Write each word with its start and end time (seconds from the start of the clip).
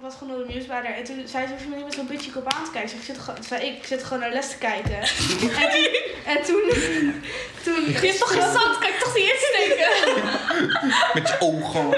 ik 0.00 0.06
was 0.06 0.14
gewoon 0.18 0.40
op 0.40 0.46
de 0.46 0.52
nieuwsbijder. 0.52 0.94
En 0.94 1.04
toen 1.04 1.28
zei 1.28 1.46
ze 1.46 1.54
van 1.68 1.78
je 1.78 1.84
met 1.84 1.94
zo'n 1.94 2.06
bitchy 2.06 2.30
kop 2.30 2.52
aan 2.54 2.64
te 2.64 2.70
kijken. 2.70 2.82
Ik, 2.82 2.88
zeg, 2.88 2.98
ik, 2.98 3.04
zit, 3.04 3.18
gewoon- 3.18 3.42
zei 3.42 3.66
ik, 3.66 3.76
ik 3.76 3.86
zit 3.86 4.04
gewoon 4.04 4.18
naar 4.18 4.32
les 4.32 4.48
te 4.50 4.58
kijken. 4.58 4.98
en 5.00 5.68
toen, 5.72 5.88
en 6.24 6.42
toen, 6.42 7.22
toen 7.64 7.84
Je 7.86 8.06
hebt 8.06 8.18
toch 8.18 8.32
gezand, 8.32 8.78
kan 8.78 8.88
ik 8.88 8.98
toch 8.98 9.14
niet 9.14 9.30
insteken? 9.30 9.88
Met 11.14 11.28
je 11.28 11.36
ogen. 11.40 11.88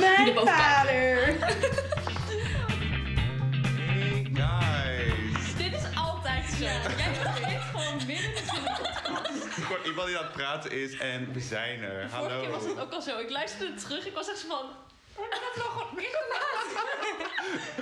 mijn 0.00 0.34
vader. 0.46 1.36
Hey 3.76 4.26
guys. 4.34 5.56
Dit 5.56 5.72
is 5.72 5.96
altijd 5.96 6.44
zo. 6.58 6.64
Jij 6.64 6.80
begint 6.82 7.16
gewoon 7.72 7.96
midden 8.06 8.42
iemand 9.84 10.06
die 10.06 10.18
aan 10.18 10.24
het 10.24 10.32
praten 10.32 10.70
is 10.70 10.96
en 10.98 11.32
we 11.32 11.40
zijn 11.40 11.82
er. 11.82 12.02
De 12.02 12.08
vorige 12.08 12.40
keer 12.40 12.50
was 12.50 12.62
het 12.62 12.70
Hallo. 12.72 12.82
ook 12.82 12.92
al 12.92 13.02
zo. 13.02 13.18
Ik 13.18 13.30
luisterde 13.30 13.74
terug. 13.74 14.06
Ik 14.06 14.14
was 14.14 14.28
echt 14.28 14.38
zo 14.38 14.46
van... 14.48 14.66
Oh, 15.16 15.24
ik 15.26 15.32
heb 15.32 15.64
nog 15.64 15.72
gewoon 15.78 15.98
ingelaten. 16.04 16.82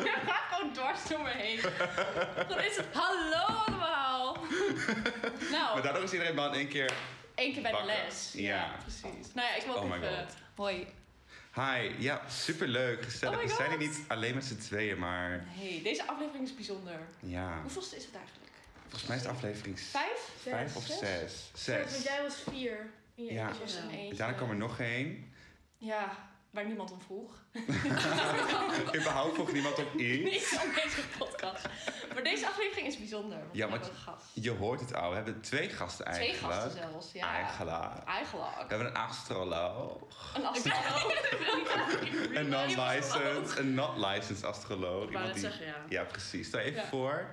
Je 0.05 0.13
gaat 0.27 0.45
gewoon 0.55 0.73
dwars 0.73 1.09
door 1.09 1.21
me 1.23 1.31
heen. 1.31 1.61
Dan 2.49 2.61
is 2.61 2.77
het 2.77 2.87
hallo 2.93 3.37
allemaal. 3.45 4.37
Nou, 5.51 5.75
Maar 5.75 5.83
daardoor 5.83 6.03
is 6.03 6.13
iedereen 6.13 6.35
wel 6.35 6.47
in 6.47 6.55
één 6.55 6.69
keer... 6.69 6.93
één 7.35 7.53
keer 7.53 7.63
bij 7.63 7.71
de 7.73 7.85
les. 7.85 8.33
Ja. 8.35 8.77
precies. 8.81 9.35
Nou 9.35 9.49
ja, 9.49 9.55
ik 9.55 9.63
wil 9.63 9.77
ook 9.77 9.83
Oh 9.85 9.97
even... 9.97 10.27
Hoi. 10.57 10.87
Hi, 11.55 11.95
ja, 11.99 12.23
superleuk, 12.29 13.03
gezellig. 13.05 13.37
Oh 13.39 13.43
we 13.45 13.49
zijn 13.55 13.69
hier 13.69 13.79
niet 13.79 14.01
alleen 14.09 14.35
met 14.35 14.45
z'n 14.45 14.57
tweeën, 14.59 14.99
maar 14.99 15.45
Hey, 15.49 15.81
deze 15.83 16.07
aflevering 16.07 16.45
is 16.45 16.55
bijzonder. 16.55 16.99
ja. 17.21 17.59
Hoeveelste 17.63 17.97
is 17.97 18.05
het 18.05 18.15
eigenlijk? 18.15 18.51
Volgens 18.83 19.07
mij 19.07 19.17
is 19.17 19.23
het 19.23 19.33
aflevering 19.33 19.81
Vijf? 19.81 20.31
vijf 20.43 20.77
of 20.77 20.85
Zes? 20.87 20.99
zes. 21.55 21.77
Want 21.79 21.91
Zes. 21.91 22.03
jij 22.03 22.23
was 22.23 22.35
vier. 22.51 22.91
in 23.15 23.25
je 23.25 23.33
Ja. 23.33 23.51
Dus 23.63 23.75
een 23.75 23.91
Ja. 23.91 23.97
eentje. 23.97 24.17
Daarna 24.17 24.37
kwam 24.37 24.51
er 24.51 24.57
nog 24.57 24.79
één. 24.81 25.33
Ja, 25.79 26.17
waar 26.53 26.67
niemand 26.67 26.93
om 26.93 27.01
vroeg. 27.01 27.35
Überhaupt 29.01 29.35
vroeg 29.35 29.53
niemand 29.53 29.79
op 29.79 29.95
iets. 29.95 30.31
Niet 30.33 30.61
om 30.65 30.73
deze 30.75 31.01
podcast. 31.19 31.69
Maar 32.15 32.23
deze 32.23 32.47
aflevering 32.47 32.87
is 32.87 32.99
bijzonder. 32.99 33.39
Want 33.39 33.49
Ja, 33.53 33.67
een 33.67 33.81
gast. 34.05 34.27
Je 34.33 34.51
hoort 34.51 34.81
het 34.81 34.95
al, 34.95 35.09
we 35.09 35.15
hebben 35.15 35.41
twee 35.41 35.69
gasten 35.69 36.05
Twee 36.13 36.27
eigenlijk. 36.29 36.55
gasten 36.61 36.73
zelfs, 36.91 37.13
ja. 37.13 37.35
Eigenlijk. 37.35 38.05
Eigenlijk. 38.07 38.55
We 38.57 38.75
hebben 38.75 38.87
een 38.87 38.95
astroloog. 38.97 40.33
Een 40.35 40.47
astroloog. 40.47 41.13
Een 42.35 42.49
non-licensed, 42.49 43.59
een 43.59 43.75
not 43.75 43.97
licensed 43.97 44.45
astroloog. 44.45 45.05
Ik 45.05 45.13
wou 45.13 45.33
die... 45.33 45.41
zeggen, 45.41 45.67
ja. 45.67 45.75
Ja, 45.89 46.05
precies. 46.05 46.47
Stel 46.47 46.61
even 46.61 46.81
Ja. 46.83 46.87
voor. 46.89 47.27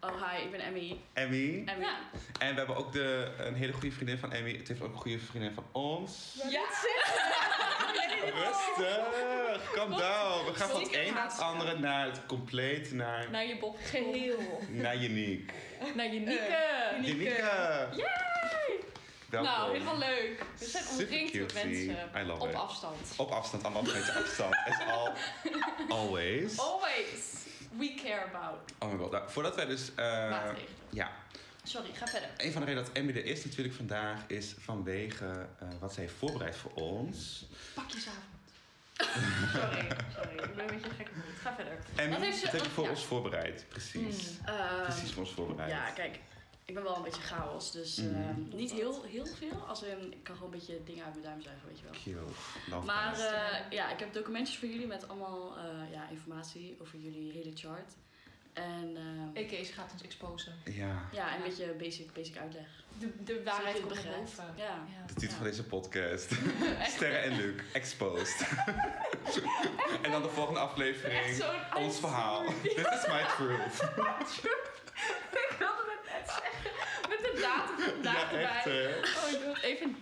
Oh, 0.00 0.30
hi, 0.32 0.42
ik 0.44 0.50
ben 0.50 0.60
Emmy. 0.60 0.96
Emmy. 1.12 1.62
Emmy. 1.66 1.82
Ja. 1.84 1.98
En 2.38 2.50
we 2.50 2.54
hebben 2.58 2.76
ook 2.76 2.92
de, 2.92 3.32
een 3.38 3.54
hele 3.54 3.72
goede 3.72 3.90
vriendin 3.92 4.18
van 4.18 4.32
Emmy. 4.32 4.56
Het 4.56 4.68
heeft 4.68 4.82
ook 4.82 4.92
een 4.92 4.98
goede 5.00 5.18
vriendin 5.18 5.52
van 5.54 5.64
ons. 5.72 6.34
Ja. 6.50 6.62
Rustig, 8.34 9.70
calm 9.72 9.90
down. 9.90 10.44
We 10.46 10.52
gaan 10.54 10.68
van 10.70 10.80
het 10.80 10.94
een 10.94 11.14
naar 11.14 11.24
het 11.30 11.38
andere 11.40 11.78
naar 11.78 12.06
het 12.06 12.26
compleet 12.26 12.92
naar, 12.92 13.30
Naar 13.30 13.46
je 13.46 13.56
Bob. 13.58 13.76
Geheel. 13.84 14.60
naar 14.68 14.96
Uniek. 14.96 15.52
Naar 15.94 16.06
Unieke. 16.14 16.38
Eh, 16.38 17.08
Unieke! 17.08 17.88
Welkom. 19.28 19.50
Nou, 19.50 19.72
helemaal 19.72 19.98
leuk. 19.98 20.44
We 20.58 20.64
zijn 20.64 20.84
omringd 20.90 21.34
met 21.34 21.54
mensen. 21.54 22.10
I 22.16 22.22
love 22.26 22.40
Op 22.42 22.48
it. 22.48 22.54
afstand. 22.54 22.96
Op 23.16 23.30
afstand, 23.30 23.64
anderhalve 23.64 23.98
meter 23.98 24.14
afstand. 24.22 24.54
As 24.66 24.86
al, 24.92 25.12
always. 25.98 26.58
Always. 26.58 27.38
We 27.78 27.94
care 28.04 28.24
about 28.24 28.58
Oh 28.78 28.90
my 28.92 28.98
god. 28.98 29.10
Nou, 29.10 29.30
voordat 29.30 29.54
wij 29.56 29.66
dus... 29.66 29.90
eh, 29.94 30.30
maatregelen. 30.30 30.68
ja, 30.90 31.10
Sorry, 31.62 31.88
ga 31.94 32.06
verder. 32.06 32.28
een 32.36 32.52
van 32.52 32.60
de 32.60 32.66
redenen 32.66 32.86
dat 32.88 32.96
Emmy 32.96 33.10
er 33.12 33.24
is 33.24 33.44
natuurlijk 33.44 33.74
vandaag... 33.74 34.18
is 34.26 34.54
vanwege 34.58 35.46
eh, 35.58 35.68
wat 35.80 35.92
zij 35.94 36.02
heeft 36.02 36.16
voorbereid 36.18 36.56
voor 36.56 36.72
ons. 36.74 37.46
Pakjesavond. 37.74 38.24
sorry, 39.52 39.86
sorry. 40.14 40.34
Ik 40.44 40.54
ben 40.54 40.68
een 40.68 40.74
beetje 40.74 40.90
gek. 40.96 41.10
Ga 41.42 41.54
verder. 41.54 41.72
Emmy, 41.96 42.12
Wat 42.14 42.24
heeft 42.24 42.38
ze- 42.38 42.50
wat 42.58 42.66
voor 42.66 42.84
ja. 42.84 42.90
ons 42.90 43.04
voorbereid? 43.04 43.64
Precies. 43.68 44.30
Mm. 44.40 44.46
Ehm, 44.46 44.82
Precies 44.82 45.12
voor 45.12 45.22
ons 45.22 45.32
voorbereid. 45.32 45.70
Ja, 45.70 45.90
kijk, 45.90 46.18
ik 46.70 46.76
ben 46.76 46.84
wel 46.84 46.96
een 46.96 47.02
beetje 47.02 47.22
chaos, 47.22 47.70
dus 47.72 47.96
Mhm. 47.96 48.14
ehm, 48.14 48.56
niet 48.56 48.70
heel, 48.72 49.02
heel 49.02 49.26
veel. 49.26 49.64
Als 49.68 49.82
in, 49.82 50.12
ik 50.12 50.22
kan 50.24 50.36
gewoon 50.36 50.52
een 50.52 50.58
beetje 50.58 50.82
dingen 50.84 51.04
uit 51.04 51.12
mijn 51.14 51.24
duim 51.26 51.40
zuigen, 51.42 51.68
weet 51.68 51.78
je 51.78 51.84
wel. 51.84 52.24
Cute. 52.72 52.86
Maar 52.86 53.18
eh, 53.18 53.70
ja, 53.70 53.90
ik 53.92 53.98
heb 53.98 54.12
documentjes 54.12 54.58
voor 54.58 54.68
jullie 54.68 54.86
met 54.86 55.08
allemaal 55.08 55.56
eh, 55.58 55.92
ja, 55.92 56.08
informatie 56.10 56.76
over 56.80 56.98
jullie 56.98 57.32
hele 57.32 57.50
chart. 57.54 57.92
En 58.52 58.96
ehm, 58.96 59.36
EK, 59.36 59.66
ze 59.66 59.72
gaat 59.72 59.92
ons 59.92 60.02
exposen. 60.02 60.54
ja, 60.64 61.08
ja, 61.12 61.36
een 61.36 61.42
beetje 61.42 61.66
basic, 61.78 62.12
basic 62.12 62.36
uitleg. 62.36 62.66
De, 62.98 63.22
de 63.24 63.42
waarheid 63.44 63.74
komt 63.80 63.94
naar 63.94 64.02
begrijpt. 64.02 64.36
boven. 64.36 64.54
Ja. 64.56 64.86
de 65.06 65.14
titel 65.14 65.28
Ja. 65.30 65.34
van 65.36 65.44
deze 65.46 65.64
podcast. 65.64 66.30
Sterren 66.94 67.22
en 67.22 67.36
Luc, 67.36 67.60
exposed. 67.72 68.48
en 70.02 70.10
dan 70.10 70.22
de 70.22 70.28
volgende 70.28 70.60
aflevering, 70.60 71.42
ons 71.76 71.98
verhaal. 71.98 72.44
This 72.62 72.72
is 72.76 73.06
my 73.06 73.22
truth. 73.36 73.80
Ik 75.32 75.54
wilde 75.58 75.84
het 75.86 76.10
net 76.12 76.26
zeggen. 76.26 77.39
Van 77.56 77.84
vandaag 77.92 78.32
Ja, 78.32 78.38
echt 78.38 78.66
erbij. 78.66 78.94
Oh, 78.98 79.30
ik 79.30 79.40
wil 79.44 79.56
even 79.62 79.96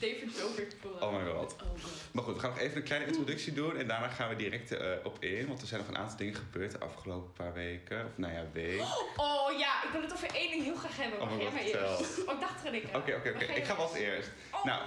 David 0.00 0.38
Dobrik 0.38 0.72
voelen. 0.80 1.02
Oh 1.02 1.12
my 1.12 1.32
god. 1.32 1.52
Oh 1.52 1.68
god. 1.82 1.90
Maar 2.12 2.24
goed, 2.24 2.34
we 2.34 2.40
gaan 2.40 2.50
nog 2.50 2.58
even 2.58 2.76
een 2.76 2.82
kleine 2.82 3.06
introductie 3.06 3.52
doen 3.52 3.76
en 3.76 3.88
daarna 3.88 4.08
gaan 4.08 4.28
we 4.28 4.36
direct 4.36 4.72
eh, 4.72 4.90
op 5.04 5.24
in. 5.24 5.46
Want 5.46 5.60
er 5.60 5.66
zijn 5.66 5.80
nog 5.80 5.88
een 5.88 5.98
aantal 5.98 6.16
dingen 6.16 6.34
gebeurd 6.34 6.70
de 6.70 6.78
afgelopen 6.78 7.32
paar 7.32 7.52
weken. 7.52 8.04
Of 8.04 8.10
nou 8.14 8.32
ja, 8.32 8.44
week. 8.52 8.80
Oh 9.16 9.58
ja, 9.58 9.84
ik 9.84 9.88
wil 9.92 10.00
het 10.02 10.12
over 10.12 10.28
één 10.34 10.50
ding 10.50 10.62
heel 10.62 10.76
graag 10.76 10.96
hebben. 10.96 11.20
Oh 11.20 11.30
Mag 11.30 11.38
jij 11.38 11.46
god, 11.46 11.54
maar 11.54 11.62
eerst? 11.62 12.24
Oh, 12.26 12.34
ik 12.34 12.40
dacht 12.40 12.66
er 12.66 12.74
ik. 12.74 12.84
Oké, 12.94 13.14
oké, 13.14 13.28
oké. 13.28 13.44
Ik 13.44 13.64
ga 13.64 13.76
wel 13.76 13.86
als 13.86 13.96
eerst. 13.96 14.28
Oh, 14.50 14.64
Nou. 14.64 14.80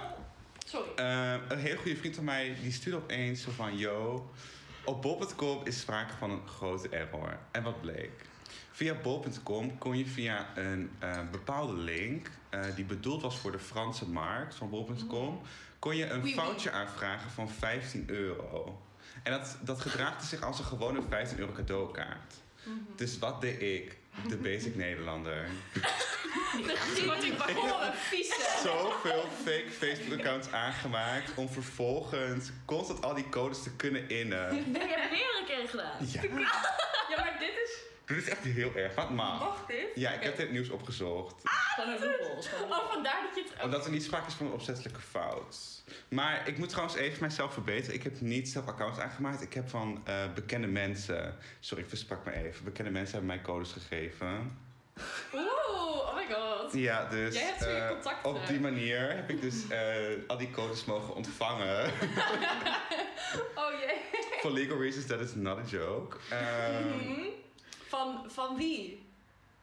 Sorry. 0.66 0.88
Eh, 0.96 1.34
een 1.48 1.58
hele 1.58 1.76
goede 1.76 1.96
vriend 1.96 2.14
van 2.14 2.24
mij 2.24 2.56
die 2.62 2.72
stuurde 2.72 2.98
opeens 2.98 3.42
zo 3.42 3.50
van... 3.50 3.76
Yo, 3.76 4.30
op 4.84 5.02
bol.com 5.02 5.60
is 5.64 5.80
sprake 5.80 6.12
van 6.18 6.30
een 6.30 6.48
grote 6.48 6.88
error. 6.88 7.38
En 7.50 7.62
wat 7.62 7.80
bleek? 7.80 8.10
Via 8.78 8.94
bol.com 8.94 9.78
kon 9.78 9.98
je 9.98 10.06
via 10.06 10.46
een 10.54 10.90
eh, 10.98 11.18
bepaalde 11.30 11.72
link... 11.72 12.30
eh, 12.50 12.60
die 12.74 12.84
bedoeld 12.84 13.22
was 13.22 13.38
voor 13.38 13.52
de 13.52 13.58
Franse 13.58 14.08
markt 14.08 14.54
van 14.54 14.70
bol.com... 14.70 15.40
kon 15.78 15.96
je 15.96 16.06
een 16.06 16.26
foutje 16.28 16.70
aanvragen 16.70 17.30
van 17.30 17.50
15 17.50 18.04
euro. 18.06 18.82
En 19.22 19.32
dat, 19.32 19.56
dat 19.60 19.80
gedraagde 19.80 20.26
zich 20.26 20.42
als 20.42 20.58
een 20.58 20.64
gewone 20.64 21.02
15 21.08 21.38
euro 21.38 21.52
cadeaukaart. 21.52 22.34
Mhm. 22.62 22.76
Dus 22.96 23.18
wat 23.18 23.40
deed 23.40 23.62
ik? 23.62 23.96
De 24.28 24.36
basic 24.36 24.76
Nederlander. 24.84 25.48
Ik. 26.56 26.76
Zoveel 28.62 29.24
fake 29.44 29.70
Facebook-accounts 29.70 30.52
aangemaakt 30.52 31.32
om 31.34 31.48
vervolgens 31.48 32.50
constant 32.64 33.02
al 33.02 33.14
die 33.14 33.28
codes 33.28 33.62
te 33.62 33.76
kunnen 33.76 34.08
innen. 34.08 34.54
Je 34.54 34.62
hebt 34.62 35.10
meerdere 35.10 35.44
keren 35.46 35.68
gedaan. 35.68 36.06
Ja, 36.12 36.22
Ja, 37.08 37.16
maar 37.16 37.36
dit 37.38 37.52
is... 37.64 37.87
dit 38.08 38.16
is 38.16 38.28
echt 38.28 38.44
heel 38.44 38.72
erg. 38.74 38.94
Wat 38.94 39.10
mag? 39.10 39.38
Mag 39.40 39.64
dit? 39.66 39.86
Ja, 39.94 40.10
ik 40.10 40.22
heb 40.22 40.36
dit 40.36 40.50
nieuws 40.50 40.68
opgezocht. 40.68 41.34
Een 41.76 41.92
is 42.38 42.46
gewoon 42.48 42.70
een 42.70 42.76
Oh, 42.78 42.92
vandaar 42.92 43.20
dat 43.26 43.34
je 43.34 43.50
het... 43.54 43.64
Omdat 43.64 43.84
er 43.84 43.90
niet 43.90 44.02
sprake 44.04 44.26
is 44.26 44.34
van 44.34 44.46
een 44.46 44.52
opzettelijke 44.52 45.00
fout. 45.00 45.56
Maar 46.08 46.48
ik 46.48 46.58
moet 46.58 46.68
trouwens 46.68 46.96
even 46.96 47.20
mijzelf 47.20 47.52
verbeteren. 47.52 47.94
Ik 47.94 48.02
heb 48.02 48.20
niet 48.20 48.48
zelf 48.48 48.66
accounts 48.66 48.98
aangemaakt. 48.98 49.42
Ik 49.42 49.54
heb 49.54 49.68
van 49.68 50.02
eh, 50.04 50.14
bekende 50.34 50.66
mensen... 50.66 51.36
Sorry, 51.60 51.82
ik 51.82 51.88
versprak 51.88 52.24
me 52.24 52.32
even. 52.32 52.64
Bekende 52.64 52.90
mensen 52.90 53.16
hebben 53.18 53.36
mij 53.36 53.44
codes 53.44 53.72
gegeven. 53.72 54.58
Oeh, 55.34 55.42
oh 55.70 56.14
my 56.14 56.26
god. 56.34 56.72
Ja, 56.72 57.04
dus 57.08 57.34
Jij 57.34 57.44
hebt 57.44 57.64
weer 57.64 57.76
eh, 57.82 57.88
contacten. 57.88 58.30
op 58.30 58.46
die 58.46 58.60
manier 58.60 59.14
heb 59.14 59.30
ik 59.30 59.40
dus 59.40 59.68
eh, 59.68 59.80
al 60.26 60.36
die 60.36 60.50
codes 60.50 60.84
mogen 60.84 61.14
ontvangen. 61.14 61.90
Oh 63.54 63.70
jee. 63.80 63.96
For 64.40 64.50
legal 64.50 64.78
reasons, 64.80 65.06
that 65.06 65.20
is 65.20 65.34
not 65.34 65.58
a 65.58 65.62
joke. 65.66 66.16
Ehm, 66.30 66.88
Mhm. 66.88 67.20
Van, 67.88 68.24
van 68.26 68.56
wie? 68.56 69.06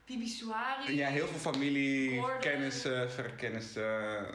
Bibi 0.05 0.27
Suari? 0.27 0.95
ja, 0.95 1.07
heel 1.07 1.27
veel 1.27 1.39
familie, 1.51 2.19
Gordon. 2.19 2.39
kennissen, 2.39 3.11
verre 3.11 3.35
kennissen. 3.35 4.25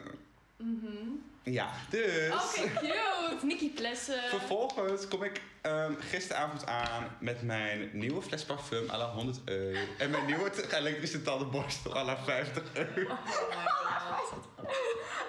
Mhm. 0.57 1.07
Ja, 1.43 1.71
dus... 1.89 2.33
Oké, 2.33 2.71
cute. 2.79 3.45
Nicky 3.45 3.69
Plessen. 3.69 4.21
Vervolgens 4.29 5.07
kom 5.07 5.23
ik 5.23 5.41
ehm, 5.61 5.93
gisteravond 5.99 6.65
aan 6.65 7.17
met 7.19 7.41
mijn 7.41 7.89
nieuwe 7.93 8.21
fles 8.21 8.43
parfum 8.45 8.89
à 8.89 8.97
la 8.97 9.05
100 9.11 9.39
euro. 9.45 9.79
En 9.97 10.09
mijn 10.09 10.25
nieuwe 10.25 10.51
elektrische 10.75 11.21
tandenborstel 11.21 11.97
à 11.97 12.03
la 12.03 12.17
50 12.17 12.63
euro. 12.73 13.11
Oh 13.11 13.17
my 13.47 13.65
god. 13.95 14.43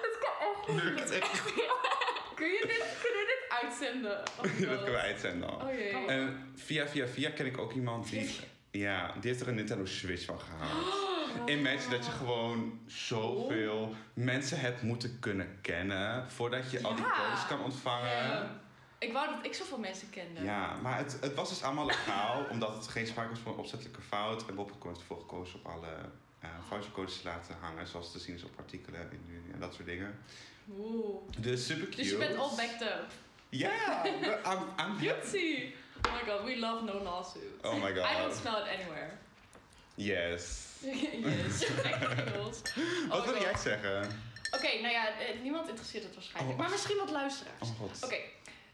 Dat 0.01 0.67
kan 0.67 0.97
echt 0.97 1.11
echt... 1.11 1.41
Kun 2.35 2.47
je 2.47 2.63
dit, 2.67 2.83
kunnen 3.01 3.19
we 3.19 3.25
dit 3.25 3.61
uitzenden? 3.63 4.19
Oh 4.37 4.43
Dat 4.43 4.51
kunnen 4.55 4.91
we 4.91 4.97
uitzenden 4.97 5.49
al. 5.49 5.55
Oh 5.67 5.73
jee. 5.73 6.05
En 6.07 6.51
via 6.55 6.87
via 6.87 7.07
via 7.07 7.29
ken 7.29 7.45
ik 7.45 7.57
ook 7.57 7.73
iemand 7.73 8.09
die... 8.09 8.35
Ja, 8.79 9.13
die 9.19 9.29
heeft 9.29 9.41
er 9.41 9.47
een 9.47 9.55
Nintendo 9.55 9.85
Switch 9.85 10.25
van 10.25 10.39
gehaald. 10.39 11.11
Imagine 11.57 11.89
dat 11.97 12.05
je 12.05 12.11
gewoon 12.11 12.79
zoveel 12.85 13.95
mensen 14.13 14.59
hebt 14.59 14.81
moeten 14.81 15.19
kunnen 15.19 15.57
kennen... 15.61 16.31
voordat 16.31 16.71
je 16.71 16.81
al 16.83 16.95
die 16.95 17.05
codes 17.05 17.47
kan 17.47 17.63
ontvangen. 17.63 18.09
Ja. 18.09 18.61
Ik 18.99 19.13
wou 19.13 19.35
dat 19.35 19.45
ik 19.45 19.53
zoveel 19.53 19.77
mensen 19.77 20.09
kende. 20.09 20.43
Ja, 20.43 20.75
maar 20.81 20.97
het, 20.97 21.17
het 21.21 21.33
was 21.33 21.49
dus 21.49 21.63
allemaal 21.63 21.85
legaal, 21.85 22.45
omdat 22.51 22.75
het 22.75 22.87
geen 22.87 23.07
sprake 23.07 23.29
was 23.29 23.39
van 23.39 23.53
een 23.53 23.59
opzettelijke 23.59 24.01
fout. 24.01 24.45
En 24.45 24.55
Bob.com 24.55 24.87
heeft 24.89 24.99
ervoor 24.99 25.19
gekozen 25.19 25.59
op 25.59 25.65
alle 25.65 25.95
uh, 26.43 26.49
vouchercodes 26.67 27.21
te 27.21 27.27
laten 27.27 27.55
hangen, 27.59 27.87
zoals 27.87 28.11
te 28.11 28.19
zien 28.19 28.35
is 28.35 28.43
op 28.43 28.59
artikelen 28.59 29.09
en 29.53 29.59
dat 29.59 29.73
soort 29.73 29.87
dingen. 29.87 30.17
Oeh. 30.79 31.21
Dus 31.37 31.65
super 31.65 31.85
cute. 31.85 31.97
Dus 31.97 32.09
je 32.09 32.17
bent 32.17 32.37
all 32.37 32.55
backed 32.55 32.81
up. 32.81 33.11
Ja, 33.49 34.05
I'm, 34.51 34.61
I'm 34.77 35.07
happy. 35.07 35.73
Oh 36.07 36.11
my 36.13 36.31
god, 36.31 36.45
we 36.45 36.55
love 36.59 36.83
no 36.83 37.03
lawsuits. 37.03 37.63
Oh 37.63 37.75
my 37.75 37.91
god. 37.91 38.05
I 38.05 38.21
don't 38.21 38.35
smell 38.35 38.57
it 38.57 38.67
anywhere. 38.79 39.11
Yes. 39.95 40.67
yes. 40.83 41.65
Oh 43.09 43.09
Wat 43.09 43.25
wil 43.25 43.41
jij 43.41 43.57
zeggen? 43.57 44.21
Oké, 44.51 44.81
nou 44.81 44.93
ja, 44.93 45.19
eh, 45.19 45.39
niemand 45.41 45.67
interesseert 45.67 46.03
het 46.03 46.13
waarschijnlijk. 46.13 46.53
Oh. 46.53 46.59
Maar 46.59 46.71
misschien 46.71 46.97
wat 46.97 47.09
luisteraars. 47.09 47.61
Oh 47.61 47.79
god. 47.79 48.03
Oké, 48.03 48.15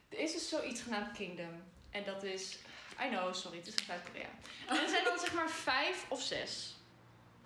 er 0.10 0.20
is 0.20 0.34
dus 0.34 0.50
zoiets 0.50 0.82
genaamd 0.82 1.12
Kingdom. 1.12 1.64
En 1.92 2.04
dat 2.04 2.24
is... 2.24 2.58
I 3.06 3.10
know, 3.10 3.34
sorry, 3.34 3.58
het 3.58 3.68
is 3.68 3.76
in 3.76 3.84
Zuid-Korea. 3.86 4.30
En 4.68 4.84
er 4.84 4.90
zijn 4.90 5.04
dan 5.04 5.20
zeg 5.20 5.34
maar 5.34 5.50
vijf 5.50 6.06
of 6.10 6.22
zes. 6.22 6.76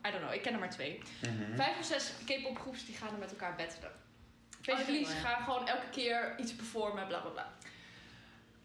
I 0.08 0.12
don't 0.12 0.24
know, 0.24 0.34
ik 0.34 0.42
ken 0.42 0.54
er 0.54 0.60
maar 0.60 0.70
twee. 0.70 1.02
Mhm. 1.22 1.56
Vijf 1.56 1.80
of 1.80 1.86
zes 1.86 2.12
K-pop 2.26 2.60
groeps 2.60 2.86
die 2.86 2.96
gaan 2.96 3.14
er 3.14 3.20
met 3.20 3.32
elkaar 3.32 3.56
battelen. 3.56 3.92
Oh, 3.92 4.66
Basically, 4.66 5.02
ja, 5.02 5.08
ze 5.08 5.16
gaan 5.16 5.44
gewoon 5.44 5.68
elke 5.68 5.90
keer 5.92 6.36
iets 6.40 6.56
performen, 6.56 7.08
bla 7.08 7.20
bla 7.20 7.30
bla. 7.30 7.54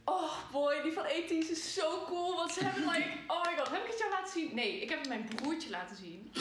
Oh 0.09 0.33
boy, 0.53 0.83
die 0.83 0.93
van 0.93 1.05
80's 1.05 1.51
is 1.51 1.75
zo 1.75 2.05
cool. 2.07 2.37
Want 2.37 2.53
ze 2.53 2.65
hebben 2.65 2.83
like, 2.93 3.09
oh 3.33 3.45
my 3.45 3.57
god, 3.59 3.69
heb 3.71 3.83
ik 3.85 3.91
het 3.91 3.99
jou 3.99 4.11
laten 4.11 4.33
zien? 4.33 4.55
Nee, 4.55 4.81
ik 4.81 4.89
heb 4.89 4.99
het 4.99 5.09
mijn 5.09 5.29
broertje 5.37 5.71
laten 5.71 5.97
zien. 5.97 6.33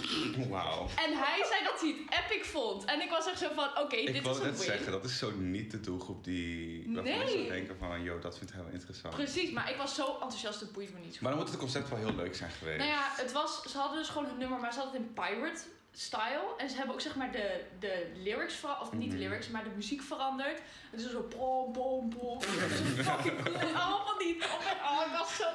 Wauw. 0.50 0.82
En 1.06 1.12
hij 1.18 1.46
zei 1.50 1.64
dat 1.64 1.82
hij 1.82 1.96
het 2.10 2.26
epic 2.32 2.44
vond. 2.46 2.86
En 2.86 3.02
ik 3.02 3.10
was 3.10 3.28
echt 3.28 3.40
zo 3.40 3.48
van, 3.56 3.70
oké, 3.84 3.96
Ik 3.96 4.14
dit 4.14 4.26
is 4.28 4.38
een 4.38 4.44
net 4.44 4.58
win. 4.58 4.66
zeggen, 4.68 4.92
dat 4.92 5.04
is 5.04 5.18
zo 5.18 5.32
niet 5.32 5.72
de 5.72 5.80
doelgroep 5.80 6.24
die... 6.24 6.84
Waarvan 6.88 7.14
ik 7.14 7.18
Nee. 7.26 7.28
zou 7.38 7.48
denken 7.48 7.78
van, 7.80 8.04
yo, 8.04 8.20
dat 8.20 8.38
vindt 8.38 8.54
hij 8.54 8.64
wel 8.64 8.74
interessant. 8.74 9.16
Precies, 9.16 9.52
maar 9.52 9.70
ik 9.70 9.78
was 9.78 9.96
zo 9.96 10.12
enthousiast, 10.14 10.60
het 10.60 10.72
boeit 10.72 10.94
me 10.94 11.00
niet 11.00 11.14
zo. 11.14 11.20
Maar 11.22 11.32
dan 11.32 11.40
moet 11.40 11.50
het 11.50 11.60
concept 11.60 11.90
wel 11.90 12.00
heel 12.00 12.16
leuk 12.16 12.36
zijn 12.36 12.52
geweest. 12.52 12.78
Nou 12.78 12.90
ja, 12.90 13.08
het 13.16 13.32
was, 13.32 13.62
ze 13.72 13.78
hadden 13.78 13.98
dus 13.98 14.08
gewoon 14.10 14.28
het 14.28 14.38
nummer, 14.38 14.60
maar 14.60 14.74
ze 14.74 14.80
hadden 14.80 15.02
het 15.02 15.08
in 15.10 15.14
pirate 15.24 15.62
style. 16.00 16.54
En 16.58 16.70
ze 16.70 16.76
hebben 16.76 16.94
ook 16.96 17.02
zeg 17.02 17.16
maar 17.16 17.32
de, 17.32 17.64
de 17.80 18.12
lyrics 18.16 18.54
veranderd, 18.56 18.88
of 18.88 18.94
niet 18.94 19.12
de 19.12 19.18
Mhm. 19.18 19.26
lyrics, 19.26 19.48
maar 19.50 19.64
de 19.64 19.70
muziek 19.70 20.02
veranderd. 20.02 20.62
Het 20.92 21.00
is 21.02 21.12
zo 21.12 21.28
bom, 21.38 21.74
bom, 21.74 22.10
bom. 22.10 22.38
Het 22.42 22.72
is 23.00 23.06
fucking 23.08 23.42
cool. 23.44 23.56
Allemaal 23.56 24.06
van 24.06 24.18
die. 24.18 24.44
Oh, 24.84 25.02
ik 25.06 25.18
was 25.20 25.36
zo, 25.36 25.48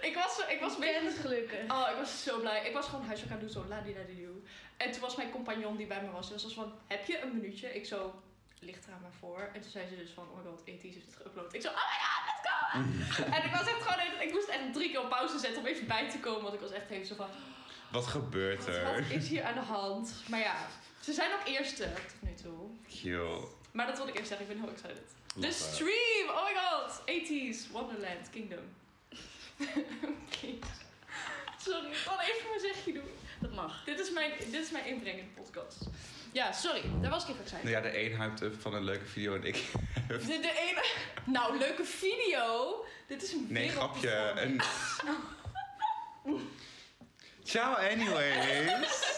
ik 0.00 0.14
was 0.14 0.36
zo, 0.36 0.42
ik 0.48 0.60
was. 0.60 0.78
Bent 0.78 1.18
gelukkig. 1.18 1.70
Oh, 1.70 1.88
ik 1.90 1.96
was 1.96 2.22
zo 2.22 2.40
blij. 2.40 2.66
Ik 2.68 2.72
was 2.74 2.86
gewoon 2.86 3.04
huiswerk 3.06 3.32
aan 3.32 3.38
het 3.40 3.52
doen, 3.52 3.62
zo 3.62 3.68
la 3.68 3.80
di 3.80 3.94
la 3.94 4.02
di 4.06 4.24
doe. 4.24 4.34
En 4.76 4.90
toen 4.92 5.00
was 5.00 5.16
mijn 5.16 5.30
compagnon 5.30 5.76
die 5.76 5.86
bij 5.86 6.02
me 6.02 6.10
was, 6.10 6.28
dus 6.28 6.42
was 6.42 6.54
van, 6.54 6.72
heb 6.86 7.06
je 7.06 7.20
een 7.20 7.34
minuutje? 7.34 7.74
Ik 7.74 7.86
zo, 7.86 8.22
ligt 8.60 8.86
er 8.86 8.92
aan 8.92 9.00
maar 9.02 9.16
voor. 9.18 9.50
En 9.54 9.60
toen 9.60 9.70
zei 9.70 9.86
ze 9.88 9.96
dus 9.96 10.10
van, 10.10 10.24
oh 10.30 10.36
my 10.36 10.50
god, 10.50 10.62
ET's 10.64 10.82
heeft 10.82 11.06
het 11.06 11.16
geüpload. 11.16 11.50
Ik 11.54 11.62
zo, 11.62 11.68
oh 11.68 11.74
my 11.92 11.98
god, 12.04 12.22
let's 12.28 12.44
go! 12.50 12.56
en 13.36 13.44
ik 13.44 13.50
was 13.50 13.66
echt 13.66 13.82
gewoon, 13.82 13.98
even- 14.06 14.22
ik 14.26 14.32
moest 14.32 14.48
echt 14.48 14.72
drie 14.72 14.90
keer 14.90 15.00
op 15.02 15.08
pauze 15.08 15.38
zetten 15.38 15.60
om 15.60 15.66
even 15.66 15.86
bij 15.86 16.10
te 16.10 16.18
komen, 16.18 16.42
want 16.42 16.54
ik 16.54 16.60
was 16.60 16.70
echt 16.70 16.90
even 16.90 17.06
zo 17.06 17.14
van, 17.14 17.28
Wat 17.96 18.06
gebeurt 18.06 18.64
wat, 18.64 18.74
er? 18.74 18.84
wat 18.84 19.10
is 19.10 19.28
hier 19.28 19.44
aan 19.44 19.54
de 19.54 19.60
hand? 19.60 20.14
Maar 20.28 20.40
ja, 20.40 20.56
ze 21.00 21.12
zijn 21.12 21.30
ook 21.32 21.46
eerste 21.46 21.82
tot 21.92 22.22
nu 22.22 22.34
toe. 22.34 22.68
Cute. 22.88 23.46
Maar 23.72 23.86
dat 23.86 23.96
wilde 23.96 24.10
ik 24.10 24.16
even 24.16 24.28
zeggen, 24.28 24.46
ik 24.46 24.52
ben 24.52 24.62
heel 24.62 24.72
excited. 24.72 25.14
De 25.34 25.52
stream! 25.52 26.28
Oh 26.28 26.44
my 26.44 26.54
god! 26.54 27.00
80s, 27.00 27.72
Wonderland, 27.72 28.30
Kingdom. 28.30 28.64
Oké. 30.26 30.48
Sorry, 31.58 31.86
ik 31.86 32.02
kan 32.04 32.20
even 32.20 32.48
mijn 32.48 32.60
zegje 32.60 32.92
doen. 32.92 33.10
Dat 33.40 33.52
mag. 33.54 33.84
Dit 33.84 34.00
is 34.00 34.10
mijn, 34.10 34.32
dit 34.38 34.62
is 34.64 34.70
mijn 34.70 34.86
inbreng 34.86 35.18
in 35.18 35.30
de 35.34 35.42
podcast. 35.42 35.78
Ja, 36.32 36.52
sorry, 36.52 36.82
daar 37.00 37.10
was 37.10 37.22
ik 37.22 37.28
even 37.28 37.42
excited. 37.42 37.64
Nou 37.64 37.76
ja, 37.76 37.82
de 37.82 38.04
een 38.04 38.16
hyped 38.16 38.40
up 38.40 38.60
van 38.60 38.74
een 38.74 38.84
leuke 38.84 39.04
video 39.04 39.34
en 39.34 39.44
ik... 39.44 39.56
De, 40.08 40.18
de 40.18 40.68
ene... 40.68 40.84
Nou, 41.24 41.58
leuke 41.58 41.84
video. 41.84 42.84
Dit 43.06 43.22
is 43.22 43.32
een 43.32 43.46
Nee, 43.48 43.68
grapje. 43.68 44.32
Een... 44.36 44.60
Ciao 47.46 47.74
anyways. 47.74 48.66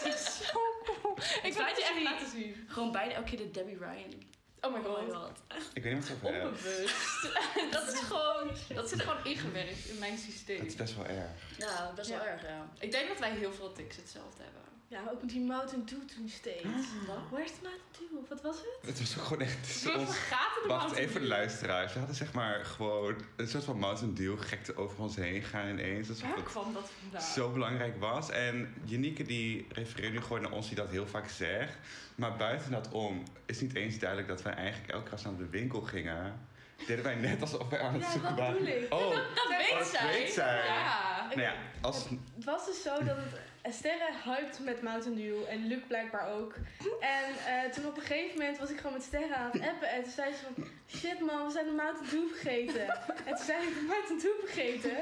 Dit 0.03 0.13
is 0.13 0.37
zo 0.47 0.59
cool. 1.01 1.17
Ik 1.43 1.53
wil 1.53 1.65
het 1.65 1.77
je 1.77 1.83
echt 1.83 2.03
laten 2.03 2.27
zien. 2.29 2.65
Gewoon 2.67 2.91
bijna 2.91 3.13
elke 3.13 3.29
keer 3.29 3.37
de 3.37 3.51
Debbie 3.51 3.77
Ryan. 3.77 4.27
Oh 4.61 4.73
my 4.73 4.79
Oh 4.79 5.01
my 5.07 5.13
god. 5.13 5.15
god. 5.15 5.41
Ik 5.73 5.83
weet 5.83 5.93
niet 5.93 6.09
wat 6.09 6.17
het 6.17 6.25
over 6.27 6.41
heb. 6.41 6.45
Onbewust. 6.45 7.71
dat 7.75 7.93
is 7.93 7.99
gewoon... 7.99 8.51
Dat 8.73 8.89
zit 8.89 9.01
gewoon 9.01 9.23
ingewerkt 9.25 9.85
in 9.85 9.99
mijn 9.99 10.17
systeem. 10.17 10.57
Het 10.57 10.67
is 10.67 10.75
best 10.75 10.95
wel 10.95 11.05
erg. 11.05 11.29
Ja, 11.57 11.91
best 11.95 12.09
wel 12.09 12.17
Ja. 12.19 12.25
erg, 12.25 12.41
ja. 12.41 12.69
Ik 12.79 12.91
denk 12.91 13.07
dat 13.07 13.19
wij 13.19 13.31
heel 13.31 13.53
veel 13.53 13.71
tics 13.71 13.95
hetzelfde 13.95 14.43
hebben. 14.43 14.61
Ja, 14.89 14.99
ook 15.11 15.21
met 15.21 15.29
die 15.29 15.41
Mountain 15.41 15.85
Dew 15.85 15.99
toen 16.15 16.29
steeds. 16.29 16.63
Wat? 17.07 17.17
Waar 17.31 17.43
is 17.43 17.51
de 17.51 17.57
Mountain 17.61 18.09
Dew? 18.11 18.29
Wat 18.29 18.41
was 18.41 18.55
het? 18.55 18.89
Het 18.89 18.99
was 18.99 19.17
ook 19.17 19.23
gewoon 19.23 19.41
echt... 19.41 19.55
het 19.83 19.83
We 19.93 19.99
ons- 19.99 20.15
vergaten 20.17 20.61
de 20.61 20.67
Wacht, 20.67 20.95
even 20.95 21.27
luisteraars. 21.27 21.93
We 21.93 21.97
hadden 21.99 22.17
zeg 22.17 22.33
maar 22.33 22.65
gewoon 22.65 23.15
een 23.35 23.47
soort 23.47 23.63
van 23.63 23.79
Mountain 23.79 24.13
Dew 24.13 24.39
gekte 24.41 24.75
over 24.77 24.99
ons 24.99 25.15
heen 25.15 25.41
gaan 25.43 25.67
ineens. 25.69 26.21
Waar 26.21 26.35
het 26.35 26.43
kwam 26.43 26.73
dat 26.73 26.89
vandaan? 27.01 27.21
zo 27.21 27.51
belangrijk 27.51 27.99
was. 27.99 28.29
En 28.29 28.73
Janieke 28.83 29.23
die 29.23 29.67
refereert 29.71 30.13
nu 30.13 30.21
gewoon 30.21 30.41
naar 30.41 30.51
ons 30.51 30.67
die 30.67 30.75
dat 30.75 30.89
heel 30.89 31.07
vaak 31.07 31.29
zegt. 31.29 31.77
Maar 32.15 32.35
buiten 32.35 32.71
dat 32.71 32.89
om 32.91 33.23
is 33.45 33.59
niet 33.61 33.75
eens 33.75 33.99
duidelijk 33.99 34.29
dat 34.29 34.41
wij 34.41 34.53
eigenlijk 34.53 34.91
elke 34.93 35.09
keer 35.09 35.19
naar 35.23 35.37
de 35.37 35.49
winkel 35.49 35.81
gingen... 35.81 36.39
deden 36.87 37.03
wij 37.03 37.15
net 37.15 37.41
alsof 37.41 37.69
wij 37.69 37.79
aan 37.79 37.93
het 37.93 38.01
Ja, 38.03 38.11
zoeken 38.11 38.29
dat 38.29 38.39
waren. 38.39 38.63
bedoel 38.63 38.81
ik. 38.83 38.93
Oh, 38.93 39.09
Dat 39.15 39.47
weet 39.57 39.77
dat 39.79 39.87
zij. 39.87 40.07
weet 40.11 40.31
zij. 40.31 40.65
Ja. 40.65 41.25
nou 41.27 41.41
ja, 41.41 41.53
als... 41.81 42.05
Het 42.35 42.45
was 42.45 42.65
dus 42.65 42.81
zo 42.81 42.89
dat 43.03 43.15
het 43.17 43.39
Sterre 43.63 44.09
hyped 44.23 44.59
met 44.59 44.81
Mountain 44.81 45.15
Dew 45.15 45.43
en 45.47 45.67
Luc 45.67 45.81
blijkbaar 45.87 46.27
ook. 46.27 46.55
En 46.99 47.25
eh, 47.47 47.71
toen 47.71 47.85
op 47.85 47.95
een 47.95 48.01
gegeven 48.01 48.37
moment 48.37 48.57
was 48.57 48.69
ik 48.69 48.77
gewoon 48.77 48.93
met 48.93 49.03
Sterre 49.03 49.35
aan 49.35 49.51
het 49.51 49.61
appen 49.61 49.89
en 49.89 50.03
toen 50.03 50.11
zei 50.11 50.33
ze 50.33 50.39
van 50.53 50.67
shit 50.87 51.19
man, 51.19 51.45
we 51.45 51.51
zijn 51.51 51.65
de 51.65 51.71
Mountain 51.71 52.09
Dew 52.09 52.27
vergeten. 52.35 52.87
en 53.25 53.35
toen 53.35 53.45
zei 53.45 53.67
ik 53.67 53.73
de 53.73 53.85
Mountain 53.87 54.19
Dew 54.19 54.39
vergeten. 54.45 54.97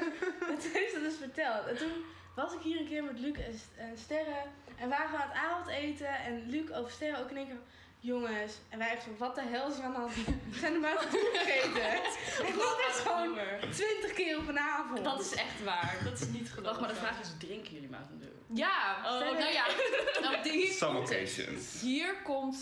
En 0.50 0.58
toen 0.58 0.72
heeft 0.72 0.92
ze 0.92 1.00
dus 1.00 1.16
verteld. 1.16 1.66
En 1.66 1.76
toen 1.76 1.92
was 2.34 2.52
ik 2.52 2.60
hier 2.60 2.80
een 2.80 2.88
keer 2.88 3.04
met 3.04 3.18
Luc 3.18 3.36
en, 3.36 3.60
en 3.76 3.98
Sterre 3.98 4.42
en 4.78 4.88
waren 4.88 5.10
we 5.10 5.16
aan 5.16 5.28
het 5.28 5.38
avondeten 5.38 6.08
en 6.08 6.44
Luc 6.46 6.70
over 6.70 6.90
Sterre 6.90 7.18
ook 7.22 7.30
in 7.30 7.36
één 7.36 7.46
keer 7.46 7.60
Jongens, 8.00 8.52
en 8.68 8.78
wij 8.78 8.90
echt 8.90 9.02
zo, 9.02 9.10
wat 9.18 9.34
de 9.34 9.42
hel 9.42 9.70
is 9.70 9.78
er 9.78 9.84
aan 9.84 9.92
de 9.92 9.98
hand? 9.98 10.14
We 10.14 10.58
zijn 10.58 10.72
de 10.72 10.78
Mountain 10.78 11.10
Dew 11.10 11.34
vergeten. 11.34 11.92
en 12.46 12.54
dat 12.58 12.78
is 12.88 13.00
gewoon 13.06 13.38
twintig 13.70 14.12
keer 14.12 14.38
op 14.38 14.48
een 14.48 14.58
avond. 14.58 15.04
Dat 15.04 15.20
is 15.20 15.34
echt 15.34 15.64
waar. 15.64 15.96
Dat 16.04 16.20
is 16.20 16.26
niet. 16.26 16.60
Wacht, 16.62 16.80
maar 16.80 16.88
de 16.88 16.94
vraag 16.94 17.20
is, 17.20 17.28
drinken 17.38 17.72
jullie 17.72 17.88
Mountain 17.88 18.20
Dew? 18.20 18.37
Ja, 18.52 18.96
oh, 19.04 19.20
nou 19.20 19.52
ja. 19.52 19.66
Nou, 20.22 20.42
die- 20.42 20.52
hier 20.52 20.72
Some 20.72 20.98
occasions. 20.98 21.80
Hier 21.80 22.14
komt 22.22 22.56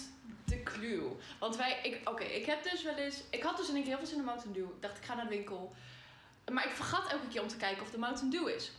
de 0.44 0.62
clue. 0.62 1.02
Want 1.38 1.56
wij, 1.56 1.78
ik, 1.82 2.08
oké, 2.08 2.24
ik 2.24 2.46
heb 2.46 2.62
dus 2.62 2.82
wel 2.82 2.94
eens, 2.94 3.22
ik 3.30 3.42
had 3.42 3.56
dus 3.56 3.68
in 3.68 3.74
één 3.74 3.82
keer 3.84 3.92
heel 3.92 4.00
veel 4.02 4.08
zin 4.08 4.18
in 4.18 4.24
Mountain 4.24 4.52
Dew. 4.52 4.64
Ik 4.64 4.82
dacht, 4.82 4.98
ik 4.98 5.04
ga 5.04 5.14
naar 5.14 5.24
de 5.28 5.30
winkel. 5.36 5.74
Maar 6.52 6.64
ik 6.66 6.70
vergat 6.72 7.10
elke 7.10 7.28
keer 7.28 7.42
om 7.42 7.48
te 7.48 7.56
kijken 7.56 7.82
of 7.82 7.90
de 7.90 7.98
Mountain 7.98 8.30
Dew 8.30 8.48
is. 8.48 8.72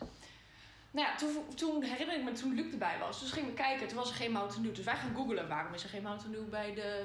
Nou 0.92 1.07
ja, 1.07 1.15
toen, 1.15 1.45
toen 1.56 1.83
herinner 1.83 2.15
ik 2.18 2.24
me 2.24 2.31
toen 2.31 2.56
Luc 2.56 2.71
erbij 2.71 2.98
was. 3.00 3.19
Dus 3.19 3.31
gingen 3.31 3.50
we 3.50 3.56
kijken, 3.56 3.88
toen 3.88 3.98
was 3.98 4.09
er 4.09 4.15
geen 4.15 4.31
Mountain 4.31 4.63
Dew. 4.63 4.75
Dus 4.75 4.86
wij 4.86 4.95
gaan 4.95 5.15
googlen, 5.15 5.48
waarom 5.48 5.74
is 5.74 5.83
er 5.83 5.89
geen 5.89 6.04
Mountain 6.04 6.31
Dew 6.31 6.50
bij 6.50 6.74
de... 6.74 7.04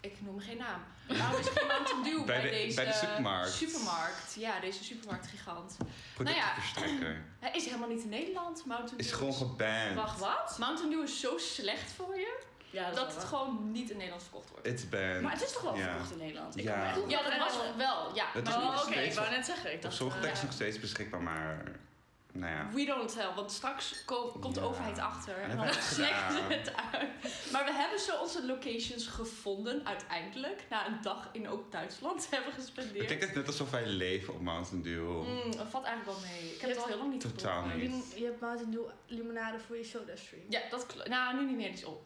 Ik 0.00 0.20
noem 0.20 0.40
geen 0.40 0.56
naam. 0.56 0.84
Waarom 1.08 1.40
is 1.40 1.46
er 1.46 1.52
geen 1.52 1.66
Mountain 1.66 2.02
Dew 2.02 2.24
bij, 2.24 2.24
Bij 2.24 2.42
de- 2.42 2.56
deze 2.56 2.74
bij 2.76 2.84
de 2.84 2.92
supermarkt. 2.92 3.52
supermarkt? 3.52 4.34
Ja, 4.38 4.60
deze 4.60 4.84
supermarktgigant. 4.84 5.76
Productverstrekker. 6.14 7.22
Hij 7.40 7.50
is 7.52 7.64
helemaal 7.64 7.88
niet 7.88 8.02
in 8.02 8.08
Nederland, 8.08 8.64
Mountain 8.66 8.98
Is 8.98 9.08
Dew. 9.08 9.16
gewoon 9.16 9.34
geband. 9.34 9.94
Wacht, 9.94 10.18
wat? 10.20 10.56
Mountain 10.58 10.90
Dew 10.90 11.02
is 11.02 11.20
zo 11.20 11.38
slecht 11.38 11.92
voor 11.96 12.14
je 12.16 12.38
Ja, 12.70 12.90
dat, 12.90 13.08
is 13.08 13.14
het 13.14 13.30
wel 13.30 13.38
gewoon 13.40 13.72
niet 13.72 13.90
in 13.90 13.96
Nederland 13.96 14.22
verkocht 14.22 14.50
wordt. 14.50 14.66
It's 14.66 14.88
banned. 14.88 15.20
Maar 15.22 15.32
het 15.32 15.42
is 15.42 15.52
toch 15.52 15.62
wel 15.62 15.76
Ja. 15.76 15.82
verkocht 15.90 16.10
in 16.10 16.18
Nederland? 16.18 16.56
Ik 16.56 16.64
Ja. 16.64 16.94
Ja, 17.08 17.22
dat 17.22 17.38
was 17.38 17.56
wel, 17.76 18.14
ja. 18.14 18.26
Het 18.32 18.48
is 18.48 18.54
maar 18.54 18.62
nog 18.64 18.74
Oh, 18.74 18.80
oké, 18.82 18.92
steeds 18.92 19.06
ik 19.08 19.14
wou 19.14 19.26
op- 19.26 19.34
net 19.36 19.46
zeggen. 19.46 19.70
Ik 19.70 19.76
Op 19.76 19.82
dacht, 19.82 19.94
sommige 19.94 20.18
eh, 20.18 20.22
plekken 20.24 20.42
is 20.42 20.48
nog 20.48 20.56
steeds 20.60 20.80
beschikbaar, 20.80 21.22
maar... 21.22 21.62
Nou 22.36 22.52
ja. 22.52 22.68
we 22.72 22.84
don't 22.84 23.12
tell, 23.12 23.28
want 23.34 23.50
straks 23.52 24.04
ko- 24.04 24.36
komt 24.40 24.54
de 24.54 24.60
Ja. 24.60 24.66
overheid 24.66 24.98
achter 24.98 25.36
en 25.36 25.56
dan 25.56 25.66
wij 25.66 25.74
het 25.74 25.84
het 26.48 26.72
uit. 26.92 27.10
Maar 27.52 27.64
we 27.64 27.72
hebben 27.72 27.98
zo 28.00 28.16
onze 28.20 28.46
locations 28.46 29.06
gevonden 29.06 29.86
uiteindelijk, 29.86 30.64
na 30.70 30.86
een 30.86 31.02
dag 31.02 31.28
in 31.32 31.48
ook 31.48 31.72
Duitsland 31.72 32.30
hebben 32.30 32.52
Het 32.52 32.60
gespendeerd. 32.62 33.04
klinkt 33.06 33.24
echt 33.24 33.34
net 33.34 33.46
alsof 33.46 33.70
wij 33.70 33.86
leven 33.86 34.34
op 34.34 34.40
Mountain 34.40 34.82
Dew. 34.82 35.08
Mm, 35.26 35.56
dat 35.56 35.66
valt 35.70 35.84
eigenlijk 35.84 36.18
wel 36.18 36.30
mee. 36.30 36.52
Ik 36.54 36.60
heb 36.60 36.70
Je 36.70 36.74
het 36.76 36.78
al 36.84 36.86
heel 36.88 36.98
lang 36.98 37.10
niet 37.12 37.20
Totaal 37.20 37.66
niet. 37.66 38.04
Je, 38.14 38.18
je 38.20 38.24
hebt 38.24 38.40
Mountain 38.40 38.70
Dew 38.70 38.84
limonade 39.06 39.58
voor 39.58 39.76
je 39.76 39.84
soda 39.84 40.16
stream. 40.16 40.44
Ja, 40.48 40.60
dat 40.70 40.86
klopt. 40.86 41.08
Nou, 41.08 41.36
nu 41.36 41.46
niet 41.46 41.56
meer, 41.56 41.68
die 41.70 41.78
is 41.78 41.84
op. 41.84 42.02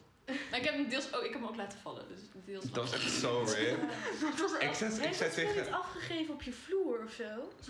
Maar 0.49 0.59
ik 0.59 0.65
heb 0.65 0.73
hem 0.73 0.89
deels 0.89 1.13
ook, 1.13 1.23
ik 1.23 1.31
heb 1.31 1.39
hem 1.41 1.49
ook 1.49 1.55
laten 1.55 1.79
vallen, 1.79 2.05
dus 2.09 2.19
deels 2.45 2.63
Dat 2.71 2.89
was 2.89 2.93
echt 2.93 3.11
zo 3.11 3.43
rip. 3.55 3.77
Was 4.39 4.51
Ik 4.53 4.73
zei- 4.73 5.11
ik 5.29 5.33
tegen- 5.33 5.55
niet 5.63 5.71
afgegeven 5.71 6.33
op 6.33 6.41
je 6.41 6.51
vloer 6.51 7.03
of 7.05 7.11
zo? 7.11 7.23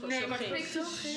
Nee, 0.08 0.28
maar 0.28 0.38
het 0.40 0.48
geel. 0.48 0.56
klinkt 0.56 0.72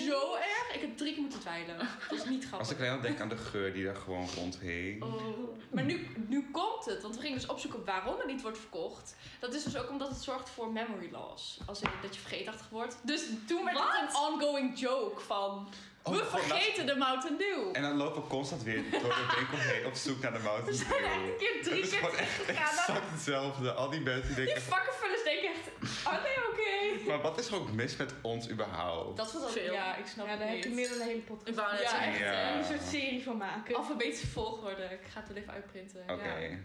Zo 0.09 0.35
erg. 0.35 0.75
Ik 0.75 0.81
heb 0.81 0.97
drie 0.97 1.13
keer 1.13 1.21
moeten 1.23 1.41
dweilen. 1.41 1.77
Dat 2.09 2.19
is 2.19 2.25
niet 2.25 2.39
Als 2.41 2.47
grappig. 2.49 2.71
ik 2.71 2.79
alleen 2.79 2.91
al 2.93 3.01
denk 3.01 3.21
aan 3.21 3.29
de 3.29 3.37
geur 3.37 3.73
die 3.73 3.85
daar 3.85 3.97
gewoon 3.97 4.29
rondhing. 4.37 5.03
Oh. 5.03 5.49
Maar 5.71 5.85
nu, 5.85 6.07
nu 6.29 6.51
komt 6.51 6.85
het, 6.85 7.03
want 7.03 7.15
we 7.15 7.21
gingen 7.21 7.39
dus 7.39 7.49
opzoeken 7.49 7.85
waarom 7.85 8.17
het 8.19 8.27
niet 8.27 8.43
wordt 8.43 8.59
verkocht. 8.59 9.15
Dat 9.41 9.55
is 9.55 9.65
dus 9.65 9.77
ook 9.77 9.91
omdat 9.91 10.09
het 10.09 10.23
zorgt 10.23 10.51
voor 10.51 10.73
memory 10.73 11.09
loss. 11.13 11.59
Als 11.67 11.81
in 11.81 11.89
dat 12.03 12.15
je 12.15 12.21
vergeetachtig 12.21 12.69
wordt. 12.69 12.97
Dus 13.03 13.25
toen 13.47 13.65
werd 13.65 13.79
het 13.79 14.11
een 14.11 14.17
ongoing 14.33 14.79
joke 14.79 15.21
van... 15.21 15.69
Oh, 16.05 16.13
we 16.13 16.19
god, 16.19 16.33
laat- 16.33 16.43
vergeten 16.49 16.87
de 16.87 16.95
Mountain 16.97 17.37
Dew. 17.39 17.69
En 17.73 17.83
dan 17.83 17.97
lopen 17.97 18.23
we 18.23 18.29
constant 18.29 18.63
weer 18.63 18.83
door 18.91 19.01
de 19.01 19.35
winkel 19.37 19.59
heen 19.59 19.87
op 19.87 19.95
zoek 19.95 20.21
naar 20.23 20.33
de 20.33 20.39
Mountain 20.39 20.67
We 20.79 20.85
zijn 20.85 21.05
echt 21.05 21.15
Dew. 21.15 21.23
een 21.25 21.37
keer 21.39 21.63
drie 21.63 21.89
keer 21.89 22.01
teruggegaan. 22.11 22.69
exact 22.79 23.11
hetzelfde. 23.11 23.73
Al 23.73 23.91
die 23.91 24.01
mensen 24.01 24.27
die 24.27 24.35
Die 24.37 24.45
denken... 24.45 24.63
vakkenvullers 24.63 25.23
denken 25.25 25.49
echt, 25.51 25.67
are 26.07 26.23
they 26.23 26.37
okay? 26.51 27.07
Maar 27.07 27.21
wat 27.21 27.39
is 27.39 27.47
er 27.49 27.55
ook 27.55 27.73
mis 27.73 27.97
met 27.97 28.15
ons 28.23 28.49
überhaupt? 28.51 29.17
Dat 29.17 29.33
was 29.33 29.43
ook, 29.43 29.49
Veel. 29.51 29.73
ja, 29.73 29.97
ik 29.97 30.07
snap 30.07 30.25
Ja, 30.25 30.31
het 30.31 30.41
daar 30.41 30.49
heb 30.49 30.57
niet. 30.57 30.65
je 30.67 30.71
meer 30.71 30.89
dan 30.89 31.01
een 31.01 31.07
hele 31.07 31.21
podcast. 31.21 31.49
Ik 31.49 31.55
wou 31.55 31.73
net 31.73 31.83
Ja, 31.83 32.05
echt, 32.07 32.19
Ja. 32.19 32.25
hè. 32.25 32.59
een 32.59 32.65
soort 32.65 32.83
serie 32.91 33.23
van 33.23 33.37
maken. 33.37 33.77
Alfabetische 33.77 34.27
volgorde. 34.27 34.83
Ik 34.83 35.01
ga 35.13 35.21
het 35.21 35.29
wel 35.29 35.37
even 35.37 35.53
uitprinten. 35.53 36.03
Oké, 36.09 36.35
Ja. 36.39 36.57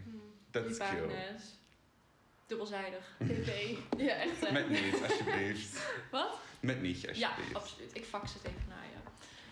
dat 0.51 0.65
is 0.65 0.77
cute. 0.77 0.83
pagina's. 0.83 1.43
Dubbelzijdig. 2.47 3.05
TP. 3.27 3.77
Ja, 3.97 4.13
echt. 4.13 4.51
Met 4.51 4.69
niet, 4.69 4.93
alsjeblieft. 5.09 5.77
Wat? 6.11 6.39
Met 6.59 6.81
Nietje, 6.81 7.09
Ja, 7.13 7.27
alsjeblieft. 7.27 7.55
absoluut. 7.55 7.95
Ik 7.95 8.05
fax 8.05 8.33
het 8.33 8.43
even 8.43 8.65
naar. 8.69 8.85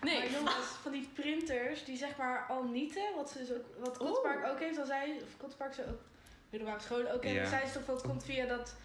Nee, 0.06 0.20
maar 0.20 0.30
jongens, 0.30 0.68
van 0.82 0.92
die 0.92 1.10
printers 1.14 1.84
die 1.86 1.98
zeg 1.98 2.18
maar 2.18 2.46
al 2.50 2.64
nieten, 2.64 3.04
wat, 3.16 3.30
ze 3.30 3.38
dus 3.38 3.52
ook, 3.52 3.66
wat 3.80 3.98
Kottenpark 3.98 4.46
ook 4.46 4.60
heeft, 4.60 4.78
al 4.80 4.86
zei, 4.86 5.12
of 5.22 5.38
Kottenpark 5.38 5.74
ze 5.74 5.82
ook, 5.88 6.00
middelbare 6.50 6.82
scholen 6.82 7.14
ook 7.14 7.24
hebben, 7.24 7.42
Ja. 7.44 7.50
zei 7.50 7.66
ze 7.68 7.74
toch 7.74 7.84
van 7.84 7.94
het 7.96 8.04
komt 8.04 8.24
via 8.24 8.46
dat, 8.46 8.76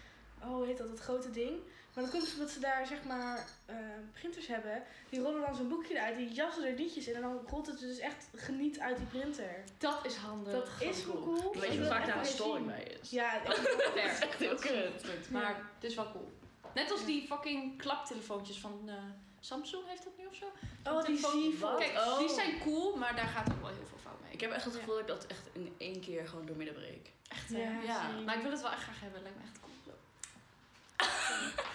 oh 0.43 0.65
heet 0.67 0.77
dat, 0.77 0.87
dat 0.87 0.99
grote 0.99 1.31
ding. 1.31 1.59
Maar 1.93 2.03
dat 2.03 2.13
komt 2.13 2.23
dus 2.23 2.33
omdat 2.33 2.49
ze 2.49 2.59
daar 2.59 2.85
zeg 2.87 3.03
maar 3.03 3.45
eh, 3.65 3.75
printers 4.13 4.47
hebben, 4.47 4.83
die 5.09 5.19
rollen 5.21 5.41
dan 5.41 5.55
zo'n 5.55 5.69
boekje 5.69 5.93
eruit, 5.93 6.17
die 6.17 6.31
jassen 6.31 6.63
er 6.63 6.73
nietjes 6.73 7.07
in 7.07 7.15
en 7.15 7.21
dan 7.21 7.39
rolt 7.47 7.67
het 7.67 7.79
dus 7.79 7.97
echt 7.99 8.27
geniet 8.35 8.79
uit 8.79 8.97
die 8.97 9.05
printer. 9.05 9.63
dat 9.77 10.05
is 10.05 10.15
handig. 10.15 10.53
Dat 10.53 10.67
is 10.79 11.05
wel 11.05 11.21
cool. 11.23 11.53
Weet 11.53 11.63
Ik 11.63 11.71
je 11.71 11.77
hoe 11.77 11.79
dat 11.79 11.87
vaak 11.87 12.05
daar 12.05 12.17
een 12.17 12.25
zien. 12.25 12.65
bij 12.65 12.97
is? 13.01 13.09
Ja, 13.09 13.41
echt. 13.45 13.57
Fair. 13.57 14.05
echt 14.21 14.33
heel 14.39 14.49
Dat 14.49 14.63
is 14.65 15.01
kut. 15.01 15.29
Maar 15.29 15.55
het 15.75 15.83
is 15.83 15.95
wel 15.95 16.11
cool. 16.11 16.31
Net 16.73 16.91
als 16.91 17.05
die 17.05 17.27
fucking 17.27 17.77
klaptelefoontjes 17.77 18.59
van 18.59 18.81
eh, 18.85 18.93
Samsung 19.43 19.83
heeft 19.87 20.03
dat 20.03 20.13
nu 20.17 20.25
of 20.25 20.35
zo. 20.35 20.45
oh 20.91 21.05
die 21.05 21.57
Wat? 21.59 21.77
Kijk, 21.79 21.97
Oh. 21.97 22.17
die 22.19 22.29
zijn 22.29 22.59
cool, 22.59 22.95
maar 22.95 23.15
daar 23.15 23.27
gaat 23.27 23.51
ook 23.51 23.61
wel 23.61 23.69
heel 23.69 23.85
veel 23.89 23.97
fout 24.03 24.21
mee. 24.23 24.31
Ik 24.31 24.41
heb 24.41 24.51
echt 24.51 24.65
het 24.65 24.75
gevoel 24.75 24.93
dat 24.93 25.01
ik 25.01 25.07
dat 25.07 25.25
echt 25.25 25.49
in 25.53 25.73
één 25.77 25.99
keer 25.99 26.27
gewoon 26.27 26.45
door 26.45 26.55
midden 26.55 26.75
breek. 26.75 27.09
echt, 27.29 27.49
Ja. 27.85 28.09
Maar 28.25 28.35
ik 28.35 28.41
wil 28.41 28.51
het 28.51 28.61
wel 28.61 28.71
echt 28.71 28.83
graag 28.83 28.99
hebben. 28.99 29.21
Lijkt 29.21 29.37
me 29.37 29.43
echt 29.43 29.59
cool. 29.59 29.69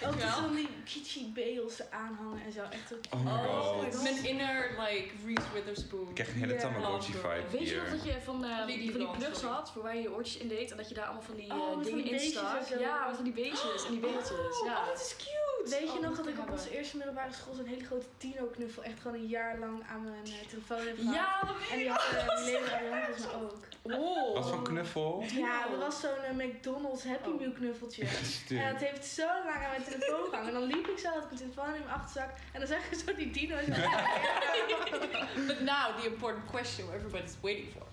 Ook 0.09 0.19
van 0.43 0.55
die 0.55 0.69
kitschy 0.85 1.31
beels 1.33 1.89
aanhangen 1.91 2.41
en 2.45 2.51
zo. 2.51 2.61
Echt 2.69 2.93
ook. 2.93 2.99
Oh 3.13 3.23
my 3.23 3.31
Oh 3.31 3.63
god. 3.69 3.81
my 3.85 3.91
god. 3.91 4.03
Mijn 4.03 4.25
inner, 4.25 4.69
like, 4.69 5.09
Reese 5.25 5.51
Witherspoon. 5.53 6.07
Ik 6.09 6.13
krijg 6.15 6.29
een 6.29 6.35
hele 6.39 6.53
Ja. 6.53 6.59
Tamagotchi-vibe 6.59 7.43
Weet 7.51 7.69
je 7.69 7.75
nog 7.75 7.89
dat 7.89 8.03
je 8.03 8.21
van, 8.23 8.43
eh, 8.45 8.65
Lily 8.65 8.89
van 8.91 8.99
die 8.99 9.09
plugs 9.17 9.39
sorry. 9.39 9.55
had, 9.55 9.71
voor 9.71 9.81
waar 9.83 9.95
je 9.95 10.01
je 10.01 10.13
oortjes 10.13 10.37
in 10.37 10.47
deed 10.47 10.71
en 10.71 10.77
dat 10.77 10.87
je 10.89 10.93
daar 10.95 11.05
allemaal 11.05 11.23
van 11.23 11.35
die 11.35 11.49
eh, 11.49 11.55
Oh, 11.57 11.83
dingen 11.83 12.03
die 12.03 12.11
in 12.13 12.19
stak? 12.19 12.59
en 12.59 12.65
zo. 12.65 12.79
Ja, 12.79 13.05
met 13.07 13.15
van 13.15 13.23
die 13.23 13.33
beestjes 13.33 13.85
en 13.85 13.91
die 13.91 13.99
beeldjes. 13.99 14.61
ja. 14.65 14.79
Oh, 14.79 14.85
dat 14.87 14.99
is 15.01 15.15
cute. 15.15 15.45
Weet 15.65 15.79
je 15.81 15.87
Oh, 15.87 15.99
nog 15.99 16.07
moet 16.07 16.17
dat 16.17 16.25
ik 16.27 16.31
op 16.31 16.37
hebben. 16.37 16.55
onze 16.55 16.77
eerste 16.77 16.97
middelbare 16.97 17.33
school 17.33 17.53
zo'n 17.53 17.65
hele 17.65 17.85
grote 17.85 18.05
Tino-knuffel 18.17 18.83
echt 18.83 18.99
gewoon 19.01 19.17
een 19.17 19.27
jaar 19.27 19.57
lang 19.59 19.83
aan 19.89 20.03
mijn 20.03 20.23
eh, 20.25 20.47
telefoon 20.49 20.87
heb 20.87 20.97
gehad? 20.97 21.13
Ja, 21.15 21.39
dat 21.41 21.55
weet 21.59 21.69
En 21.71 21.77
die 21.77 21.89
had 21.89 22.01
uh, 22.13 22.73
Ariane 22.73 23.05
volgens 23.05 23.25
mij 23.25 23.35
ook. 23.41 23.57
Oh. 23.81 24.33
Wat 24.33 24.49
voor 24.49 24.61
knuffel? 24.63 25.23
Ja, 25.33 25.67
dat 25.67 25.79
was 25.79 25.99
zo'n 25.99 26.23
eh, 26.39 26.45
McDonald's 26.45 27.03
Happy 27.03 27.29
Oh. 27.29 27.39
Meal 27.39 27.51
knuffeltje. 27.51 28.03
En 28.49 28.71
dat 28.73 28.81
heeft 28.81 29.05
zo 29.05 29.25
lang 29.25 29.55
aan 29.63 29.69
mijn 29.69 29.83
telefoon 29.83 30.29
gehangen. 30.29 30.47
En 30.47 30.53
dan 30.53 30.63
liep 30.63 30.87
ik 30.87 30.97
zo, 30.97 31.07
had 31.09 31.17
ik 31.23 31.29
mijn 31.29 31.37
telefoon 31.37 31.65
in 31.75 31.79
mijn 31.85 31.93
achterzak. 31.99 32.29
En 32.53 32.59
dan 32.59 32.67
zag 32.67 32.89
je 32.89 32.95
zo 33.05 33.15
die 33.15 33.31
dino's. 33.31 33.65
But 35.47 35.59
now, 35.61 35.97
the 35.99 36.05
important 36.05 36.45
question 36.45 36.87
everybody's 36.93 37.35
waiting 37.41 37.67
for. 37.71 37.85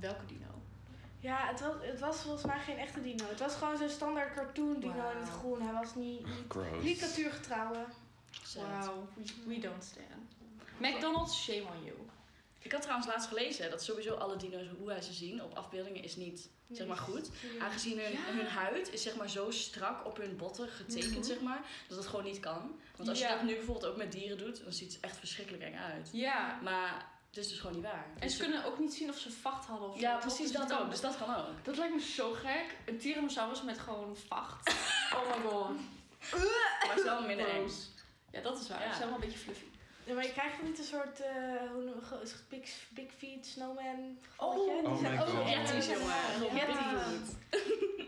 Welke 0.00 0.26
dino? 0.26 0.39
Ja, 1.20 1.46
het 1.46 1.60
was, 1.60 1.74
het 1.80 2.00
was 2.00 2.16
volgens 2.22 2.44
mij 2.44 2.58
geen 2.58 2.78
echte 2.78 3.02
dino. 3.02 3.24
Het 3.28 3.38
was 3.40 3.54
gewoon 3.54 3.76
zo'n 3.76 3.88
standaard 3.88 4.34
cartoon 4.34 4.80
dino 4.80 5.10
in 5.10 5.16
het 5.20 5.28
groen. 5.28 5.62
Hij 5.62 5.72
was 5.72 5.94
niet, 5.94 6.26
niet, 6.26 6.48
niet. 6.82 7.00
Wow, 8.54 9.08
we, 9.14 9.22
we 9.46 9.58
don't 9.58 9.84
stand. 9.84 10.06
McDonald's, 10.78 11.42
shame 11.44 11.62
on 11.76 11.84
you. 11.84 11.96
Ik 12.62 12.72
had 12.72 12.82
trouwens 12.82 13.08
laatst 13.08 13.28
gelezen 13.28 13.70
dat 13.70 13.82
sowieso 13.82 14.14
alle 14.14 14.36
dino's, 14.36 14.66
hoe 14.78 14.86
wij 14.86 15.02
ze 15.02 15.12
zien 15.12 15.42
op 15.42 15.54
afbeeldingen, 15.56 16.02
is 16.02 16.16
niet 16.16 16.48
zeg 16.70 16.86
maar 16.86 16.96
goed. 16.96 17.30
Aangezien 17.60 17.98
hun, 17.98 18.12
Ja. 18.12 18.18
hun 18.24 18.46
huid 18.46 18.92
is 18.92 19.02
zeg 19.02 19.16
maar 19.16 19.30
zo 19.30 19.50
strak 19.50 20.06
op 20.06 20.16
hun 20.16 20.36
botten 20.36 20.68
getekend, 20.68 21.14
Mhm. 21.14 21.22
zeg 21.22 21.40
maar, 21.40 21.60
dat 21.88 21.98
het 21.98 22.06
gewoon 22.06 22.24
niet 22.24 22.40
kan. 22.40 22.80
Want 22.96 23.08
als 23.08 23.18
je 23.18 23.28
dat 23.28 23.42
nu 23.42 23.54
bijvoorbeeld 23.54 23.86
ook 23.86 23.96
met 23.96 24.12
dieren 24.12 24.38
doet, 24.38 24.62
dan 24.64 24.72
ziet 24.72 24.92
het 24.92 25.00
echt 25.02 25.16
verschrikkelijk 25.16 25.62
eng 25.64 25.76
uit. 25.76 26.08
Ja. 26.12 26.58
Maar 26.62 27.09
het 27.30 27.38
is 27.38 27.48
dus 27.48 27.58
gewoon 27.60 27.74
niet 27.74 27.84
waar. 27.84 28.06
En 28.14 28.20
Dus 28.20 28.36
ze 28.36 28.42
kunnen 28.42 28.64
ook 28.64 28.78
niet 28.78 28.94
zien 28.94 29.08
of 29.08 29.18
ze 29.18 29.30
vacht 29.30 29.66
hadden 29.66 29.88
of 29.88 29.94
zo. 29.94 30.00
Ja, 30.00 30.16
precies 30.16 30.52
Dus 30.52 30.68
dat 30.68 30.78
ook. 30.78 30.90
Dus 30.90 31.00
dat 31.00 31.16
kan 31.18 31.36
ook. 31.36 31.64
Dat 31.64 31.76
lijkt 31.76 31.94
me 31.94 32.00
zo 32.00 32.32
gek. 32.32 32.76
Een 32.86 32.98
tyrannosaurus 32.98 33.62
met 33.62 33.78
gewoon 33.78 34.16
vacht. 34.28 34.68
Oh 35.16 35.26
my 35.36 35.48
god. 35.50 35.70
Maar 36.30 36.88
het 36.88 36.98
is 36.98 37.04
wel 37.04 37.22
minder 37.32 37.48
eng. 37.48 37.70
Ja, 38.30 38.40
dat 38.40 38.60
is 38.60 38.68
waar. 38.68 38.78
Ja. 38.78 38.84
Het 38.84 38.92
is 38.92 38.98
helemaal 38.98 39.20
een 39.20 39.26
beetje 39.26 39.38
fluffy. 39.44 39.64
Ja, 40.04 40.14
maar 40.14 40.24
je 40.24 40.32
krijgt 40.32 40.54
toch 40.58 40.64
niet 40.66 40.78
een 40.78 40.84
soort 40.84 41.20
uh, 41.20 42.22
big, 42.48 42.70
big 42.88 43.10
feet 43.18 43.46
snowman 43.46 44.18
Oh, 44.36 44.52
gevalletje? 44.52 44.88
oh 44.88 44.92
Die 44.92 44.98
zijn 45.00 45.14
my 45.14 45.20
ook 45.20 45.26
god. 45.28 45.34
wel- 45.34 45.48
Yeti's, 45.48 45.86
jongen. 45.86 46.54
Yeti's. 46.54 47.34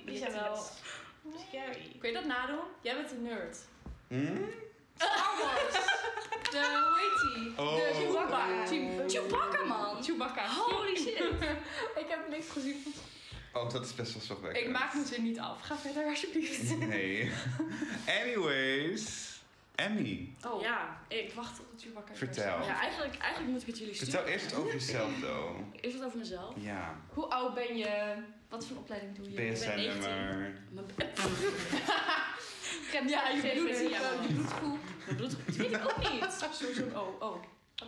Die 0.04 0.18
zijn 0.18 0.32
wel 0.32 0.56
scary. 1.48 1.96
Kun 1.98 2.08
je 2.08 2.14
dat 2.14 2.24
nadoen? 2.24 2.64
Jij 2.80 2.94
bent 2.96 3.10
een 3.10 3.22
nerd. 3.22 3.58
Hmm? 4.08 4.50
Star 4.96 5.38
Wars. 5.38 5.91
De, 6.52 6.58
hoe 6.88 6.98
heet 7.00 7.34
die? 7.44 7.58
Oh. 7.64 7.74
De 7.74 7.90
Chewbacca. 7.94 8.48
Ja. 8.48 8.66
Chew- 8.66 9.10
Chewbacca, 9.10 9.64
man. 9.64 10.02
Chewbacca. 10.04 10.46
Holy 10.48 10.96
shit. 10.96 11.18
ik 12.02 12.06
heb 12.08 12.28
niks 12.30 12.48
gezien. 12.50 12.94
Oh, 13.52 13.70
dat 13.70 13.84
is 13.84 13.94
best 13.94 14.12
wel 14.12 14.22
zorgwekkend. 14.22 14.64
Ik 14.66 14.70
maak 14.72 14.94
mijn 14.94 15.06
zin 15.06 15.22
niet 15.22 15.38
af. 15.38 15.60
Ga 15.60 15.76
verder 15.76 16.04
alsjeblieft. 16.04 16.76
Nee. 16.78 17.30
Anyways. 18.22 19.30
Emmy, 19.74 20.34
Oh. 20.46 20.62
Ja, 20.62 21.00
Ik 21.08 21.32
wacht 21.32 21.56
tot 21.56 21.64
het 21.72 21.82
Chewbacca 21.82 22.14
Vertel. 22.14 22.62
ja 22.62 22.80
eigenlijk, 22.80 23.16
eigenlijk 23.18 23.52
moet 23.52 23.60
ik 23.60 23.66
het 23.66 23.78
jullie 23.78 23.94
sturen. 23.94 24.12
vertel 24.14 24.32
eerst 24.32 24.54
over 24.54 24.72
jezelf, 24.72 25.10
though. 25.22 25.58
Eerst 25.80 25.96
wat 25.96 26.06
over 26.06 26.18
mezelf. 26.18 26.54
Ja. 26.56 27.00
Hoe 27.14 27.24
oud 27.24 27.54
ben 27.54 27.76
je? 27.76 28.14
Wat 28.48 28.66
voor 28.66 28.76
opleiding 28.76 29.16
doe 29.16 29.30
je? 29.30 29.52
BSN-nummer. 29.52 30.52
Mijn 32.92 33.08
Ja, 33.08 33.28
je 33.28 33.40
Geen 33.40 33.52
bloed, 33.56 33.68
idee, 33.70 33.88
je 33.88 34.26
bloedgroep. 34.32 34.78
mijn 35.04 35.16
bloedgroep, 35.16 35.46
dat 35.46 35.56
weet 35.56 35.70
ik 35.72 35.84
ook 35.90 36.10
niet. 36.12 36.44
Sowieso. 36.52 36.82
Oh, 36.94 37.22
oh. 37.22 37.42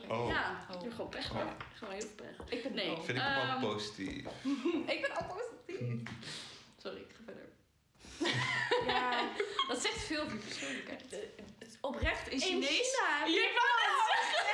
Oké. 0.05 0.13
Oh, 0.15 0.29
Ja, 0.29 0.67
Oh. 0.75 0.83
heb 0.83 0.93
gewoon 0.95 1.09
pech. 1.11 1.31
Oh. 1.33 1.41
Gewoon 1.75 1.95
heel 1.95 2.09
pech. 2.17 2.37
Ik 2.49 2.63
ben 2.63 2.75
Nee. 2.75 2.91
oh. 2.91 3.03
vind 3.05 3.19
ik 3.19 3.25
ook 3.25 3.31
Ehm, 3.31 3.61
wel 3.61 3.71
positief. 3.73 4.25
Ik 4.95 5.01
ben 5.01 5.17
al 5.17 5.25
positief. 5.35 6.01
Sorry, 6.83 6.99
ik 7.01 7.15
ga 7.17 7.23
verder. 7.25 7.43
Ja, 8.93 9.29
Dat 9.69 9.83
zegt 9.83 9.99
veel 9.99 10.23
over 10.23 10.33
je 10.37 10.39
persoonlijkheid. 10.39 11.03
Oprecht 11.81 12.27
in 12.29 12.33
in 12.33 12.41
Chinees. 12.41 12.69
China. 12.69 13.27
Ja, 13.27 13.43
ik 13.43 13.61
wou 13.61 13.71
het 13.81 14.11
zeggen. 14.13 14.45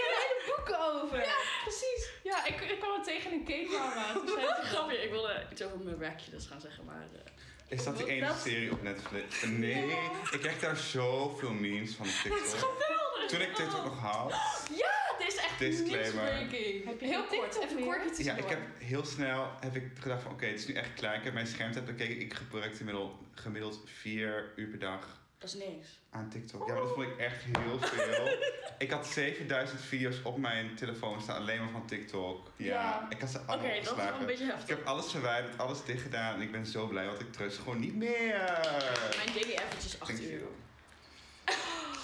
Er 0.00 0.08
zijn 0.10 0.28
hele 0.28 0.54
boeken 0.56 0.80
over. 1.02 1.18
Ja, 1.18 1.36
precies. 1.62 2.10
Ja, 2.22 2.44
ik, 2.44 2.60
ik 2.60 2.78
kwam 2.80 2.92
het 2.94 3.04
tegen 3.04 3.32
in 3.32 3.44
K-drama. 3.44 4.12
Toen 4.12 4.26
zei 4.28 4.46
ze 4.46 4.62
Grapje, 4.72 4.96
ik 5.02 5.10
wilde 5.10 5.46
iets 5.52 5.62
over 5.62 5.78
mijn 5.78 5.98
werkjes 5.98 6.46
gaan 6.46 6.60
zeggen, 6.60 6.84
maar... 6.84 7.02
eh, 7.14 7.30
Is 7.70 7.84
dat 7.84 7.96
die 7.96 8.06
ene 8.06 8.26
Dat- 8.26 8.40
serie 8.40 8.72
op 8.72 8.82
Netflix? 8.82 9.42
Nee, 9.44 9.84
ik 10.30 10.40
krijg 10.40 10.58
daar 10.60 10.76
zoveel 10.76 11.52
memes 11.52 11.94
van 11.94 12.06
op 12.06 12.12
TikTok. 12.22 12.76
Toen 13.28 13.40
ik 13.40 13.54
TikTok 13.54 13.84
nog 13.84 13.98
had. 13.98 14.32
Het 15.18 15.28
is 15.28 15.36
echt 15.36 15.58
Disclaimer. 15.58 16.34
Heb 16.34 16.50
je 16.50 17.06
Heel 17.06 17.24
kort, 17.24 17.58
even 17.62 17.84
kort 17.84 18.04
iets 18.04 18.18
Ja, 18.18 18.36
ik 18.36 18.48
heb 18.48 18.58
heel 18.78 19.04
snel 19.04 19.50
heb 19.60 19.76
ik 19.76 19.82
gedacht 20.00 20.22
van 20.22 20.32
oké, 20.32 20.46
het 20.46 20.58
is 20.58 20.66
nu 20.66 20.74
echt 20.74 20.94
klein. 20.94 21.18
Ik 21.18 21.24
heb 21.24 21.34
mijn 21.34 21.46
schermtijd 21.46 21.84
bekeken. 21.84 22.20
Ik 22.20 22.34
gebruik 22.34 22.76
gemiddeld, 22.76 23.14
gemiddeld 23.34 23.80
vier 23.84 24.52
uur 24.56 24.66
per 24.68 24.78
dag 24.78 25.19
Dat 25.40 25.48
is 25.48 25.54
niks. 25.54 26.00
aan 26.10 26.28
TikTok. 26.28 26.66
Ja, 26.66 26.72
maar 26.72 26.82
dat 26.82 26.92
vond 26.94 27.06
ik 27.06 27.16
echt 27.18 27.42
heel 27.42 27.78
veel. 27.80 28.38
ik 28.86 28.90
had 28.90 29.06
7000 29.06 29.80
video's 29.80 30.16
op 30.24 30.36
mijn 30.38 30.74
telefoon 30.76 31.20
staan, 31.20 31.36
alleen 31.36 31.60
maar 31.60 31.70
van 31.70 31.86
TikTok. 31.86 32.50
Ja, 32.56 32.66
Ja. 32.66 33.06
ik 33.08 33.20
had 33.20 33.30
ze 33.30 33.38
Oké, 33.38 33.46
allemaal 33.50 33.68
dat 33.74 33.82
is 33.82 33.94
wel 33.94 34.20
een 34.20 34.26
beetje 34.26 34.44
Ik 34.44 34.50
heftig. 34.50 34.76
heb 34.76 34.86
alles 34.86 35.10
verwijderd, 35.10 35.58
alles 35.58 35.84
dicht 35.84 36.02
gedaan 36.02 36.34
en 36.34 36.40
ik 36.40 36.52
ben 36.52 36.66
zo 36.66 36.86
blij, 36.86 37.06
want 37.06 37.20
ik 37.20 37.32
trust 37.32 37.58
gewoon 37.58 37.80
niet 37.80 37.94
meer. 37.94 38.38
Mijn 39.16 39.32
daily 39.34 39.54
average 39.56 39.86
is 39.86 40.00
8 40.00 40.06
Thank 40.16 40.20
uur. 40.30 40.46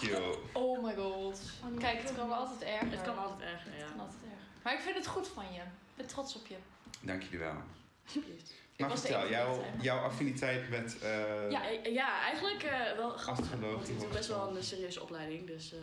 Cute. 0.01 0.39
Oh 0.53 0.83
my 0.85 0.95
god. 0.95 1.41
Oh, 1.65 1.79
Kijk, 1.79 2.03
het 2.03 2.15
kan 2.17 2.29
wel 2.29 2.37
altijd 2.37 2.63
erger. 2.71 2.91
Het 2.91 3.03
kan 3.03 3.19
altijd 3.19 3.41
erger, 3.41 3.73
ja. 3.73 3.79
Het 3.79 3.91
kan 3.91 4.01
altijd 4.01 4.23
erger. 4.23 4.47
Maar 4.63 4.73
ik 4.75 4.81
vind 4.81 4.97
het 4.97 5.07
goed 5.07 5.29
van 5.29 5.45
je. 5.53 5.61
Ik 5.61 5.97
ben 5.97 6.07
trots 6.07 6.37
op 6.37 6.47
je. 6.47 6.57
Dank 7.01 7.23
jullie 7.23 7.39
wel. 7.39 7.55
Alsjeblieft. 8.05 8.53
Maar 8.79 8.99
vertel, 8.99 9.29
jouw, 9.29 9.65
jouw 9.81 9.99
affiniteit 9.99 10.71
met 10.71 10.99
eh, 11.03 11.51
Ja, 11.51 11.63
ja, 11.85 12.23
eigenlijk 12.23 12.63
eh, 12.63 12.97
wel 12.97 13.11
grappig. 13.11 13.51
Want 13.61 13.89
ik 13.89 14.01
doe 14.01 14.09
best 14.09 14.29
wel 14.29 14.57
een 14.57 14.63
serieuze 14.63 15.03
opleiding, 15.03 15.47
dus 15.47 15.73
eh, 15.73 15.79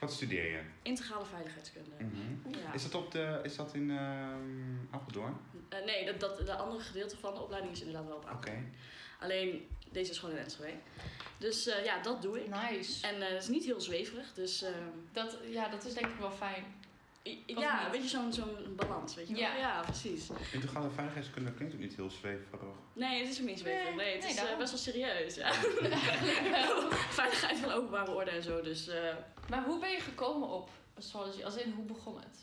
wat 0.00 0.12
studeer 0.12 0.50
je? 0.50 0.60
integrale 0.82 1.24
veiligheidskunde. 1.24 1.90
Mhm. 1.98 2.58
Ja. 2.58 2.72
Is 2.72 2.82
dat 2.82 2.94
op 2.94 3.12
de, 3.12 3.40
is 3.42 3.56
dat 3.56 3.74
in 3.74 3.90
ehm 3.90 4.76
Apeldoorn? 4.90 5.36
Nee, 5.84 6.04
dat, 6.04 6.20
dat, 6.20 6.46
de 6.46 6.56
andere 6.56 6.80
gedeelte 6.80 7.16
van 7.16 7.34
de 7.34 7.40
opleiding 7.40 7.72
is 7.72 7.80
inderdaad 7.80 8.06
wel 8.06 8.16
op 8.16 8.22
Oké. 8.22 8.32
Apeldoorn. 8.32 8.74
Alleen, 9.18 9.68
deze 9.90 10.10
is 10.10 10.18
gewoon 10.18 10.36
in 10.36 10.42
Enschede. 10.42 10.76
Dus 11.38 11.66
eh, 11.66 11.84
ja, 11.84 12.02
dat 12.02 12.22
doe 12.22 12.44
ik. 12.44 12.48
Nice. 12.48 13.06
En 13.06 13.22
eh, 13.22 13.28
het 13.28 13.42
is 13.42 13.48
niet 13.48 13.64
heel 13.64 13.80
zweverig, 13.80 14.32
dus 14.34 14.62
eh, 14.62 14.70
Dat, 15.12 15.38
ja, 15.50 15.68
dat 15.68 15.84
is 15.84 15.94
denk 15.94 16.06
ik 16.06 16.18
wel 16.18 16.30
fijn. 16.30 16.64
Ja, 17.46 17.84
een 17.84 17.90
beetje 17.90 18.08
zo'n 18.08 18.32
zo'n 18.32 18.56
balans, 18.76 19.14
weet 19.14 19.28
je 19.28 19.34
wel. 19.34 19.42
Ja. 19.42 19.54
ja, 19.56 19.80
precies. 19.80 20.28
Integrale 20.52 20.90
veiligheidskunde 20.90 21.52
klinkt 21.52 21.74
ook 21.74 21.80
niet 21.80 21.96
heel 21.96 22.10
zweverig. 22.10 22.60
Nee, 22.92 23.20
het 23.20 23.28
is 23.30 23.40
ook 23.40 23.46
niet 23.46 23.58
zweverig. 23.58 23.94
Nee, 23.94 24.12
het 24.12 24.20
Nee, 24.20 24.28
is 24.30 24.36
eh, 24.36 24.42
daarom. 24.42 24.58
best 24.58 24.70
wel 24.70 24.80
serieus. 24.80 25.34
Ja. 25.34 25.52
Veiligheid 27.20 27.58
van 27.58 27.70
openbare 27.72 28.10
orde 28.10 28.30
en 28.30 28.42
zo, 28.42 28.60
dus... 28.62 28.88
eh, 28.88 29.14
Maar 29.48 29.64
hoe 29.64 29.78
ben 29.80 29.90
je 29.90 30.00
gekomen 30.00 30.48
op 30.48 30.70
astrology? 30.96 31.42
Als 31.44 31.56
in, 31.56 31.72
hoe 31.72 31.84
begon 31.84 32.16
het? 32.18 32.38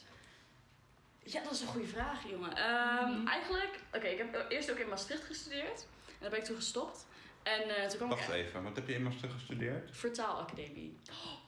Ja, 1.24 1.44
dat 1.44 1.52
is 1.52 1.62
een 1.62 1.68
goede 1.68 1.88
vraag, 1.88 2.30
jongen. 2.30 2.56
Ehm, 2.58 3.10
Mhm. 3.12 3.28
Eigenlijk, 3.28 3.80
oké, 3.94 4.06
ik 4.08 4.18
heb 4.18 4.46
eerst 4.50 4.72
ook 4.72 4.78
in 4.78 4.90
Maastricht 4.90 5.24
gestudeerd. 5.24 5.86
En 6.08 6.14
daar 6.20 6.30
ben 6.30 6.40
ik 6.40 6.46
toen 6.46 6.56
gestopt. 6.56 7.06
En 7.46 7.76
eh, 7.76 7.88
toen 7.88 7.98
kwam 7.98 8.10
Wacht 8.10 8.28
ik 8.28 8.34
even, 8.34 8.64
wat 8.64 8.76
heb 8.76 8.88
je 8.88 8.94
in 8.94 9.04
Maastricht 9.04 9.34
gestudeerd? 9.34 9.90
vertaalacademie. 9.98 11.00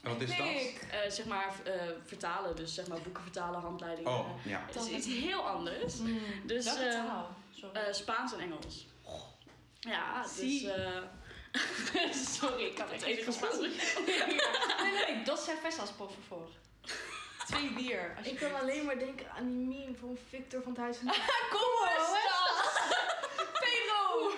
En 0.03 0.09
wat 0.11 0.21
is 0.21 0.37
dat? 0.37 0.47
Ik. 0.47 0.87
Eh, 0.91 1.11
zeg 1.11 1.25
maar 1.25 1.53
eh, 1.63 1.73
vertalen, 2.05 2.55
dus 2.55 2.73
zeg 2.73 2.87
maar 2.87 3.01
boeken 3.01 3.23
vertalen, 3.23 3.59
handleidingen. 3.59 4.11
Oh, 4.11 4.45
ja. 4.45 4.63
Het 4.65 4.75
is 4.75 4.87
iets 4.87 5.07
heel 5.07 5.41
anders. 5.47 5.95
Mm. 5.97 6.19
Dus, 6.45 6.65
eh, 6.65 6.73
taal? 6.91 7.35
Sorry. 7.53 7.75
Eh, 7.79 7.93
Spaans 7.93 8.33
en 8.33 8.39
Engels. 8.39 8.85
Ja, 9.79 10.21
dus 10.21 10.35
Zie. 10.35 10.71
eh, 10.71 11.01
Sorry, 12.39 12.63
ik 12.63 12.77
had 12.77 12.91
het 12.91 13.01
enige 13.01 13.31
Spaans. 13.31 13.57
Nee, 14.81 15.05
nee, 15.15 15.23
dos 15.23 15.43
cervezas, 15.43 15.91
por 15.91 16.09
favor. 16.09 16.47
Twee 17.47 17.69
bier. 17.73 18.17
Ik 18.23 18.35
kan 18.37 18.55
alleen 18.59 18.85
maar 18.85 18.99
denken 18.99 19.31
aan 19.31 19.47
die 19.47 19.67
meme 19.67 19.95
van 19.99 20.17
Victor 20.29 20.61
van 20.63 20.71
het 20.71 20.81
Huis 20.81 20.97
en 20.99 21.05
Como 21.53 21.83
estas? 21.97 22.79
Pedro! 23.59 24.31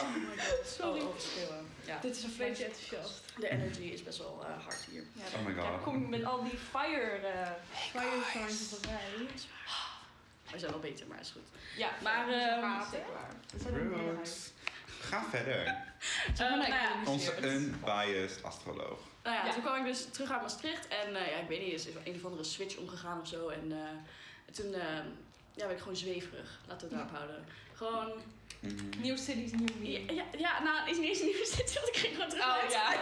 Oh 0.00 0.08
my 0.08 0.36
god. 0.36 0.61
Sorry. 0.78 1.00
Oh, 1.00 1.08
overschreeuwen. 1.08 1.66
Ja. 1.84 1.98
Dit 2.00 2.16
is 2.16 2.22
een 2.22 2.34
beetje 2.38 2.64
enthousiast. 2.64 3.20
De 3.38 3.48
energy 3.48 3.80
is 3.82 4.02
best 4.02 4.18
wel 4.18 4.44
eh, 4.46 4.62
hard 4.64 4.84
hier. 4.90 5.04
Ja, 5.12 5.38
Oh 5.38 5.46
my 5.46 5.54
god. 5.54 5.62
Ja, 5.64 5.78
kom 5.82 6.08
met 6.08 6.24
al 6.24 6.42
die 6.42 6.58
fire... 6.70 7.10
eh, 7.10 7.50
Fire 7.90 8.22
signs 8.32 8.68
voorbij. 8.68 9.26
We 10.52 10.58
zijn 10.58 10.70
wel 10.70 10.80
beter, 10.80 11.06
maar 11.06 11.20
is 11.20 11.30
goed. 11.30 11.42
ja, 11.76 11.90
Maar, 12.02 12.28
ehm, 12.28 12.34
er 13.66 13.82
meerderheid. 13.84 14.16
Roots. 14.16 14.50
Ga 15.00 15.24
verder. 15.30 15.64
Eh, 16.32 16.38
nou, 16.38 16.66
ja, 16.66 16.92
ben 17.04 17.12
Onze 17.12 17.46
unbiased 17.46 18.42
astroloog. 18.42 18.98
Nou 19.22 19.36
ja, 19.36 19.44
Ja. 19.46 19.52
toen 19.52 19.62
kwam 19.62 19.76
ik 19.76 19.84
dus 19.92 20.06
terug 20.10 20.30
uit 20.30 20.40
Maastricht 20.42 20.88
en 20.88 21.16
eh, 21.16 21.30
ja, 21.30 21.36
ik 21.38 21.48
weet 21.48 21.60
niet, 21.60 21.72
is 21.72 21.86
een 22.04 22.14
of 22.14 22.24
andere 22.24 22.44
switch 22.44 22.76
omgegaan 22.76 23.20
of 23.20 23.28
zo. 23.28 23.48
En 23.48 23.72
eh, 23.72 24.54
toen 24.54 24.74
eh, 24.74 24.80
ja, 25.54 25.66
ben 25.66 25.70
ik 25.70 25.78
gewoon 25.78 25.96
zweverig. 25.96 26.60
Laten 26.68 26.88
we 26.88 26.94
het 26.96 27.04
daarop 27.08 27.16
houden. 27.16 27.44
Gewoon, 27.74 28.12
New 29.02 29.16
cities, 29.18 29.50
new 29.52 29.68
me. 29.80 29.90
ja, 29.92 30.12
ja, 30.12 30.24
ja 30.38 30.62
nou, 30.62 30.78
het 30.80 30.90
is 30.90 30.96
niet 30.98 31.08
eens 31.08 31.20
een 31.20 31.26
nieuwe 31.26 31.46
city, 31.46 31.74
want 31.74 31.88
ik 31.88 31.96
ging 31.96 32.14
gewoon 32.14 32.28
terug 32.28 32.44
Oh, 32.46 32.70
ja. 32.70 33.00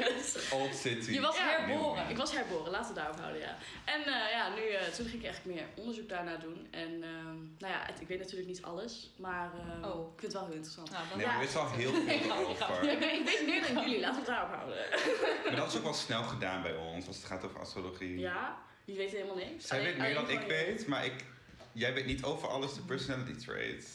Old 0.58 0.74
City. 0.74 1.12
Je 1.12 1.20
was 1.20 1.36
Ja, 1.36 1.42
herboren. 1.60 2.08
Ik 2.08 2.16
was 2.16 2.32
herboren, 2.32 2.70
laten 2.70 2.94
we 2.94 3.00
daarop 3.00 3.18
houden, 3.18 3.40
ja. 3.40 3.56
En 3.84 4.00
eh, 4.00 4.30
ja, 4.30 4.54
nu, 4.54 4.68
eh, 4.68 4.86
toen 4.86 5.06
ging 5.06 5.22
ik 5.22 5.28
echt 5.28 5.44
meer 5.44 5.64
onderzoek 5.74 6.08
daarna 6.08 6.36
doen. 6.36 6.66
En 6.70 7.02
ehm, 7.02 7.36
nou 7.58 7.72
ja, 7.72 7.82
het- 7.86 8.00
ik 8.00 8.08
weet 8.08 8.18
natuurlijk 8.18 8.48
niet 8.48 8.62
alles, 8.62 9.10
maar 9.18 9.50
ehm, 9.58 9.84
Oh. 9.84 10.12
ik 10.12 10.20
vind 10.20 10.32
het 10.32 10.32
wel 10.32 10.44
heel 10.44 10.54
interessant. 10.54 10.90
Nou, 10.90 11.08
dan 11.08 11.16
Nee, 11.18 11.26
Ja. 11.26 11.32
maar 11.32 11.42
er 11.42 11.48
is 11.48 11.56
al 11.56 11.70
heel 11.70 11.92
veel 11.92 12.32
over. 12.48 12.84
Ja, 12.84 12.90
ik, 12.92 12.98
weet, 12.98 13.12
ik 13.18 13.24
weet 13.24 13.46
meer 13.46 13.74
dan 13.74 13.84
jullie, 13.84 14.00
laten 14.00 14.14
we 14.24 14.30
het 14.30 14.36
daarop 14.36 14.54
houden. 14.54 14.76
Maar 15.46 15.56
dat 15.56 15.68
is 15.72 15.76
ook 15.76 15.82
wel 15.82 15.94
snel 15.94 16.22
gedaan 16.22 16.62
bij 16.62 16.76
ons, 16.76 17.06
als 17.06 17.16
het 17.16 17.24
gaat 17.26 17.44
over 17.44 17.60
astrologie. 17.60 18.18
Ja, 18.18 18.58
jullie 18.84 19.00
weten 19.02 19.16
helemaal 19.18 19.44
niks. 19.44 19.66
Zij 19.66 19.78
Alleen- 19.78 19.90
weet 19.90 20.00
meer 20.00 20.14
dan 20.14 20.24
alleen 20.24 20.36
ik 20.36 20.42
je- 20.42 20.48
weet, 20.52 20.86
maar 20.86 21.04
ik, 21.04 21.24
jij 21.72 21.94
weet 21.94 22.06
niet 22.06 22.24
over 22.24 22.48
alles 22.48 22.74
de 22.74 22.80
personality 22.82 23.34
traits. 23.44 23.86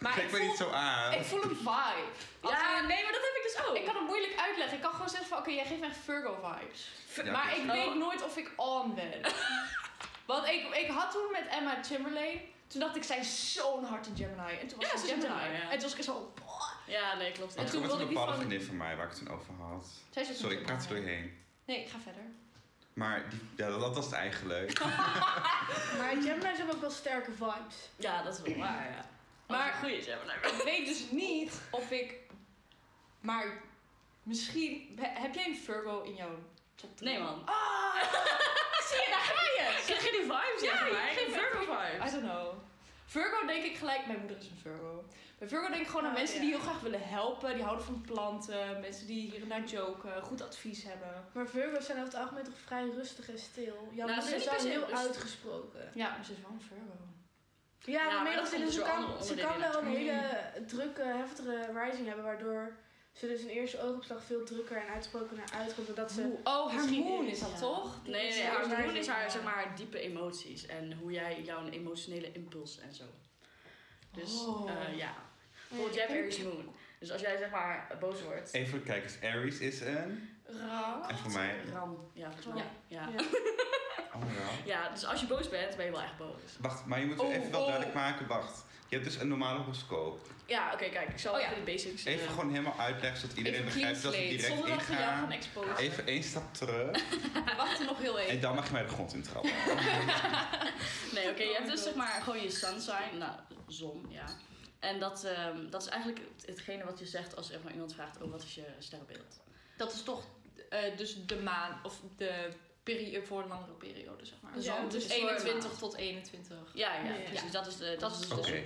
Maar 0.00 0.12
Kijk 0.12 0.26
ik 0.26 0.32
me 0.32 0.38
voel- 0.38 0.46
niet 0.48 0.56
zo 0.56 0.70
aan. 0.70 1.12
Ik 1.12 1.24
voel 1.24 1.42
een 1.42 1.56
vibe. 1.56 2.04
Als 2.40 2.52
Ja, 2.52 2.78
in- 2.80 2.86
nee, 2.86 3.02
maar 3.04 3.12
dat 3.12 3.22
heb 3.28 3.34
ik 3.40 3.52
dus 3.52 3.66
ook. 3.66 3.76
Ik 3.76 3.84
kan 3.84 3.94
het 3.96 4.04
moeilijk 4.06 4.34
uitleggen. 4.46 4.76
Ik 4.76 4.82
kan 4.82 4.92
gewoon 4.92 5.08
zeggen 5.08 5.28
van, 5.28 5.38
oké, 5.38 5.50
jij 5.50 5.64
geeft 5.64 5.80
me 5.80 5.86
echt 5.86 5.96
Virgo-vibes. 6.04 6.90
Ja, 7.24 7.30
maar 7.32 7.56
ik 7.56 7.66
precies. 7.66 7.84
weet 7.84 7.94
nooit 7.94 8.22
of 8.24 8.36
ik 8.36 8.52
on 8.56 8.94
ben. 8.94 9.20
Want 10.30 10.46
ik, 10.46 10.74
ik 10.74 10.90
had 10.90 11.10
toen 11.10 11.30
met 11.32 11.46
Emma 11.50 11.74
Chamberlain, 11.82 12.40
toen 12.66 12.80
dacht 12.80 12.96
ik, 12.96 13.02
zij 13.04 13.18
is 13.18 13.52
zo'n 13.52 13.84
hart 13.84 14.06
in 14.06 14.16
Gemini. 14.16 14.58
En 14.60 14.66
toen 14.68 14.78
was 14.80 14.90
Ja, 14.90 14.96
ze 14.98 15.06
Gemini. 15.06 15.26
een 15.26 15.32
Gemini, 15.32 15.54
ja. 15.56 15.62
En 15.70 15.78
toen 15.78 15.88
was 15.88 15.94
ik 15.98 16.02
zo, 16.02 16.32
Ja, 16.86 17.14
nee, 17.14 17.32
klopt. 17.32 17.54
En 17.54 17.66
toen 17.66 17.80
was 17.80 17.88
wilde 17.88 18.02
een 18.02 18.08
ik 18.08 18.14
bepaalde 18.14 18.32
van- 18.32 18.40
vriendin 18.40 18.66
van 18.66 18.76
mij 18.76 18.96
waar 18.96 19.04
ik 19.06 19.10
het 19.12 19.18
toen 19.26 19.34
over 19.34 19.54
had. 19.54 19.86
zij 20.10 20.24
Sorry, 20.24 20.56
ik 20.56 20.62
praat 20.66 20.82
er 20.82 20.88
doorheen. 20.88 21.38
Nee, 21.64 21.80
ik 21.80 21.88
ga 21.88 21.98
verder. 22.02 22.22
Maar 22.92 23.30
die, 23.30 23.40
ja, 23.56 23.68
dat, 23.68 23.80
dat 23.80 23.94
was 23.94 24.04
het 24.04 24.14
eigenlijk. 24.14 24.78
Maar 25.98 26.08
Gemini's 26.10 26.56
hebben 26.58 26.74
ook 26.74 26.80
wel 26.80 26.90
sterke 26.90 27.30
vibes. 27.32 27.76
Ja, 27.96 28.22
dat 28.22 28.34
is 28.34 28.42
wel 28.42 28.58
waar, 28.58 28.90
ja. 28.96 29.08
Maar-. 29.50 29.84
Ik 30.42 30.62
weet 30.64 30.86
dus 30.86 31.10
niet 31.10 31.60
of 31.70 31.90
ik... 31.90 32.14
Maar 33.20 33.62
misschien... 34.22 34.98
he- 35.00 35.20
Heb 35.20 35.34
jij 35.34 35.46
een 35.46 35.56
Virgo 35.56 36.02
in 36.02 36.14
jouw 36.14 36.38
top? 36.74 37.00
Nee, 37.00 37.18
man. 37.18 37.42
Ah! 37.44 37.94
Zie 38.88 38.98
je, 39.00 39.06
daar 39.10 39.20
ga 39.20 39.42
je! 39.42 39.82
Krijg 39.86 40.04
je 40.04 40.10
die 40.10 40.20
vibes? 40.20 40.62
Ja, 40.62 40.86
je 40.86 41.14
geeft 41.16 41.32
Virgo 41.38 41.62
I 41.62 41.66
vibes. 41.66 42.12
don't 42.12 42.24
know. 42.24 42.52
Virgo 43.06 43.46
denk 43.46 43.64
ik 43.64 43.76
gelijk... 43.76 44.06
Mijn 44.06 44.18
moeder 44.18 44.36
is 44.36 44.46
een 44.46 44.58
Virgo. 44.62 45.04
Bij 45.38 45.48
Virgo 45.48 45.68
denk 45.68 45.80
ik 45.80 45.86
gewoon 45.86 46.04
aan 46.04 46.10
Oh, 46.10 46.16
mensen 46.16 46.36
ja. 46.36 46.42
die 46.42 46.50
heel 46.50 46.60
graag 46.60 46.80
willen 46.80 47.08
helpen. 47.08 47.54
Die 47.54 47.62
houden 47.62 47.84
van 47.84 48.00
planten. 48.06 48.80
Mensen 48.80 49.06
die 49.06 49.30
hier 49.30 49.42
en 49.42 49.48
daar 49.48 49.64
joken. 49.64 50.22
Goed 50.22 50.42
advies 50.42 50.82
hebben. 50.82 51.24
Maar 51.32 51.46
Virgo's 51.46 51.86
zijn 51.86 51.98
over 51.98 52.10
het 52.12 52.20
algemeen 52.22 52.44
toch 52.44 52.58
vrij 52.66 52.88
rustig 52.88 53.28
en 53.30 53.38
stil. 53.38 53.88
Jouw 53.92 54.06
Nou, 54.06 54.20
ze 54.20 54.34
is 54.36 54.44
wel 54.44 54.54
heel 54.60 54.80
rustig. 54.80 54.98
uitgesproken. 54.98 55.90
Ja, 55.94 56.08
maar 56.10 56.24
ze 56.24 56.32
is 56.32 56.40
wel 56.40 56.50
een 56.50 56.60
Virgo. 56.68 56.98
Ja, 57.84 58.06
Ja, 58.08 58.22
maar 58.22 58.34
dat 58.34 58.50
komt 58.54 58.72
ze 58.72 58.80
kan, 58.82 59.24
ze 59.24 59.34
kan 59.34 59.58
wel 59.58 59.80
een 59.82 59.86
hele 59.86 60.20
drukke, 60.66 61.02
heftige 61.02 61.70
rising 61.84 62.06
hebben, 62.06 62.24
waardoor 62.24 62.76
ze 63.12 63.26
dus 63.26 63.40
in 63.40 63.48
eerste 63.48 63.80
oogopslag 63.82 64.24
veel 64.24 64.44
drukker 64.44 64.76
en 64.76 64.88
uitsprokener 64.92 65.44
uitkomt. 65.54 65.86
Doordat 65.86 66.12
ze... 66.12 66.36
Oh, 66.44 66.72
haar 66.74 66.88
moon 66.90 67.26
is- 67.26 67.32
is 67.32 67.40
dat 67.40 67.50
ja. 67.50 67.58
toch? 67.58 68.02
Die 68.02 68.12
Nee, 68.12 68.30
nee, 68.30 68.42
haar 68.44 68.68
moon 68.68 68.96
is 68.96 69.06
haar, 69.06 69.22
ja. 69.22 69.28
zeg 69.28 69.42
maar, 69.42 69.72
diepe 69.76 69.98
emoties. 70.00 70.66
En 70.66 70.92
hoe 70.92 71.12
jij 71.12 71.42
jouw 71.42 71.68
emotionele 71.68 72.32
impuls 72.32 72.78
en 72.78 72.94
zo. 72.94 73.04
Dus, 74.12 74.46
Oh. 74.46 74.70
eh, 74.70 74.96
ja. 74.96 75.14
Bijvoorbeeld, 75.68 75.96
jij 75.98 76.06
hebt 76.06 76.18
Aries 76.20 76.42
moon. 76.42 76.74
Dus 76.98 77.12
als 77.12 77.20
jij, 77.20 77.36
zeg 77.38 77.50
maar, 77.50 77.96
boos 78.00 78.22
wordt... 78.22 78.52
Even 78.52 78.68
voor 78.70 78.78
de 78.78 78.84
kijkers. 78.84 79.20
Aries 79.22 79.58
is 79.58 79.80
een... 79.80 80.38
Ra. 80.44 81.08
En 81.08 81.18
voor 81.18 81.32
mij... 81.32 81.56
Ram. 81.72 82.10
Ja, 82.14 82.30
volgens 82.32 82.46
mij. 82.54 82.64
Ja. 82.86 83.08
Ja. 83.16 83.22
Oh. 84.14 84.22
Ja, 84.64 84.88
dus 84.88 85.04
als 85.04 85.20
je 85.20 85.26
boos 85.26 85.48
bent, 85.48 85.76
ben 85.76 85.84
je 85.84 85.90
wel 85.90 86.02
echt 86.02 86.16
boos. 86.16 86.56
Wacht, 86.60 86.84
maar 86.86 87.00
je 87.00 87.06
moet 87.06 87.18
Oh, 87.18 87.34
even 87.34 87.50
wel 87.50 87.60
oh. 87.60 87.66
duidelijk 87.66 87.94
maken. 87.96 88.26
Wacht. 88.26 88.64
Je 88.88 88.96
hebt 88.96 89.08
dus 89.10 89.20
een 89.20 89.28
normale 89.28 89.58
horoscoop. 89.58 90.26
Ja, 90.46 90.72
oké, 90.72 90.88
kijk, 90.88 91.08
ik 91.08 91.18
zal 91.18 91.34
Oh, 91.34 91.40
ja. 91.40 91.50
even 91.50 91.64
de 91.64 91.72
basics... 91.72 92.04
Even 92.04 92.26
eh, 92.26 92.30
gewoon 92.32 92.50
helemaal 92.50 92.78
uitleggen 92.78 93.20
zodat 93.20 93.36
iedereen 93.36 93.64
begrijpt 93.64 94.02
dat 94.02 94.12
we 94.12 94.18
slate, 94.18 94.36
direct 94.36 94.46
zonder 94.56 94.68
dat 94.76 94.86
we 94.86 94.92
jou 94.92 95.04
gaan 95.04 95.14
ingaan. 95.14 95.32
exposen. 95.32 95.76
Even 95.76 96.06
één 96.06 96.22
stap 96.22 96.54
terug. 96.54 96.90
We 97.48 97.54
wachten 97.56 97.86
nog 97.86 97.98
heel 97.98 98.18
even. 98.18 98.32
En 98.32 98.40
dan 98.40 98.54
mag 98.54 98.66
je 98.66 98.72
mij 98.72 98.82
de 98.82 98.88
grond 98.88 99.12
in 99.14 99.22
trappen. 99.22 99.50
Nee, 101.14 101.30
oké, 101.30 101.42
je 101.42 101.54
hebt 101.54 101.70
dus 101.70 101.82
zeg 101.82 101.94
maar 101.94 102.20
gewoon 102.22 102.42
je 102.42 102.50
sun 102.50 102.80
sign, 102.80 103.18
nou, 103.18 103.32
zon, 103.66 104.06
ja. 104.08 104.24
En 104.78 104.98
dat, 105.00 105.24
ehm, 105.24 105.70
dat 105.70 105.82
is 105.82 105.88
eigenlijk 105.88 106.20
het- 106.36 106.46
hetgene 106.46 106.84
wat 106.84 106.98
je 106.98 107.06
zegt 107.06 107.36
als 107.36 107.50
er 107.52 107.60
maar 107.64 107.72
iemand 107.72 107.94
vraagt, 107.94 108.22
oh, 108.22 108.30
wat 108.30 108.42
is 108.42 108.54
je 108.54 108.64
sterrenbeeld? 108.78 109.40
Dat 109.76 109.92
is 109.92 110.02
toch 110.02 110.24
eh, 110.68 110.96
dus 110.96 111.26
de 111.26 111.36
maan, 111.42 111.80
of 111.82 112.00
de 112.16 112.50
periode 112.82 113.26
voor 113.26 113.42
een 113.42 113.48
langere 113.48 113.72
periode, 113.72 114.24
zeg 114.26 114.36
maar. 114.40 114.58
Ja, 114.60 114.82
het 114.82 114.90
dus 114.90 115.04
is 115.04 115.12
voor 115.14 115.28
een 115.28 115.36
21 115.36 115.64
maand. 115.68 115.78
tot 115.78 115.94
21. 115.96 116.56
Ja, 116.74 116.94
ja, 116.94 117.04
Ja, 117.04 117.14
ja. 117.14 117.28
precies, 117.30 117.50
dat 117.52 117.66
is 117.66 117.76
de, 117.76 117.96
dat 117.98 118.10
is 118.12 118.18
dus 118.18 118.28
de 118.28 118.34
Oké. 118.34 118.44
zon. 118.46 118.64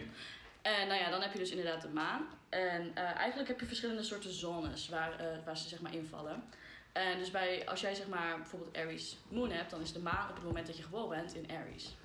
En 0.62 0.88
nou 0.88 1.00
ja, 1.00 1.11
dan 1.11 1.20
heb 1.20 1.33
je 1.33 1.38
dus 1.38 1.50
inderdaad 1.50 1.83
de 1.83 1.88
maan. 1.88 2.27
En 2.48 2.90
eh, 2.94 3.03
eigenlijk 3.16 3.48
heb 3.48 3.61
je 3.61 3.66
verschillende 3.66 4.03
soorten 4.03 4.33
zones 4.33 4.88
waar, 4.88 5.18
eh, 5.20 5.44
waar 5.44 5.57
ze 5.59 5.68
zeg 5.68 5.81
maar 5.81 5.94
invallen. 5.94 6.44
En 6.92 7.18
dus 7.18 7.31
bij, 7.31 7.68
als 7.68 7.81
jij 7.81 7.94
zeg 7.94 8.07
maar 8.09 8.37
bijvoorbeeld 8.37 8.77
Aries 8.77 9.16
Moon 9.29 9.50
hebt, 9.50 9.70
dan 9.70 9.81
is 9.81 9.92
de 9.92 9.98
maan 9.98 10.29
op 10.29 10.35
het 10.35 10.44
moment 10.44 10.66
dat 10.66 10.77
je 10.77 10.83
geboren 10.83 11.09
bent 11.09 11.35
in 11.35 11.50
Aries. 11.57 11.96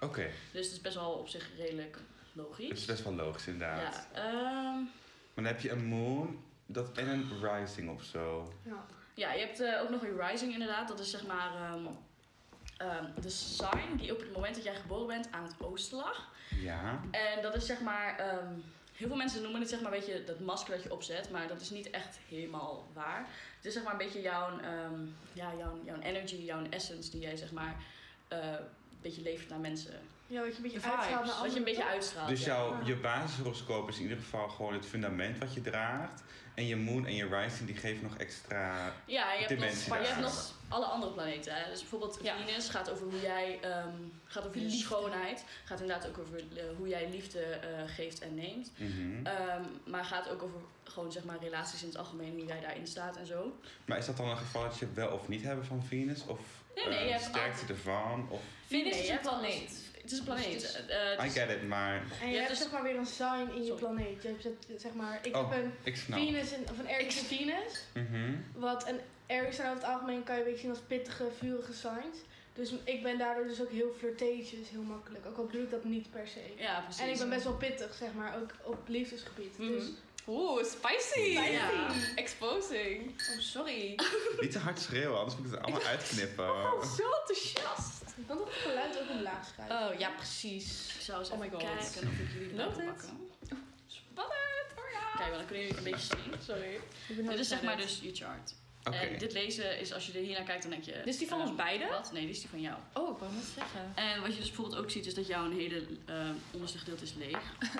Oké, 0.00 0.30
Dus 0.52 0.64
het 0.66 0.74
is 0.74 0.80
best 0.80 0.94
wel 0.94 1.10
op 1.12 1.28
zich 1.28 1.50
redelijk 1.56 1.92
dat 1.92 2.46
logisch. 2.46 2.70
is 2.70 2.84
best 2.84 3.02
wel 3.04 3.14
logisch 3.14 3.46
inderdaad. 3.46 4.06
Ja, 4.14 4.22
ehm, 4.22 4.74
Maar 5.34 5.44
dan 5.44 5.44
heb 5.44 5.60
je 5.60 5.70
een 5.70 5.84
moon 5.84 6.42
dat, 6.66 6.96
en 6.98 7.08
een 7.08 7.30
rising 7.42 7.90
of 7.90 8.02
zo. 8.02 8.52
Ja. 8.64 8.86
Ja, 9.18 9.32
je 9.32 9.40
hebt 9.40 9.60
eh, 9.60 9.82
ook 9.82 9.88
nog 9.88 10.02
een 10.02 10.28
rising 10.28 10.52
inderdaad. 10.52 10.88
Dat 10.88 11.00
is 11.00 11.10
zeg 11.10 11.26
maar 11.26 11.54
ehm, 11.54 11.86
ehm, 12.76 13.04
de 13.20 13.30
sign 13.30 13.96
die 13.96 14.12
op 14.12 14.20
het 14.20 14.32
moment 14.32 14.54
dat 14.54 14.64
jij 14.64 14.74
geboren 14.74 15.06
bent 15.06 15.28
aan 15.30 15.42
het 15.42 15.54
oosten 15.58 15.98
lag. 15.98 16.28
Ja. 16.60 17.00
En 17.10 17.42
dat 17.42 17.54
is 17.54 17.66
zeg 17.66 17.80
maar, 17.80 18.18
ehm, 18.18 18.52
heel 18.96 19.08
veel 19.08 19.16
mensen 19.16 19.42
noemen 19.42 19.60
het 19.60 19.70
zeg 19.70 19.80
maar 19.80 19.92
een 19.92 19.98
beetje 19.98 20.24
dat 20.24 20.40
masker 20.40 20.74
dat 20.74 20.82
je 20.82 20.92
opzet, 20.92 21.30
maar 21.30 21.48
dat 21.48 21.60
is 21.60 21.70
niet 21.70 21.90
echt 21.90 22.18
helemaal 22.28 22.88
waar. 22.92 23.26
Het 23.56 23.64
is 23.64 23.72
zeg 23.72 23.82
maar 23.82 23.92
een 23.92 23.98
beetje 23.98 24.20
jouw, 24.20 24.58
ehm, 24.58 25.00
ja, 25.32 25.52
jouw, 25.58 25.80
jouw 25.84 25.98
energy, 26.00 26.36
jouw 26.36 26.62
essence 26.70 27.10
die 27.10 27.20
jij 27.20 27.36
zeg 27.36 27.52
maar 27.52 27.76
eh, 28.28 28.38
een 28.38 29.02
beetje 29.02 29.22
levert 29.22 29.48
naar 29.48 29.58
mensen. 29.58 30.00
Ja, 30.26 30.40
wat 30.40 30.50
je 30.50 30.56
een 30.56 30.62
beetje 30.62 30.90
uitstraalt 30.90 31.26
naar 31.26 31.42
Dat 31.42 31.52
je 31.52 31.58
een 31.58 31.64
beetje 31.64 31.84
uitstraalt. 31.84 32.28
Dus 32.28 32.44
ja. 32.44 32.46
jouw, 32.46 32.84
je 32.84 32.96
basishoroscoop 32.96 33.88
is 33.88 33.96
in 33.96 34.02
ieder 34.02 34.18
geval 34.18 34.48
gewoon 34.48 34.72
het 34.72 34.86
fundament 34.86 35.38
wat 35.38 35.54
je 35.54 35.60
draagt. 35.60 36.22
En 36.58 36.66
je 36.66 36.76
moon 36.76 37.06
en 37.06 37.14
je 37.14 37.28
rising 37.28 37.66
die 37.66 37.76
geven 37.76 38.02
nog 38.02 38.16
extra... 38.16 38.92
Ja, 39.06 39.32
je 39.32 39.38
hebt, 39.38 39.50
nog, 39.50 39.58
dimensie 39.58 39.88
maar 39.88 40.00
je 40.00 40.06
hebt 40.06 40.20
nog 40.20 40.52
alle 40.68 40.84
andere 40.84 41.12
planeten. 41.12 41.54
Hè? 41.54 41.70
Dus 41.70 41.80
bijvoorbeeld 41.80 42.18
Ja. 42.22 42.36
Venus 42.36 42.68
gaat 42.68 42.90
over 42.90 43.06
hoe 43.06 43.20
jij, 43.20 43.58
ehm, 43.60 43.94
gaat 44.24 44.46
over 44.46 44.60
je 44.60 44.70
schoonheid. 44.70 45.44
Gaat 45.64 45.80
inderdaad 45.80 46.08
ook 46.08 46.18
over 46.18 46.38
eh, 46.38 46.64
hoe 46.76 46.88
jij 46.88 47.08
liefde 47.10 47.40
eh, 47.40 47.68
geeft 47.86 48.20
en 48.20 48.34
neemt. 48.34 48.72
Mhm. 48.76 49.26
Ehm, 49.26 49.62
maar 49.86 50.04
gaat 50.04 50.28
ook 50.28 50.42
over 50.42 50.60
gewoon 50.84 51.12
zeg 51.12 51.24
maar 51.24 51.38
relaties 51.40 51.82
in 51.82 51.88
het 51.88 51.98
algemeen, 51.98 52.32
hoe 52.32 52.46
jij 52.46 52.60
daarin 52.60 52.86
staat 52.86 53.16
en 53.16 53.26
zo. 53.26 53.58
Maar 53.84 53.98
is 53.98 54.06
dat 54.06 54.16
dan 54.16 54.28
een 54.28 54.36
geval 54.36 54.62
dat 54.62 54.78
je 54.78 54.92
wel 54.94 55.08
of 55.08 55.28
niet 55.28 55.42
hebben 55.42 55.64
van 55.64 55.84
Venus? 55.84 56.26
Of 56.26 56.40
Nee, 56.74 56.86
nee, 56.86 56.98
eh, 56.98 57.04
je 57.04 57.10
hebt 57.10 57.24
sterkte 57.24 57.72
ervan? 57.72 58.26
Of... 58.30 58.40
Venus 58.66 58.92
Nee, 58.92 59.00
is 59.00 59.06
je 59.06 59.12
een 59.12 59.20
planeet. 59.20 59.87
Het 60.10 60.16
is 60.16 60.18
een 60.18 60.32
planeet. 60.34 60.60
Dus 60.60 60.76
het 60.76 60.88
Eh, 60.88 60.96
het 61.16 61.26
I 61.36 61.38
get 61.40 61.50
it, 61.50 61.68
maar... 61.68 62.02
En 62.22 62.30
je, 62.30 62.36
hebt 62.36 62.48
dus- 62.48 62.58
zeg 62.58 62.70
maar 62.70 62.82
weer 62.82 62.96
een 62.96 63.06
sign 63.06 63.48
in 63.54 63.60
je 63.60 63.66
Sorry. 63.66 63.78
planeet. 63.84 64.22
Je 64.22 64.28
hebt 64.28 64.80
zeg 64.82 64.92
maar, 64.94 65.18
ik 65.22 65.36
Oh, 65.36 65.50
heb 65.50 65.64
een 65.64 65.72
ik 65.82 65.96
snap. 65.96 66.18
Venus 66.18 66.52
in, 66.52 66.62
of 66.70 66.78
een 66.78 66.88
Aries 66.88 67.18
in 67.18 67.24
Venus. 67.36 67.84
Mhm. 67.94 68.34
Wat 68.54 68.88
een 68.88 69.00
Aries 69.36 69.56
zijn 69.56 69.68
over 69.70 69.82
het 69.82 69.92
algemeen 69.92 70.22
kan 70.24 70.34
je 70.34 70.40
een 70.40 70.46
beetje 70.46 70.60
zien 70.60 70.70
als 70.70 70.80
pittige, 70.86 71.24
vurige 71.38 71.72
signs. 71.72 72.16
Dus 72.54 72.72
ik 72.84 73.02
ben 73.02 73.18
daardoor 73.18 73.46
dus 73.46 73.60
ook 73.60 73.70
heel 73.70 73.94
flirtatious, 73.98 74.68
heel 74.70 74.82
makkelijk. 74.82 75.26
Ook 75.26 75.36
al 75.36 75.44
bedoel 75.46 75.62
ik 75.62 75.70
dat 75.70 75.84
niet 75.84 76.10
per 76.10 76.28
se. 76.28 76.40
ja, 76.56 76.80
precies. 76.80 77.02
En 77.02 77.08
ik 77.10 77.18
ben 77.18 77.28
best 77.28 77.44
wel 77.44 77.56
pittig, 77.56 77.94
zeg 77.94 78.08
maar, 78.14 78.36
ook 78.40 78.50
op 78.62 78.78
liefdesgebied. 78.88 79.58
Mhm. 79.58 79.68
Dus 79.72 79.84
Oeh, 80.28 80.64
spicy. 80.64 81.36
Spicy. 81.36 81.52
Ja. 81.52 81.70
Exposing. 82.14 83.08
Oh, 83.08 83.38
sorry. 83.38 83.94
Niet 84.40 84.52
te 84.52 84.58
hard 84.58 84.80
schreeuwen, 84.80 85.18
anders 85.18 85.36
moet 85.36 85.46
ik 85.46 85.52
het 85.52 85.60
allemaal 85.60 85.82
uitknippen. 85.82 86.48
Oh, 86.50 86.82
zo 86.96 87.10
enthousiast. 87.20 88.02
je 88.16 88.24
kan 88.26 88.36
toch 88.36 88.46
het 88.48 88.56
geluid 88.56 88.98
ook 89.00 89.10
omlaag 89.10 89.46
schrijven. 89.46 89.88
Oh, 89.88 89.98
ja, 89.98 90.10
precies. 90.10 90.94
Ik 90.94 91.00
zou 91.00 91.18
eens 91.18 91.30
Oh 91.30 91.44
even 91.44 91.58
my 91.58 91.66
God. 91.66 91.78
kijken 91.78 92.08
of 92.08 92.18
ik 92.18 92.32
jullie 92.32 92.56
kan 92.56 92.66
pakken. 92.66 93.28
Spannend. 93.86 94.68
Oh 94.76 94.90
ja. 94.92 95.16
Kijk, 95.16 95.28
want 95.28 95.34
dan 95.34 95.46
kunnen 95.46 95.64
jullie 95.66 95.76
het 95.76 95.76
een 95.76 95.92
beetje 95.92 96.16
zien. 96.16 96.34
Sorry. 96.42 96.80
Dit 97.30 97.38
is 97.38 97.48
zeg 97.48 97.62
maar 97.62 97.76
dus 97.76 97.98
je 98.02 98.14
chart. 98.14 98.54
Oké. 98.84 98.96
En 98.96 99.18
dit 99.18 99.32
lezen 99.32 99.78
is, 99.80 99.92
als 99.92 100.06
je 100.06 100.12
er 100.12 100.24
hier 100.24 100.36
naar 100.36 100.44
kijkt, 100.44 100.62
dan 100.62 100.70
denk 100.70 100.84
je... 100.84 100.92
Dit 100.92 101.06
is 101.06 101.18
die 101.18 101.28
van 101.28 101.40
eh, 101.40 101.46
ons 101.46 101.56
beiden? 101.56 101.88
Wat? 101.88 102.12
Nee, 102.12 102.26
dit 102.26 102.34
is 102.34 102.40
die 102.40 102.50
van 102.50 102.60
jou. 102.60 102.76
Oh, 102.92 103.10
ik 103.10 103.18
wou 103.18 103.32
net 103.32 103.44
zeggen. 103.54 103.92
En 103.94 104.20
wat 104.20 104.32
je 104.32 104.38
dus 104.38 104.46
bijvoorbeeld 104.46 104.80
ook 104.80 104.90
ziet, 104.90 105.06
is 105.06 105.14
dat 105.14 105.26
jouw 105.26 105.50
hele 105.50 105.86
eh, 106.06 106.14
onderste 106.50 106.78
gedeelte 106.78 107.02
is 107.04 107.14
leeg. 107.14 107.38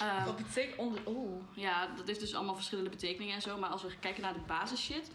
Ehm, 0.00 0.24
Wat 0.24 0.36
betekent 0.36 0.76
onder... 0.76 1.00
Oeh. 1.06 1.42
ja, 1.54 1.86
dat 1.96 2.06
heeft 2.06 2.20
dus 2.20 2.34
allemaal 2.34 2.54
verschillende 2.54 2.90
betekeningen 2.90 3.34
en 3.34 3.42
zo. 3.42 3.58
Maar 3.58 3.70
als 3.70 3.82
we 3.82 3.98
kijken 4.00 4.22
naar 4.22 4.32
de 4.32 4.44
basis 4.46 4.80
shit, 4.80 5.10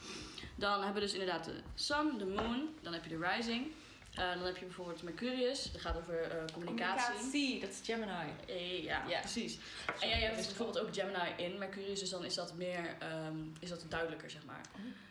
dan 0.55 0.73
hebben 0.73 0.93
we 0.93 0.99
dus 0.99 1.13
inderdaad 1.13 1.45
de 1.45 1.61
sun, 1.75 2.17
de 2.17 2.25
moon, 2.25 2.69
dan 2.81 2.93
heb 2.93 3.03
je 3.03 3.17
de 3.17 3.27
rising. 3.27 3.71
Eh, 4.15 4.33
dan 4.33 4.45
heb 4.45 4.57
je 4.57 4.65
bijvoorbeeld 4.65 5.03
Mercurius, 5.03 5.71
dat 5.71 5.81
gaat 5.81 5.97
over 5.97 6.21
eh, 6.21 6.43
communicatie. 6.53 7.59
dat 7.59 7.69
is 7.69 7.79
Gemini. 7.83 8.33
Eh, 8.47 8.83
ja, 8.83 9.03
precies. 9.19 9.57
En 9.99 10.09
jij 10.09 10.19
hebt 10.19 10.37
dus 10.37 10.45
bijvoorbeeld 10.45 10.79
ook 10.79 10.93
Gemini 10.93 11.33
in 11.37 11.57
Mercurius, 11.57 11.99
dus 11.99 12.09
dan 12.09 12.25
is 12.25 12.33
dat 12.33 12.53
meer, 12.53 12.95
ehm, 12.99 13.37
is 13.59 13.69
dat 13.69 13.85
duidelijker, 13.89 14.29
zeg 14.29 14.45
maar. 14.45 14.61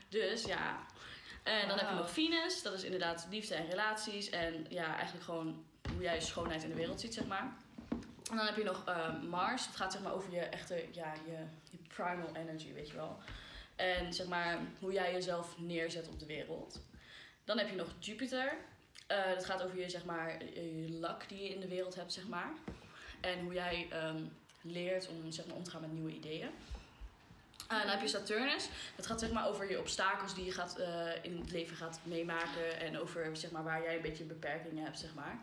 Dus 0.08 0.44
ja. 0.44 0.86
En 1.42 1.68
dan 1.68 1.78
heb 1.78 1.88
je 1.88 1.94
nog 1.94 2.10
Venus, 2.10 2.62
dat 2.62 2.72
is 2.72 2.84
inderdaad 2.84 3.26
liefde 3.30 3.54
en 3.54 3.68
relaties. 3.70 4.30
En 4.30 4.66
ja, 4.68 4.94
eigenlijk 4.94 5.24
gewoon 5.24 5.64
hoe 5.92 6.02
jij 6.02 6.20
schoonheid 6.20 6.62
in 6.62 6.68
de 6.68 6.74
wereld 6.74 7.00
ziet, 7.00 7.14
zeg 7.14 7.26
maar. 7.26 7.56
En 8.30 8.36
dan 8.36 8.46
heb 8.46 8.56
je 8.56 8.64
nog 8.64 8.84
ehm, 8.84 9.26
Mars, 9.28 9.66
dat 9.66 9.76
gaat 9.76 9.92
zeg 9.92 10.02
maar 10.02 10.14
over 10.14 10.32
je 10.32 10.40
echte, 10.40 10.84
ja, 10.92 11.12
je, 11.26 11.36
je 11.70 11.78
primal 11.88 12.34
energy, 12.34 12.72
weet 12.72 12.88
je 12.88 12.96
wel. 12.96 13.18
En 13.76 14.12
zeg 14.12 14.26
maar 14.26 14.58
hoe 14.80 14.92
jij 14.92 15.12
jezelf 15.12 15.58
neerzet 15.58 16.08
op 16.08 16.18
de 16.18 16.26
wereld. 16.26 16.80
Dan 17.44 17.58
heb 17.58 17.68
je 17.68 17.76
nog 17.76 17.94
Jupiter. 17.98 18.56
Eh, 19.06 19.28
dat 19.34 19.44
gaat 19.44 19.62
over 19.62 19.78
je, 19.78 19.90
zeg 19.90 20.04
maar, 20.04 20.44
je 20.44 21.16
die 21.28 21.42
je 21.42 21.54
in 21.54 21.60
de 21.60 21.68
wereld 21.68 21.94
hebt, 21.94 22.12
zeg 22.12 22.28
maar. 22.28 22.52
En 23.20 23.40
hoe 23.40 23.52
jij 23.52 23.86
ehm, 23.90 24.22
leert 24.60 25.08
om, 25.08 25.30
zeg 25.30 25.46
maar, 25.46 25.56
om 25.56 25.62
te 25.62 25.70
gaan 25.70 25.80
met 25.80 25.92
nieuwe 25.92 26.14
ideeën. 26.14 26.50
Eh, 27.70 27.78
dan 27.80 27.88
heb 27.88 28.00
je 28.00 28.08
Saturnus. 28.08 28.68
Dat 28.96 29.06
gaat 29.06 29.20
zeg 29.20 29.30
maar 29.30 29.48
over 29.48 29.70
je 29.70 29.78
obstakels 29.78 30.34
die 30.34 30.44
je 30.44 30.52
gaat, 30.52 30.76
eh, 30.78 30.88
in 31.22 31.38
het 31.38 31.50
leven 31.50 31.76
gaat 31.76 32.00
meemaken. 32.02 32.80
En 32.80 32.98
over 32.98 33.36
zeg 33.36 33.50
maar, 33.50 33.64
waar 33.64 33.82
jij 33.82 33.96
een 33.96 34.02
beetje 34.02 34.24
beperkingen 34.24 34.84
hebt, 34.84 34.98
zeg 34.98 35.14
maar. 35.14 35.38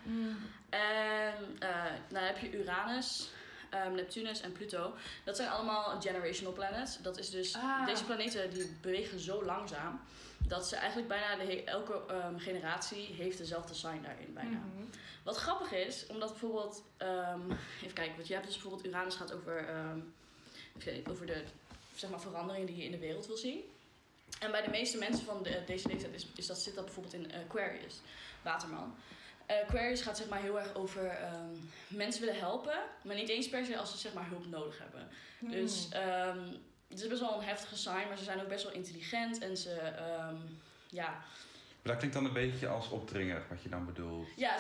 En 0.70 1.56
eh, 1.60 1.84
dan 2.10 2.24
heb 2.24 2.38
je 2.38 2.58
Uranus, 2.58 3.30
ehm, 3.70 3.92
Neptunus 3.96 4.42
en 4.42 4.52
Pluto. 4.52 4.94
Dat 5.24 5.36
zijn 5.36 5.50
allemaal 5.50 6.02
generational 6.02 6.54
planets. 6.54 7.02
Dat 7.02 7.18
is 7.18 7.30
dus, 7.30 7.56
Ah. 7.56 7.86
deze 7.86 8.04
planeten 8.04 8.50
die 8.54 8.78
bewegen 8.82 9.20
zo 9.20 9.44
langzaam. 9.46 10.02
Dat 10.48 10.68
ze 10.68 10.76
eigenlijk 10.76 11.08
bijna 11.08 11.36
de 11.46 11.64
elke 11.64 12.02
ehm, 12.08 12.38
generatie 12.38 13.14
heeft 13.18 13.38
dezelfde 13.38 13.74
sign 13.74 14.02
daarin 14.02 14.34
bijna. 14.34 14.50
Mhm. 14.58 14.84
Wat 15.24 15.38
grappig 15.38 15.72
is, 15.72 16.06
omdat 16.08 16.30
bijvoorbeeld, 16.30 16.84
ehm, 16.98 17.52
even 17.82 17.94
kijken, 17.94 18.16
want 18.16 18.28
je 18.28 18.34
hebt 18.34 18.46
dus 18.46 18.56
bijvoorbeeld 18.56 18.86
Uranus 18.86 19.16
gaat 19.16 19.34
over, 19.34 19.66
over 21.10 21.26
de 21.26 21.44
zeg 22.00 22.10
maar, 22.10 22.22
veranderingen 22.22 22.68
die 22.68 22.78
je 22.78 22.84
in 22.84 22.92
de 22.92 22.98
wereld 22.98 23.28
wil 23.28 23.38
zien. 23.38 23.62
En 24.40 24.52
bij 24.52 24.62
de 24.62 24.70
meeste 24.70 24.98
mensen 24.98 25.26
van 25.26 25.44
de, 25.44 25.64
deze 25.66 25.88
leeftijd 25.88 26.14
is, 26.14 26.28
is 26.36 26.48
dat, 26.48 26.58
zit 26.58 26.76
dat 26.76 26.86
bijvoorbeeld 26.86 27.14
in 27.14 27.32
Aquarius, 27.34 28.00
Waterman. 28.42 28.96
Aquarius 29.48 30.02
gaat 30.02 30.18
zeg 30.18 30.30
maar 30.30 30.42
heel 30.42 30.60
erg 30.60 30.76
over 30.76 31.06
ehm, 31.06 31.56
mensen 31.88 32.22
willen 32.22 32.40
helpen, 32.40 32.80
maar 33.02 33.16
niet 33.16 33.30
eens 33.30 33.50
per 33.50 33.66
se 33.66 33.78
als 33.78 33.92
ze 33.92 33.98
zeg 33.98 34.14
maar 34.14 34.28
hulp 34.28 34.46
nodig 34.46 34.80
hebben. 34.80 35.08
Hmm. 35.40 35.52
Dus 35.52 35.88
ehm, 35.90 36.40
het 36.88 37.02
is 37.02 37.08
best 37.08 37.22
wel 37.22 37.34
een 37.34 37.48
heftige 37.48 37.78
sign, 37.78 38.08
maar 38.08 38.18
ze 38.18 38.24
zijn 38.24 38.42
ook 38.42 38.48
best 38.48 38.64
wel 38.64 38.74
intelligent 38.74 39.40
en 39.40 39.58
ze, 39.58 39.72
ehm, 39.72 40.36
ja, 40.90 41.24
Maar 41.88 41.96
dat 41.96 42.06
klinkt 42.12 42.32
dan 42.32 42.38
een 42.38 42.50
beetje 42.50 42.68
als 42.68 42.90
opdringer, 42.90 43.46
wat 43.50 43.62
je 43.64 43.70
dan 43.70 43.86
bedoelt. 43.86 44.28
ja, 44.36 44.56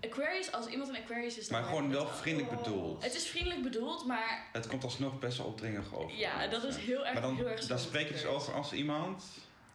Aquarius, 0.00 0.52
als 0.52 0.66
iemand 0.66 0.88
een 0.88 0.96
Aquarius 0.96 1.38
is, 1.38 1.48
dan 1.48 1.60
Maar 1.60 1.68
gewoon 1.68 1.90
wel 1.90 2.06
het 2.06 2.16
vriendelijk 2.16 2.56
bedoeld. 2.56 3.02
Het 3.02 3.14
is 3.14 3.26
vriendelijk 3.26 3.62
bedoeld, 3.62 4.06
maar 4.06 4.48
Het 4.52 4.66
komt 4.66 4.84
alsnog 4.84 5.18
best 5.18 5.38
wel 5.38 5.46
opdringerig 5.46 5.94
over. 5.94 6.16
ja, 6.16 6.46
dat 6.46 6.64
is 6.64 6.76
heel 6.76 7.04
erg, 7.04 7.12
Maar 7.12 7.22
dan, 7.22 7.36
heel 7.36 7.48
erg 7.48 7.66
dan 7.66 7.78
spreek 7.78 8.06
je 8.06 8.12
dus 8.12 8.24
over 8.24 8.52
als 8.54 8.72
iemand, 8.72 9.24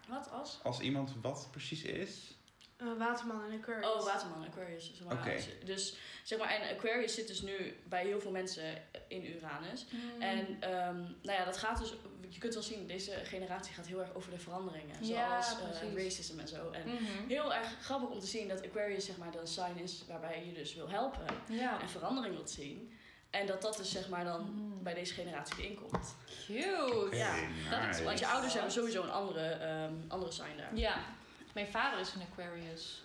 Wat 0.08 0.30
als? 0.32 0.60
als 0.64 0.80
iemand 0.80 1.14
wat 1.22 1.48
precies 1.52 1.84
is. 1.84 2.36
Eh, 2.78 2.88
Waterman 2.98 3.44
en 3.52 3.60
Aquarius. 3.60 3.86
Oh, 3.92 4.06
Waterman, 4.06 4.46
Aquarius. 4.46 4.92
Zeg 4.96 5.08
maar, 5.08 5.36
Dus 5.66 5.96
zeg 6.24 6.40
maar, 6.40 6.50
en 6.50 6.76
Aquarius 6.76 7.14
zit 7.14 7.28
dus 7.28 7.42
nu 7.42 7.78
bij 7.84 8.06
heel 8.06 8.20
veel 8.20 8.32
mensen 8.32 8.84
in 9.08 9.26
Uranus. 9.26 9.86
Hmm. 9.90 10.22
En 10.22 10.58
ehm, 10.60 11.00
nou 11.00 11.38
ja, 11.40 11.46
dat 11.46 11.58
gaat 11.58 11.80
dus, 11.80 11.94
je 12.34 12.40
kunt 12.40 12.54
wel 12.54 12.64
zien, 12.64 12.88
deze 12.88 13.12
generatie 13.24 13.74
gaat 13.74 13.88
heel 13.88 14.00
erg 14.00 14.14
over 14.14 14.32
de 14.32 14.40
veranderingen. 14.40 15.06
Ja, 15.06 15.42
Zoals 15.42 15.62
eh, 15.62 15.80
precies. 15.80 16.04
racism 16.04 16.40
en 16.40 16.48
zo. 16.48 16.70
En 16.72 16.88
Mhm. 16.88 17.28
heel 17.28 17.54
erg 17.54 17.76
grappig 17.82 18.10
om 18.10 18.20
te 18.20 18.26
zien 18.26 18.48
dat 18.48 18.66
Aquarius 18.66 19.06
zeg 19.06 19.18
maar 19.18 19.32
de 19.32 19.46
sign 19.46 19.78
is 19.78 20.04
waarbij 20.08 20.46
je 20.46 20.54
dus 20.54 20.74
wil 20.76 20.90
helpen 20.90 21.26
Ja. 21.48 21.82
en 21.82 21.90
verandering 21.90 22.36
wilt 22.36 22.50
zien. 22.50 22.98
En 23.30 23.46
dat 23.48 23.62
dat 23.62 23.78
dus 23.78 23.92
zeg 23.92 24.10
maar 24.10 24.24
dan 24.24 24.42
Mhm. 24.42 24.84
bij 24.84 24.94
deze 24.94 25.14
generatie 25.14 25.68
inkomt. 25.70 26.16
Cute. 26.46 27.08
Ja, 27.12 27.36
dat 27.70 27.96
is, 27.96 28.04
want 28.04 28.20
je 28.20 28.28
ouders 28.28 28.54
hebben 28.54 28.72
sowieso 28.72 29.04
een 29.04 29.12
andere, 29.12 29.48
ehm, 29.50 29.94
andere 30.08 30.32
sign 30.32 30.58
daar. 30.58 30.76
Ja. 30.76 31.06
Mijn 31.54 31.68
vader 31.68 32.00
is 32.00 32.14
een 32.14 32.22
Aquarius. 32.32 33.04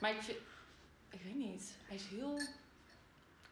Maar 0.00 0.10
ik 0.10 0.22
vind... 0.22 0.38
Ik 1.10 1.20
weet 1.22 1.34
niet. 1.34 1.72
Hij 1.86 1.96
is 1.96 2.06
heel 2.10 2.40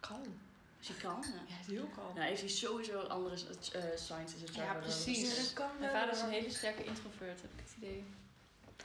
kalm. 0.01 0.41
Als 0.87 0.97
je 0.97 1.03
kan. 1.03 1.23
Ja. 1.23 1.29
Ja, 1.29 1.55
hij 1.55 1.61
is 1.61 1.66
heel 1.66 1.88
kalm. 1.94 2.14
Nou, 2.14 2.27
heeft 2.29 2.40
hij 2.40 2.51
sowieso 2.51 2.99
andere 3.01 3.35
eh 3.35 3.83
signs 3.94 4.35
in 4.35 4.47
zijn 4.47 4.66
Ja, 4.66 4.75
precies. 4.75 5.37
Ja, 5.37 5.42
dat 5.42 5.53
kan 5.53 5.70
Mijn 5.79 5.90
vader 5.90 6.14
is 6.14 6.20
een 6.20 6.31
hele 6.31 6.51
sterke 6.51 6.85
introvert, 6.85 7.40
heb 7.40 7.53
ik 7.53 7.59
het 7.59 7.75
idee. 7.77 8.05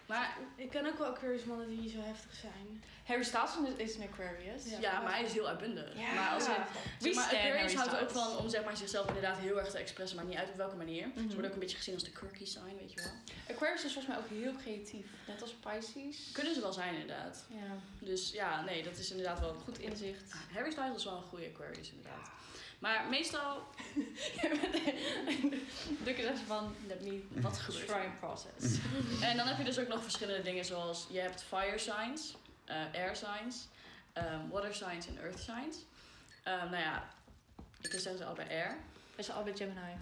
Maar 0.09 0.37
Ik 0.55 0.69
ken 0.69 0.85
ook 0.85 0.97
wel 0.97 1.07
Aquarius 1.07 1.43
mannen 1.43 1.67
die 1.67 1.89
zo 1.89 1.99
heftig 2.01 2.33
zijn. 2.33 2.83
Harry 3.03 3.23
Styles 3.23 3.51
is 3.77 3.95
een 3.95 4.09
Aquarius. 4.11 4.63
ja, 4.79 5.01
maar 5.01 5.11
hij 5.11 5.23
is 5.23 5.33
heel 5.33 5.47
uitbundig. 5.47 5.97
Ja. 5.97 6.13
Maar 6.13 6.29
als 6.29 6.47
hij, 6.47 6.57
Wie 6.99 7.13
zeg 7.13 7.15
maar, 7.15 7.25
Aquarius 7.39 7.73
Harry 7.73 7.75
houdt 7.75 7.93
er 7.93 8.01
ook 8.01 8.09
van 8.09 8.37
om 8.37 8.49
zeg 8.49 8.63
maar, 8.63 8.77
zichzelf 8.77 9.07
inderdaad 9.07 9.37
heel 9.37 9.59
erg 9.59 9.69
te 9.69 9.77
expressen, 9.77 10.17
maar 10.17 10.25
niet 10.25 10.37
uit 10.37 10.49
op 10.49 10.55
welke 10.55 10.75
manier. 10.75 11.07
Mhm. 11.07 11.19
Ze 11.19 11.27
worden 11.27 11.45
ook 11.45 11.53
een 11.53 11.59
beetje 11.59 11.77
gezien 11.77 11.93
als 11.93 12.03
de 12.03 12.11
quirky 12.11 12.45
sign, 12.45 12.75
weet 12.79 12.93
je 12.93 13.01
wel. 13.01 13.11
Aquarius 13.55 13.83
is 13.85 13.93
volgens 13.93 14.15
mij 14.15 14.23
ook 14.23 14.29
heel 14.29 14.55
creatief. 14.55 15.05
Net 15.27 15.41
als 15.41 15.53
Pisces. 15.53 16.31
Kunnen 16.31 16.53
ze 16.53 16.61
wel 16.61 16.73
zijn 16.73 16.93
inderdaad. 16.93 17.45
Ja, 17.49 17.77
Dus 17.99 18.31
ja, 18.31 18.61
nee, 18.61 18.83
dat 18.83 18.97
is 18.97 19.11
inderdaad 19.11 19.39
wel... 19.39 19.53
goed 19.53 19.79
inzicht. 19.79 20.33
Harry 20.53 20.71
Styles 20.71 20.95
is 20.95 21.03
wel 21.03 21.15
een 21.15 21.23
goede 21.23 21.45
Aquarius 21.53 21.91
inderdaad. 21.91 22.29
Maar 22.79 23.09
meestal, 23.09 23.63
Dukke 26.03 26.21
zegt 26.21 26.39
van, 26.47 26.75
let 26.87 27.01
me 27.01 27.23
wat 27.29 27.57
gebeurt 27.67 27.91
and 27.91 28.19
process. 28.19 28.77
En 29.29 29.37
dan 29.37 29.47
heb 29.47 29.57
je 29.57 29.63
dus 29.63 29.79
ook 29.79 29.87
nog 29.87 30.03
verschillende 30.03 30.43
dingen 30.43 30.65
zoals, 30.65 31.07
je 31.09 31.19
hebt 31.19 31.43
fire 31.43 31.77
signs, 31.77 32.35
eh, 32.65 32.75
air 32.93 33.15
signs, 33.15 33.67
ehm, 34.13 34.47
water 34.49 34.75
signs 34.75 35.07
en 35.07 35.17
earth 35.21 35.39
signs. 35.39 35.77
Ehm, 36.43 36.69
nou 36.69 36.83
ja, 36.83 37.09
ik 37.81 37.91
zeggen 37.91 38.17
ze 38.17 38.25
allebei 38.25 38.49
air. 38.49 38.77
We 39.15 39.23
zijn 39.23 39.37
allebei 39.37 39.57
Gemini. 39.57 39.95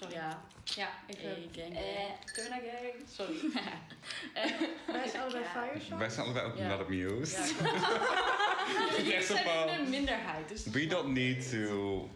Sorry. 0.00 0.14
Ja, 0.14 0.42
Ja, 0.64 0.88
ik 1.06 1.16
Hey, 1.18 1.48
gang, 1.52 1.76
Eh, 1.76 1.82
gang. 1.82 2.16
Gemini 2.24 2.68
gang. 2.70 2.92
Sorry. 3.14 3.34
Wij 4.92 5.08
zijn 5.08 5.22
allebei 5.22 5.44
Ja. 5.44 5.50
fire 5.50 5.80
signs. 5.80 5.98
Wij 5.98 6.08
zijn 6.08 6.24
allebei 6.26 6.46
ook 6.46 6.56
Ja. 6.56 6.68
not 6.68 6.80
amused. 6.86 7.54
Ja, 7.58 8.96
Jullie 8.96 9.14
echt 9.14 9.26
zo 9.26 9.34
zijn 9.36 9.68
in 9.78 9.84
de 9.84 9.90
minderheid. 9.90 10.48
Dus 10.48 10.64
We 10.64 10.86
don't 10.86 11.12
need 11.12 11.50
to... 11.50 12.08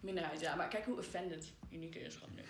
minderheid, 0.00 0.40
ja. 0.40 0.54
Maar 0.54 0.68
kijk 0.68 0.84
hoe 0.84 0.98
offended 0.98 1.44
Unieke 1.72 1.98
is 2.00 2.14
gewoon 2.14 2.34
nu. 2.34 2.42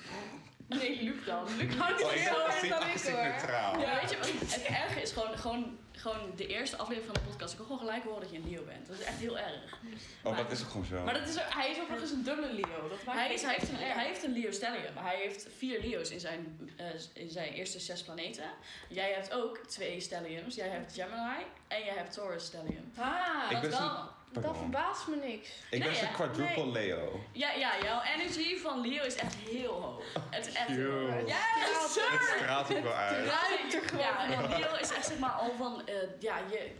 Nee, 0.78 1.02
Luc 1.02 1.24
dan. 1.26 1.56
Luc 1.56 1.74
houdt 1.76 2.02
Oh, 2.02 2.10
het 2.10 2.18
heel 2.20 2.46
erg 2.46 2.60
dan 2.68 2.88
ik 2.88 3.00
hoor. 3.02 3.22
neutraal. 3.22 3.80
Ja, 3.80 4.00
weet 4.00 4.10
je 4.10 4.16
wat? 4.18 4.28
Het 4.30 4.62
erge 4.62 5.00
is 5.02 5.12
gewoon, 5.12 5.38
gewoon, 5.38 5.78
gewoon 5.92 6.32
de 6.36 6.46
eerste 6.46 6.76
aflevering 6.76 7.12
van 7.14 7.22
de 7.24 7.30
podcast. 7.30 7.52
Ik 7.52 7.56
kan 7.58 7.66
gewoon 7.66 7.80
gelijk 7.82 8.04
horen 8.04 8.20
dat 8.20 8.30
je 8.30 8.36
een 8.36 8.50
Leo 8.50 8.64
bent. 8.64 8.86
Dat 8.86 8.98
is 8.98 9.04
echt 9.04 9.18
heel 9.18 9.38
erg. 9.38 9.78
Oh, 10.22 10.36
dat 10.36 10.50
is 10.50 10.62
ook 10.62 10.70
gewoon 10.70 10.86
zo. 10.86 11.02
Maar 11.04 11.14
dat 11.14 11.28
is, 11.28 11.34
hij 11.48 11.70
is 11.70 11.80
ook 11.80 11.88
nog 11.88 12.00
eens 12.00 12.10
een 12.10 12.22
dubbele 12.22 12.52
Leo. 12.52 12.88
Dat 12.88 13.04
maakt 13.04 13.18
Hij, 13.18 13.34
is, 13.34 13.42
hij, 13.42 13.54
heeft 13.58 13.68
een, 13.70 13.76
hij 13.76 14.06
heeft 14.06 14.22
een 14.24 14.32
Leo 14.32 14.50
Stellium. 14.50 14.96
Hij 14.96 15.16
heeft 15.16 15.46
vier 15.56 15.80
Leo's 15.80 16.10
in 16.10 16.20
zijn, 16.20 16.70
eh, 16.76 16.86
in 17.12 17.30
zijn 17.30 17.52
eerste 17.52 17.80
zes 17.80 18.02
planeten. 18.02 18.44
Jij 18.88 19.12
hebt 19.12 19.32
ook 19.32 19.58
twee 19.66 20.00
Stelliums. 20.00 20.54
Jij 20.54 20.68
hebt 20.68 20.92
Gemini 20.94 21.44
en 21.68 21.84
jij 21.84 21.94
hebt 21.94 22.12
Taurus 22.14 22.44
Stellium. 22.44 22.92
Ah, 22.96 23.16
Ik 23.44 23.50
Dat 23.50 23.60
ben 23.60 23.70
wel- 23.70 23.78
zo'n... 23.80 24.18
Dat 24.32 24.56
verbaast 24.56 25.06
me 25.06 25.16
niks. 25.16 25.48
Ik 25.70 25.80
ben 25.82 25.90
Nee, 25.92 25.98
hè? 26.00 26.12
quadruple 26.14 26.64
Nee. 26.64 26.72
Leo. 26.72 27.20
Ja, 27.32 27.52
ja, 27.52 27.72
jouw 27.82 28.00
energy 28.16 28.58
van 28.58 28.80
Leo 28.88 29.04
is 29.04 29.14
echt 29.14 29.34
heel 29.34 29.72
hoog. 29.72 30.02
Het 30.30 30.46
is 30.46 30.52
echt 30.52 30.66
heel 30.66 31.10
hoog. 31.10 31.26
Yes, 31.26 31.96
Het 32.10 32.36
straalt 32.38 32.74
ook 32.76 32.82
wel 32.82 32.92
uit. 32.92 33.26
Ruikt 33.26 33.74
er 33.74 33.82
gewoon. 33.88 34.04
Ja, 34.04 34.24
en 34.24 34.48
Leo 34.48 34.74
is 34.80 34.90
echt 34.92 35.06
zeg 35.06 35.18
maar 35.18 35.30
al 35.30 35.52
van, 35.58 35.86
eh, 35.86 35.94
ja, 36.18 36.36
je... 36.50 36.70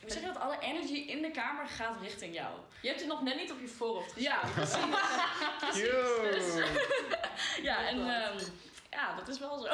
Hoe 0.00 0.12
zeg 0.12 0.20
je 0.22 0.26
dat? 0.26 0.40
Alle 0.40 0.56
energy 0.60 0.94
in 0.94 1.22
de 1.22 1.30
kamer 1.30 1.66
gaat 1.66 2.00
richting 2.02 2.34
jou. 2.34 2.50
je 2.80 2.88
hebt 2.88 3.00
het 3.00 3.08
nog 3.08 3.22
net 3.22 3.36
niet 3.36 3.52
op 3.52 3.60
je 3.60 3.68
voorhoofd 3.68 4.12
gezet. 4.12 4.30
Ja, 4.30 4.40
precies. 4.54 4.76
Cute. 5.72 6.64
Ja, 7.62 7.88
en 7.88 7.98
ehm, 7.98 8.38
ja, 8.94 9.14
dat 9.16 9.28
is 9.28 9.38
wel 9.38 9.58
zo. 9.58 9.68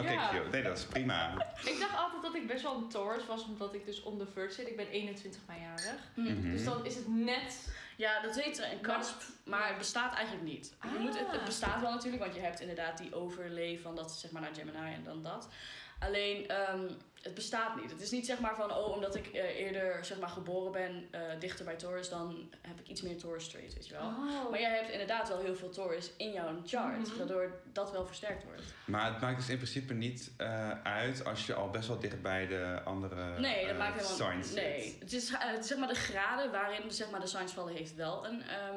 Oké, 0.00 0.10
Ja. 0.20 0.30
Nee, 0.50 0.62
dat 0.62 0.78
is 0.78 0.84
prima. 0.84 1.46
Ik 1.64 1.76
dacht 1.80 1.96
altijd 1.96 2.22
dat 2.22 2.34
ik 2.34 2.46
best 2.46 2.62
wel 2.62 2.74
een 2.76 2.88
Taurus 2.88 3.26
was, 3.26 3.44
omdat 3.44 3.74
ik 3.74 3.84
dus 3.86 4.02
on 4.02 4.18
the 4.18 4.26
verge 4.26 4.52
zit. 4.54 4.68
Ik 4.68 4.76
ben 4.76 4.88
21 4.88 5.40
mei 5.46 5.60
jarig. 5.60 6.00
Mhm. 6.14 6.50
Dus 6.50 6.64
dan 6.64 6.84
is 6.84 6.94
het 6.94 7.08
net... 7.08 7.68
Ja, 7.96 8.20
dat 8.20 8.40
heet 8.40 8.58
een 8.58 8.80
kasp, 8.80 9.22
maar 9.44 9.68
het 9.68 9.78
bestaat 9.78 10.14
eigenlijk 10.14 10.46
niet. 10.46 10.74
Je 10.82 10.98
moet, 10.98 11.18
het, 11.18 11.30
het 11.30 11.40
Ah. 11.40 11.44
bestaat 11.46 11.80
wel 11.80 11.90
natuurlijk, 11.90 12.22
want 12.22 12.34
je 12.34 12.40
hebt 12.40 12.60
inderdaad 12.60 12.98
die 12.98 13.14
overlay 13.14 13.78
van 13.82 13.94
dat 13.94 14.12
zeg 14.12 14.30
maar 14.30 14.42
naar 14.42 14.54
Gemini 14.54 14.94
en 14.94 15.04
dan 15.04 15.22
dat. 15.22 15.48
Alleen, 15.98 16.48
ehm, 16.48 16.88
het 17.22 17.34
bestaat 17.34 17.80
niet. 17.80 17.90
Het 17.90 18.00
is 18.00 18.10
niet 18.10 18.26
zeg 18.26 18.38
maar 18.40 18.54
van, 18.56 18.72
oh, 18.72 18.88
omdat 18.94 19.14
ik 19.14 19.26
eh, 19.26 19.58
eerder 19.60 20.04
zeg 20.04 20.18
maar 20.18 20.28
geboren 20.28 20.72
ben 20.72 21.08
eh, 21.10 21.20
dichter 21.38 21.64
bij 21.64 21.76
Taurus, 21.76 22.08
dan 22.08 22.50
heb 22.62 22.80
ik 22.80 22.88
iets 22.88 23.02
meer 23.02 23.16
Taurus 23.18 23.48
traits, 23.48 23.74
weet 23.74 23.86
je 23.86 23.92
wel. 23.94 24.02
Oh. 24.06 24.50
Maar 24.50 24.60
jij 24.60 24.76
hebt 24.76 24.90
inderdaad 24.90 25.28
wel 25.28 25.38
heel 25.38 25.54
veel 25.56 25.70
Taurus 25.70 26.10
in 26.16 26.32
jouw 26.32 26.60
chart, 26.64 27.08
Mhm. 27.08 27.18
waardoor 27.18 27.60
dat 27.72 27.90
wel 27.92 28.06
versterkt 28.06 28.44
wordt. 28.44 28.62
Maar 28.84 29.12
het 29.12 29.20
maakt 29.20 29.36
dus 29.36 29.48
in 29.48 29.56
principe 29.56 29.92
niet 29.94 30.32
eh, 30.36 30.70
uit 30.82 31.24
als 31.24 31.46
je 31.46 31.54
al 31.54 31.70
best 31.70 31.88
wel 31.88 31.98
dicht 31.98 32.22
bij 32.22 32.46
de 32.46 32.80
andere 32.84 33.38
Nee, 33.38 33.66
dat 33.66 33.76
maakt 33.78 33.94
helemaal 34.00 34.16
signs 34.16 34.46
zit. 34.46 34.56
Nee, 34.56 34.96
het 35.00 35.12
is, 35.12 35.30
het 35.38 35.58
is 35.60 35.66
zeg 35.66 35.78
maar 35.78 35.88
de 35.88 35.94
graden 35.94 36.50
waarin 36.50 36.90
zeg 36.90 37.10
maar, 37.10 37.20
de 37.20 37.26
signs 37.26 37.52
vallen 37.52 37.74
heeft 37.74 37.94
wel 37.94 38.26
een, 38.26 38.42
ehm, 38.42 38.76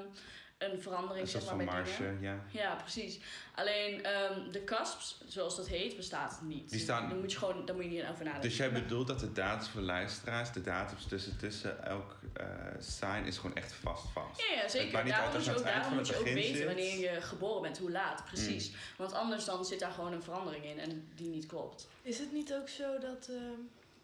een 0.57 0.81
verandering 0.81 1.25
Een 1.25 1.31
zeg 1.31 1.41
soort 1.41 1.55
maar, 1.55 1.65
van 1.65 1.73
marge, 1.75 2.03
dingen. 2.03 2.21
ja. 2.21 2.43
Ja, 2.51 2.75
precies. 2.75 3.19
Alleen 3.55 4.03
ehm, 4.03 4.51
de 4.51 4.63
cusps, 4.63 5.21
zoals 5.27 5.55
dat 5.55 5.67
heet, 5.67 5.95
bestaat 5.95 6.39
niet. 6.41 6.69
Die 6.69 6.79
staan- 6.79 7.09
Dan 7.09 7.19
moet 7.19 7.31
je 7.31 7.37
gewoon, 7.37 7.65
daar 7.65 7.75
moet 7.75 7.83
je 7.83 7.89
niet 7.89 8.01
over 8.01 8.23
nadenken. 8.25 8.49
Dus 8.49 8.57
jij 8.57 8.71
bedoelt 8.71 9.07
dat 9.07 9.19
de 9.19 9.33
datums 9.33 9.69
voor 9.69 9.81
luisteraars, 9.81 10.51
de 10.51 10.61
datums 10.61 11.05
tussen, 11.07 11.37
tussen 11.37 11.83
elk 11.85 12.15
eh, 12.33 12.45
sign 12.79 13.23
is 13.25 13.37
gewoon 13.37 13.55
echt 13.55 13.73
vast 13.73 14.03
vast. 14.13 14.41
Ja, 14.49 14.61
ja, 14.61 14.67
zeker. 14.69 15.03
niet 15.03 15.13
Daarom 15.13 15.33
uit 15.35 15.45
je 15.45 15.57
ook, 15.57 15.63
daarom 15.63 15.93
moet 15.93 16.07
je 16.07 16.17
ook 16.17 16.23
weten 16.23 16.55
zit. 16.55 16.65
wanneer 16.65 16.97
je 17.13 17.21
geboren 17.21 17.61
bent, 17.61 17.77
hoe 17.77 17.91
laat, 17.91 18.25
precies. 18.25 18.71
Want 18.97 19.13
anders 19.13 19.45
dan 19.45 19.65
zit 19.65 19.79
daar 19.79 19.91
gewoon 19.91 20.13
een 20.13 20.23
verandering 20.23 20.65
in 20.65 20.79
en 20.79 21.07
die 21.15 21.29
niet 21.29 21.45
klopt. 21.45 21.87
Is 22.01 22.19
het 22.19 22.31
niet 22.33 22.53
ook 22.53 22.69
zo 22.69 22.99
dat... 22.99 23.27
ehm, 23.29 23.59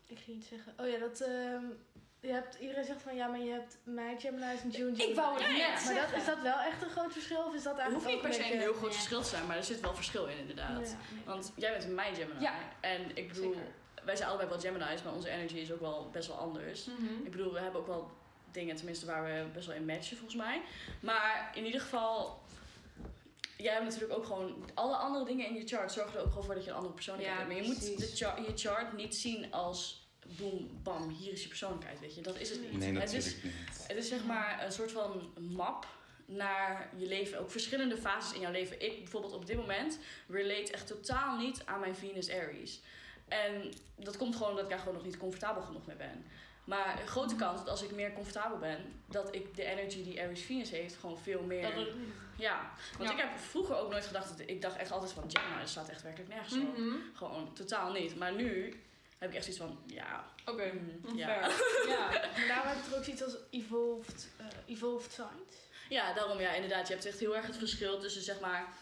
ik 0.07 0.17
ging 0.25 0.37
iets 0.37 0.47
zeggen. 0.47 0.73
Oh 0.79 0.87
ja, 0.89 0.97
dat... 0.97 1.19
ehm, 1.21 1.63
je 2.23 2.31
hebt, 2.31 2.55
iedereen 2.59 2.83
zegt 2.85 3.01
van 3.01 3.15
ja, 3.15 3.27
maar 3.27 3.39
je 3.39 3.51
hebt 3.51 3.77
mei, 3.83 4.19
Gemini's 4.19 4.61
en 4.61 4.69
June, 4.69 4.95
Gemini. 4.95 5.09
Ik 5.09 5.15
wou 5.15 5.33
het 5.33 5.41
Ja, 5.41 5.47
net 5.49 5.57
ja. 5.83 5.93
Maar 5.93 6.01
dat, 6.11 6.19
is 6.19 6.25
dat 6.25 6.41
wel 6.41 6.59
echt 6.59 6.81
een 6.81 6.89
groot 6.89 7.11
verschil? 7.11 7.43
Of 7.43 7.53
is 7.53 7.63
dat 7.63 7.77
Het 7.81 7.93
hoeft 7.93 8.05
eigenlijk 8.05 8.35
niet 8.35 8.37
per 8.37 8.47
se 8.47 8.53
een 8.53 8.59
heel 8.59 8.73
groot 8.73 8.91
Ja. 8.91 8.95
verschil 8.97 9.21
te 9.21 9.27
zijn, 9.27 9.45
maar 9.45 9.57
er 9.57 9.63
zit 9.63 9.79
wel 9.79 9.95
verschil 9.95 10.25
in 10.25 10.37
inderdaad. 10.37 10.69
Ja, 10.89 10.97
nee. 11.13 11.23
Want 11.25 11.51
jij 11.55 11.71
bent 11.71 11.83
een 11.83 11.95
mei 11.95 12.15
Gemini. 12.15 12.39
Ja. 12.41 12.53
En 12.79 13.01
ik 13.17 13.27
bedoel, 13.27 13.53
Zeker. 13.53 13.67
wij 14.03 14.15
zijn 14.15 14.29
allebei 14.29 14.49
wel 14.49 14.59
Gemini's, 14.59 15.03
maar 15.03 15.13
onze 15.13 15.29
energy 15.29 15.55
is 15.55 15.71
ook 15.71 15.79
wel 15.79 16.09
best 16.11 16.27
wel 16.27 16.37
anders. 16.37 16.85
Mhm. 16.85 17.23
Ik 17.25 17.31
bedoel, 17.31 17.53
we 17.53 17.59
hebben 17.59 17.81
ook 17.81 17.87
wel 17.87 18.11
dingen 18.51 18.75
tenminste 18.75 19.05
waar 19.05 19.23
we 19.23 19.45
best 19.53 19.67
wel 19.67 19.75
in 19.75 19.85
matchen 19.85 20.17
volgens 20.17 20.41
mij. 20.41 20.61
Maar 20.99 21.51
in 21.55 21.65
ieder 21.65 21.81
geval, 21.81 22.41
jij 23.57 23.73
hebt 23.73 23.85
natuurlijk 23.85 24.13
ook 24.13 24.25
gewoon 24.25 24.69
alle 24.73 24.95
andere 24.95 25.25
dingen 25.25 25.47
in 25.47 25.53
je 25.55 25.67
chart 25.67 25.91
zorgen 25.91 26.13
er 26.19 26.21
ook 26.25 26.29
gewoon 26.29 26.43
voor 26.43 26.53
dat 26.55 26.63
je 26.63 26.69
een 26.69 26.75
andere 26.75 26.93
persoonlijkheid 26.93 27.39
Ja, 27.39 27.45
hebt. 27.45 27.57
Maar 27.59 27.67
je 27.67 27.73
moet 27.73 27.85
de 27.85 27.93
precies. 27.93 28.19
char- 28.21 28.41
je 28.41 28.51
chart 28.55 28.93
niet 28.93 29.15
zien 29.15 29.51
als 29.53 30.02
boom, 30.37 30.69
bam, 30.83 31.09
hier 31.09 31.31
is 31.31 31.41
je 31.41 31.47
persoonlijkheid, 31.47 31.99
weet 31.99 32.15
je. 32.15 32.21
Dat 32.21 32.39
is 32.39 32.49
het 32.49 32.61
niet. 32.61 32.77
Nee, 32.79 32.97
het, 32.97 33.13
is, 33.13 33.25
niet. 33.43 33.53
het 33.87 33.97
is 33.97 34.07
zeg 34.07 34.23
maar 34.25 34.65
een 34.65 34.71
soort 34.71 34.91
van 34.91 35.33
map 35.39 35.85
naar 36.25 36.89
je 36.95 37.07
leven. 37.07 37.39
Ook 37.39 37.51
verschillende 37.51 37.97
fases 37.97 38.33
in 38.33 38.41
jouw 38.41 38.51
leven. 38.51 38.81
Ik 38.81 38.97
bijvoorbeeld 38.99 39.33
op 39.33 39.45
dit 39.45 39.57
moment 39.57 39.99
relate 40.27 40.71
echt 40.71 40.87
totaal 40.87 41.37
niet 41.37 41.61
aan 41.65 41.79
mijn 41.79 41.95
Venus 41.95 42.29
Aries. 42.31 42.81
En 43.27 43.71
dat 43.95 44.17
komt 44.17 44.33
gewoon 44.35 44.49
omdat 44.49 44.63
ik 44.63 44.69
daar 44.69 44.79
gewoon 44.79 44.93
nog 44.93 45.03
niet 45.03 45.17
comfortabel 45.17 45.61
genoeg 45.61 45.85
mee 45.85 45.95
ben. 45.95 46.25
Maar 46.63 47.01
een 47.01 47.07
grote 47.07 47.35
kans 47.35 47.59
dat 47.59 47.69
als 47.69 47.83
ik 47.83 47.91
meer 47.91 48.13
comfortabel 48.13 48.57
ben, 48.57 48.77
dat 49.05 49.35
ik 49.35 49.55
de 49.55 49.63
energy 49.63 50.03
die 50.03 50.21
Aries 50.21 50.41
Venus 50.43 50.69
heeft 50.69 50.95
gewoon 50.95 51.17
veel 51.17 51.41
meer... 51.41 51.61
Dat 51.61 51.73
het- 51.73 51.93
Ja, 52.37 52.71
want 52.97 53.09
Ja. 53.09 53.15
ik 53.15 53.21
heb 53.21 53.37
vroeger 53.37 53.77
ook 53.77 53.91
nooit 53.91 54.05
gedacht 54.05 54.29
dat... 54.37 54.47
Ik 54.49 54.61
dacht 54.61 54.75
echt 54.77 54.91
altijd 54.91 55.11
van, 55.11 55.23
Gemini, 55.31 55.59
dat 55.59 55.69
staat 55.69 55.89
echt 55.89 56.01
werkelijk 56.01 56.29
nergens 56.33 56.53
op. 56.53 56.77
Mhm. 56.77 56.95
Gewoon 57.13 57.53
totaal 57.53 57.91
niet. 57.91 58.15
Maar 58.15 58.33
nu 58.33 58.81
heb 59.23 59.31
ik 59.31 59.37
echt 59.37 59.55
zoiets 59.55 59.63
van, 59.63 59.93
ja, 59.95 60.25
Oké, 60.45 60.71
mm, 60.71 61.17
ja. 61.17 61.27
ja. 61.87 62.09
Maar 62.09 62.45
daarom 62.47 62.67
heb 62.67 62.77
je 62.85 62.91
er 62.91 62.97
ook 62.97 63.03
zoiets 63.03 63.23
als 63.23 63.37
evolved, 63.49 64.29
eh, 64.37 64.45
evolved 64.65 65.11
signs. 65.11 65.55
Ja, 65.89 66.13
daarom 66.13 66.39
ja, 66.39 66.53
inderdaad. 66.53 66.87
Je 66.87 66.93
hebt 66.93 67.05
echt 67.05 67.19
heel 67.19 67.35
erg 67.35 67.45
het 67.45 67.57
verschil 67.57 67.99
tussen 67.99 68.21
zeg 68.21 68.39
maar 68.39 68.73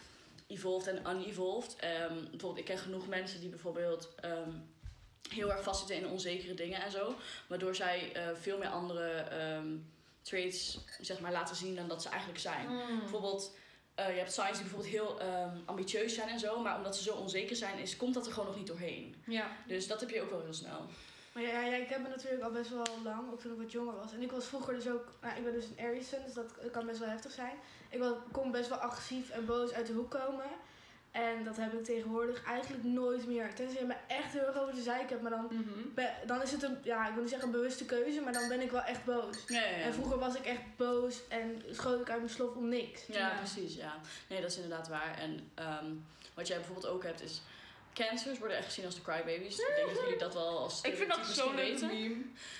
evolved 0.46 0.86
en 0.86 1.16
unevolved. 1.16 1.76
Ehm 1.76 2.14
bijvoorbeeld, 2.14 2.58
ik 2.58 2.64
ken 2.64 2.78
genoeg 2.78 3.08
mensen 3.08 3.40
die 3.40 3.48
bijvoorbeeld 3.48 4.14
ehm, 4.20 4.50
heel 5.30 5.50
erg 5.50 5.62
vastzitten 5.62 5.96
in 5.96 6.06
onzekere 6.06 6.54
dingen 6.54 6.82
en 6.82 6.90
zo. 6.90 7.14
Waardoor 7.46 7.74
zij 7.74 8.12
eh, 8.12 8.28
veel 8.40 8.58
meer 8.58 8.68
andere 8.68 9.08
ehm, 9.10 9.76
traits 10.22 10.78
zeg 11.00 11.20
maar, 11.20 11.32
laten 11.32 11.56
zien 11.56 11.74
dan 11.74 11.88
dat 11.88 12.02
ze 12.02 12.08
eigenlijk 12.08 12.40
zijn. 12.40 12.68
Mm. 12.68 12.98
Bijvoorbeeld, 12.98 13.56
eh, 13.94 14.08
je 14.08 14.18
hebt 14.18 14.32
signs 14.32 14.58
die 14.58 14.62
bijvoorbeeld 14.62 14.92
heel 14.92 15.20
ehm, 15.20 15.56
ambitieus 15.64 16.14
zijn 16.14 16.28
en 16.28 16.38
zo. 16.38 16.60
Maar 16.60 16.76
omdat 16.76 16.96
ze 16.96 17.02
zo 17.02 17.14
onzeker 17.14 17.56
zijn, 17.56 17.78
is, 17.78 17.96
komt 17.96 18.14
dat 18.14 18.26
er 18.26 18.32
gewoon 18.32 18.48
nog 18.48 18.56
niet 18.56 18.66
doorheen. 18.66 19.14
Ja. 19.26 19.46
Dus 19.66 19.86
dat 19.86 20.00
heb 20.00 20.10
je 20.10 20.22
ook 20.22 20.30
wel 20.30 20.42
heel 20.42 20.54
snel. 20.54 20.86
Maar 21.32 21.42
ja, 21.42 21.60
ja, 21.60 21.76
ik 21.76 21.88
heb 21.88 22.02
me 22.02 22.08
natuurlijk 22.08 22.42
al 22.42 22.50
best 22.50 22.70
wel 22.70 22.86
lang, 23.04 23.32
ook 23.32 23.40
toen 23.40 23.52
ik 23.52 23.58
wat 23.58 23.72
jonger 23.72 23.94
was. 23.94 24.12
En 24.12 24.22
ik 24.22 24.30
was 24.30 24.44
vroeger 24.44 24.74
dus 24.74 24.88
ook, 24.88 25.12
nou, 25.20 25.36
ik 25.36 25.44
ben 25.44 25.52
dus 25.52 25.64
een 25.64 25.84
Aries 25.86 26.10
dus 26.10 26.32
dat 26.32 26.52
kan 26.72 26.86
best 26.86 26.98
wel 26.98 27.08
heftig 27.08 27.32
zijn. 27.32 27.56
Ik 27.88 27.98
was, 27.98 28.12
kon 28.32 28.50
best 28.50 28.68
wel 28.68 28.78
agressief 28.78 29.30
en 29.30 29.46
boos 29.46 29.72
uit 29.72 29.86
de 29.86 29.92
hoek 29.92 30.10
komen. 30.10 30.50
En 31.12 31.44
dat 31.44 31.56
heb 31.56 31.72
ik 31.72 31.84
tegenwoordig 31.84 32.44
eigenlijk 32.44 32.84
nooit 32.84 33.26
meer. 33.26 33.54
Tenzij 33.54 33.80
je 33.80 33.86
me 33.86 33.94
echt 34.06 34.32
heel 34.32 34.46
erg 34.46 34.58
over 34.60 34.74
de 34.74 34.82
zeik 34.82 35.10
hebt, 35.10 35.22
maar 35.22 35.30
dan, 35.30 35.44
Mhm. 35.50 35.62
ben- 35.94 36.14
dan 36.26 36.42
is 36.42 36.52
het 36.52 36.62
een, 36.62 36.78
ja, 36.82 37.06
ik 37.06 37.12
wil 37.12 37.20
niet 37.22 37.30
zeggen 37.30 37.48
een 37.48 37.54
bewuste 37.54 37.84
keuze, 37.84 38.20
maar 38.20 38.32
dan 38.32 38.48
ben 38.48 38.60
ik 38.60 38.70
wel 38.70 38.82
echt 38.82 39.04
boos. 39.04 39.36
Ja, 39.46 39.60
ja, 39.60 39.68
ja. 39.76 39.84
En 39.84 39.92
vroeger 39.94 40.18
was 40.18 40.34
ik 40.34 40.44
echt 40.46 40.60
boos 40.76 41.20
en 41.28 41.62
schoot 41.70 42.00
ik 42.00 42.10
uit 42.10 42.18
mijn 42.20 42.32
slof 42.32 42.54
om 42.54 42.68
niks. 42.68 43.06
Ja, 43.06 43.18
Ja. 43.18 43.36
precies, 43.36 43.74
ja. 43.74 43.94
Nee, 44.28 44.40
dat 44.40 44.50
is 44.50 44.56
inderdaad 44.56 44.88
waar. 44.88 45.18
En 45.18 45.50
ehm, 45.54 45.86
wat 46.34 46.46
jij 46.48 46.56
bijvoorbeeld 46.56 46.86
ook 46.92 47.02
hebt 47.04 47.22
is... 47.22 47.42
Cancers 47.94 48.38
worden 48.38 48.56
echt 48.56 48.66
gezien 48.66 48.84
als 48.84 48.94
de 48.94 49.02
crybabies. 49.02 49.58
Ik 49.58 49.72
denk 49.76 49.88
dat 49.88 50.00
jullie 50.04 50.18
dat 50.18 50.34
wel 50.34 50.58
als 50.58 50.80
Ik 50.82 50.96
vind 50.96 51.08
dat 51.10 51.18
stereotype 51.26 51.46
zo'n 51.46 51.54
leuke 51.54 51.70
misschien 51.70 51.88
weten. 51.90 52.08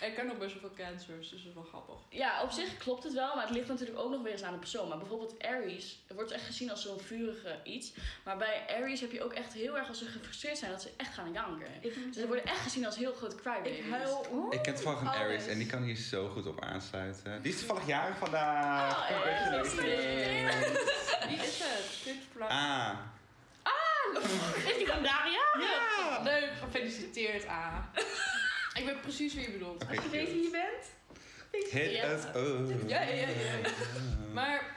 meme. 0.01 0.11
Ik 0.11 0.15
ken 0.15 0.31
ook 0.31 0.39
best 0.39 0.61
wel 0.61 0.71
veel 0.71 0.85
cancers, 0.87 1.31
dus 1.31 1.41
dat 1.41 1.49
is 1.49 1.55
wel 1.55 1.63
grappig. 1.63 1.95
Ja, 2.09 2.43
op 2.43 2.51
zich 2.51 2.77
klopt 2.77 3.03
het 3.05 3.13
wel, 3.13 3.35
maar 3.35 3.45
het 3.47 3.55
ligt 3.57 3.69
natuurlijk 3.69 3.99
ook 3.99 4.11
nog 4.11 4.23
weer 4.23 4.33
eens 4.33 4.43
aan 4.43 4.53
de 4.53 4.59
persoon. 4.59 4.89
Maar 4.89 4.99
bijvoorbeeld 4.99 5.43
Aries 5.43 5.99
wordt 6.15 6.31
echt 6.31 6.45
gezien 6.45 6.71
als 6.71 6.83
zo'n 6.83 7.01
vurige 7.01 7.61
iets. 7.65 7.93
Maar 8.25 8.37
bij 8.37 8.63
Aries 8.69 9.01
heb 9.01 9.13
je 9.13 9.23
ook 9.25 9.33
echt 9.33 9.53
heel 9.53 9.77
erg 9.79 9.89
als 9.89 9.99
ze 9.99 10.05
gefrustreerd 10.05 10.59
zijn 10.59 10.71
dat 10.71 10.83
ze 10.83 10.91
echt 10.97 11.15
gaan 11.15 11.33
janken. 11.33 11.69
Dus 11.83 11.93
ze 12.15 12.27
worden 12.27 12.45
echt 12.45 12.61
gezien 12.61 12.87
als 12.87 12.97
heel 12.97 13.13
grote 13.13 13.37
crybabies. 13.37 13.77
ik 13.79 13.91
huil 13.91 14.27
om. 14.31 14.53
Ik 14.53 14.63
ken 14.63 14.75
toevallig 14.75 15.01
een 15.01 15.07
Aries 15.09 15.43
Alles. 15.43 15.47
en 15.47 15.59
die 15.59 15.67
kan 15.67 15.83
hier 15.83 15.97
zo 15.97 16.29
goed 16.29 16.47
op 16.47 16.61
aansluiten. 16.65 17.43
Die 17.43 17.53
is 17.53 17.59
toevallig 17.59 17.87
jarig 17.87 18.19
vandaag. 18.19 19.11
Oh, 19.11 19.23
Congratulations. 19.23 20.73
Wie 21.29 21.37
is 21.37 21.59
het? 21.63 22.05
Dit 22.05 22.17
vla- 22.37 23.11
Is 24.69 24.77
die? 24.77 24.87
Ja. 24.87 26.21
Leuk, 26.23 26.51
gefeliciteerd 26.65 27.49
A. 27.49 27.91
ik 28.79 28.85
weet 28.85 29.01
precies 29.01 29.35
wie 29.35 29.43
je 29.43 29.51
bedoelt. 29.51 29.85
Als 29.89 30.03
je 30.03 30.09
weet 30.11 30.33
wie 30.33 30.43
je 30.43 30.51
bent, 30.51 30.91
Hit 31.71 31.91
Ja. 31.91 32.11
up. 32.37 32.89
Ja, 32.89 33.01
ja, 33.01 33.13
ja, 33.15 33.27
ja. 33.29 33.69
Maar 34.33 34.77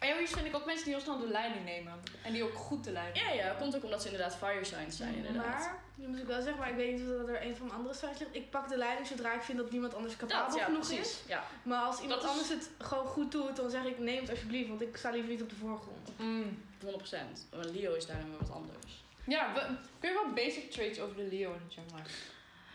Aries 0.00 0.30
vind 0.30 0.46
ik 0.46 0.54
ook 0.56 0.64
mensen 0.64 0.84
die 0.84 0.94
heel 0.94 1.02
snel 1.02 1.18
de 1.18 1.28
leiding 1.28 1.64
nemen. 1.64 1.92
En 2.22 2.32
die 2.32 2.42
ook 2.44 2.54
goed 2.54 2.84
de 2.84 2.90
leiding 2.90 3.24
Ja, 3.26 3.32
ja, 3.32 3.54
komt 3.58 3.76
ook 3.76 3.84
omdat 3.84 4.02
ze 4.02 4.08
inderdaad 4.10 4.36
fire 4.36 4.64
signs 4.64 4.96
zijn 4.96 5.14
inderdaad. 5.14 5.44
Maar, 5.58 5.82
nu 5.94 6.06
moet 6.08 6.18
ik 6.18 6.26
wel 6.26 6.40
zeggen, 6.42 6.58
maar 6.58 6.68
ik 6.70 6.76
weet 6.76 6.92
niet 6.92 7.00
of 7.10 7.16
dat 7.16 7.28
er 7.28 7.42
een 7.46 7.56
van 7.56 7.66
mijn 7.66 7.78
andere 7.78 7.94
signs 7.94 8.18
ligt. 8.18 8.34
Ik 8.34 8.50
pak 8.50 8.68
de 8.68 8.76
leiding 8.76 9.06
zodra 9.06 9.32
ik 9.34 9.42
vind 9.42 9.58
dat 9.58 9.70
niemand 9.70 9.94
anders 9.94 10.16
capabel 10.16 10.56
ja, 10.56 10.64
genoeg 10.64 10.86
precies. 10.86 11.00
is. 11.00 11.22
Ja. 11.26 11.44
Maar 11.62 11.80
als 11.82 12.00
iemand 12.00 12.20
Dat 12.22 12.30
is- 12.30 12.36
anders 12.40 12.48
het 12.64 12.70
gewoon 12.88 13.06
goed 13.06 13.32
doet, 13.32 13.56
dan 13.56 13.70
zeg 13.70 13.84
ik 13.84 13.98
neem 13.98 14.20
het 14.20 14.30
alsjeblieft, 14.30 14.68
want 14.68 14.82
ik 14.82 14.96
sta 14.96 15.10
liever 15.10 15.30
niet 15.30 15.42
op 15.42 15.48
de 15.48 15.54
voorgrond. 15.56 16.08
Mm. 16.18 16.62
100%. 16.84 17.46
Maar 17.56 17.64
Leo 17.64 17.94
is 17.94 18.06
daarin 18.06 18.28
weer 18.30 18.38
wat 18.38 18.50
anders. 18.50 19.04
Ja, 19.26 19.52
we- 19.54 19.76
kun 20.00 20.08
je 20.10 20.20
wel 20.24 20.32
basic 20.32 20.70
traits 20.70 21.00
over 21.00 21.16
de 21.16 21.22
Leo 21.30 21.52
en 21.52 21.60
de 21.68 21.74
Gemini? 21.74 22.08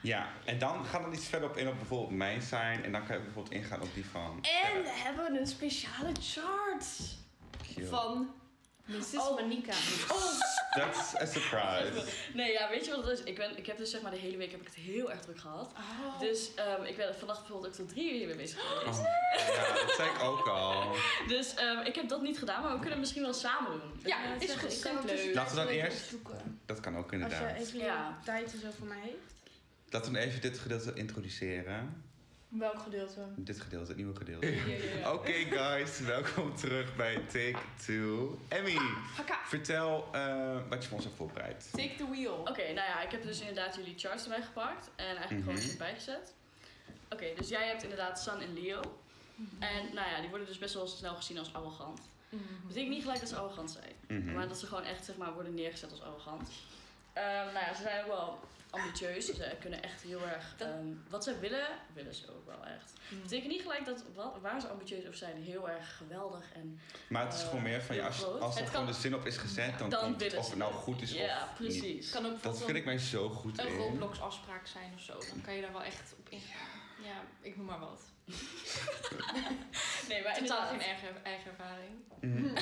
Ja, 0.01 0.29
en 0.45 0.59
dan 0.59 0.85
gaat 0.85 1.05
er 1.05 1.13
iets 1.13 1.27
verder 1.27 1.49
op 1.49 1.57
in 1.57 1.67
op 1.67 1.75
bijvoorbeeld 1.77 2.11
mijn 2.17 2.41
sign. 2.41 2.81
En 2.83 2.91
dan 2.91 3.05
kan 3.05 3.15
je 3.17 3.23
bijvoorbeeld 3.23 3.55
ingaan 3.55 3.81
op 3.81 3.93
die 3.93 4.05
van. 4.05 4.35
En 4.73 4.81
we 4.83 4.89
hebben 4.89 5.35
een 5.35 5.47
speciale 5.47 6.11
chart 6.21 6.85
Cute. 7.73 7.87
van 7.87 8.33
Mrs. 8.89 9.13
Oh. 9.15 9.39
Monica. 9.39 9.73
That's 10.73 11.15
a 11.15 11.25
surprise. 11.25 12.03
Nee, 12.33 12.51
ja, 12.51 12.69
weet 12.69 12.85
je 12.85 12.91
wat 12.95 13.03
het 13.07 13.19
is? 13.19 13.25
Ik, 13.25 13.35
ben, 13.35 13.57
ik 13.57 13.65
heb 13.65 13.77
dus 13.77 13.89
zeg 13.91 14.01
maar 14.01 14.11
de 14.11 14.17
hele 14.17 14.37
week 14.37 14.51
heb 14.51 14.59
ik 14.61 14.65
het 14.67 14.75
heel 14.75 15.11
erg 15.11 15.21
druk 15.21 15.39
gehad. 15.39 15.71
Oh. 15.77 16.19
Dus 16.19 16.53
ehm, 16.55 16.83
ik 16.83 16.97
ben 16.97 17.15
vannacht 17.15 17.39
bijvoorbeeld 17.39 17.71
ook 17.73 17.79
tot 17.79 17.89
drie 17.89 18.11
uur 18.11 18.17
hiermee 18.17 18.35
bezig 18.35 18.59
geweest. 18.59 18.99
Oh, 18.99 19.05
ja, 19.55 19.73
dat 19.85 19.95
zei 19.95 20.09
ik 20.09 20.21
ook 20.23 20.47
al. 20.47 20.95
Dus 21.27 21.53
ehm, 21.53 21.79
ik 21.85 21.95
heb 21.95 22.09
dat 22.09 22.21
niet 22.21 22.37
gedaan, 22.39 22.61
maar 22.61 22.69
we 22.71 22.75
kunnen 22.75 22.91
het 22.91 22.99
misschien 22.99 23.21
wel 23.21 23.33
samen 23.33 23.71
doen. 23.71 23.99
Ja, 24.03 24.17
is 24.39 24.53
goed. 24.53 24.73
ik 24.73 24.81
kan 24.81 25.05
Leuk. 25.05 25.33
Laten 25.35 25.55
we 25.55 25.61
dan 25.63 25.71
eerst-. 25.71 26.13
Dat 26.65 26.79
kan 26.79 26.97
ook 26.97 27.01
Als 27.03 27.11
je 27.11 27.17
inderdaad. 27.17 27.57
even 27.57 27.79
Ja. 27.79 28.19
tijd 28.25 28.53
en 28.53 28.59
zo 28.59 28.67
voor 28.77 28.87
mij 28.87 28.99
heeft. 29.01 29.15
Laten 29.89 30.11
we 30.13 30.19
even 30.19 30.41
dit 30.41 30.59
gedeelte 30.59 30.93
introduceren. 30.93 32.03
Welk 32.49 32.79
gedeelte? 32.79 33.21
Dit 33.35 33.61
gedeelte, 33.61 33.87
het 33.87 33.95
nieuwe 33.97 34.15
gedeelte. 34.15 34.47
Ja, 34.55 34.65
ja, 34.65 34.99
ja. 34.99 35.13
Oké 35.13 35.31
guys, 35.31 35.99
welkom 35.99 36.55
terug 36.55 36.95
bij 36.95 37.15
Take 37.15 37.57
Two. 37.85 38.39
Emmy, 38.47 38.77
vertel 39.45 40.07
eh, 40.11 40.57
wat 40.69 40.81
je 40.81 40.87
voor 40.87 40.95
ons 40.97 41.05
hebt 41.05 41.17
voorbereid. 41.17 41.69
Take 41.71 41.95
the 41.95 42.09
wheel. 42.09 42.33
Oké, 42.35 42.61
nou 42.63 42.75
ja, 42.87 43.01
ik 43.01 43.11
heb 43.11 43.23
dus 43.23 43.39
inderdaad 43.39 43.75
jullie 43.75 43.93
charts 43.97 44.23
erbij 44.23 44.41
gepakt 44.41 44.89
en 44.95 45.05
eigenlijk 45.05 45.29
Mhm. 45.31 45.39
gewoon 45.41 45.55
een 45.55 45.61
stuk 45.63 45.77
bijgezet. 45.77 46.33
Oké, 47.09 47.25
dus 47.37 47.49
jij 47.49 47.67
hebt 47.67 47.83
inderdaad 47.83 48.21
Sun 48.21 48.39
en 48.41 48.53
Leo. 48.53 48.81
En 49.59 49.93
nou 49.93 50.09
ja, 50.09 50.19
die 50.19 50.29
worden 50.29 50.47
dus 50.47 50.57
best 50.57 50.73
wel 50.73 50.87
snel 50.87 51.15
gezien 51.15 51.37
als 51.37 51.53
arrogant. 51.53 52.01
Mhm. 52.29 52.43
betekent 52.67 52.91
niet 52.91 53.01
gelijk 53.01 53.19
dat 53.19 53.29
ze 53.29 53.35
arrogant 53.35 53.71
zijn. 53.71 54.21
Mhm. 54.23 54.33
Maar 54.33 54.47
dat 54.47 54.59
ze 54.59 54.65
gewoon 54.67 54.83
echt 54.83 55.05
zeg 55.05 55.17
maar, 55.17 55.33
worden 55.33 55.53
neergezet 55.53 55.91
als 55.91 56.01
arrogant. 56.01 56.49
Ehm, 57.13 57.25
nou 57.53 57.65
ja, 57.65 57.73
ze 57.73 57.81
zijn 57.81 58.01
ook 58.01 58.07
wel 58.07 58.39
ambitieus. 58.69 59.25
Ze 59.25 59.55
kunnen 59.59 59.83
echt 59.83 60.01
heel 60.01 60.27
erg... 60.27 60.53
Dat- 60.57 60.67
ehm, 60.67 60.85
wat 61.09 61.23
ze 61.23 61.39
willen, 61.39 61.67
willen 61.93 62.15
ze 62.15 62.31
ook 62.35 62.45
wel 62.45 62.65
echt. 62.65 62.93
Hmm. 63.09 63.21
betekent 63.21 63.51
niet 63.51 63.61
gelijk 63.61 63.85
dat 63.85 64.03
wat, 64.15 64.37
waar 64.41 64.61
ze 64.61 64.67
ambitieus 64.67 65.01
over 65.03 65.17
zijn 65.17 65.41
heel 65.43 65.69
erg 65.69 65.97
geweldig 65.97 66.51
en 66.53 66.79
Maar 67.09 67.23
het 67.25 67.33
is 67.33 67.41
Eh, 67.41 67.47
gewoon 67.47 67.63
meer 67.63 67.81
van, 67.81 67.95
ja, 67.95 68.05
als, 68.05 68.23
als 68.25 68.55
er 68.55 68.61
Het 68.61 68.69
gewoon 68.69 68.85
kan- 68.85 68.93
de 68.93 68.99
zin 68.99 69.15
op 69.15 69.25
is 69.25 69.37
gezet, 69.37 69.79
dan, 69.79 69.89
dan 69.89 70.03
komt 70.03 70.21
het 70.21 70.35
of 70.37 70.49
het 70.49 70.57
nou 70.57 70.71
het. 70.73 70.81
goed 70.81 71.01
is 71.01 71.11
ja, 71.11 71.43
of 71.53 71.59
niet. 71.59 71.69
precies. 71.79 72.05
Het 72.11 72.21
kan 72.21 72.31
ook 72.31 72.43
Dat 72.43 72.63
vind 72.63 72.77
ik 72.77 72.85
mij 72.85 72.97
zo 72.97 73.29
goed 73.29 73.59
een 73.59 73.67
in. 73.67 73.77
Roblox 73.77 74.21
afspraak 74.21 74.67
zijn 74.67 74.91
of 74.95 75.01
zo. 75.01 75.13
Dan 75.29 75.41
kan 75.41 75.53
je 75.53 75.61
daar 75.61 75.71
wel 75.71 75.83
echt 75.83 76.13
op 76.19 76.29
ingaan. 76.29 76.67
Ja, 77.03 77.21
ik 77.41 77.57
noem 77.57 77.65
maar 77.65 77.79
wat. 77.79 78.01
Nee, 80.09 80.23
maar 80.23 80.33
Totaal 80.33 80.39
inderdaad. 80.39 80.69
geen 80.69 80.79
eigen, 80.79 81.23
eigen 81.23 81.51
ervaring. 81.51 81.89
Mhm. 82.21 82.53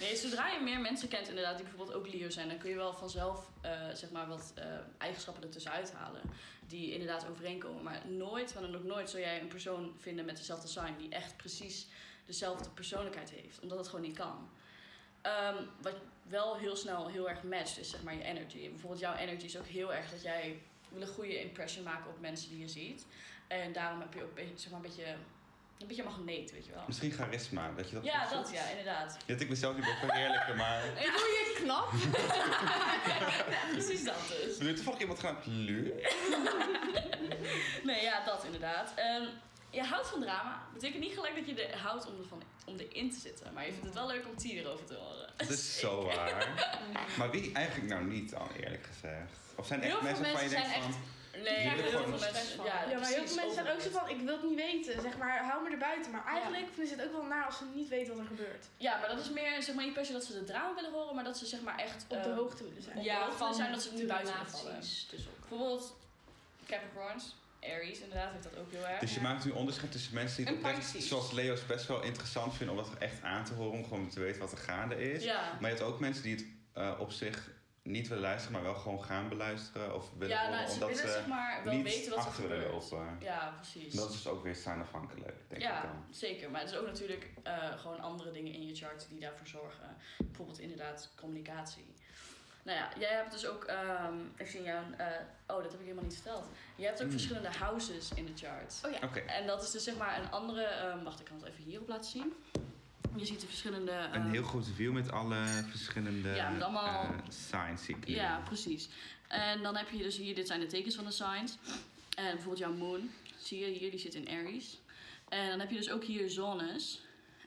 Nee, 0.00 0.16
zodra 0.16 0.48
je 0.48 0.60
meer 0.60 0.80
mensen 0.80 1.08
kent 1.08 1.28
inderdaad 1.28 1.56
die 1.56 1.66
bijvoorbeeld 1.66 1.96
ook 1.96 2.08
Leo 2.08 2.30
zijn, 2.30 2.48
dan 2.48 2.58
kun 2.58 2.70
je 2.70 2.76
wel 2.76 2.94
vanzelf 2.94 3.50
eh, 3.60 3.70
zeg 3.92 4.10
maar 4.10 4.28
wat 4.28 4.52
eh, 4.54 4.64
eigenschappen 4.98 5.42
ertussen 5.42 5.72
uithalen 5.72 6.22
die 6.66 6.92
inderdaad 6.92 7.26
overeenkomen. 7.30 7.82
Maar 7.82 8.06
nooit, 8.06 8.54
maar 8.54 8.62
dan 8.62 8.76
ook 8.76 8.84
nooit, 8.84 9.10
zul 9.10 9.20
jij 9.20 9.40
een 9.40 9.48
persoon 9.48 9.94
vinden 9.98 10.24
met 10.24 10.36
dezelfde 10.36 10.68
sign 10.68 10.94
die 10.98 11.08
echt 11.10 11.36
precies 11.36 11.86
dezelfde 12.26 12.70
persoonlijkheid 12.70 13.30
heeft, 13.30 13.60
omdat 13.60 13.78
het 13.78 13.88
gewoon 13.88 14.04
niet 14.04 14.16
kan. 14.16 14.48
Ehm, 15.22 15.62
wat 15.80 15.94
wel 16.22 16.56
heel 16.56 16.76
snel 16.76 17.08
heel 17.08 17.28
erg 17.28 17.42
matcht 17.42 17.78
is 17.78 17.90
zeg 17.90 18.02
maar 18.02 18.14
je 18.14 18.22
energy. 18.22 18.68
Bijvoorbeeld 18.70 19.00
jouw 19.00 19.14
energy 19.14 19.44
is 19.44 19.58
ook 19.58 19.66
heel 19.66 19.94
erg 19.94 20.10
dat 20.10 20.22
jij 20.22 20.62
wil 20.88 21.02
een 21.02 21.08
goede 21.08 21.40
impression 21.40 21.84
maken 21.84 22.10
op 22.10 22.20
mensen 22.20 22.48
die 22.48 22.58
je 22.58 22.68
ziet. 22.68 23.06
En 23.46 23.72
daarom 23.72 24.00
heb 24.00 24.14
je 24.14 24.22
ook 24.22 24.28
een 24.28 24.34
beetje, 24.34 24.58
zeg 24.58 24.70
maar, 24.70 24.80
een 24.80 24.86
beetje 24.86 25.16
een 25.78 25.86
beetje 25.86 26.02
magneet, 26.02 26.52
weet 26.52 26.66
je 26.66 26.72
wel. 26.72 26.82
Misschien 26.86 27.12
charisma, 27.12 27.72
dat 27.76 27.88
je 27.88 27.94
dat 27.94 28.04
Ja, 28.04 28.28
dat 28.30 28.50
ja, 28.52 28.68
inderdaad. 28.68 29.16
Ja, 29.26 29.34
ik 29.34 29.48
mezelf 29.48 29.76
niet 29.76 29.84
ook 29.84 30.10
verheerlijken, 30.10 30.56
maar... 30.56 30.82
Doe 30.94 31.04
je 31.04 31.60
knap? 31.62 31.90
Precies 33.76 34.04
dat 34.04 34.14
dus. 34.28 34.58
Wil 34.58 34.68
je 34.68 34.74
toevallig 34.74 35.00
iemand 35.00 35.18
gaan 35.18 35.36
lu? 35.44 35.94
Nee, 37.84 38.02
ja, 38.02 38.24
dat 38.24 38.44
inderdaad. 38.44 38.92
Ehm, 38.94 39.26
je 39.70 39.82
houdt 39.82 40.08
van 40.08 40.20
drama. 40.20 40.62
Betekent 40.72 41.00
niet 41.00 41.14
gelijk 41.14 41.34
dat 41.34 41.46
je 41.46 41.66
er 41.66 41.78
houdt 41.78 42.06
om, 42.06 42.18
ervan, 42.18 42.42
om 42.66 42.76
erin 42.76 43.10
te 43.10 43.18
zitten. 43.18 43.52
Maar 43.52 43.66
je 43.66 43.72
vindt 43.72 43.86
het 43.86 43.94
wel 43.94 44.06
leuk 44.06 44.26
om 44.26 44.36
T 44.36 44.44
erover 44.44 44.86
te 44.86 44.94
horen. 44.94 45.32
Dat 45.36 45.48
is 45.48 45.78
zo 45.80 46.04
waar. 46.04 46.48
Maar 47.18 47.30
wie 47.30 47.52
eigenlijk 47.52 47.88
nou 47.88 48.04
niet 48.04 48.34
al, 48.34 48.48
eerlijk 48.60 48.86
gezegd? 48.86 49.30
Of 49.56 49.66
zijn 49.66 49.82
echt 49.82 50.02
mensen 50.02 50.24
waarvan 50.24 50.44
je 50.44 50.50
denkt 50.50 50.68
van... 50.68 50.94
Nee, 51.42 51.68
heel 51.68 51.90
veel 51.90 52.08
mensen... 52.08 52.64
Ja, 52.64 52.88
Ja, 52.90 52.98
maar 52.98 53.08
heel 53.08 53.26
veel 53.26 53.36
mensen 53.36 53.54
zijn 53.54 53.68
ook 53.68 53.80
zo 53.80 53.90
van, 53.90 54.08
ik 54.08 54.20
wil 54.20 54.36
het 54.36 54.44
niet 54.50 54.56
weten. 54.56 55.00
Zeg 55.00 55.16
maar, 55.18 55.44
hou 55.44 55.62
me 55.62 55.70
er 55.70 55.78
buiten. 55.78 56.10
Maar 56.12 56.26
eigenlijk 56.26 56.66
vinden 56.66 56.86
ze 56.86 56.94
het 56.94 57.04
ook 57.04 57.12
wel 57.12 57.22
naar 57.24 57.44
als 57.44 57.56
ze 57.56 57.64
niet 57.74 57.88
weten 57.88 58.12
wat 58.12 58.22
er 58.22 58.26
gebeurt. 58.26 58.66
Ja, 58.76 58.98
maar 58.98 59.08
dat 59.08 59.18
is 59.18 59.30
meer, 59.30 59.62
zeg 59.62 59.74
maar, 59.74 59.84
niet 59.84 59.94
per 59.94 60.06
se 60.06 60.12
dat 60.12 60.24
ze 60.24 60.32
de 60.32 60.44
drama 60.44 60.74
willen 60.74 60.92
horen, 60.92 61.14
maar 61.14 61.24
dat 61.24 61.38
ze 61.38 61.46
zeg 61.46 61.60
maar 61.60 61.78
echt... 61.78 62.02
Op 62.02 62.08
de 62.08 62.16
ehm, 62.16 62.36
hoogte 62.36 62.64
willen 62.64 62.82
zijn. 62.82 62.98
op 62.98 63.04
Ja, 63.04 63.30
van 63.30 63.54
zijn 63.54 63.72
dat 63.72 63.82
ze 63.82 63.92
niet 63.92 64.06
buiten 64.06 64.34
vallen. 64.46 64.80
Dus 64.80 65.08
ook. 65.12 65.48
Bijvoorbeeld 65.48 65.96
Capricorns, 66.66 67.34
Aries 67.62 68.00
inderdaad, 68.00 68.32
heeft 68.32 68.44
dat 68.44 68.56
ook 68.56 68.72
heel 68.72 68.86
erg. 68.86 69.00
Dus 69.00 69.14
je 69.14 69.20
maakt 69.20 69.44
nu 69.44 69.50
onderscheid 69.50 69.92
tussen 69.92 70.14
mensen 70.14 70.36
die 70.36 70.46
het 70.46 70.56
oprecht, 70.56 71.02
zoals 71.02 71.32
Leo's, 71.32 71.66
best 71.66 71.86
wel 71.86 72.02
interessant 72.02 72.54
vinden 72.54 72.76
om 72.76 72.82
dat 72.84 72.98
echt 72.98 73.22
aan 73.22 73.44
te 73.44 73.54
horen, 73.54 73.72
om 73.72 73.84
gewoon 73.84 74.08
te 74.08 74.20
weten 74.20 74.40
wat 74.40 74.52
er 74.52 74.58
gaande 74.58 75.12
is. 75.12 75.24
Ja. 75.24 75.56
Maar 75.60 75.70
je 75.70 75.76
hebt 75.76 75.88
ook 75.88 76.00
mensen 76.00 76.22
die 76.22 76.34
het 76.34 76.44
eh, 76.72 76.92
op 76.98 77.12
zich 77.12 77.50
niet 77.86 78.08
willen 78.08 78.22
luisteren, 78.22 78.52
maar 78.52 78.62
wel 78.72 78.80
gewoon 78.80 79.04
gaan 79.04 79.28
beluisteren. 79.28 79.94
Of 79.94 80.10
willen 80.18 80.36
Ja, 80.36 80.40
horen, 80.42 80.56
nou, 80.56 80.66
ze 80.68 80.72
omdat 80.72 80.88
willen 80.88 81.06
ze 81.06 81.12
zeg 81.18 81.26
maar 81.26 81.60
wel 81.64 81.74
niet 81.74 81.82
weten 81.82 82.10
wat 82.10 82.18
er 82.18 82.24
achter 82.26 82.48
willen 82.48 82.82
gebeurt. 82.82 83.22
Ja, 83.22 83.52
precies. 83.56 83.94
Dat 83.94 84.08
is 84.08 84.14
dus 84.22 84.26
ook 84.26 84.42
weer 84.42 84.54
staanafhankelijk, 84.54 85.34
denk 85.48 85.62
ik 85.62 85.68
ja, 85.68 85.82
dan. 85.82 86.04
zeker. 86.10 86.50
Maar 86.50 86.60
het 86.60 86.70
is 86.70 86.76
ook 86.76 86.86
natuurlijk 86.86 87.30
eh, 87.42 87.78
gewoon 87.78 88.00
andere 88.00 88.30
dingen 88.30 88.52
in 88.52 88.66
je 88.66 88.74
chart 88.74 89.06
die 89.08 89.20
daarvoor 89.20 89.46
zorgen. 89.46 89.96
Bijvoorbeeld 90.18 90.58
inderdaad 90.58 91.10
communicatie. 91.16 91.94
Nou 92.62 92.78
ja, 92.78 92.88
jij 92.98 93.14
hebt 93.14 93.32
dus 93.32 93.46
ook, 93.46 93.64
ehm 93.64 94.14
ik 94.36 94.46
zie 94.46 94.62
jou, 94.62 94.84
eh, 94.96 95.06
oh 95.46 95.56
dat 95.62 95.62
heb 95.62 95.72
ik 95.72 95.80
helemaal 95.80 96.04
niet 96.04 96.14
verteld. 96.14 96.44
Je 96.76 96.84
hebt 96.84 96.96
ook 96.98 97.02
Hmm. 97.02 97.10
verschillende 97.10 97.48
houses 97.58 98.10
in 98.14 98.24
de 98.26 98.32
chart. 98.34 98.80
Oh 98.84 98.90
ja. 98.90 98.98
Oké, 99.06 99.18
En 99.18 99.46
dat 99.46 99.62
is 99.62 99.70
dus 99.70 99.84
zeg 99.84 99.96
maar 99.96 100.18
een 100.18 100.30
andere, 100.30 100.62
ehm, 100.64 101.02
wacht 101.04 101.20
ik 101.20 101.26
kan 101.26 101.36
het 101.36 101.46
even 101.48 101.64
hierop 101.64 101.88
laten 101.88 102.10
zien. 102.10 102.32
Je 103.16 103.26
ziet 103.26 103.40
de 103.40 103.46
verschillende... 103.46 103.92
een 103.92 104.12
ehm, 104.12 104.30
heel 104.30 104.42
goed 104.42 104.66
view 104.74 104.92
met 104.92 105.10
alle 105.12 105.44
verschillende 105.70 106.34
Ja, 106.34 106.50
met 106.50 106.62
allemaal- 106.62 107.04
eh, 107.04 107.10
signs 107.28 107.84
zie 107.84 107.96
ik 107.96 108.04
hier. 108.04 108.16
Ja, 108.16 108.40
precies. 108.44 108.88
En 109.28 109.62
dan 109.62 109.76
heb 109.76 109.90
je 109.90 109.98
dus 109.98 110.16
hier, 110.16 110.34
dit 110.34 110.46
zijn 110.46 110.60
de 110.60 110.66
tekens 110.66 110.94
van 110.94 111.04
de 111.04 111.10
signs. 111.10 111.56
En 112.16 112.24
bijvoorbeeld 112.24 112.58
jouw 112.58 112.72
moon, 112.72 113.10
zie 113.38 113.58
je 113.58 113.78
hier, 113.78 113.90
die 113.90 114.00
zit 114.00 114.14
in 114.14 114.28
Aries. 114.28 114.80
En 115.28 115.48
dan 115.48 115.60
heb 115.60 115.70
je 115.70 115.76
dus 115.76 115.90
ook 115.90 116.04
hier 116.04 116.30
zones. 116.30 117.00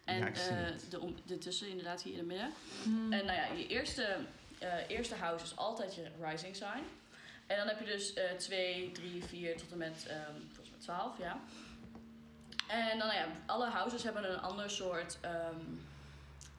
En 0.05 0.17
Ja, 0.17 0.31
eh, 0.31 0.73
de, 0.89 0.99
om, 0.99 1.15
de 1.25 1.37
tussen, 1.37 1.67
inderdaad, 1.69 2.01
hier 2.01 2.13
in 2.13 2.19
het 2.19 2.27
midden. 2.27 2.51
Hmm. 2.83 3.13
En 3.13 3.25
nou 3.25 3.37
ja, 3.37 3.45
je 3.57 3.67
eerste, 3.67 4.17
eh, 4.57 4.73
eerste 4.87 5.15
house 5.15 5.45
is 5.45 5.55
altijd 5.55 5.95
je 5.95 6.07
rising 6.21 6.55
sign. 6.55 6.83
En 7.47 7.57
dan 7.57 7.67
heb 7.67 7.79
je 7.79 7.85
dus 7.85 8.13
eh 8.13 8.31
2, 8.31 8.91
3, 8.91 9.23
4 9.23 9.57
tot 9.57 9.71
en 9.71 9.77
met, 9.77 10.05
ehm 10.07 10.33
volgens 10.45 10.69
mij 10.69 10.79
12, 10.79 11.17
ja. 11.17 11.39
En 12.69 12.97
dan, 12.97 13.07
nou 13.07 13.13
ja, 13.13 13.25
alle 13.45 13.69
houses 13.69 14.03
hebben 14.03 14.31
een 14.31 14.41
ander 14.41 14.69
soort, 14.69 15.17
ehm, 15.21 15.65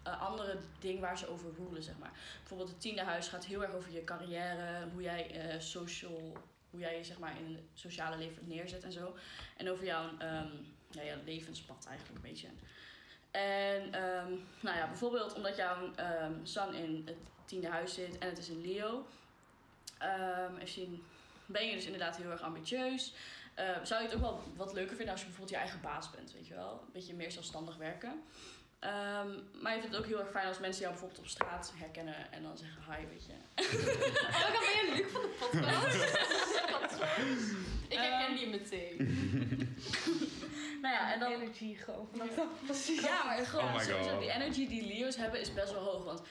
andere 0.02 0.56
ding 0.78 1.00
waar 1.00 1.18
ze 1.18 1.28
over 1.28 1.50
rulen, 1.58 1.82
zeg 1.82 1.98
maar. 1.98 2.12
Bijvoorbeeld 2.38 2.68
het 2.68 2.80
tiende 2.80 3.02
huis 3.02 3.28
gaat 3.28 3.44
heel 3.44 3.62
erg 3.62 3.72
over 3.72 3.92
je 3.92 4.04
carrière, 4.04 4.88
hoe 4.92 5.02
jij 5.02 5.30
eh, 5.30 5.60
social, 5.60 6.36
hoe 6.70 6.80
jij 6.80 6.96
je 6.96 7.04
zeg 7.04 7.18
maar 7.18 7.36
in 7.38 7.44
een 7.44 7.68
sociale 7.74 8.16
leven 8.16 8.48
neerzet 8.48 8.84
en 8.84 8.92
zo. 8.92 9.16
En 9.56 9.70
over 9.70 9.84
jouw 9.84 10.18
ehm, 10.18 10.48
ja, 10.90 11.14
levenspad 11.24 11.86
eigenlijk 11.86 12.16
een 12.16 12.30
beetje. 12.30 12.48
En 13.30 13.92
ehm, 13.92 14.32
nou 14.60 14.76
ja, 14.76 14.86
bijvoorbeeld 14.86 15.34
omdat 15.34 15.56
jouw 15.56 15.94
ehm 15.94 16.32
sun 16.42 16.74
in 16.74 17.02
het 17.06 17.16
tiende 17.44 17.68
huis 17.68 17.94
zit 17.94 18.18
en 18.18 18.28
het 18.28 18.38
is 18.38 18.48
in 18.48 18.60
Leo. 18.60 19.06
even 20.54 20.68
zien, 20.68 21.04
ben 21.46 21.66
je 21.66 21.74
dus 21.74 21.84
inderdaad 21.84 22.16
heel 22.16 22.30
erg 22.30 22.40
ambitieus. 22.40 23.14
Eh, 23.54 23.64
zou 23.82 24.02
je 24.02 24.08
het 24.08 24.16
ook 24.16 24.22
wel 24.22 24.42
wat 24.56 24.72
leuker 24.72 24.96
vinden 24.96 25.12
als 25.12 25.20
je 25.20 25.26
bijvoorbeeld 25.26 25.58
je 25.58 25.64
eigen 25.64 25.80
baas 25.80 26.10
bent, 26.10 26.32
weet 26.32 26.46
je 26.46 26.54
wel? 26.54 26.72
Een 26.72 26.92
beetje 26.92 27.14
meer 27.14 27.32
zelfstandig 27.32 27.76
werken. 27.76 28.22
Ehm, 28.78 29.28
maar 29.62 29.74
je 29.74 29.80
vindt 29.80 29.96
het 29.96 29.96
ook 29.96 30.06
heel 30.06 30.20
erg 30.20 30.30
fijn 30.30 30.46
als 30.46 30.58
mensen 30.58 30.80
jou 30.80 30.92
bijvoorbeeld 30.92 31.20
op 31.20 31.28
straat 31.28 31.72
herkennen 31.76 32.32
en 32.32 32.42
dan 32.42 32.58
zeggen 32.58 32.82
hi, 32.82 33.06
weet 33.06 33.24
je. 33.26 33.32
Oh, 33.32 34.40
dan 34.40 34.60
ben 34.60 34.76
je 34.76 34.92
Luc 34.96 35.12
van 35.12 35.20
de 35.20 35.36
podcast. 35.38 36.04
ik 37.88 37.98
herken 37.98 38.36
die 38.36 38.48
meteen. 38.48 38.96
Nou 40.82 40.94
ja, 40.94 41.12
en 41.12 41.20
dan... 41.20 41.32
Energy 41.32 41.74
gewoon. 41.74 42.08
Ja, 43.02 43.24
maar 43.24 43.46
gewoon 43.46 43.64
Oh 43.64 44.18
die 44.20 44.30
energy 44.30 44.68
die 44.68 44.86
Leo's 44.86 45.16
hebben 45.16 45.40
is 45.40 45.52
best 45.52 45.72
wel 45.72 45.82
hoog. 45.82 46.04
Want 46.04 46.22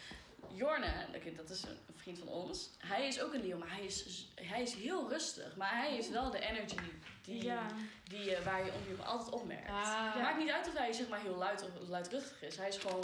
Jorne, 0.54 0.92
dat 1.36 1.50
is 1.50 1.64
een 1.64 1.78
vriend 1.96 2.18
van 2.20 2.28
ons, 2.28 2.70
hij 2.78 3.08
is 3.08 3.22
ook 3.22 3.34
een 3.34 3.42
Leo, 3.46 3.58
maar 3.58 3.72
hij 3.72 3.84
is, 3.86 4.28
hij 4.36 4.62
is 4.62 4.74
heel 4.74 5.10
rustig. 5.10 5.56
Maar 5.56 5.72
hij 5.78 5.90
heeft 5.92 6.10
wel 6.12 6.32
de 6.32 6.40
energy 6.40 6.76
die, 7.24 7.44
Ja. 7.44 7.66
die, 8.04 8.36
eh, 8.36 8.46
waar 8.46 8.66
je 8.66 8.72
om 8.72 8.96
je 8.98 9.04
altijd 9.04 9.30
opmerkt. 9.30 9.70
Ah. 9.70 10.14
Het 10.14 10.22
maakt 10.22 10.38
niet 10.38 10.50
uit 10.52 10.68
of 10.68 10.78
hij 10.78 10.94
zeg 10.94 11.08
maar 11.08 11.20
heel 11.22 11.36
luid 11.36 11.64
of 11.64 11.88
luidruchtig 11.90 12.42
is. 12.42 12.58
Hij 12.58 12.68
is 12.68 12.78
gewoon, 12.78 13.04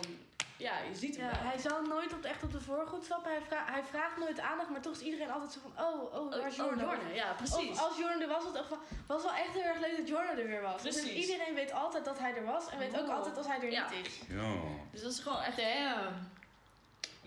ja, 0.58 0.79
je 0.79 0.95
ziet 0.95 1.17
hem 1.17 1.25
Ja, 1.29 1.36
hij 1.38 1.58
zal 1.58 1.81
nooit 1.81 2.13
op, 2.13 2.23
echt 2.23 2.43
op 2.43 2.51
de 2.51 2.62
voorgrond 2.62 3.03
stappen. 3.05 3.31
Hij, 3.31 3.41
vra- 3.41 3.65
hij 3.71 3.84
vraagt 3.84 4.17
nooit 4.17 4.39
aandacht, 4.39 4.69
maar 4.69 4.81
toch 4.81 4.93
is 4.95 5.01
iedereen 5.01 5.31
altijd 5.31 5.51
zo 5.51 5.60
van, 5.62 5.86
oh, 5.86 6.13
oh, 6.13 6.29
waar 6.29 6.47
is 6.47 6.60
Oh, 6.60 6.65
Jordan? 6.65 6.86
Jorne, 6.86 7.13
ja, 7.13 7.34
precies. 7.34 7.69
Of 7.69 7.79
als 7.81 7.97
Jordan 7.97 8.21
er 8.21 8.27
was, 8.27 8.43
was 8.43 8.53
het 8.53 9.08
was 9.08 9.21
wel 9.23 9.34
echt 9.34 9.53
heel 9.53 9.63
erg 9.63 9.79
leuk 9.79 9.97
dat 9.97 10.08
Jordan 10.08 10.38
er 10.38 10.47
weer 10.47 10.62
was. 10.62 10.81
Dus 10.81 11.03
iedereen 11.03 11.53
weet 11.53 11.71
altijd 11.71 12.05
dat 12.05 12.19
hij 12.19 12.36
er 12.36 12.45
was 12.45 12.69
en 12.69 12.77
weet 12.79 12.97
ook 12.99 13.08
Oh. 13.08 13.15
altijd 13.15 13.38
als 13.38 13.47
hij 13.47 13.60
er 13.62 13.71
Ja. 13.71 13.89
niet 13.89 14.05
is. 14.08 14.19
Ja. 14.27 14.53
Dus 14.91 15.01
dat 15.01 15.12
is 15.12 15.19
gewoon 15.19 15.41
echt, 15.41 15.58
Damn. 15.58 16.34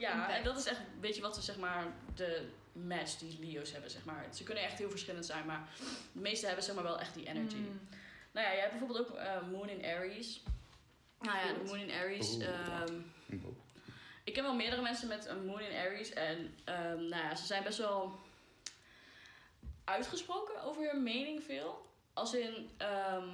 Ja, 0.09 0.14
Impact. 0.14 0.38
en 0.38 0.44
dat 0.44 0.59
is 0.59 0.66
echt, 0.66 0.81
weet 1.01 1.16
je 1.16 1.23
wat 1.23 1.35
ze 1.35 1.42
zeg 1.42 1.57
maar, 1.57 1.87
de 2.14 2.49
match 2.73 3.16
die 3.16 3.38
Leo's 3.40 3.73
hebben, 3.73 3.90
zeg 3.90 4.05
maar. 4.05 4.27
Ze 4.35 4.42
kunnen 4.44 4.64
echt 4.64 4.79
heel 4.79 4.90
verschillend 4.90 5.27
zijn, 5.27 5.47
maar 5.47 5.68
de 6.12 6.21
meeste 6.21 6.47
hebben 6.47 6.64
zeg 6.64 6.75
maar 6.75 6.85
wel 6.85 7.01
echt 7.01 7.14
die 7.14 7.27
energy. 7.29 7.57
Hmm. 7.57 7.81
Nou 8.33 8.47
ja, 8.47 8.53
jij 8.53 8.61
hebt 8.62 8.79
bijvoorbeeld 8.79 9.09
ook 9.11 9.16
eh, 9.16 9.42
Moon 9.51 9.68
in 9.68 9.85
Aries. 9.85 10.42
Nou 11.21 11.37
ja, 11.38 11.53
de 11.53 11.62
Moon 11.64 11.79
in 11.79 11.90
Aries. 11.90 12.38
Ehm, 12.38 12.94
Oh. 13.33 13.57
ik 14.25 14.33
ken 14.35 14.42
wel 14.42 14.55
meerdere 14.55 14.83
mensen 14.83 15.09
met 15.09 15.27
een 15.27 15.44
Moon 15.44 15.61
in 15.61 15.77
Aries. 15.77 16.12
En 16.12 16.55
ehm, 16.64 16.97
nou 17.09 17.23
ja, 17.23 17.35
ze 17.35 17.47
zijn 17.47 17.62
best 17.62 17.79
wel 17.79 18.18
uitgesproken 19.85 20.62
over 20.62 20.90
hun 20.90 21.03
mening 21.03 21.42
veel. 21.42 21.87
Als 22.12 22.35
in, 22.35 22.71
ehm, 22.77 23.29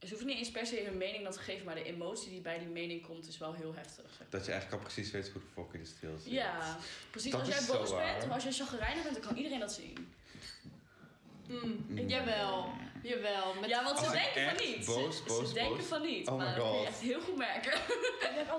ze 0.00 0.08
hoeven 0.08 0.26
niet 0.26 0.38
eens 0.38 0.50
per 0.50 0.66
se 0.66 0.82
hun 0.84 0.96
mening 0.96 1.22
dan 1.22 1.32
te 1.32 1.38
geven, 1.38 1.64
maar 1.64 1.74
de 1.74 1.82
emotie 1.84 2.30
die 2.30 2.40
bij 2.40 2.58
die 2.58 2.68
mening 2.68 3.06
komt 3.06 3.28
is 3.28 3.38
wel 3.38 3.52
heel 3.52 3.74
heftig. 3.74 4.20
Dat 4.28 4.44
je 4.44 4.52
eigenlijk 4.52 4.82
al 4.82 4.88
precies 4.90 5.10
weet 5.10 5.28
hoe 5.30 5.40
de 5.40 5.46
fok 5.52 5.74
in 5.74 5.80
de 5.80 5.86
stil 5.86 6.16
zit. 6.18 6.32
Ja, 6.32 6.76
precies. 7.10 7.30
Dat 7.32 7.40
als 7.40 7.48
jij 7.48 7.76
boos 7.76 7.90
waar. 7.90 8.12
bent, 8.12 8.24
of 8.24 8.30
als 8.30 8.42
jij 8.42 8.52
chagrijnig 8.52 9.02
bent, 9.02 9.14
dan 9.14 9.24
kan 9.24 9.36
iedereen 9.36 9.60
dat 9.60 9.72
zien. 9.72 10.14
Hmm. 11.46 11.84
Mm. 11.88 12.08
Jawel, 12.08 12.70
jawel. 13.02 13.54
Met 13.60 13.68
ja, 13.70 13.84
want 13.84 13.98
ze 13.98 14.10
denken 14.10 14.56
van 14.56 14.66
niet. 14.66 14.86
boos, 14.86 15.16
Ze- 15.16 15.22
boos, 15.26 15.48
ze 15.48 15.54
denken 15.54 15.76
boos- 15.76 15.86
van 15.86 16.02
niet. 16.02 16.28
Oh 16.28 16.36
my 16.38 16.44
maar 16.44 16.54
dat 16.54 16.70
kun 16.70 16.80
je 16.80 16.86
echt 16.86 17.00
heel 17.00 17.20
goed 17.20 17.36
merken. 17.36 17.72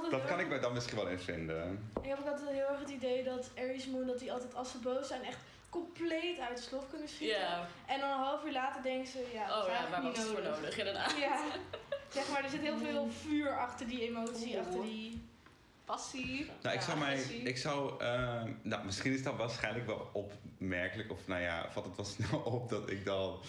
Dat 0.09 0.21
heel 0.21 0.27
kan 0.27 0.39
ik 0.39 0.47
me 0.47 0.59
dan 0.59 0.73
misschien 0.73 0.97
wel 0.97 1.07
in 1.07 1.19
vinden. 1.19 1.89
Ik 2.01 2.09
heb 2.09 2.19
ook 2.19 2.27
altijd 2.27 2.49
heel 2.49 2.67
erg 2.67 2.79
het 2.79 2.89
idee 2.89 3.23
dat 3.23 3.51
Aries 3.57 3.87
Moon, 3.87 4.07
dat 4.07 4.19
die 4.19 4.31
altijd 4.31 4.55
als 4.55 4.71
ze 4.71 4.77
boos 4.77 5.07
zijn, 5.07 5.23
echt 5.23 5.37
compleet 5.83 6.39
uit 6.39 6.57
de 6.57 6.63
slof 6.63 6.89
kunnen 6.89 7.07
schieten. 7.07 7.37
En 7.85 7.99
dan 7.99 8.09
een 8.09 8.17
half 8.17 8.45
uur 8.45 8.51
later 8.51 8.81
denken 8.81 9.07
ze, 9.11 9.29
ja, 9.33 9.59
Oh 9.61 9.67
ja, 9.67 9.89
waar 9.89 10.03
niet 10.03 10.15
was 10.15 10.25
het 10.25 10.33
voor 10.33 10.43
nodig? 10.43 10.77
Inderdaad. 10.77 11.17
Ja, 11.17 11.41
zeg 12.13 12.29
maar, 12.29 12.43
er 12.43 12.49
zit 12.49 12.61
heel 12.61 12.77
veel 12.77 13.07
vuur 13.21 13.57
achter 13.57 13.87
die 13.87 14.01
emotie, 14.01 14.59
achter 14.59 14.81
die... 14.81 15.21
passie. 15.85 16.51
Nou, 16.61 16.75
ik 16.75 16.81
Ja, 16.81 16.85
zou 16.85 16.97
mij, 16.97 17.17
ik 17.43 17.57
zou, 17.57 17.99
ehm, 18.01 18.51
nou, 18.61 18.85
misschien 18.85 19.13
is 19.13 19.23
dat 19.23 19.35
waarschijnlijk 19.35 19.85
wel 19.85 20.09
opmerkelijk, 20.13 21.11
of 21.11 21.27
nou 21.27 21.41
ja, 21.41 21.71
valt 21.71 21.85
het 21.85 21.95
wel 21.95 22.05
snel 22.05 22.39
op 22.39 22.69
dat 22.69 22.89
ik 22.89 23.05
dan 23.05 23.39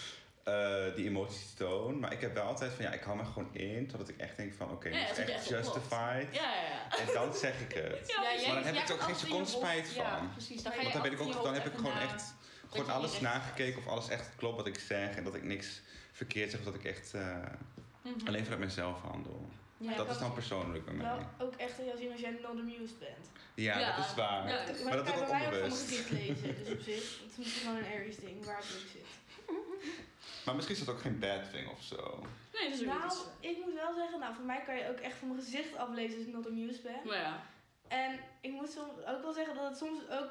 eh, 0.48 0.94
die 0.94 1.06
emoties 1.06 1.54
toon. 1.54 1.98
Maar 1.98 2.12
ik 2.12 2.20
heb 2.20 2.34
wel 2.34 2.44
altijd 2.44 2.72
van, 2.72 2.84
ja, 2.84 2.90
ik 2.92 3.02
hou 3.02 3.16
me 3.16 3.24
gewoon 3.24 3.48
in, 3.54 3.86
totdat 3.86 4.08
ik 4.08 4.16
echt 4.16 4.36
denk 4.36 4.54
van, 4.54 4.70
oké, 4.70 4.88
Ja, 4.88 5.06
dit 5.06 5.16
dat 5.16 5.18
is 5.18 5.34
echt 5.34 5.48
justified. 5.48 6.28
Ja, 6.34 6.54
ja, 6.54 6.62
ja. 6.90 6.98
En 6.98 7.06
dan 7.14 7.34
zeg 7.34 7.60
ik 7.60 7.72
het. 7.74 8.08
Ja, 8.16 8.22
jij- 8.36 8.46
maar 8.46 8.54
dan 8.54 8.64
heb 8.74 8.74
ik 8.82 8.88
er 8.88 8.94
ook 8.94 9.00
geen 9.00 9.14
seconde 9.14 9.48
spijt 9.48 9.94
Ja, 9.94 10.18
van. 10.18 10.32
precies. 10.32 10.62
Dan, 10.62 10.72
ga 10.72 10.78
Want 10.78 10.88
je 10.88 10.92
dan, 10.92 11.02
weet 11.02 11.12
ik 11.12 11.20
ook, 11.20 11.42
dan 11.44 11.54
heb 11.54 11.66
ik 11.66 11.74
gewoon 11.76 11.98
echt 11.98 12.34
gewoon 12.70 12.90
alles 12.90 13.20
nagekeken 13.20 13.78
of 13.78 13.86
alles 13.88 14.08
echt 14.08 14.28
klopt 14.36 14.56
wat 14.56 14.66
ik 14.66 14.78
zeg. 14.78 15.16
En 15.16 15.24
dat 15.24 15.34
ik 15.34 15.42
niks 15.42 15.80
verkeerd 16.12 16.50
zeg 16.50 16.58
of 16.60 16.66
dat 16.66 16.74
ik 16.74 16.84
echt 16.84 17.14
eh, 17.14 17.36
Mhm. 18.02 18.26
alleen 18.26 18.42
vanuit 18.44 18.60
mezelf 18.62 19.00
handel. 19.00 19.48
Ja, 19.76 19.94
dat 19.94 20.04
ik 20.06 20.10
is 20.12 20.16
kan 20.18 20.26
dan 20.26 20.34
persoonlijk 20.34 20.84
bij 20.84 20.94
mij. 20.94 21.06
wel 21.06 21.46
ook 21.46 21.54
echt 21.56 21.76
jou 21.76 21.96
zien 21.98 22.12
als 22.12 22.20
jij 22.20 22.30
not 22.30 22.50
amused 22.50 22.98
bent. 22.98 23.26
Ja, 23.54 23.78
Ja. 23.78 23.96
dat 23.96 24.04
is 24.06 24.14
waar. 24.14 24.48
Ja. 24.48 24.54
Maar, 24.54 24.66
dat 24.66 25.06
dat 25.06 25.06
doe 25.06 25.14
kan 25.14 25.14
ik 25.14 25.20
ook 25.22 25.28
mijn 25.30 25.44
onbewust. 25.44 25.88
gezicht 25.88 26.10
lezen. 26.10 26.56
Dus 26.64 26.72
op 26.72 26.80
zich, 26.80 26.94
het 27.20 27.30
is 27.30 27.36
misschien 27.36 27.60
gewoon 27.62 27.76
een 27.76 27.92
Aries 27.92 28.16
ding 28.16 28.44
waar 28.44 28.56
het 28.56 28.64
in 28.66 28.88
zit. 28.92 29.06
Maar 30.44 30.54
misschien 30.54 30.76
is 30.76 30.84
dat 30.84 30.94
ook 30.94 31.00
geen 31.00 31.18
bad 31.18 31.50
thing 31.52 31.68
of 31.70 31.82
zo. 31.82 32.24
Nee, 32.52 32.70
dat 32.70 32.80
is 32.80 32.86
ook 32.86 32.86
Nou, 32.94 33.04
iets. 33.06 33.24
ik 33.40 33.58
moet 33.64 33.74
wel 33.74 33.94
zeggen, 33.94 34.18
nou 34.20 34.34
voor 34.34 34.44
mij 34.44 34.62
kan 34.62 34.76
je 34.76 34.88
ook 34.88 34.98
echt 34.98 35.16
van 35.16 35.28
mijn 35.28 35.40
gezicht 35.40 35.76
aflezen 35.76 36.18
als 36.18 36.26
ik 36.26 36.32
not 36.32 36.46
amused 36.46 36.82
ben. 36.82 37.00
Maar 37.04 37.16
ja. 37.16 37.42
En 37.88 38.20
ik 38.40 38.52
moet 38.52 38.70
soms 38.70 38.92
ook 39.06 39.22
wel 39.22 39.32
zeggen 39.32 39.54
dat 39.54 39.64
het 39.68 39.78
soms 39.78 39.98
ook... 40.10 40.30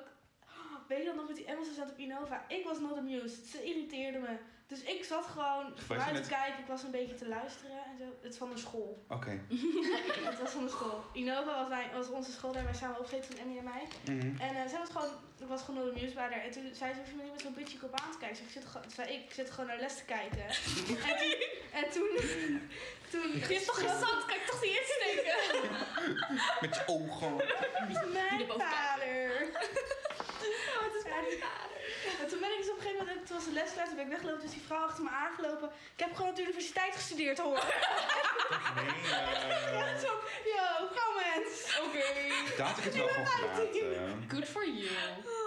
Weet 0.88 0.99
je 0.99 1.05
dat 1.05 1.16
nog 1.16 1.28
met 1.28 1.36
die 1.36 1.49
Amazon 1.51 1.74
zat 1.74 1.89
op 1.91 1.97
Innova? 1.97 2.45
Ik 2.47 2.64
was 2.66 2.80
not 2.80 2.97
amused. 2.97 3.45
Ze 3.45 3.64
irriteerde 3.64 4.20
me. 4.20 4.38
Dus 4.68 4.82
ik 4.84 5.03
zat 5.03 5.26
gewoon 5.26 5.74
vooruit 5.76 6.11
net- 6.11 6.24
te 6.24 6.30
kijken. 6.30 6.59
Ik 6.59 6.65
was 6.68 6.84
een 6.84 6.91
beetje 6.91 7.15
te 7.15 7.28
luisteren 7.28 7.78
en 7.91 7.97
zo. 7.97 8.03
Het 8.22 8.32
is 8.32 8.38
van 8.38 8.49
de 8.49 8.57
school. 8.57 9.05
Oké. 9.09 9.39
Het 10.30 10.39
was 10.39 10.49
van 10.51 10.63
de 10.63 10.70
school. 10.70 11.03
Innova 11.13 11.59
was, 11.59 11.70
mijn, 11.70 11.91
was 11.93 12.09
onze 12.09 12.32
school 12.32 12.51
daar 12.51 12.63
wij 12.63 12.74
samen 12.74 12.99
opgezeten 12.99 13.26
van 13.32 13.38
Emmy 13.45 13.57
en 13.57 13.63
mij. 13.63 13.88
Mhm. 14.15 14.41
En 14.41 14.55
eh, 14.55 14.70
zij 14.70 14.80
was 14.80 14.89
gewoon, 14.89 15.09
ik 15.39 15.47
was 15.47 15.61
gewoon 15.61 15.89
amused 15.89 16.13
bij 16.13 16.24
haar. 16.24 16.32
En 16.32 16.51
toen 16.51 16.70
zei 16.74 16.93
ze, 16.93 16.99
hoef 16.99 17.09
je 17.09 17.15
me 17.15 17.24
niet 17.24 17.32
met 17.32 17.41
zo'n 17.41 17.53
bitchy 17.53 17.78
kop 17.78 17.99
aan 18.01 18.11
te 18.11 18.18
kijken. 18.18 18.38
Ik, 18.38 18.43
zeg, 18.43 18.45
ik, 18.47 18.51
zit, 18.61 18.65
gewoon- 18.65 18.82
toen 18.82 18.91
zei 18.91 19.13
ik, 19.13 19.24
ik 19.24 19.34
zit 19.34 19.51
gewoon 19.51 19.65
naar 19.70 19.80
les 19.80 19.95
te 19.95 20.03
kijken. 20.05 20.45
en 21.09 21.15
toen... 21.20 21.36
En 21.80 21.89
toen, 21.91 22.11
toen 23.11 23.32
Je 23.32 23.53
hebt 23.53 23.65
toch 23.65 23.80
geen 23.80 23.99
zand, 24.05 24.26
kan 24.26 24.36
ik 24.36 24.45
toch 24.45 24.61
niet 24.61 24.78
insteken? 24.82 25.36
Met 26.61 26.76
je 26.76 26.84
ogen. 26.88 27.36
Mijn 28.13 28.47
vader. 28.47 29.49
Oh, 30.78 30.84
het 30.84 30.95
is 30.95 31.03
Ja, 31.11 31.22
die- 31.22 31.43
En 32.21 32.27
toen 32.29 32.39
ben 32.39 32.51
ik 32.51 32.57
dus 32.57 32.69
op 32.69 32.75
een 32.77 32.81
gegeven 32.81 33.05
moment, 33.05 33.25
toen 33.27 33.35
was 33.35 33.45
de 33.45 33.51
les 33.51 33.73
klaar, 33.73 33.85
toen 33.85 33.95
ben 33.95 34.05
ik 34.05 34.11
weggelopen, 34.11 34.41
dus 34.41 34.51
die 34.51 34.61
vrouw 34.65 34.85
achter 34.85 35.03
me 35.03 35.09
aangelopen. 35.09 35.69
Ik 35.95 35.99
heb 36.05 36.15
gewoon 36.15 36.29
op 36.29 36.35
de 36.35 36.41
universiteit 36.41 36.93
gestudeerd 36.95 37.37
hoor. 37.37 37.59
Nee, 38.77 39.97
Zo, 40.05 40.11
yo, 40.53 40.87
vrouwmens. 40.93 41.79
Oké. 41.85 42.05
Daar 42.57 42.67
had 42.67 42.77
ik 42.77 42.83
het 42.83 42.95
wel 42.95 43.07
van 43.09 43.25
gelaten. 43.25 44.25
Good 44.27 44.45
for 44.45 44.65
you. 44.67 44.89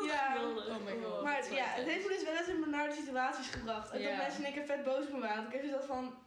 Ja. 0.07 0.33
Geweldig. 0.33 0.67
Oh 0.69 0.85
my 0.85 0.97
god. 1.05 1.23
Maar 1.23 1.45
ja, 1.45 1.55
wel 1.55 1.65
het 1.75 1.87
heeft 1.87 2.07
me 2.09 2.13
dus 2.15 2.23
wel 2.25 2.37
eens 2.37 2.49
in 2.49 2.61
benarde 2.61 2.95
situaties 2.95 3.47
gebracht. 3.49 3.91
En 3.91 4.01
Ja. 4.01 4.09
dat 4.09 4.17
mensen 4.17 4.39
in 4.39 4.45
één 4.45 4.55
keer 4.55 4.65
vet 4.67 4.85
boos 4.85 5.05
op 5.07 5.13
me 5.13 5.21
waren. 5.21 5.47
Ik 5.47 5.53
heb 5.53 5.63
dus 5.63 5.71
dat 5.71 5.85
van, 5.87 6.19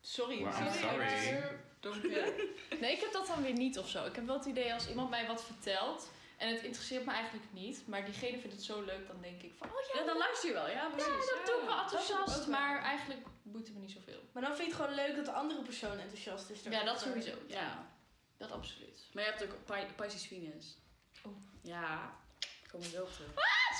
Sorry. 0.00 0.38
Wow, 0.38 0.52
sorry. 0.52 0.72
sorry. 0.72 1.06
Care. 1.06 2.32
Nee, 2.80 2.92
ik 2.92 3.00
heb 3.00 3.12
dat 3.12 3.26
dan 3.26 3.42
weer 3.42 3.52
niet 3.52 3.78
of 3.78 3.88
zo. 3.88 4.04
Ik 4.04 4.14
heb 4.14 4.26
wel 4.26 4.36
het 4.36 4.44
idee 4.46 4.72
als 4.72 4.88
iemand 4.88 5.10
mij 5.10 5.26
wat 5.26 5.44
vertelt 5.44 6.10
en 6.44 6.54
het 6.54 6.62
interesseert 6.62 7.04
me 7.04 7.12
eigenlijk 7.12 7.44
niet, 7.52 7.86
maar 7.86 8.04
diegene 8.04 8.38
vindt 8.38 8.56
het 8.56 8.64
zo 8.64 8.82
leuk, 8.82 9.06
dan 9.06 9.20
denk 9.20 9.42
ik 9.42 9.54
van, 9.58 9.68
oh 9.68 9.74
ja, 9.92 10.00
Ja, 10.00 10.06
dan 10.06 10.16
luister 10.18 10.48
je 10.48 10.54
wel. 10.54 10.68
Ja, 10.70 10.88
precies. 10.88 11.30
dat 11.34 11.46
doe 11.46 11.60
ik 11.60 11.66
wel 11.68 11.80
enthousiast, 11.80 12.38
wel. 12.38 12.48
maar 12.48 12.82
eigenlijk 12.82 13.20
boeit 13.42 13.66
het 13.66 13.74
me 13.74 13.80
niet 13.80 13.90
zoveel. 13.92 14.20
maar 14.32 14.42
dan 14.42 14.56
vind 14.56 14.66
je 14.70 14.74
het 14.74 14.82
gewoon 14.82 14.96
leuk 15.06 15.16
dat 15.16 15.24
de 15.24 15.32
andere 15.32 15.62
persoon 15.62 15.98
enthousiast 15.98 16.50
is. 16.50 16.62
Ja, 16.62 16.84
dat 16.84 17.00
sowieso. 17.00 17.30
Ja, 17.46 17.60
Ja. 17.60 17.90
dat 18.36 18.50
absoluut. 18.52 19.06
Maar 19.12 19.24
je 19.24 19.30
hebt 19.30 19.42
ook 19.44 19.64
Pi- 19.64 19.92
Pisces 20.02 20.26
Venus. 20.26 20.76
Oh. 21.26 21.32
Ja, 21.62 22.16
ik 22.40 22.68
kom 22.70 22.80
er 22.80 22.86
zo 22.86 23.02
op 23.02 23.12
terug. 23.12 23.28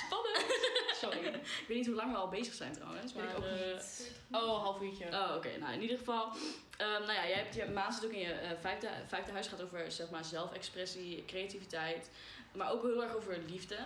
Spannend. 0.05 0.45
Sorry. 1.01 1.17
Ik 1.35 1.65
weet 1.67 1.77
niet 1.77 1.85
hoe 1.85 1.95
lang 1.95 2.11
we 2.11 2.17
al 2.17 2.27
bezig 2.29 2.53
zijn 2.53 2.73
trouwens. 2.73 3.13
Weet 3.13 3.23
Maar, 3.23 3.31
ik 3.31 3.37
ook 3.37 3.43
eh, 3.45 3.73
niet. 3.73 4.11
Oh, 4.31 4.61
half 4.63 4.81
uurtje. 4.81 5.05
Oh, 5.07 5.33
oké. 5.35 5.57
Nou, 5.57 5.73
in 5.73 5.81
ieder 5.81 5.97
geval. 5.97 6.31
ehm, 6.77 6.89
nou 6.89 7.11
ja, 7.13 7.27
jij 7.27 7.37
hebt 7.37 7.55
je 7.55 7.65
maan 7.65 7.93
zit 7.93 8.05
ook 8.05 8.11
in 8.11 8.19
je 8.19 8.31
eh, 8.33 8.51
vijfde, 8.59 8.89
vijfde 9.07 9.31
huis. 9.31 9.47
gaat 9.47 9.61
over 9.61 9.91
zeg 9.91 10.09
maar 10.09 10.25
zelfexpressie, 10.25 11.25
creativiteit. 11.25 12.09
Maar 12.55 12.71
ook 12.71 12.81
heel 12.81 13.03
erg 13.03 13.15
over 13.15 13.37
liefde. 13.47 13.77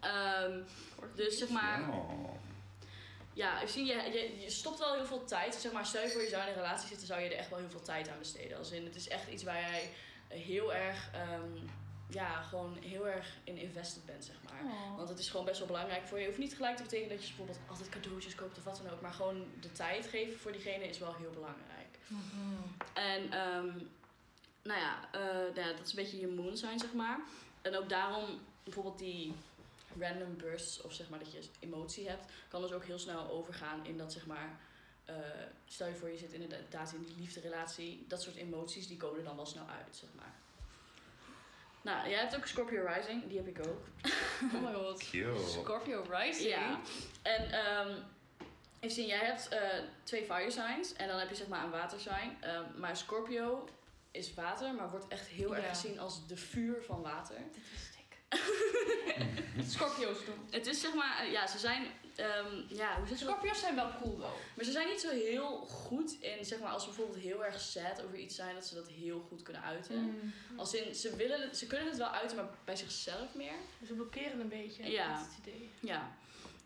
Ehm, 0.00 0.60
dus 1.14 1.38
zeg 1.38 1.48
maar, 1.48 1.88
Oh. 1.88 2.34
ja, 3.32 3.60
ik 3.60 3.68
zie, 3.68 3.84
je, 3.84 3.94
je, 3.94 4.40
je 4.40 4.50
stopt 4.50 4.78
wel 4.78 4.94
heel 4.94 5.06
veel 5.06 5.24
tijd. 5.24 5.54
Zeg 5.54 5.72
maar, 5.72 5.86
stel 5.86 6.02
je 6.02 6.08
voor 6.08 6.22
je 6.22 6.28
zou 6.28 6.42
in 6.42 6.48
een 6.48 6.54
relatie 6.54 6.88
zitten, 6.88 7.06
zou 7.06 7.20
je 7.20 7.28
er 7.28 7.36
echt 7.36 7.50
wel 7.50 7.58
heel 7.58 7.70
veel 7.70 7.82
tijd 7.82 8.08
aan 8.08 8.18
besteden. 8.18 8.58
Als 8.58 8.70
in, 8.70 8.84
het 8.84 8.96
is 8.96 9.08
echt 9.08 9.28
iets 9.28 9.42
waar 9.42 9.60
jij 9.60 9.90
heel 10.28 10.74
erg, 10.74 11.10
ehm, 11.12 11.50
ja, 12.10 12.42
gewoon 12.42 12.76
heel 12.80 13.08
erg 13.08 13.36
in 13.44 13.56
invested 13.56 14.06
bent, 14.06 14.24
zeg 14.24 14.36
maar. 14.44 14.72
Oh. 14.72 14.96
Want 14.96 15.08
het 15.08 15.18
is 15.18 15.28
gewoon 15.28 15.46
best 15.46 15.58
wel 15.58 15.66
belangrijk 15.66 16.06
voor 16.06 16.18
je. 16.18 16.26
Hoeft 16.26 16.38
niet 16.38 16.54
gelijk 16.54 16.76
te 16.76 16.82
betekenen 16.82 17.10
dat 17.10 17.20
je 17.20 17.28
bijvoorbeeld 17.28 17.58
altijd 17.68 17.88
cadeautjes 17.88 18.34
koopt 18.34 18.58
of 18.58 18.64
wat 18.64 18.80
dan 18.82 18.92
ook. 18.92 19.00
Maar 19.00 19.12
gewoon 19.12 19.46
de 19.60 19.72
tijd 19.72 20.06
geven 20.06 20.38
voor 20.38 20.52
diegene 20.52 20.88
is 20.88 20.98
wel 20.98 21.14
heel 21.14 21.30
belangrijk. 21.30 21.98
En 22.92 23.32
ehm, 23.32 23.66
nou, 24.62 24.80
ja, 24.80 25.08
eh, 25.12 25.20
nou 25.54 25.60
ja, 25.60 25.72
dat 25.72 25.86
is 25.86 25.90
een 25.90 26.02
beetje 26.02 26.20
je 26.20 26.28
moon 26.28 26.56
sign, 26.56 26.78
zeg 26.78 26.92
maar. 26.92 27.18
En 27.62 27.76
ook 27.76 27.88
daarom 27.88 28.40
bijvoorbeeld 28.64 28.98
die 28.98 29.34
random 30.00 30.36
bursts 30.36 30.80
of 30.80 30.92
zeg 30.92 31.08
maar 31.08 31.18
dat 31.18 31.32
je 31.32 31.40
emotie 31.60 32.08
hebt, 32.08 32.32
kan 32.48 32.62
dus 32.62 32.72
ook 32.72 32.84
heel 32.84 32.98
snel 32.98 33.30
overgaan 33.30 33.86
in 33.86 33.98
dat 33.98 34.12
zeg 34.12 34.26
maar. 34.26 34.58
eh, 35.04 35.14
stel 35.66 35.86
je 35.88 35.94
voor 35.94 36.08
je 36.10 36.18
zit 36.18 36.32
inderdaad 36.32 36.92
in 36.92 37.02
die 37.02 37.14
liefderelatie, 37.18 38.04
dat 38.08 38.22
soort 38.22 38.36
emoties 38.36 38.86
die 38.88 38.96
komen 38.96 39.18
er 39.18 39.24
dan 39.24 39.36
wel 39.36 39.46
snel 39.46 39.66
uit, 39.68 39.96
zeg 39.96 40.08
maar. 40.16 40.32
Nou, 41.82 42.08
jij 42.08 42.18
hebt 42.18 42.36
ook 42.36 42.46
Scorpio 42.46 42.86
Rising, 42.86 43.28
die 43.28 43.36
heb 43.36 43.46
ik 43.46 43.66
ook. 43.66 43.84
Oh 44.54 44.62
my 44.62 44.74
god. 44.74 44.98
Cute. 45.10 45.48
Scorpio 45.48 46.04
Rising. 46.10 46.48
Ja. 46.48 46.80
En 47.22 47.50
ehm 47.50 47.92
even 48.80 48.94
zien, 48.94 49.06
jij 49.06 49.18
hebt 49.24 49.48
eh, 49.48 49.60
twee 50.02 50.24
fire 50.24 50.50
signs 50.50 50.92
en 50.92 51.08
dan 51.08 51.18
heb 51.18 51.28
je 51.28 51.34
zeg 51.34 51.46
maar 51.48 51.64
een 51.64 51.70
water 51.70 52.00
sign. 52.00 52.36
Ehm, 52.40 52.64
maar 52.76 52.96
Scorpio 52.96 53.68
is 54.10 54.34
water, 54.34 54.74
maar 54.74 54.90
wordt 54.90 55.08
echt 55.08 55.26
heel 55.26 55.56
erg 55.56 55.68
gezien 55.68 55.98
als 55.98 56.26
de 56.26 56.36
vuur 56.36 56.82
van 56.82 57.02
water. 57.02 57.36
Dit 57.52 57.70
wist 57.70 57.98
ik. 57.98 58.18
Scorpio's 59.74 60.24
doen. 60.24 60.48
Het 60.50 60.66
is 60.66 60.80
zeg 60.80 60.94
maar, 60.94 61.18
eh, 61.20 61.32
ja, 61.32 61.46
ze 61.46 61.58
zijn, 61.58 61.86
ehm, 62.16 62.62
ja, 62.68 62.96
hoe 62.96 63.06
zeg 63.06 63.18
dat? 63.18 63.28
Scorpio's 63.28 63.60
zijn 63.60 63.74
wel 63.74 63.90
cool 64.02 64.16
though. 64.16 64.36
Maar 64.56 64.64
ze 64.64 64.70
zijn 64.70 64.88
niet 64.88 65.00
zo 65.00 65.10
heel 65.10 65.56
goed 65.56 66.16
in, 66.20 66.44
zeg 66.44 66.58
maar, 66.58 66.70
als 66.72 66.82
ze 66.82 66.88
bijvoorbeeld 66.88 67.18
heel 67.18 67.44
erg 67.44 67.60
sad 67.60 68.02
over 68.02 68.18
iets 68.18 68.34
zijn, 68.34 68.54
dat 68.54 68.66
ze 68.66 68.74
dat 68.74 68.88
heel 68.88 69.20
goed 69.28 69.42
kunnen 69.42 69.62
uiten. 69.62 70.00
Mm. 70.00 70.32
Als 70.56 70.74
in, 70.74 70.94
ze, 70.94 71.16
willen, 71.16 71.56
ze 71.56 71.66
kunnen 71.66 71.86
het 71.86 71.96
wel 71.96 72.10
uiten, 72.10 72.36
maar 72.36 72.48
bij 72.64 72.76
zichzelf 72.76 73.34
meer. 73.34 73.54
We 73.78 73.94
blokkeren 73.94 74.40
een 74.40 74.48
beetje. 74.48 74.90
Ja. 74.90 75.12
Dat 75.12 75.26
is 75.26 75.36
het 75.36 75.46
idee. 75.46 75.70
Ja. 75.80 76.16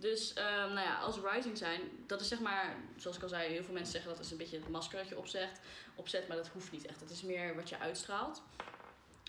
Dus, 0.03 0.33
ehm, 0.33 0.73
nou 0.73 0.81
ja, 0.87 0.95
als 0.99 1.17
rising 1.33 1.59
zijn, 1.59 1.81
dat 2.07 2.21
is 2.21 2.29
zeg 2.29 2.41
maar, 2.41 2.77
zoals 2.97 3.17
ik 3.17 3.23
al 3.23 3.29
zei, 3.29 3.53
heel 3.53 3.65
veel 3.65 3.75
mensen 3.75 3.93
zeggen 3.93 4.11
dat 4.11 4.21
is 4.25 4.31
een 4.31 4.37
beetje 4.37 4.57
het 4.57 4.69
masker 4.69 4.99
dat 4.99 5.09
je 5.09 5.19
opzet, 5.19 5.61
opzet 5.95 6.29
maar 6.29 6.37
dat 6.37 6.49
hoeft 6.49 6.73
niet 6.73 6.87
echt. 6.87 7.01
Het 7.01 7.11
is 7.11 7.23
meer 7.23 7.55
wat 7.55 7.69
je 7.69 7.79
uitstraalt. 7.79 8.43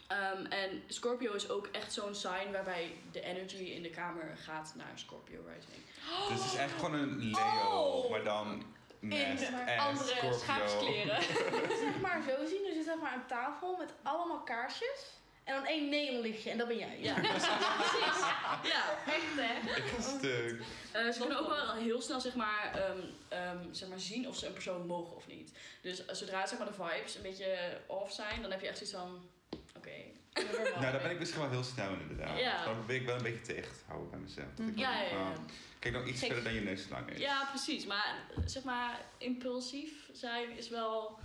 Ehm, 0.08 0.46
en 0.46 0.84
Scorpio 0.88 1.34
is 1.34 1.50
ook 1.50 1.68
echt 1.68 1.94
zo'n 1.94 2.16
sign 2.16 2.52
waarbij 2.52 2.96
de 3.12 3.22
energy 3.22 3.64
in 3.64 3.82
de 3.84 3.90
kamer 3.90 4.38
gaat 4.38 4.74
naar 4.76 4.92
Scorpio 4.96 5.40
rising. 5.48 5.84
Dus 6.30 6.38
het 6.44 6.52
is 6.54 6.56
echt 6.60 6.74
gewoon 6.74 6.94
een 6.94 7.18
Leo, 7.18 7.70
Oh. 7.70 8.10
maar 8.10 8.24
dan 8.24 8.64
met 9.00 9.14
In 9.20 9.54
en 9.56 9.80
andere 9.80 10.08
Scorpio. 10.08 10.38
schaapskleren. 10.38 11.22
Je 11.22 11.66
moet 11.68 11.78
zeg 11.80 12.02
maar 12.02 12.22
zo 12.28 12.46
zien, 12.46 12.66
er 12.68 12.74
zit 12.74 12.84
zeg 12.86 13.00
maar 13.02 13.14
een 13.14 13.26
tafel 13.28 13.76
met 13.78 13.94
allemaal 14.04 14.40
kaarsjes. 14.40 15.12
En 15.44 15.54
dan 15.54 15.66
één 15.66 15.90
neonlichtje 15.90 16.50
en 16.50 16.58
dat 16.58 16.68
ben 16.68 16.78
jij. 16.78 16.98
Ja, 17.00 17.14
precies. 17.14 17.48
Ja, 18.74 18.98
Echt 19.06 19.36
hè? 19.36 19.72
Ik 19.76 19.92
stuk. 20.00 20.62
Eh, 20.92 21.10
ze 21.12 21.20
kunnen 21.20 21.40
ook 21.40 21.48
wel 21.50 21.74
heel 21.74 22.02
snel 22.02 22.22
zeg 22.22 22.36
maar, 22.36 22.72
ehm, 22.76 22.98
ehm, 23.28 23.58
zeg 23.72 23.90
maar 23.90 24.00
zien 24.00 24.28
of 24.28 24.36
ze 24.38 24.48
een 24.48 24.54
persoon 24.54 24.86
mogen 24.88 25.16
of 25.16 25.28
niet. 25.28 25.52
Dus 25.82 26.06
eh, 26.06 26.16
zodra 26.16 26.48
zeg 26.48 26.58
maar, 26.60 26.68
de 26.68 26.74
vibes 26.74 27.16
een 27.16 27.22
beetje 27.22 27.80
off 27.88 28.14
zijn, 28.14 28.42
dan 28.42 28.52
heb 28.52 28.62
je 28.62 28.68
echt 28.68 28.78
zoiets 28.78 28.96
van, 28.98 29.30
oké. 29.78 29.90
Nou, 30.80 30.92
daar 30.92 31.02
ben 31.02 31.12
ik 31.12 31.20
misschien 31.20 31.42
wel 31.42 31.50
heel 31.50 31.64
snel 31.64 31.92
in 31.94 32.00
inderdaad. 32.02 32.40
Ja. 32.40 32.64
Dan 32.66 32.76
probeer 32.76 32.96
ik 32.96 33.06
wel 33.06 33.16
een 33.16 33.24
beetje 33.24 33.42
tegen 33.42 33.72
te 33.72 33.84
houden 33.88 34.10
bij 34.10 34.20
mezelf. 34.20 34.48
Dat 34.56 34.68
ik 34.68 34.78
Ja, 34.78 35.02
ja, 35.02 35.34
Kijk 35.80 35.94
nou 35.94 36.08
iets 36.08 36.20
Kijk. 36.20 36.34
verder 36.34 36.52
dan 36.52 36.62
je 36.62 36.66
neuslang 36.68 37.10
is. 37.10 37.20
Ja, 37.20 37.46
precies. 37.50 37.86
Maar 37.86 38.16
eh, 38.36 38.44
zeg 38.46 38.64
maar, 38.64 39.02
impulsief 39.18 40.10
zijn 40.12 40.58
is 40.58 40.70
wel 40.70 41.20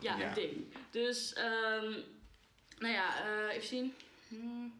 ja, 0.00 0.16
Ja. 0.18 0.28
een 0.28 0.34
ding. 0.34 0.74
Dus, 0.90 1.32
ehm, 1.32 1.92
nou 2.80 2.92
ja, 2.94 3.24
eh, 3.24 3.54
even 3.56 3.68
zien. 3.68 3.94
Hmm. 4.28 4.78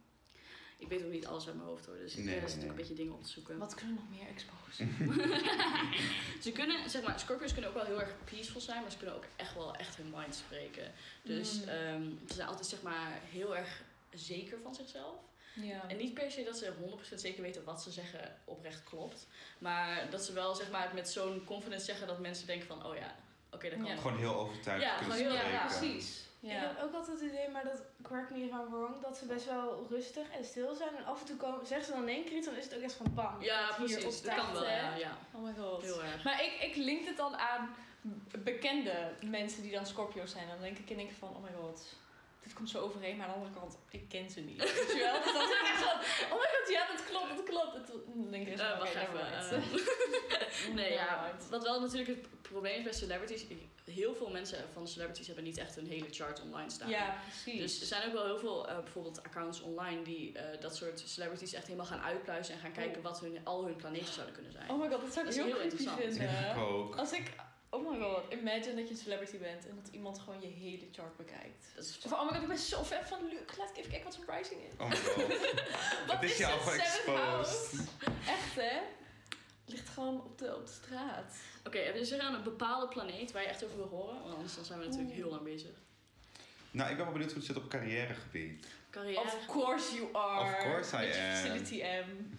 Ik 0.79 0.89
weet 0.89 1.05
ook 1.05 1.11
niet 1.11 1.27
alles 1.27 1.47
uit 1.47 1.55
mijn 1.57 1.69
hoofd 1.69 1.87
hoor, 1.87 1.97
dus 1.97 2.15
ik 2.17 2.25
Nee, 2.25 2.35
eh, 2.35 2.41
nee, 2.41 2.49
zit 2.51 2.57
ook 2.59 2.63
nee. 2.63 2.71
een 2.71 2.77
beetje 2.77 2.95
dingen 2.95 3.13
op 3.13 3.23
te 3.23 3.29
zoeken. 3.29 3.59
Wat 3.59 3.75
kunnen 3.75 3.97
we 3.97 4.01
nog 4.03 4.11
meer 4.19 4.29
exposen? 4.29 4.97
Ze 6.45 6.53
kunnen, 6.53 6.91
zeg 6.91 7.03
maar, 7.03 7.21
Scorpios 7.21 7.53
kunnen 7.53 7.71
ook 7.71 7.77
wel 7.77 7.85
heel 7.87 8.01
erg 8.01 8.15
peaceful 8.25 8.61
zijn, 8.61 8.83
maar 8.83 8.91
ze 8.91 8.97
kunnen 8.97 9.17
ook 9.17 9.25
echt 9.37 9.55
wel 9.55 9.75
echt 9.75 9.97
hun 9.97 10.11
mind 10.17 10.35
spreken. 10.35 10.93
Dus 11.23 11.61
Mm. 11.61 11.69
ehm, 11.69 12.03
ze 12.29 12.35
zijn 12.35 12.49
altijd 12.49 12.67
zeg 12.67 12.83
maar 12.83 13.21
heel 13.31 13.57
erg 13.57 13.83
zeker 14.15 14.59
van 14.63 14.75
zichzelf. 14.75 15.15
Ja. 15.55 15.89
En 15.89 15.97
niet 15.97 16.15
per 16.15 16.31
se 16.31 16.43
dat 16.45 16.57
ze 16.59 16.73
100% 16.81 17.21
zeker 17.21 17.43
weten 17.43 17.65
wat 17.65 17.83
ze 17.83 17.91
zeggen 17.91 18.37
oprecht 18.45 18.85
klopt. 18.85 19.27
Maar 19.59 20.11
dat 20.11 20.25
ze 20.25 20.33
wel 20.33 20.55
zeg 20.55 20.71
maar, 20.71 20.91
met 20.95 21.09
zo'n 21.09 21.45
confidence 21.45 21.85
zeggen 21.85 22.07
dat 22.07 22.19
mensen 22.21 22.47
denken 22.47 22.67
van, 22.67 22.85
oh 22.87 22.97
ja, 22.97 23.17
oké, 23.51 23.69
dat 23.71 23.79
kan 23.79 23.89
Ja. 23.89 23.97
Gewoon 23.97 24.19
heel 24.19 24.35
overtuigd 24.35 24.83
Ja, 24.83 24.97
kunnen 24.97 25.17
gewoon 25.17 25.31
heel- 25.31 25.39
spreken. 25.41 25.59
Ja, 25.59 25.67
precies. 25.67 26.29
Ik 26.41 26.51
heb 26.51 26.83
ook 26.83 26.95
altijd 26.95 27.21
het 27.21 27.31
idee, 27.31 27.49
maar 27.49 27.65
dat 27.65 27.83
correct 28.03 28.31
me 28.31 28.39
if 28.39 28.51
I'm 28.51 28.71
wrong, 28.71 29.03
dat 29.03 29.17
ze 29.17 29.27
best 29.27 29.47
wel 29.47 29.87
rustig 29.91 30.31
en 30.31 30.45
stil 30.45 30.75
zijn. 30.75 30.97
En 30.97 31.05
af 31.05 31.21
en 31.21 31.27
toe 31.27 31.37
komen, 31.37 31.67
zeggen 31.67 31.87
ze 31.87 31.93
dan 31.93 32.03
in 32.03 32.15
één 32.15 32.25
keer 32.25 32.37
iets, 32.37 32.47
dan 32.47 32.57
is 32.57 32.65
het 32.65 32.77
ook 32.77 32.83
echt 32.83 32.95
van 32.95 33.15
bam. 33.15 33.43
Ja, 33.43 33.73
precies. 33.77 34.05
op 34.05 34.25
Dat 34.25 34.35
kan 34.35 34.53
wel, 34.53 34.67
hè. 34.67 34.77
ja. 34.77 34.97
ja. 34.97 35.17
Oh 35.33 35.43
my 35.43 35.55
god. 35.59 35.83
Heel 35.83 36.03
erg. 36.03 36.25
Maar 36.25 36.45
ik, 36.45 36.53
ik 36.61 36.77
link 36.77 37.07
het 37.07 37.17
dan 37.17 37.37
aan 37.37 37.75
bekende 38.39 39.13
mensen 39.25 39.63
die 39.63 39.73
dan 39.73 39.87
Scorpio's 39.87 40.31
zijn. 40.31 40.49
Dan 40.49 40.61
denk 40.61 40.79
ik 40.79 40.91
in 40.91 40.99
één 40.99 41.07
keer 41.07 41.17
van, 41.17 41.29
oh 41.29 41.43
my 41.43 41.51
god, 41.61 41.97
dit 42.43 42.53
komt 42.53 42.71
zo 42.71 42.79
overeen. 42.79 43.17
Maar 43.17 43.27
aan 43.27 43.33
de 43.33 43.39
andere 43.39 43.61
kant, 43.61 43.79
ik 43.91 44.09
ken 44.09 44.31
ze 44.31 44.41
niet. 44.41 44.59
Weet 44.59 44.93
je 44.93 45.11
wel? 45.13 45.23
Dus 45.23 45.33
dan 45.33 45.43
ik 45.43 45.77
van, 45.77 45.99
oh 46.33 46.39
my 46.43 46.49
god, 46.59 46.69
ja, 46.69 46.87
dat 46.87 47.05
klopt, 47.05 47.37
dat 47.37 47.43
klopt. 47.45 47.75
En 47.75 47.85
toen 47.85 48.03
dan 48.23 48.31
denk 48.31 48.47
ik 48.47 48.53
oké, 48.55 48.79
wacht 48.79 48.95
even. 48.95 49.21
eh, 50.69 50.75
nee, 50.79 50.93
ja. 50.93 51.31
Wat 51.51 51.63
wel 51.63 51.81
natuurlijk 51.81 52.09
het 52.09 52.43
probleem 52.43 52.77
is 52.79 52.83
bij 52.85 52.93
celebrities. 52.93 53.45
Heel 53.85 54.15
veel 54.15 54.31
mensen 54.31 54.65
van 54.73 54.85
de 54.85 54.91
celebrities 54.91 55.27
hebben 55.27 55.45
niet 55.45 55.59
echt 55.59 55.77
een 55.77 55.87
hele 55.87 56.07
chart 56.11 56.43
online 56.43 56.71
staan. 56.71 56.89
Ja, 56.89 57.17
precies. 57.29 57.61
Dus 57.61 57.81
er 57.81 57.87
zijn 57.87 58.07
ook 58.07 58.13
wel 58.13 58.25
heel 58.25 58.39
veel 58.39 58.69
eh, 58.69 58.79
bijvoorbeeld 58.79 59.23
accounts 59.23 59.61
online 59.61 60.03
die 60.03 60.39
eh, 60.39 60.61
dat 60.61 60.77
soort 60.77 61.03
celebrities 61.07 61.53
echt 61.53 61.65
helemaal 61.67 61.87
gaan 61.87 62.01
uitpluizen 62.01 62.55
en 62.55 62.61
gaan 62.61 62.73
kijken 62.73 63.03
wat 63.03 63.21
hun, 63.21 63.39
al 63.45 63.65
hun 63.65 63.77
planeten 63.77 64.13
zouden 64.13 64.35
kunnen 64.35 64.53
zijn. 64.53 64.71
oh 64.71 64.81
my 64.81 64.89
god, 64.89 65.01
dat 65.01 65.13
zou 65.13 65.27
ik 65.29 65.35
Dat 65.35 65.45
heel 65.45 65.55
heel 65.55 65.63
interessant. 65.63 66.01
vinden. 66.01 66.51
Ik 66.51 66.57
ook. 66.57 66.97
Als 66.97 67.13
ik, 67.13 67.33
oh 67.71 67.91
my 67.91 67.99
god, 67.99 68.33
imagine 68.33 68.75
dat 68.75 68.89
je 68.89 68.95
een 68.95 69.01
celebrity 69.01 69.39
bent 69.39 69.69
en 69.69 69.75
dat 69.83 69.89
iemand 69.95 70.19
gewoon 70.19 70.41
je 70.41 70.47
hele 70.47 70.89
chart 70.93 71.17
bekijkt. 71.17 71.67
Dat 71.75 71.85
is 71.85 71.97
van, 71.97 72.19
oh 72.19 72.25
my 72.25 72.33
god, 72.33 72.43
ik 72.43 72.49
ben 72.49 72.59
zo 72.59 72.85
fan 72.85 73.05
van 73.05 73.19
Luc. 73.29 73.57
Laat 73.59 73.71
ik 73.71 73.77
even 73.77 73.91
kijken 73.91 74.11
wat 74.11 74.15
zijn 74.15 74.39
rising 74.39 74.61
is. 74.63 74.73
Oh 74.79 74.89
my 74.89 74.97
god. 74.97 75.27
Wat 76.11 76.23
is 76.23 76.31
is? 76.31 76.37
Seventh 76.37 76.63
geëxposed. 76.63 77.89
Echt 78.27 78.55
hè? 78.55 78.79
Ligt 79.65 79.89
gewoon 79.89 80.25
op 80.25 80.39
de, 80.39 80.57
op 80.57 80.67
de 80.67 80.73
straat. 80.73 81.37
Oké, 81.65 81.79
is 81.79 82.11
er 82.11 82.25
een 82.25 82.43
bepaalde 82.43 82.89
planeet 82.89 83.33
waar 83.33 83.43
je 83.43 83.49
echt 83.49 83.65
over 83.65 83.77
wil 83.77 83.89
horen? 83.89 84.21
Want 84.23 84.35
anders 84.35 84.55
dan 84.55 84.65
zijn 84.65 84.79
we 84.79 84.85
natuurlijk 84.85 85.15
heel 85.15 85.31
lang 85.31 85.43
bezig. 85.43 85.71
Nou, 86.71 86.91
ik 86.91 86.97
ben 86.97 87.05
wel 87.05 87.13
benieuwd 87.13 87.33
hoe 87.33 87.39
het 87.43 87.49
zit 87.49 87.57
op 87.57 87.69
carrièregebied. 87.69 88.67
Carrière. 88.91 89.21
Of 89.21 89.47
course 89.47 89.95
you 89.95 90.09
are. 90.13 90.57
Of 90.57 90.59
course 90.59 90.97
I 90.97 91.07
Met 91.07 91.17
am. 91.17 91.23
Facility 91.23 91.83
M. 91.83 92.35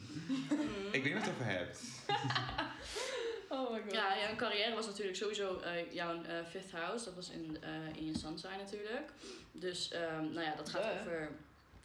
Ik 0.92 1.04
weet 1.04 1.14
niet 1.14 1.14
wat 1.14 1.24
je 1.24 1.30
het 1.30 1.30
over 1.30 1.46
hebt. 1.46 1.82
Oh 3.54 3.72
my 3.72 3.82
god. 3.82 3.92
Ja, 3.92 4.18
jouw 4.18 4.36
carrière 4.36 4.76
was 4.76 4.86
natuurlijk 4.86 5.18
sowieso 5.18 5.60
eh, 5.60 5.94
jouw 5.94 6.24
eh, 6.24 6.46
fifth 6.50 6.72
house. 6.72 7.06
Dat 7.06 7.16
was 7.16 7.30
in, 7.30 7.58
eh, 7.62 7.96
in 7.96 8.06
je 8.06 8.18
sun 8.18 8.40
sign 8.40 8.58
natuurlijk. 8.58 9.12
Dus 9.52 9.92
ehm, 9.92 10.34
nou 10.34 10.42
ja, 10.42 10.56
dat 10.56 10.70
gaat 10.70 10.84
Duh. 10.84 11.00
over 11.00 11.32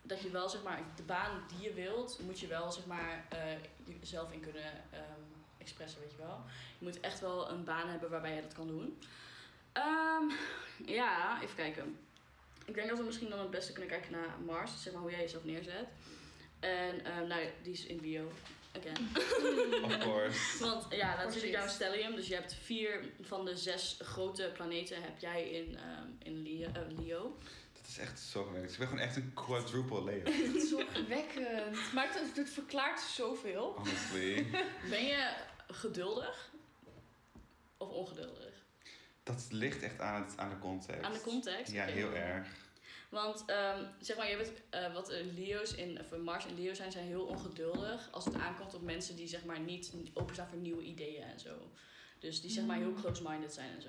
dat 0.02 0.20
je 0.20 0.30
wel 0.30 0.48
zeg 0.48 0.62
maar 0.62 0.82
de 0.96 1.02
baan 1.02 1.42
die 1.48 1.68
je 1.68 1.74
wilt, 1.74 2.18
moet 2.24 2.40
je 2.40 2.46
wel 2.46 2.72
zeg 2.72 2.86
maar 2.86 3.24
jezelf 4.00 4.32
in 4.32 4.40
kunnen 4.40 4.72
ehm, 4.90 5.20
expressen, 5.58 6.00
weet 6.00 6.10
je 6.10 6.16
wel. 6.16 6.40
Je 6.78 6.84
moet 6.84 7.00
echt 7.00 7.20
wel 7.20 7.50
een 7.50 7.64
baan 7.64 7.88
hebben 7.88 8.10
waarbij 8.10 8.34
je 8.34 8.42
dat 8.42 8.52
kan 8.52 8.66
doen. 8.66 8.98
Ehm, 9.72 10.24
ja, 10.86 11.42
even 11.42 11.56
kijken. 11.56 11.98
Ik 12.64 12.74
denk 12.74 12.88
dat 12.88 12.98
we 12.98 13.04
misschien 13.04 13.30
dan 13.30 13.38
het 13.38 13.50
beste 13.50 13.72
kunnen 13.72 13.90
kijken 13.90 14.12
naar 14.12 14.38
Mars, 14.44 14.82
zeg 14.82 14.92
maar 14.92 15.02
hoe 15.02 15.10
jij 15.10 15.20
jezelf 15.20 15.44
neerzet. 15.44 15.86
En 16.60 17.04
ehm, 17.04 17.26
nou, 17.26 17.42
die 17.62 17.72
is 17.72 17.86
in 17.86 18.00
Leo. 18.00 18.32
Again. 18.78 19.84
Of 19.84 19.98
course. 19.98 20.58
Want 20.64 20.86
ja, 20.90 21.16
natuurlijk 21.16 21.52
course 21.52 21.52
jouw 21.52 21.68
stellium. 21.68 22.14
Dus 22.14 22.28
je 22.28 22.34
hebt 22.34 22.54
vier 22.54 23.12
van 23.20 23.44
de 23.44 23.56
zes 23.56 23.98
grote 24.02 24.50
planeten 24.54 25.02
heb 25.02 25.18
jij 25.18 25.50
in, 25.50 25.76
ehm, 25.76 26.08
in 26.18 26.42
Leo, 26.42 26.68
eh, 26.72 26.98
Leo. 26.98 27.38
Dat 27.72 27.86
is 27.88 27.98
echt 27.98 28.20
zo 28.20 28.44
gewerkt. 28.44 28.72
Ik 28.72 28.78
ben 28.78 28.88
gewoon 28.88 29.02
echt 29.02 29.16
een 29.16 29.32
quadruple 29.34 30.04
Leo. 30.04 30.22
Dat 30.52 30.62
is 30.62 30.68
zorgwekkend. 30.68 31.92
Maar 31.92 32.08
het, 32.12 32.36
het 32.36 32.50
verklaart 32.50 33.00
zoveel. 33.00 33.74
Honestly. 33.76 34.46
Ben 34.90 35.04
je 35.04 35.32
geduldig? 35.68 36.50
Of 37.76 37.88
ongeduldig? 37.88 38.54
Dat 39.22 39.46
ligt 39.50 39.82
echt 39.82 40.00
aan, 40.00 40.22
het, 40.24 40.36
aan 40.36 40.50
de 40.50 40.58
context. 40.58 41.02
Aan 41.02 41.12
de 41.12 41.20
context? 41.20 41.72
Ja, 41.72 41.84
heel 41.84 42.14
erg. 42.14 42.48
Want 43.22 43.44
ehm, 43.46 43.84
zeg 44.00 44.16
maar, 44.16 44.30
je 44.30 44.36
weet 44.36 44.52
eh, 44.70 44.92
wat 44.94 45.12
Leo's 45.36 45.72
in, 45.74 46.00
of 46.00 46.18
Mars 46.18 46.46
en 46.46 46.54
Leo 46.54 46.74
zijn, 46.74 46.92
zijn 46.92 47.06
heel 47.06 47.24
ongeduldig 47.24 48.08
als 48.10 48.24
het 48.24 48.34
aankomt 48.34 48.74
op 48.74 48.82
mensen 48.82 49.16
die 49.16 49.26
zeg 49.28 49.44
maar 49.44 49.60
niet 49.60 49.92
openstaan 50.14 50.48
voor 50.48 50.58
nieuwe 50.58 50.82
ideeën 50.82 51.22
en 51.22 51.40
zo. 51.40 51.70
Dus 52.18 52.40
die 52.40 52.50
zeg 52.50 52.64
maar 52.64 52.76
heel 52.76 52.92
close-minded 52.92 53.52
zijn 53.52 53.70
en 53.74 53.82
zo. 53.82 53.88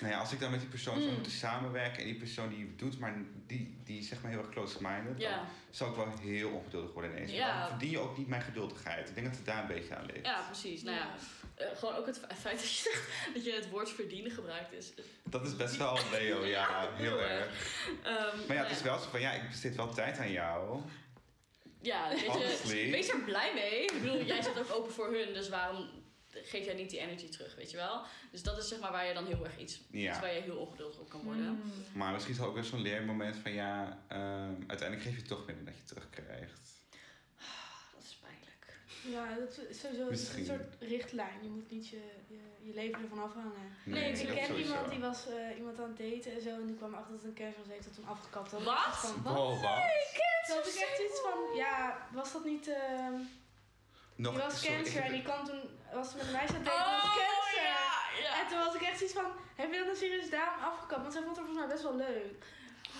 Nou 0.00 0.12
ja, 0.12 0.18
als 0.18 0.32
ik 0.32 0.40
dan 0.40 0.50
met 0.50 0.60
die 0.60 0.68
persoon 0.68 0.94
zou 0.96 1.08
Mm. 1.08 1.14
moeten 1.14 1.32
samenwerken 1.32 1.98
en 2.02 2.04
die 2.04 2.18
persoon 2.18 2.48
die 2.48 2.76
doet, 2.76 2.98
maar 2.98 3.16
die, 3.46 3.76
die 3.84 4.02
zeg 4.02 4.22
maar 4.22 4.30
heel 4.30 4.40
erg 4.40 4.48
close-minded, 4.50 5.20
Ja. 5.20 5.36
dan 5.36 5.46
zou 5.70 5.90
ik 5.90 5.96
wel 5.96 6.18
heel 6.18 6.50
ongeduldig 6.50 6.92
worden 6.92 7.10
ineens. 7.10 7.30
Ja. 7.32 7.60
Dan 7.60 7.68
verdien 7.68 7.90
je 7.90 7.98
ook 7.98 8.18
niet 8.18 8.26
mijn 8.28 8.42
geduldigheid. 8.42 9.08
Ik 9.08 9.14
denk 9.14 9.26
dat 9.26 9.36
het 9.36 9.46
daar 9.46 9.60
een 9.62 9.68
beetje 9.68 9.96
aan 9.96 10.06
ligt. 10.06 10.26
Ja, 10.26 10.42
precies. 10.46 10.82
Nou 10.82 10.96
ja, 10.96 11.14
eh, 11.60 11.78
gewoon 11.78 11.94
ook 11.94 12.06
het 12.06 12.20
feit 12.38 12.58
dat 12.58 12.70
je, 12.70 12.90
zegt 12.90 13.08
dat 13.34 13.44
je 13.44 13.52
het 13.52 13.70
woord 13.70 13.90
verdienen 13.90 14.30
gebruikt 14.30 14.72
is. 14.72 14.92
Dat 15.24 15.46
is 15.46 15.56
best 15.56 15.76
wel 15.76 15.98
Leo, 16.10 16.44
ja, 16.56 16.88
heel 16.94 17.18
Heel 17.18 17.20
erg. 17.20 17.48
Ehm, 18.02 18.16
Maar 18.16 18.56
ja, 18.56 18.62
het 18.62 18.68
nou 18.68 18.70
is 18.70 18.82
wel 18.82 18.98
zo 18.98 19.10
van, 19.10 19.20
ja, 19.20 19.32
ik 19.32 19.48
besteed 19.48 19.76
wel 19.76 19.94
tijd 19.94 20.18
aan 20.18 20.30
jou. 20.30 20.80
Ja, 21.80 22.08
weet 22.08 22.20
je. 22.20 22.88
Wees 22.90 23.08
er 23.08 23.20
blij 23.20 23.54
mee. 23.54 23.84
Ik 23.84 24.02
bedoel, 24.02 24.22
jij 24.22 24.42
staat 24.42 24.58
ook 24.58 24.72
open 24.72 24.92
voor 24.92 25.12
hun, 25.12 25.34
dus 25.34 25.48
waarom 25.48 25.88
geef 26.30 26.64
jij 26.64 26.74
niet 26.74 26.90
die 26.90 26.98
energy 26.98 27.28
terug, 27.28 27.54
weet 27.54 27.70
je 27.70 27.76
wel? 27.76 28.02
Dus 28.30 28.42
dat 28.42 28.58
is 28.58 28.68
zeg 28.68 28.80
maar 28.80 28.92
waar 28.92 29.06
je 29.06 29.14
dan 29.14 29.26
heel 29.26 29.44
erg 29.44 29.58
iets, 29.58 29.80
iets 29.90 30.20
waar 30.20 30.34
je 30.34 30.40
heel 30.40 30.56
ongeduldig 30.56 30.98
op 30.98 31.08
kan 31.08 31.22
worden. 31.22 31.44
Mm. 31.44 31.72
Maar 31.92 32.12
misschien 32.12 32.34
is 32.34 32.40
het 32.40 32.48
ook 32.48 32.54
weer 32.54 32.64
zo'n 32.64 32.82
leermoment 32.82 33.36
van, 33.36 33.52
ja, 33.52 34.02
ehm, 34.08 34.54
uiteindelijk 34.66 35.08
geef 35.08 35.16
je 35.16 35.22
toch 35.22 35.46
minder 35.46 35.64
dat 35.64 35.76
je 35.76 35.84
terugkrijgt. 35.84 36.79
Ja, 39.10 39.24
dat 39.38 39.58
is 39.68 39.80
sowieso 39.80 40.04
Misschien. 40.10 40.40
een 40.40 40.46
soort 40.46 40.74
richtlijn. 40.78 41.38
Je 41.42 41.48
moet 41.48 41.70
niet 41.70 41.88
je, 41.88 42.02
je, 42.26 42.40
je 42.66 42.74
leven 42.74 43.02
ervan 43.02 43.22
afhangen. 43.22 43.76
Nee, 43.84 44.12
ik 44.12 44.26
dat 44.26 44.36
ken 44.36 44.46
sowieso. 44.46 44.72
iemand 44.72 44.90
die 44.90 45.00
was 45.00 45.28
eh, 45.28 45.56
iemand 45.58 45.80
aan 45.80 45.94
het 45.94 45.98
daten 45.98 46.32
en 46.32 46.42
zo. 46.42 46.50
En 46.50 46.66
die 46.66 46.76
kwam 46.76 46.94
achter 46.94 47.12
dat 47.12 47.22
het 47.22 47.30
een 47.30 47.40
cancer 47.42 47.60
was. 47.62 47.72
Heeft 47.74 47.84
dat 47.84 47.94
toen 47.94 48.06
afgekapt. 48.06 48.50
Wat? 48.50 48.62
ik 48.62 48.94
Van, 49.04 49.22
wat? 49.22 49.34
Wow, 49.34 49.62
wat? 49.62 49.78
Toen 50.46 50.56
had 50.56 50.68
ik 50.74 50.80
echt 50.88 51.00
iets 51.06 51.20
van, 51.26 51.56
ja, 51.56 52.06
was 52.12 52.32
dat 52.32 52.44
niet... 52.44 52.68
ehm 52.68 53.14
Nog, 54.14 54.32
die 54.32 54.42
was 54.42 54.60
sorry, 54.60 54.76
ik 54.76 54.82
cancer 54.82 55.02
en 55.02 55.12
die 55.12 55.22
kwam 55.22 55.44
toen, 55.44 55.62
was 55.92 56.14
met 56.14 56.26
een 56.26 56.32
meisje 56.32 56.54
aan 56.54 56.60
het 56.60 56.64
daten, 56.64 56.92
was 56.92 57.16
cancer. 57.22 57.70
Oh, 58.14 58.22
ja, 58.24 58.40
En 58.40 58.46
toen 58.48 58.58
was 58.58 58.74
ik 58.74 58.80
echt 58.80 58.98
zoiets 58.98 59.16
van, 59.20 59.28
heb 59.54 59.70
je 59.70 59.76
dat 59.76 59.86
nou 59.86 59.96
serieus 59.96 60.30
daarom 60.30 60.60
afgekapt? 60.70 61.00
Want 61.02 61.12
zij 61.12 61.22
vond 61.22 61.36
het 61.36 61.44
volgens 61.44 61.66
mij 61.66 61.74
best 61.74 61.82
wel 61.88 61.96
leuk. 61.96 62.44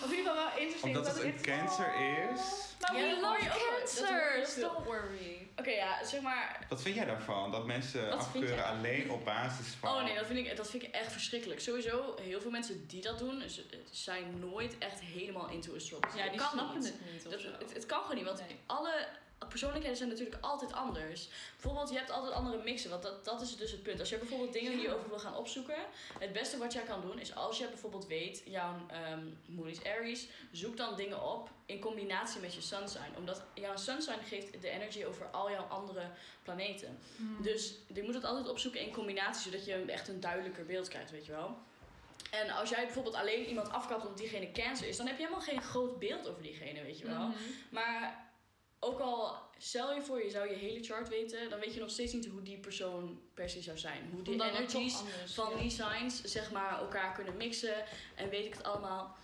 Of 0.02 0.10
in 0.10 0.16
ieder 0.16 0.32
geval 0.32 0.44
wel 0.44 0.58
interesting. 0.58 0.96
Omdat 0.96 1.14
het 1.14 1.24
ik 1.24 1.34
een 1.34 1.42
cancer 1.42 1.92
oh. 1.94 2.32
is. 2.32 2.42
Maar 2.80 2.92
we 2.94 3.18
love 3.20 3.46
cancers. 3.60 4.54
Don't 4.54 4.84
worry. 4.84 5.39
Oké, 5.60 5.70
ja, 5.70 6.04
zeg 6.04 6.20
maar... 6.20 6.66
Wat 6.68 6.82
vind 6.82 6.94
jij 6.94 7.04
daarvan? 7.04 7.50
Dat 7.50 7.66
mensen 7.66 8.08
Wat 8.08 8.18
afkeuren 8.18 8.64
alleen 8.64 9.10
op 9.10 9.24
basis 9.24 9.66
van... 9.80 9.90
Oh 9.94 10.04
nee, 10.04 10.14
dat 10.14 10.26
vind, 10.26 10.38
ik, 10.38 10.56
dat 10.56 10.70
vind 10.70 10.82
ik 10.82 10.94
echt 10.94 11.12
verschrikkelijk. 11.12 11.60
Sowieso, 11.60 12.14
heel 12.20 12.40
veel 12.40 12.50
mensen 12.50 12.86
die 12.86 13.02
dat 13.02 13.18
doen, 13.18 13.42
zijn 13.90 14.38
nooit 14.38 14.78
echt 14.78 15.00
helemaal 15.00 15.48
into 15.48 15.74
astrology. 15.74 16.16
Ja, 16.16 16.22
Dat 16.22 16.32
die 16.32 16.40
kan 16.40 16.50
snappen 16.50 16.78
niet. 16.80 16.86
het 16.86 17.12
niet. 17.12 17.22
Dat, 17.30 17.42
het, 17.60 17.74
het 17.74 17.86
kan 17.86 18.00
gewoon 18.00 18.16
niet, 18.16 18.24
want 18.24 18.38
Nee. 18.38 18.58
alle 18.66 19.06
persoonlijkheden 19.48 19.96
zijn 19.96 20.08
natuurlijk 20.08 20.36
altijd 20.40 20.72
anders. 20.72 21.28
Bijvoorbeeld, 21.52 21.90
je 21.90 21.96
hebt 21.96 22.10
altijd 22.10 22.32
andere 22.32 22.62
mixen, 22.62 22.90
want 22.90 23.02
dat, 23.02 23.24
dat 23.24 23.40
is 23.40 23.56
dus 23.56 23.70
het 23.70 23.82
punt. 23.82 24.00
Als 24.00 24.08
je 24.08 24.18
bijvoorbeeld 24.18 24.52
dingen 24.52 24.72
die 24.72 24.80
je 24.80 24.94
over 24.94 25.08
wil 25.08 25.18
gaan 25.18 25.36
opzoeken, 25.36 25.76
het 26.18 26.32
beste 26.32 26.58
wat 26.58 26.72
jij 26.72 26.82
kan 26.82 27.00
doen 27.00 27.18
is 27.18 27.34
als 27.34 27.58
je 27.58 27.66
bijvoorbeeld 27.66 28.06
weet, 28.06 28.42
jouw 28.44 28.74
ehm 28.88 29.24
moon 29.46 29.68
is 29.68 29.84
Aries, 29.84 30.28
zoek 30.52 30.76
dan 30.76 30.96
dingen 30.96 31.22
op 31.22 31.50
in 31.66 31.80
combinatie 31.80 32.40
met 32.40 32.54
je 32.54 32.60
sun 32.60 32.88
sign. 32.88 33.16
Omdat 33.16 33.42
jouw 33.54 33.76
sun 33.76 34.02
sign 34.02 34.24
geeft 34.24 34.62
de 34.62 34.68
energy 34.68 35.04
over 35.04 35.26
al 35.26 35.50
jouw 35.50 35.64
andere 35.64 36.10
planeten. 36.42 36.98
Mm. 37.16 37.42
Dus 37.42 37.74
je 37.94 38.02
moet 38.02 38.14
het 38.14 38.24
altijd 38.24 38.48
opzoeken 38.48 38.80
in 38.80 38.92
combinatie, 38.92 39.42
zodat 39.42 39.64
je 39.64 39.74
echt 39.74 40.08
een 40.08 40.20
duidelijker 40.20 40.66
beeld 40.66 40.88
krijgt, 40.88 41.10
weet 41.10 41.26
je 41.26 41.32
wel. 41.32 41.56
En 42.30 42.50
als 42.50 42.68
jij 42.68 42.84
bijvoorbeeld 42.84 43.14
alleen 43.14 43.46
iemand 43.46 43.70
afkapt 43.70 44.02
omdat 44.02 44.18
diegene 44.18 44.52
cancer 44.52 44.88
is, 44.88 44.96
dan 44.96 45.06
heb 45.06 45.16
je 45.16 45.22
helemaal 45.22 45.44
geen 45.44 45.62
groot 45.62 45.98
beeld 45.98 46.28
over 46.28 46.42
diegene, 46.42 46.82
weet 46.82 46.98
je 46.98 47.06
wel. 47.06 47.26
Mhm. 47.26 47.38
Maar 47.70 48.29
ook 48.80 48.98
al 49.00 49.36
stel 49.58 49.94
je 49.94 50.02
voor, 50.02 50.24
je 50.24 50.30
zou 50.30 50.48
je 50.48 50.54
hele 50.54 50.84
chart 50.84 51.08
weten, 51.08 51.50
dan 51.50 51.58
weet 51.60 51.74
je 51.74 51.80
nog 51.80 51.90
steeds 51.90 52.12
niet 52.12 52.26
hoe 52.26 52.42
die 52.42 52.58
persoon 52.58 53.20
per 53.34 53.48
se 53.50 53.62
zou 53.62 53.78
zijn. 53.78 54.10
Hoe 54.12 54.22
die 54.22 54.32
Omdat 54.32 54.48
energies 54.48 54.98
anders, 54.98 55.34
van 55.34 55.50
ja. 55.50 55.56
die 55.60 55.70
signs 55.70 56.22
zeg 56.22 56.50
maar 56.52 56.78
elkaar 56.78 57.14
kunnen 57.14 57.36
mixen 57.36 57.84
en 58.16 58.28
weet 58.28 58.44
ik 58.46 58.54
het 58.54 58.62
allemaal. 58.64 59.16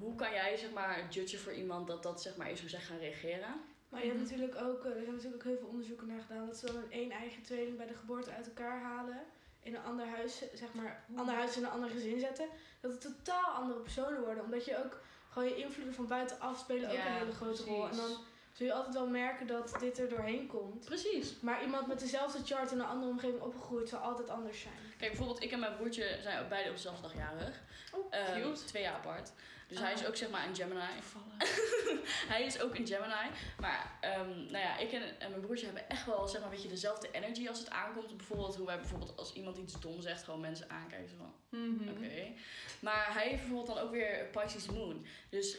Hoe 0.00 0.14
kan 0.14 0.32
jij 0.32 0.56
zeg 0.56 0.70
maar 0.72 1.06
judgen 1.10 1.38
voor 1.38 1.52
iemand 1.52 1.86
dat 1.86 2.02
dat 2.02 2.22
zeg 2.22 2.36
maar 2.36 2.50
is 2.50 2.60
hoe 2.60 2.68
zij 2.68 2.80
gaan 2.80 2.98
reageren? 2.98 3.60
Maar 3.88 4.00
je 4.04 4.08
hebt 4.08 4.20
Mhm. 4.20 4.30
natuurlijk 4.30 4.60
ook, 4.60 4.84
eh, 4.84 4.90
er 4.90 5.02
zijn 5.02 5.14
natuurlijk 5.14 5.42
ook 5.44 5.48
heel 5.50 5.58
veel 5.58 5.68
onderzoeken 5.68 6.06
naar 6.06 6.20
gedaan. 6.20 6.46
Dat 6.46 6.56
ze 6.56 6.66
dan 6.66 6.76
een 6.76 6.92
één 6.92 7.10
eigen 7.10 7.42
tweeling 7.42 7.76
bij 7.76 7.86
de 7.86 7.94
geboorte 7.94 8.30
uit 8.30 8.46
elkaar 8.46 8.80
halen. 8.82 9.22
In 9.62 9.74
een 9.74 9.82
ander 9.82 10.06
huis, 10.06 10.42
zeg 10.54 10.72
maar, 10.72 11.04
ander 11.16 11.34
huis 11.34 11.56
in 11.56 11.62
een 11.64 11.70
ander 11.70 11.90
gezin 11.90 12.20
zetten. 12.20 12.48
Dat 12.80 12.92
het 12.92 13.00
totaal 13.00 13.44
andere 13.54 13.80
personen 13.80 14.20
worden. 14.22 14.44
Omdat 14.44 14.64
je 14.64 14.84
ook 14.84 15.00
gewoon 15.30 15.48
je 15.48 15.56
invloeden 15.56 15.94
van 15.94 16.06
buitenaf 16.06 16.58
spelen 16.58 16.90
ook 16.90 16.96
een 16.96 17.12
hele 17.12 17.32
grote 17.32 17.64
rol. 17.64 17.88
En 17.88 17.96
dan 17.96 18.10
zul 18.54 18.66
je 18.66 18.72
altijd 18.72 18.94
wel 18.94 19.06
merken 19.08 19.46
dat 19.46 19.76
dit 19.80 19.98
er 19.98 20.08
doorheen 20.08 20.46
komt. 20.46 20.84
Precies. 20.84 21.40
Maar 21.40 21.62
iemand 21.62 21.86
met 21.86 22.00
dezelfde 22.00 22.38
chart 22.44 22.72
in 22.72 22.78
een 22.78 22.86
andere 22.86 23.10
omgeving 23.10 23.40
opgegroeid 23.42 23.88
zal 23.88 23.98
altijd 24.00 24.28
anders 24.28 24.60
zijn. 24.60 24.74
Kijk, 24.98 25.10
bijvoorbeeld 25.10 25.42
ik 25.42 25.52
en 25.52 25.58
mijn 25.60 25.76
broertje 25.76 26.18
zijn 26.22 26.42
ook 26.42 26.48
beide 26.48 26.68
op 26.70 26.76
dezelfde 26.76 27.02
dag 27.02 27.14
jarig. 27.16 27.62
Oh, 27.92 28.06
Ehm, 28.10 28.54
twee 28.54 28.82
jaar 28.82 28.94
apart. 28.94 29.32
Dus 29.68 29.78
hij 29.78 29.92
is 29.92 30.06
ook 30.06 30.16
zeg 30.16 30.30
maar 30.30 30.46
een 30.48 30.54
Gemini. 30.54 30.80
hij 32.32 32.42
is 32.44 32.60
ook 32.60 32.74
een 32.74 32.86
Gemini. 32.86 33.30
Maar 33.60 33.98
ehm, 34.00 34.28
nou 34.28 34.58
ja, 34.58 34.78
ik 34.78 34.92
en, 34.92 35.20
en 35.20 35.30
mijn 35.30 35.40
broertje 35.42 35.64
hebben 35.66 35.88
echt 35.88 36.06
wel 36.06 36.28
zeg 36.28 36.40
maar, 36.40 36.48
een 36.50 36.54
beetje 36.54 36.70
dezelfde 36.70 37.08
energy 37.12 37.48
als 37.48 37.58
het 37.58 37.70
aankomt. 37.70 38.16
Bijvoorbeeld 38.16 38.56
hoe 38.56 38.66
wij 38.66 38.76
bijvoorbeeld 38.78 39.16
als 39.16 39.32
iemand 39.32 39.56
iets 39.56 39.80
dom 39.80 40.00
zegt, 40.00 40.24
gewoon 40.24 40.40
mensen 40.40 40.70
aankijken. 40.70 41.16
Van, 41.16 41.34
Mhm. 41.48 41.88
oké. 41.88 42.32
Maar 42.80 43.12
hij 43.12 43.28
heeft 43.28 43.40
bijvoorbeeld 43.40 43.76
dan 43.76 43.84
ook 43.84 43.90
weer 43.90 44.24
Pisces 44.32 44.66
Moon. 44.66 45.06
Dus 45.30 45.58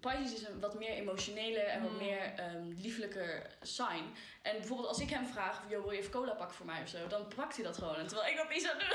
Pisces 0.00 0.32
is 0.34 0.46
een 0.46 0.60
wat 0.60 0.74
meer 0.74 0.90
emotionele 0.90 1.58
en 1.60 1.82
wat 1.82 1.90
Mm. 1.90 1.96
meer 1.98 2.32
ehm, 2.36 2.62
liefelijker 2.76 3.46
sign. 3.62 4.04
En 4.42 4.56
bijvoorbeeld 4.56 4.88
als 4.88 5.00
ik 5.00 5.10
hem 5.10 5.26
vraag, 5.26 5.58
of, 5.64 5.70
"Yo, 5.70 5.82
wil 5.82 5.90
je 5.90 5.98
even 5.98 6.10
cola 6.10 6.32
pakken 6.34 6.56
voor 6.56 6.66
mij 6.66 6.82
of 6.82 6.88
zo? 6.88 7.06
Dan 7.06 7.28
pakt 7.36 7.54
hij 7.56 7.64
dat 7.64 7.78
gewoon. 7.78 7.94
En 7.96 8.06
terwijl 8.06 8.30
ik 8.30 8.36
dat 8.36 8.48
niet 8.48 8.62
zou 8.62 8.78
doen. 8.78 8.88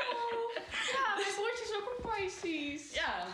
Oh, 0.00 0.54
ja, 0.96 1.14
mijn 1.14 1.34
broertje 1.34 1.64
is 1.64 1.74
ook 1.74 1.94
een 1.96 2.10
Pisces. 2.10 2.94
Ja. 2.94 3.26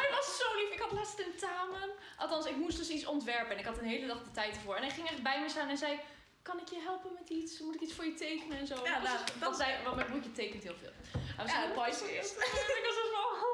Hij 0.00 0.10
was 0.10 0.36
zo 0.36 0.54
lief. 0.56 0.72
Ik 0.72 0.80
had 0.80 0.92
laatst 0.92 1.16
tentamen. 1.16 1.90
Althans, 2.18 2.46
ik 2.46 2.56
moest 2.56 2.76
dus 2.76 2.88
iets 2.88 3.06
ontwerpen 3.06 3.52
en 3.52 3.58
ik 3.58 3.64
had 3.64 3.78
een 3.78 3.84
hele 3.84 4.06
dag 4.06 4.22
de 4.22 4.30
tijd 4.30 4.54
ervoor. 4.54 4.74
En 4.76 4.82
hij 4.82 4.90
ging 4.90 5.08
echt 5.08 5.22
bij 5.22 5.40
me 5.40 5.48
staan 5.48 5.68
en 5.68 5.76
zei: 5.78 6.00
Kan 6.42 6.60
ik 6.60 6.68
je 6.68 6.80
helpen 6.80 7.10
met 7.18 7.28
iets? 7.28 7.60
Moet 7.60 7.74
ik 7.74 7.80
iets 7.80 7.92
voor 7.94 8.04
je 8.04 8.14
tekenen 8.14 8.58
en 8.58 8.66
zo? 8.66 8.74
Ja, 8.84 8.94
Dat 9.00 9.02
nou, 9.02 9.18
want, 9.40 9.56
zij, 9.56 9.78
want 9.84 9.96
mijn 9.96 10.06
broertje 10.08 10.32
tekent 10.32 10.62
heel 10.62 10.76
veel. 10.76 10.92
Hij 11.36 11.44
was 11.44 11.54
Ja, 11.54 11.60
heel 11.60 11.82
Pisces. 11.84 12.30
ik 12.80 12.84
was 12.86 12.96
dus 13.02 13.10
dankjewel. 13.12 13.53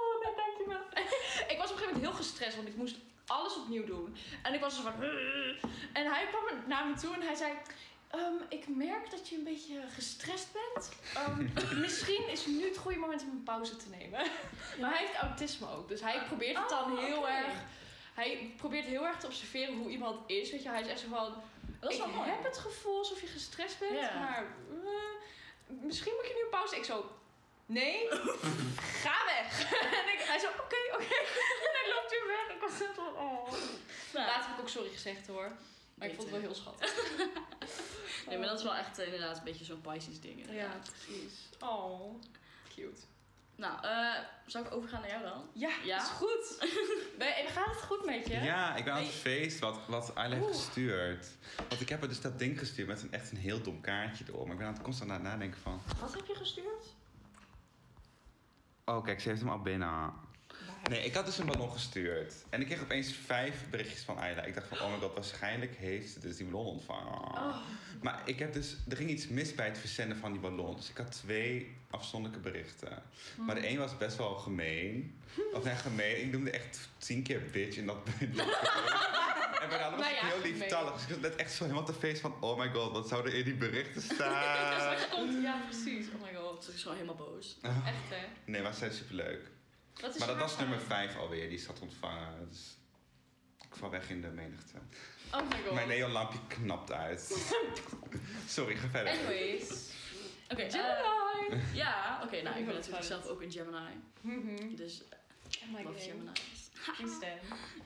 ik 1.52 1.56
was 1.58 1.70
op 1.70 1.76
een 1.76 1.78
gegeven 1.78 1.86
moment 1.86 2.02
heel 2.02 2.12
gestrest, 2.12 2.56
want 2.56 2.68
ik 2.68 2.76
moest 2.76 2.96
alles 3.26 3.56
opnieuw 3.56 3.84
doen. 3.84 4.16
En 4.42 4.54
ik 4.54 4.60
was 4.60 4.76
zo 4.76 4.82
van. 4.82 4.92
En 5.92 6.06
hij 6.12 6.26
kwam 6.26 6.44
naar 6.66 6.86
me 6.86 6.94
toe 6.94 7.14
en 7.14 7.22
hij 7.22 7.34
zei. 7.34 7.52
"Ehm, 8.10 8.34
ik 8.48 8.68
merk 8.68 9.10
dat 9.10 9.28
je 9.28 9.36
een 9.36 9.44
beetje 9.44 9.80
gestrest 9.94 10.48
bent. 10.52 10.88
Ehm, 11.14 11.46
misschien 11.84 12.28
is 12.28 12.46
nu 12.46 12.64
het 12.64 12.76
goede 12.76 12.98
moment 12.98 13.22
om 13.22 13.30
een 13.30 13.42
pauze 13.42 13.76
te 13.76 13.88
nemen. 13.90 14.20
Maar 14.80 14.90
hij 14.90 14.98
heeft 15.06 15.14
autisme 15.20 15.68
ook. 15.70 15.88
Dus 15.88 16.00
hij 16.00 16.22
probeert 16.26 16.58
het 16.58 16.68
dan 16.68 16.92
Oh, 16.92 16.98
heel 16.98 17.28
erg. 17.28 17.52
Hij 18.14 18.52
probeert 18.56 18.84
heel 18.84 19.06
erg 19.06 19.18
te 19.18 19.26
observeren 19.26 19.76
hoe 19.76 19.90
iemand 19.90 20.20
is. 20.30 20.50
Weet 20.50 20.62
je, 20.62 20.68
hij 20.68 20.80
is 20.80 20.86
echt 20.88 21.00
zo 21.00 21.06
van. 21.10 21.34
Dat 21.80 21.90
is 21.90 21.98
ik 21.98 22.04
wel 22.04 22.24
heb 22.24 22.44
het 22.44 22.58
gevoel 22.58 22.98
alsof 22.98 23.20
je 23.20 23.26
gestrest 23.26 23.78
bent, 23.78 23.98
Ja. 23.98 24.18
maar 24.18 24.44
eh, 24.84 25.76
misschien 25.82 26.12
moet 26.16 26.26
je 26.26 26.34
nu 26.34 26.42
een 26.42 26.50
pauze. 26.50 26.76
Ik 26.76 26.84
zo. 26.84 27.10
Nee, 27.78 28.08
ga 29.04 29.16
weg. 29.34 29.50
en 30.00 30.06
ik, 30.14 30.20
hij 30.30 30.38
zo, 30.38 30.46
oké, 30.48 30.80
oké. 30.92 31.14
En 31.66 31.72
hij 31.78 31.86
loopt 31.94 32.10
weer 32.10 32.26
weg. 32.26 32.56
Ik 32.56 32.60
was 32.60 32.80
echt 32.88 32.94
van, 32.94 33.06
oh. 33.16 33.50
Nou, 34.14 34.26
Later 34.26 34.46
heb 34.46 34.54
ik 34.54 34.60
ook 34.60 34.68
sorry 34.68 34.88
gezegd 34.90 35.26
hoor. 35.26 35.52
Maar 35.94 36.08
ik 36.08 36.14
vond 36.14 36.30
het 36.30 36.36
wel 36.40 36.46
heel 36.50 36.54
schattig. 36.54 36.94
Nee, 38.26 38.38
maar 38.38 38.48
dat 38.48 38.58
is 38.58 38.64
wel 38.64 38.74
echt 38.76 38.98
inderdaad 38.98 39.36
een 39.38 39.44
beetje 39.44 39.64
zo'n 39.64 39.80
Pisces 39.80 40.20
ding. 40.20 40.46
Ja, 40.50 40.78
precies. 40.82 41.32
Oh, 41.60 42.20
cute. 42.74 43.00
Nou, 43.56 43.84
eh, 43.86 44.14
zou 44.46 44.66
ik 44.66 44.72
overgaan 44.74 45.00
naar 45.00 45.10
jou 45.10 45.22
dan? 45.22 45.48
Ja, 45.52 45.70
Ja? 45.84 46.02
is 46.02 46.08
goed. 46.08 46.58
Ben, 47.18 47.32
gaat 47.48 47.66
het 47.74 47.82
goed 47.82 48.04
met 48.04 48.26
je? 48.26 48.40
Ja, 48.40 48.76
ik 48.76 48.84
ben 48.84 48.92
aan 48.92 49.02
het 49.02 49.12
feest 49.12 49.58
wat, 49.58 49.78
wat 49.86 50.14
Ayla 50.14 50.34
heeft 50.34 50.46
Oeh. 50.46 50.56
gestuurd. 50.56 51.26
Want 51.68 51.80
ik 51.80 51.88
heb 51.88 51.98
haar 52.00 52.08
dus 52.08 52.20
dat 52.20 52.38
ding 52.38 52.58
gestuurd 52.58 52.88
met 52.88 53.02
een, 53.02 53.12
echt 53.12 53.30
een 53.30 53.36
heel 53.36 53.62
dom 53.62 53.80
kaartje 53.80 54.24
erop. 54.28 54.42
Maar 54.42 54.52
ik 54.52 54.58
ben 54.58 54.66
aan 54.66 54.72
het 54.74 54.82
constant 54.82 55.10
aan 55.10 55.16
het 55.16 55.24
nadenken 55.24 55.60
van... 55.60 55.82
Wat 56.00 56.14
heb 56.14 56.26
je 56.26 56.34
gestuurd? 56.34 56.84
Oh, 58.90 59.04
kijk, 59.04 59.20
ze 59.20 59.28
heeft 59.28 59.40
hem 59.40 59.50
al 59.50 59.60
binnen. 59.60 60.12
Nee, 60.90 61.04
ik 61.04 61.14
had 61.14 61.26
dus 61.26 61.38
een 61.38 61.46
ballon 61.46 61.72
gestuurd. 61.72 62.34
En 62.48 62.60
ik 62.60 62.66
kreeg 62.66 62.80
opeens 62.80 63.12
vijf 63.26 63.64
berichtjes 63.70 64.02
van 64.02 64.18
Ayla. 64.18 64.42
Ik 64.42 64.54
dacht 64.54 64.66
van, 64.68 64.80
oh 64.80 64.92
my 64.92 64.98
god, 64.98 65.14
waarschijnlijk 65.14 65.76
heeft 65.76 66.12
ze 66.12 66.20
dus 66.20 66.36
die 66.36 66.46
ballon 66.46 66.66
ontvangen. 66.66 67.12
Oh. 67.12 67.56
Maar 68.02 68.22
ik 68.24 68.38
heb 68.38 68.52
dus, 68.52 68.76
er 68.88 68.96
ging 68.96 69.10
iets 69.10 69.28
mis 69.28 69.54
bij 69.54 69.66
het 69.66 69.78
verzenden 69.78 70.16
van 70.16 70.32
die 70.32 70.40
ballon. 70.40 70.76
Dus 70.76 70.90
ik 70.90 70.96
had 70.96 71.12
twee 71.12 71.76
afzonderlijke 71.90 72.50
berichten. 72.50 73.02
Maar 73.46 73.54
de 73.54 73.68
een 73.68 73.78
was 73.78 73.96
best 73.96 74.16
wel 74.16 74.34
gemeen. 74.34 75.20
Of 75.52 75.64
nee, 75.64 75.74
gemeen. 75.74 76.20
Ik 76.20 76.32
noemde 76.32 76.50
echt 76.50 76.88
tien 76.98 77.22
keer 77.22 77.42
bitch 77.52 77.76
in 77.76 77.86
dat. 77.86 77.98
En 79.60 79.68
bij 79.68 79.78
de 79.78 79.84
andere 79.84 80.02
was 80.02 80.12
ik 80.12 80.20
ja, 80.20 80.26
heel 80.26 80.52
lieftallig. 80.52 80.92
Dus 80.92 81.02
ik 81.02 81.08
was 81.08 81.18
net 81.18 81.36
echt 81.36 81.52
zo 81.52 81.64
helemaal 81.64 81.84
te 81.84 81.92
feest 81.92 82.20
van... 82.20 82.34
Oh 82.40 82.58
my 82.58 82.70
god, 82.70 82.92
wat 82.92 83.08
zou 83.08 83.26
er 83.26 83.34
in 83.34 83.44
die 83.44 83.54
berichten 83.54 84.02
staan? 84.14 84.96
Komt, 85.10 85.42
ja, 85.42 85.60
precies. 85.68 86.06
Oh 86.06 86.22
my 86.22 86.38
god. 86.38 86.64
Ze 86.64 86.72
is 86.72 86.82
gewoon 86.82 86.96
helemaal 86.96 87.26
boos. 87.26 87.58
Echt 87.62 88.08
hè? 88.08 88.26
Nee, 88.44 88.62
maar 88.62 88.74
zij 88.74 88.88
is 88.88 88.96
superleuk. 88.96 89.40
Wat 90.00 90.14
is 90.14 90.18
Maar 90.18 90.28
dat 90.28 90.38
was 90.38 90.58
nummer 90.58 90.76
naam? 90.76 90.86
5 90.86 91.16
alweer, 91.16 91.48
die 91.48 91.58
zat 91.58 91.80
ontvangen. 91.80 92.48
Dus 92.48 92.78
ik 93.60 93.76
val 93.76 93.90
weg 93.90 94.10
in 94.10 94.20
de 94.20 94.28
menigte. 94.28 94.78
Oh 95.32 95.48
my 95.48 95.62
god. 95.64 95.74
Mijn 95.74 95.88
neonlampje 95.88 96.38
knapt 96.48 96.92
uit. 96.92 97.20
Sorry, 98.46 98.76
ga 98.76 98.88
verder. 98.88 99.12
Anyways. 99.12 99.92
Oké, 100.48 100.62
eh, 100.62 100.70
Gemini. 100.70 101.62
ja, 101.82 102.20
oké, 102.24 102.42
nou, 102.42 102.58
ik 102.58 102.66
ben 102.66 102.74
natuurlijk 102.74 103.04
zelf 103.04 103.26
ook 103.26 103.42
een 103.42 103.52
Gemini. 103.52 104.00
Mhm. 104.20 104.74
Dus 104.74 105.02
Oh 105.62 105.72
my 105.72 105.82
love 105.82 105.94
god. 105.94 106.02
Gemini's. 106.02 106.70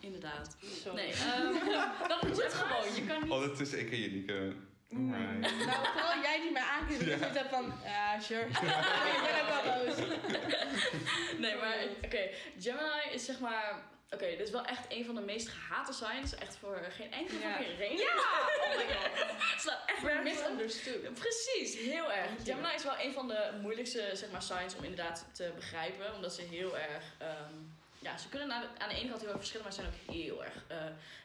Inderdaad. 0.06 0.56
Sorry. 0.82 0.96
Nee, 0.96 1.12
ehm 1.12 2.08
dat 2.08 2.22
moet 2.22 2.52
gewoon. 2.52 2.94
Je 2.94 3.04
kan 3.06 3.22
niet... 3.22 3.30
Ondertussen 3.30 3.80
ik 3.80 3.92
en 3.92 4.00
Janieke. 4.00 4.54
Mm. 4.88 5.14
Alright. 5.14 5.66
Nou, 5.66 5.86
vooral 5.92 6.22
jij 6.22 6.40
die 6.40 6.50
mij 6.52 6.62
aankijkt. 6.62 7.04
Ja. 7.04 7.18
zit 7.18 7.34
daar 7.34 7.48
van, 7.50 7.72
ja, 7.84 8.20
sure. 8.20 8.46
ik 9.14 9.20
ben 9.24 9.40
ook 9.40 9.62
wel 9.64 9.84
boos. 9.84 9.96
Nee, 11.38 11.56
maar 11.56 11.76
oké, 12.04 12.28
Gemini 12.58 13.10
is 13.12 13.24
zeg 13.24 13.38
maar... 13.38 13.82
Oké, 14.10 14.26
dit 14.26 14.40
is 14.40 14.50
wel 14.50 14.64
echt 14.64 14.84
een 14.88 15.04
van 15.04 15.14
de 15.14 15.20
meest 15.20 15.48
gehate 15.48 15.92
signs. 15.92 16.34
Echt 16.34 16.56
voor 16.56 16.78
geen 16.90 17.12
enkele 17.12 17.40
Ja. 17.40 17.56
reden. 17.78 17.96
Ja! 17.96 18.12
Oh 18.64 18.76
my 18.76 18.84
god. 18.94 19.28
Het 19.52 19.60
slaat 19.60 19.82
echt. 19.86 20.22
Misunderstood. 20.22 21.14
Precies, 21.14 21.76
heel 21.78 22.12
erg. 22.12 22.28
Gemini 22.44 22.74
is 22.74 22.84
wel 22.84 22.98
een 23.00 23.12
van 23.12 23.28
de 23.28 23.58
moeilijkste 23.62 24.10
zeg 24.12 24.30
maar, 24.30 24.42
signs 24.42 24.76
om 24.76 24.82
inderdaad 24.84 25.26
te 25.32 25.52
begrijpen. 25.54 26.14
Omdat 26.14 26.34
ze 26.34 26.42
heel 26.42 26.78
erg... 26.78 27.04
ehm, 27.18 27.52
ja, 27.98 28.16
ze 28.18 28.28
kunnen 28.28 28.52
aan 28.52 28.60
de, 28.60 28.82
aan 28.82 28.88
de 28.88 28.94
ene 28.94 29.08
kant 29.08 29.20
heel 29.20 29.28
erg 29.28 29.38
verschillen, 29.38 29.64
maar 29.64 29.74
ze 29.74 29.80
zijn 29.80 29.92
ook 29.94 30.14
heel 30.14 30.44
erg 30.44 30.54
eh, 30.68 30.76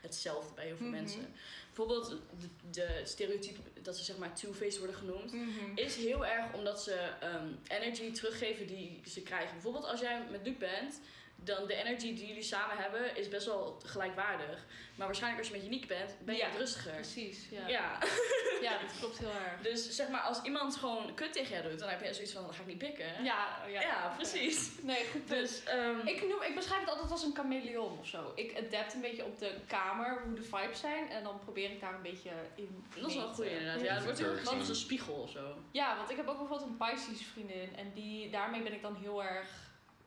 hetzelfde 0.01 0.53
bij 0.53 0.65
heel 0.65 0.77
veel 0.77 0.85
Mhm. 0.87 0.95
mensen. 0.95 1.35
Bijvoorbeeld 1.79 2.21
de, 2.39 2.47
de 2.71 3.01
stereotype 3.03 3.59
dat 3.81 3.97
ze 3.97 4.03
zeg 4.03 4.17
maar 4.17 4.35
two-faced 4.35 4.77
worden 4.77 4.95
genoemd. 4.95 5.33
Mhm. 5.33 5.75
Is 5.75 5.95
heel 5.95 6.25
erg 6.25 6.53
omdat 6.53 6.83
ze 6.83 6.93
ehm, 7.19 7.47
energy 7.67 8.11
teruggeven 8.11 8.67
die 8.67 9.01
ze 9.05 9.21
krijgen. 9.21 9.53
Bijvoorbeeld 9.53 9.85
als 9.85 9.99
jij 9.99 10.21
met 10.31 10.41
Luc 10.43 10.57
bent, 10.57 11.01
dan 11.43 11.67
de 11.67 11.73
energy 11.75 12.15
die 12.15 12.27
jullie 12.27 12.43
samen 12.43 12.77
hebben 12.77 13.15
is 13.15 13.27
best 13.27 13.45
wel 13.45 13.81
gelijkwaardig. 13.85 14.65
Maar 14.95 15.07
waarschijnlijk 15.07 15.43
als 15.43 15.51
je 15.53 15.57
met 15.57 15.67
Uniek 15.67 15.87
bent, 15.87 16.15
ben 16.25 16.35
je 16.35 16.41
Ja, 16.41 16.49
wat 16.49 16.59
rustiger. 16.59 16.93
Precies, 16.93 17.47
ja. 17.49 17.67
Ja, 17.67 17.97
Ja, 18.61 18.77
dat 18.77 18.97
klopt 18.99 19.17
heel 19.17 19.29
erg. 19.29 19.61
dus 19.61 19.89
zeg 19.95 20.07
maar 20.09 20.21
als 20.21 20.41
iemand 20.41 20.75
gewoon 20.75 21.13
kut 21.13 21.33
tegen 21.33 21.55
jou 21.57 21.69
doet, 21.69 21.79
dan 21.79 21.89
heb 21.89 22.03
je 22.03 22.13
zoiets 22.13 22.33
van, 22.33 22.43
dan 22.43 22.53
ga 22.53 22.61
ik 22.61 22.67
niet 22.67 22.77
pikken. 22.77 23.23
Ja, 23.23 23.57
ja. 23.67 23.81
Ja, 23.81 24.13
precies. 24.15 24.69
Nee, 24.81 25.05
goed. 25.11 25.27
Dus 25.27 25.63
ehm, 25.63 26.07
Ik, 26.07 26.27
noem, 26.27 26.41
ik 26.41 26.55
beschrijf 26.55 26.79
het 26.81 26.89
altijd 26.89 27.11
als 27.11 27.23
een 27.23 27.35
chameleon 27.35 27.97
of 27.99 28.07
zo. 28.07 28.31
Ik 28.35 28.57
adapt 28.57 28.93
een 28.93 29.01
beetje 29.01 29.25
op 29.25 29.39
de 29.39 29.55
kamer, 29.67 30.21
hoe 30.25 30.33
de 30.33 30.43
vibes 30.43 30.79
zijn. 30.79 31.09
En 31.09 31.23
dan 31.23 31.39
probeer 31.39 31.71
ik 31.71 31.79
daar 31.81 31.93
een 31.93 32.01
beetje 32.01 32.31
in 32.55 32.85
dat 32.99 33.09
is 33.09 33.15
wel 33.15 33.33
goed 33.33 33.45
inderdaad. 33.45 33.81
Ja, 33.81 33.93
het 33.93 34.03
wordt 34.03 34.19
heel 34.19 34.35
gewoon 34.37 34.59
als 34.59 34.69
een 34.69 34.75
spiegel 34.75 35.13
of 35.13 35.29
zo. 35.29 35.55
Ja, 35.71 35.97
want 35.97 36.09
ik 36.09 36.17
heb 36.17 36.27
ook 36.27 36.37
bijvoorbeeld 36.37 36.69
een 36.69 36.77
Pisces 36.77 37.25
vriendin. 37.25 37.75
En 37.75 37.91
die, 37.93 38.29
daarmee 38.29 38.61
ben 38.61 38.73
ik 38.73 38.81
dan 38.81 38.95
heel 38.95 39.23
erg 39.23 39.47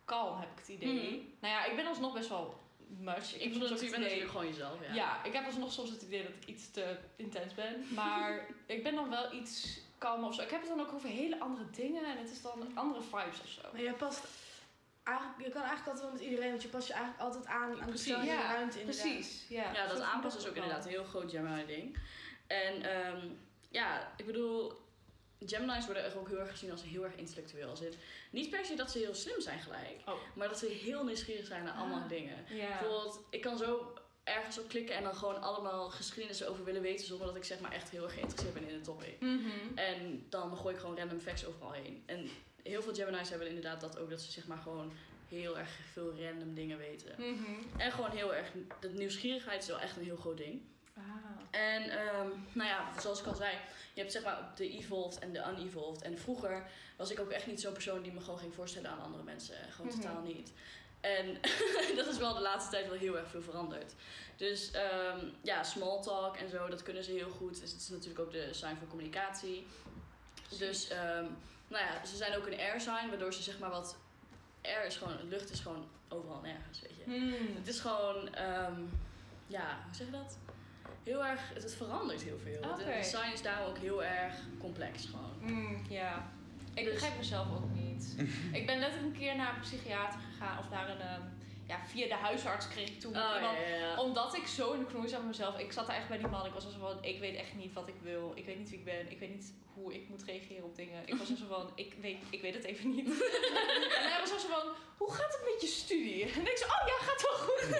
kalm, 0.04 0.40
heb 0.40 0.50
ik 0.50 0.58
het 0.58 0.68
idee. 0.68 0.94
Mhm. 0.94 1.18
Nou 1.40 1.54
ja, 1.54 1.64
ik 1.64 1.76
ben 1.76 1.86
alsnog 1.86 2.12
best 2.12 2.28
wel 2.28 2.60
much. 2.98 3.34
Ik 3.34 3.42
heb 3.42 3.52
bedoel 3.52 3.68
natuurlijk, 3.68 3.80
het 3.80 3.90
ben 3.90 4.00
natuurlijk 4.00 4.30
gewoon 4.30 4.46
jezelf. 4.46 4.78
Ja. 4.86 4.94
Ja, 4.94 5.24
ik 5.24 5.32
heb 5.32 5.44
alsnog 5.46 5.72
soms 5.72 5.90
het 5.90 6.02
idee 6.02 6.22
dat 6.22 6.32
ik 6.40 6.46
iets 6.46 6.70
te 6.70 6.96
intens 7.16 7.54
ben. 7.54 7.84
Maar 7.94 8.46
ik 8.66 8.82
ben 8.82 8.94
dan 8.94 9.10
wel 9.10 9.32
iets 9.32 9.80
kalmer 9.98 10.28
of 10.28 10.34
zo. 10.34 10.42
Ik 10.42 10.50
heb 10.50 10.60
het 10.60 10.68
dan 10.68 10.80
ook 10.80 10.92
over 10.92 11.08
hele 11.08 11.40
andere 11.40 11.70
dingen. 11.70 12.04
En 12.04 12.18
het 12.18 12.30
is 12.30 12.42
dan 12.42 12.70
andere 12.74 13.02
vibes 13.02 13.40
of 13.40 13.48
zo. 13.48 13.60
Maar 13.72 13.82
je 13.82 13.92
past 13.92 14.24
eigenlijk, 15.02 15.38
je 15.44 15.50
kan 15.50 15.62
eigenlijk 15.62 15.86
altijd 15.86 16.04
wel 16.04 16.12
met 16.12 16.20
iedereen, 16.30 16.50
want 16.50 16.62
je 16.62 16.68
past 16.68 16.86
je 16.86 16.92
eigenlijk 16.92 17.22
altijd 17.22 17.46
aan 17.46 17.62
aan 17.62 17.70
de 17.70 17.84
Precies. 17.84 18.06
persoon 18.06 18.20
in 18.22 18.36
de 18.36 18.42
Ja, 18.42 18.52
ruimte 18.52 18.80
inderdaad. 18.80 19.04
Precies, 19.04 19.44
ja. 19.48 19.72
Ja, 19.72 19.86
dat 19.86 20.00
aanpassen 20.00 20.40
is 20.40 20.48
ook 20.48 20.54
wel. 20.54 20.62
inderdaad 20.62 20.86
een 20.86 20.92
heel 20.92 21.04
groot 21.04 21.30
Gemini-ding. 21.30 21.98
En 22.46 22.82
ehm, 22.82 23.26
ja, 23.68 24.12
ik 24.16 24.26
bedoel, 24.26 24.72
Gemini's 25.46 25.84
worden 25.84 26.04
echt 26.04 26.16
ook 26.16 26.28
heel 26.28 26.38
erg 26.38 26.50
gezien 26.50 26.70
als 26.70 26.82
heel 26.82 27.04
erg 27.04 27.14
intellectueel. 27.16 27.68
Als 27.68 27.80
in, 27.80 27.92
niet 28.30 28.50
per 28.50 28.64
se 28.64 28.74
dat 28.74 28.90
ze 28.90 28.98
heel 28.98 29.14
slim 29.14 29.40
zijn 29.40 29.60
gelijk, 29.60 29.96
Oh. 30.06 30.14
maar 30.34 30.48
dat 30.48 30.58
ze 30.58 30.66
heel 30.66 31.04
nieuwsgierig 31.04 31.46
zijn 31.46 31.64
naar 31.64 31.74
allemaal 31.74 32.02
Ah. 32.02 32.08
dingen. 32.08 32.44
Bijvoorbeeld, 32.48 33.20
ik 33.30 33.40
kan 33.40 33.58
zo 33.58 33.92
ergens 34.24 34.58
op 34.58 34.68
klikken 34.68 34.96
en 34.96 35.02
dan 35.02 35.14
gewoon 35.14 35.40
allemaal 35.42 35.90
geschiedenis 35.90 36.44
over 36.44 36.64
willen 36.64 36.82
weten, 36.82 37.06
zonder 37.06 37.26
dat 37.26 37.36
ik 37.36 37.44
zeg 37.44 37.60
maar 37.60 37.72
echt 37.72 37.90
heel 37.90 38.02
erg 38.04 38.12
geïnteresseerd 38.14 38.54
ben 38.54 38.68
in 38.68 38.74
het 38.74 38.84
topic. 38.84 39.20
Mhm. 39.20 39.48
En 39.74 40.26
dan 40.28 40.56
gooi 40.56 40.74
ik 40.74 40.80
gewoon 40.80 40.96
random 40.98 41.20
facts 41.20 41.46
overal 41.46 41.72
heen. 41.72 42.02
En 42.06 42.28
heel 42.62 42.82
veel 42.82 42.94
Gemini's 42.94 43.28
hebben 43.28 43.48
inderdaad 43.48 43.80
dat 43.80 43.98
ook, 43.98 44.10
dat 44.10 44.20
ze 44.20 44.30
zeg 44.32 44.46
maar 44.46 44.58
gewoon 44.58 44.92
heel 45.28 45.58
erg 45.58 45.70
veel 45.92 46.12
random 46.20 46.54
dingen 46.54 46.78
weten. 46.78 47.14
Mhm. 47.18 47.52
En 47.80 47.92
gewoon 47.92 48.10
heel 48.10 48.34
erg, 48.34 48.50
de 48.80 48.88
nieuwsgierigheid 48.88 49.62
is 49.62 49.68
wel 49.68 49.80
echt 49.80 49.96
een 49.96 50.04
heel 50.04 50.16
groot 50.16 50.36
ding. 50.36 50.62
Ah. 51.02 51.60
En 51.60 51.82
ehm, 51.90 52.28
nou 52.52 52.68
ja, 52.68 53.00
zoals 53.00 53.20
ik 53.20 53.26
al 53.26 53.34
zei, 53.34 53.56
je 53.94 54.00
hebt 54.00 54.12
zeg 54.12 54.22
maar 54.22 54.52
de 54.54 54.70
evolved 54.70 55.18
en 55.18 55.32
de 55.32 55.42
unevolved. 55.58 56.02
En 56.02 56.18
vroeger 56.18 56.66
was 56.96 57.10
ik 57.10 57.20
ook 57.20 57.30
echt 57.30 57.46
niet 57.46 57.60
zo'n 57.60 57.72
persoon 57.72 58.02
die 58.02 58.12
me 58.12 58.20
gewoon 58.20 58.38
ging 58.38 58.54
voorstellen 58.54 58.90
aan 58.90 59.00
andere 59.02 59.22
mensen. 59.22 59.56
Gewoon 59.70 59.86
Mhm. 59.90 60.00
totaal 60.00 60.22
niet. 60.22 60.52
En 61.00 61.38
dat 61.96 62.06
is 62.06 62.18
wel 62.18 62.34
de 62.34 62.40
laatste 62.40 62.70
tijd 62.70 62.88
wel 62.88 62.98
heel 62.98 63.18
erg 63.18 63.28
veel 63.30 63.42
veranderd. 63.42 63.94
Dus 64.36 64.70
ehm, 64.70 65.26
ja, 65.42 65.62
small 65.62 66.02
talk 66.02 66.36
en 66.36 66.48
zo, 66.50 66.68
dat 66.68 66.82
kunnen 66.82 67.04
ze 67.04 67.10
heel 67.12 67.30
goed. 67.30 67.60
Dus 67.60 67.70
het 67.72 67.80
is 67.80 67.88
natuurlijk 67.88 68.20
ook 68.20 68.32
de 68.32 68.48
sign 68.52 68.76
voor 68.76 68.88
communicatie. 68.88 69.66
Dus 70.58 70.88
ehm, 70.88 71.24
nou 71.68 71.84
ja, 71.84 72.04
ze 72.06 72.16
zijn 72.16 72.36
ook 72.36 72.46
een 72.46 72.58
air 72.58 72.80
sign, 72.80 73.08
waardoor 73.08 73.32
ze 73.32 73.42
zeg 73.42 73.58
maar 73.58 73.70
wat 73.70 73.96
air 74.62 74.84
is 74.86 74.96
gewoon, 74.96 75.28
lucht 75.28 75.50
is 75.50 75.60
gewoon 75.60 75.84
overal 76.08 76.40
nergens, 76.40 76.80
weet 76.80 76.96
je. 76.96 77.04
Hmm. 77.04 77.56
Het 77.56 77.68
is 77.68 77.80
gewoon, 77.80 78.28
ja, 79.46 79.78
hoe 79.84 79.94
zeg 79.94 80.06
je 80.06 80.12
dat? 80.12 80.38
Heel 81.04 81.24
erg, 81.24 81.40
het, 81.54 81.62
het 81.62 81.74
verandert 81.74 82.22
heel 82.22 82.38
veel. 82.42 82.70
Oké. 82.70 82.84
De 82.84 82.90
design 83.02 83.32
is 83.32 83.42
daarom 83.42 83.66
ook 83.68 83.78
heel 83.78 84.04
erg 84.04 84.34
complex 84.58 85.04
gewoon. 85.06 85.32
Hmm, 85.40 85.82
ja. 85.88 86.28
Ik 86.74 86.84
Dus- 86.84 86.92
begrijp 86.92 87.16
mezelf 87.16 87.46
ook 87.56 87.74
niet. 87.74 88.14
ik 88.58 88.66
ben 88.66 88.78
letterlijk 88.78 89.12
een 89.14 89.20
keer 89.20 89.36
naar 89.36 89.54
een 89.54 89.60
psychiater 89.60 90.20
gegaan. 90.30 90.58
Of 90.58 90.70
naar 90.70 90.88
een... 90.88 91.40
ja, 91.72 91.86
via 91.86 92.06
de 92.06 92.14
huisarts 92.14 92.68
kreeg 92.68 92.88
ik 92.88 93.00
toen 93.00 93.16
Oh, 93.16 93.34
iemand 93.34 93.58
ja, 93.58 93.66
ja, 93.68 93.76
ja. 93.76 94.00
Omdat 94.00 94.36
ik 94.36 94.46
zo 94.46 94.72
in 94.72 94.78
de 94.78 94.86
knoei 94.86 95.08
zat 95.08 95.18
met 95.18 95.28
mezelf. 95.28 95.58
Ik 95.58 95.72
zat 95.72 95.86
daar 95.86 95.96
echt 95.96 96.08
bij 96.08 96.18
die 96.18 96.26
man. 96.26 96.46
Ik 96.46 96.52
was 96.52 96.62
zo 96.62 96.78
van, 96.78 97.04
ik 97.04 97.20
weet 97.20 97.36
echt 97.36 97.54
niet 97.54 97.72
wat 97.72 97.88
ik 97.88 97.94
wil. 98.02 98.32
Ik 98.34 98.44
weet 98.44 98.58
niet 98.58 98.70
wie 98.70 98.78
ik 98.78 98.84
ben. 98.84 99.10
Ik 99.10 99.18
weet 99.18 99.34
niet 99.34 99.52
hoe 99.74 99.94
ik 99.94 100.08
moet 100.08 100.22
reageren 100.22 100.64
op 100.64 100.76
dingen. 100.76 101.02
Ik 101.06 101.14
was 101.14 101.28
zo 101.28 101.46
van, 101.48 101.72
ik 101.74 101.94
weet, 102.00 102.18
ik 102.30 102.40
weet 102.40 102.54
het 102.54 102.64
even 102.64 102.90
niet. 102.94 103.08
en 103.98 104.08
hij 104.10 104.20
was 104.20 104.30
zo 104.30 104.48
van, 104.48 104.74
hoe 104.96 105.12
gaat 105.12 105.32
het 105.32 105.52
met 105.52 105.60
je 105.60 105.66
studie? 105.66 106.22
En 106.24 106.40
ik 106.40 106.56
zo, 106.56 106.64
oh 106.64 106.86
ja, 106.86 106.98
gaat 107.00 107.22
wel 107.22 107.38
goed. 107.46 107.76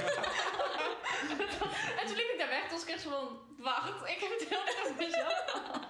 en 2.01 2.07
toen 2.07 2.17
liep 2.17 2.31
ik 2.33 2.39
daar 2.39 2.49
weg. 2.49 2.63
Toen 2.63 2.71
was 2.71 2.83
ik 2.83 2.89
echt 2.89 3.03
zo 3.03 3.11
van, 3.11 3.39
wacht, 3.59 4.09
ik 4.09 4.19
heb 4.21 4.31
het 4.39 4.49
heel 4.49 4.67
erg 4.67 4.97
mezelf 4.99 5.45
gehad. 5.47 5.87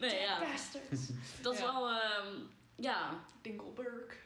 Nee, 0.00 0.20
ja. 0.20 0.38
Bastards. 0.38 1.08
Dat 1.42 1.54
is 1.54 1.60
wel, 1.60 1.88
ehm, 1.88 2.34
ja. 2.76 3.24
Dinkelberg. 3.42 4.25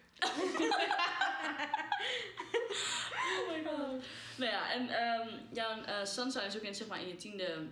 Oh 3.38 3.48
my 3.48 3.64
god. 3.64 4.02
Nou 4.36 4.50
ja, 4.50 4.72
en 4.72 4.88
ehm 4.88 5.28
jouw 5.52 5.82
eh, 5.82 6.04
sunshine 6.04 6.44
is 6.44 6.56
ook 6.56 6.62
in, 6.62 6.74
zeg 6.74 6.86
maar, 6.86 7.00
in 7.00 7.08
je 7.08 7.16
tiende, 7.16 7.66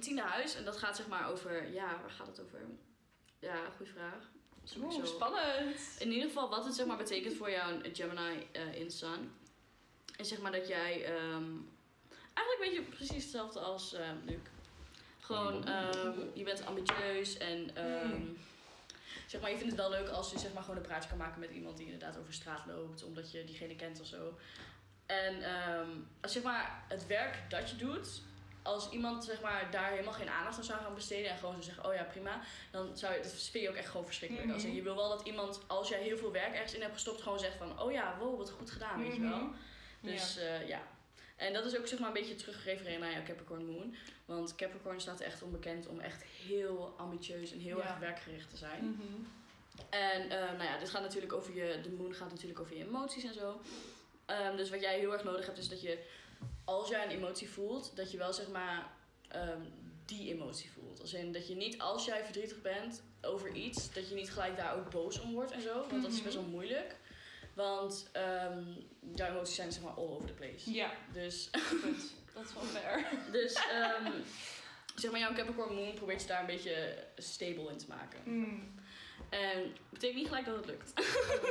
tiende 0.00 0.22
huis. 0.22 0.54
En 0.54 0.64
dat 0.64 0.76
gaat 0.76 0.96
zeg 0.96 1.06
maar 1.06 1.30
over, 1.30 1.72
ja, 1.72 2.00
waar 2.00 2.10
gaat 2.10 2.26
het 2.26 2.40
over? 2.40 2.60
Ja, 3.38 3.56
goede 3.76 3.92
vraag. 3.92 4.30
Spannend. 5.04 5.96
In 5.98 6.12
ieder 6.12 6.28
geval, 6.28 6.48
wat 6.48 6.64
het 6.64 6.74
zeg 6.74 6.86
maar 6.86 6.96
betekent 6.96 7.34
voor 7.34 7.50
jouw 7.50 7.80
Gemini 7.92 8.46
eh, 8.52 8.74
in 8.74 8.90
Sun. 8.90 9.32
Is 10.16 10.28
zeg 10.28 10.40
maar 10.40 10.52
dat 10.52 10.68
jij 10.68 11.04
ehm, 11.04 11.52
eigenlijk 12.34 12.58
een 12.60 12.68
beetje 12.68 12.82
precies 12.82 13.22
hetzelfde 13.22 13.60
als 13.60 13.92
eh 13.92 14.08
Luc. 14.24 14.38
Gewoon, 15.20 15.66
ehm, 15.66 16.18
je 16.34 16.44
bent 16.44 16.66
ambitieus 16.66 17.36
en 17.38 17.76
ehm, 17.76 18.10
Hmm. 18.10 18.36
Zeg 19.34 19.42
maar, 19.42 19.52
je 19.52 19.58
vindt 19.58 19.72
het 19.72 19.80
wel 19.88 19.90
leuk 19.90 20.08
als 20.08 20.30
je 20.30 20.38
zeg 20.38 20.52
maar 20.52 20.62
gewoon 20.62 20.76
een 20.76 20.82
praatje 20.82 21.08
kan 21.08 21.18
maken 21.18 21.40
met 21.40 21.50
iemand 21.50 21.76
die 21.76 21.86
inderdaad 21.86 22.18
over 22.18 22.32
straat 22.32 22.66
loopt, 22.66 23.04
omdat 23.04 23.30
je 23.32 23.44
diegene 23.44 23.76
kent 23.76 24.00
of 24.00 24.06
zo. 24.06 24.38
En 25.06 25.42
ehm, 25.42 25.88
als 26.20 26.32
zeg 26.32 26.42
maar 26.42 26.84
het 26.88 27.06
werk 27.06 27.38
dat 27.48 27.70
je 27.70 27.76
doet, 27.76 28.22
als 28.62 28.90
iemand 28.90 29.24
zeg 29.24 29.40
maar 29.40 29.70
daar 29.70 29.90
helemaal 29.90 30.12
geen 30.12 30.28
aandacht 30.30 30.56
aan 30.58 30.64
zou 30.64 30.80
gaan 30.80 30.94
besteden 30.94 31.30
en 31.30 31.36
gewoon 31.38 31.52
zou 31.52 31.64
zeggen, 31.64 31.84
oh 31.86 31.94
ja 31.94 32.02
prima, 32.02 32.40
dan 32.70 32.96
zou 32.96 33.14
je, 33.14 33.20
dat 33.22 33.32
vind 33.32 33.64
je 33.64 33.68
ook 33.68 33.74
echt 33.76 33.88
gewoon 33.88 34.06
verschrikkelijk. 34.06 34.52
Als 34.52 34.62
Mhm. 34.64 34.74
je 34.74 34.82
wil 34.82 34.94
wel 34.96 35.08
dat 35.08 35.26
iemand, 35.26 35.60
als 35.66 35.88
jij 35.88 36.02
heel 36.02 36.16
veel 36.18 36.32
werk 36.32 36.52
ergens 36.54 36.74
in 36.74 36.80
hebt 36.80 36.92
gestopt, 36.92 37.22
gewoon 37.22 37.38
zegt 37.38 37.56
van, 37.56 37.80
oh 37.80 37.92
ja, 37.92 38.16
wow, 38.18 38.36
wat 38.38 38.50
goed 38.50 38.70
gedaan, 38.70 39.02
weet 39.02 39.14
je 39.14 39.20
wel. 39.20 39.38
Mhm. 39.38 39.52
Dus 40.00 40.34
ja. 40.34 40.58
ja. 40.66 40.82
En 41.36 41.52
dat 41.52 41.64
is 41.64 41.78
ook 41.78 41.86
zeg 41.86 41.98
maar 41.98 42.08
een 42.08 42.14
beetje 42.14 42.34
teruggerefereerd 42.34 43.00
naar 43.00 43.12
jouw 43.12 43.22
Capricorn 43.22 43.66
Moon. 43.66 43.94
Want 44.24 44.54
Capricorn 44.54 45.00
staat 45.00 45.20
echt 45.20 45.42
onbekend 45.42 45.86
om 45.86 46.00
echt 46.00 46.22
heel 46.22 46.94
ambitieus 46.96 47.52
en 47.52 47.58
heel 47.58 47.78
Ja. 47.78 47.84
erg 47.88 47.98
werkgericht 47.98 48.50
te 48.50 48.56
zijn. 48.56 48.84
Mhm. 48.84 49.02
En 49.90 50.22
eh, 50.30 50.38
nou 50.52 50.62
ja, 50.62 50.78
dit 50.78 50.90
gaat 50.90 51.02
natuurlijk 51.02 51.32
over 51.32 51.54
je, 51.54 51.80
de 51.82 51.90
moon 51.90 52.14
gaat 52.14 52.30
natuurlijk 52.30 52.60
over 52.60 52.76
je 52.76 52.84
emoties 52.84 53.24
en 53.24 53.34
zo. 53.34 53.60
Ehm, 54.26 54.56
dus 54.56 54.70
wat 54.70 54.80
jij 54.80 54.98
heel 54.98 55.12
erg 55.12 55.24
nodig 55.24 55.46
hebt 55.46 55.58
is 55.58 55.68
dat 55.68 55.80
je, 55.82 55.98
als 56.64 56.88
jij 56.88 57.04
een 57.04 57.10
emotie 57.10 57.50
voelt, 57.50 57.96
dat 57.96 58.10
je 58.10 58.18
wel 58.18 58.32
zeg 58.32 58.48
maar 58.48 58.90
ehm, 59.28 59.60
die 60.04 60.32
emotie 60.34 60.70
voelt. 60.72 61.00
Als 61.00 61.12
in 61.14 61.32
dat 61.32 61.48
je 61.48 61.54
niet, 61.54 61.78
als 61.78 62.04
jij 62.04 62.24
verdrietig 62.24 62.60
bent 62.62 63.02
over 63.22 63.52
iets, 63.54 63.92
dat 63.92 64.08
je 64.08 64.14
niet 64.14 64.30
gelijk 64.30 64.56
daar 64.56 64.76
ook 64.76 64.90
boos 64.90 65.20
om 65.20 65.32
wordt 65.32 65.50
en 65.52 65.62
zo. 65.62 65.74
Want 65.90 66.02
dat 66.02 66.10
is 66.10 66.14
Mhm. 66.16 66.24
best 66.24 66.34
wel 66.36 66.44
moeilijk. 66.44 66.96
Want 67.54 68.08
ehm 68.12 68.62
jouw 69.14 69.30
emoties 69.30 69.54
zijn 69.54 69.72
zeg 69.72 69.82
maar 69.82 69.92
all 69.92 70.08
over 70.08 70.26
the 70.26 70.32
place. 70.32 70.72
Ja, 70.72 70.90
Dus, 71.12 71.50
goed. 71.82 72.12
Dat 72.34 72.44
is 72.44 72.54
wel 72.54 72.62
fair. 72.62 73.06
dus 73.32 73.54
ehm, 73.54 74.12
zeg 75.00 75.10
maar, 75.10 75.20
jouw 75.20 75.34
Capricorn 75.34 75.74
Moon 75.74 75.94
probeert 75.94 76.20
je 76.20 76.26
daar 76.26 76.40
een 76.40 76.46
beetje 76.46 77.04
stable 77.16 77.70
in 77.70 77.78
te 77.78 77.88
maken. 77.88 78.20
Mm. 78.24 78.72
En 79.28 79.72
betekent 79.90 80.18
niet 80.18 80.28
gelijk 80.28 80.46
dat 80.46 80.56
het 80.56 80.66
lukt. 80.66 80.92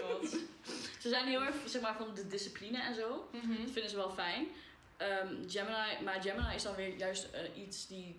Oh. 0.03 0.23
Ze 0.99 1.09
zijn 1.09 1.27
heel 1.27 1.41
erg 1.41 1.55
zeg 1.65 1.81
maar, 1.81 1.95
van 1.95 2.15
de 2.15 2.27
discipline 2.27 2.81
en 2.81 2.95
zo. 2.95 3.29
Mhm. 3.31 3.61
Dat 3.61 3.71
vinden 3.71 3.89
ze 3.89 3.95
wel 3.95 4.11
fijn. 4.11 4.47
Ehm, 4.97 5.35
Gemini, 5.47 6.03
maar 6.03 6.21
Gemini 6.21 6.55
is 6.55 6.63
dan 6.63 6.75
weer 6.75 6.95
juist 6.95 7.29
eh, 7.31 7.63
iets 7.63 7.87
die, 7.87 8.15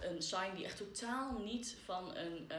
een 0.00 0.22
sign 0.22 0.54
die 0.54 0.64
echt 0.64 0.76
totaal 0.76 1.38
niet 1.38 1.76
van 1.84 2.16
een, 2.16 2.50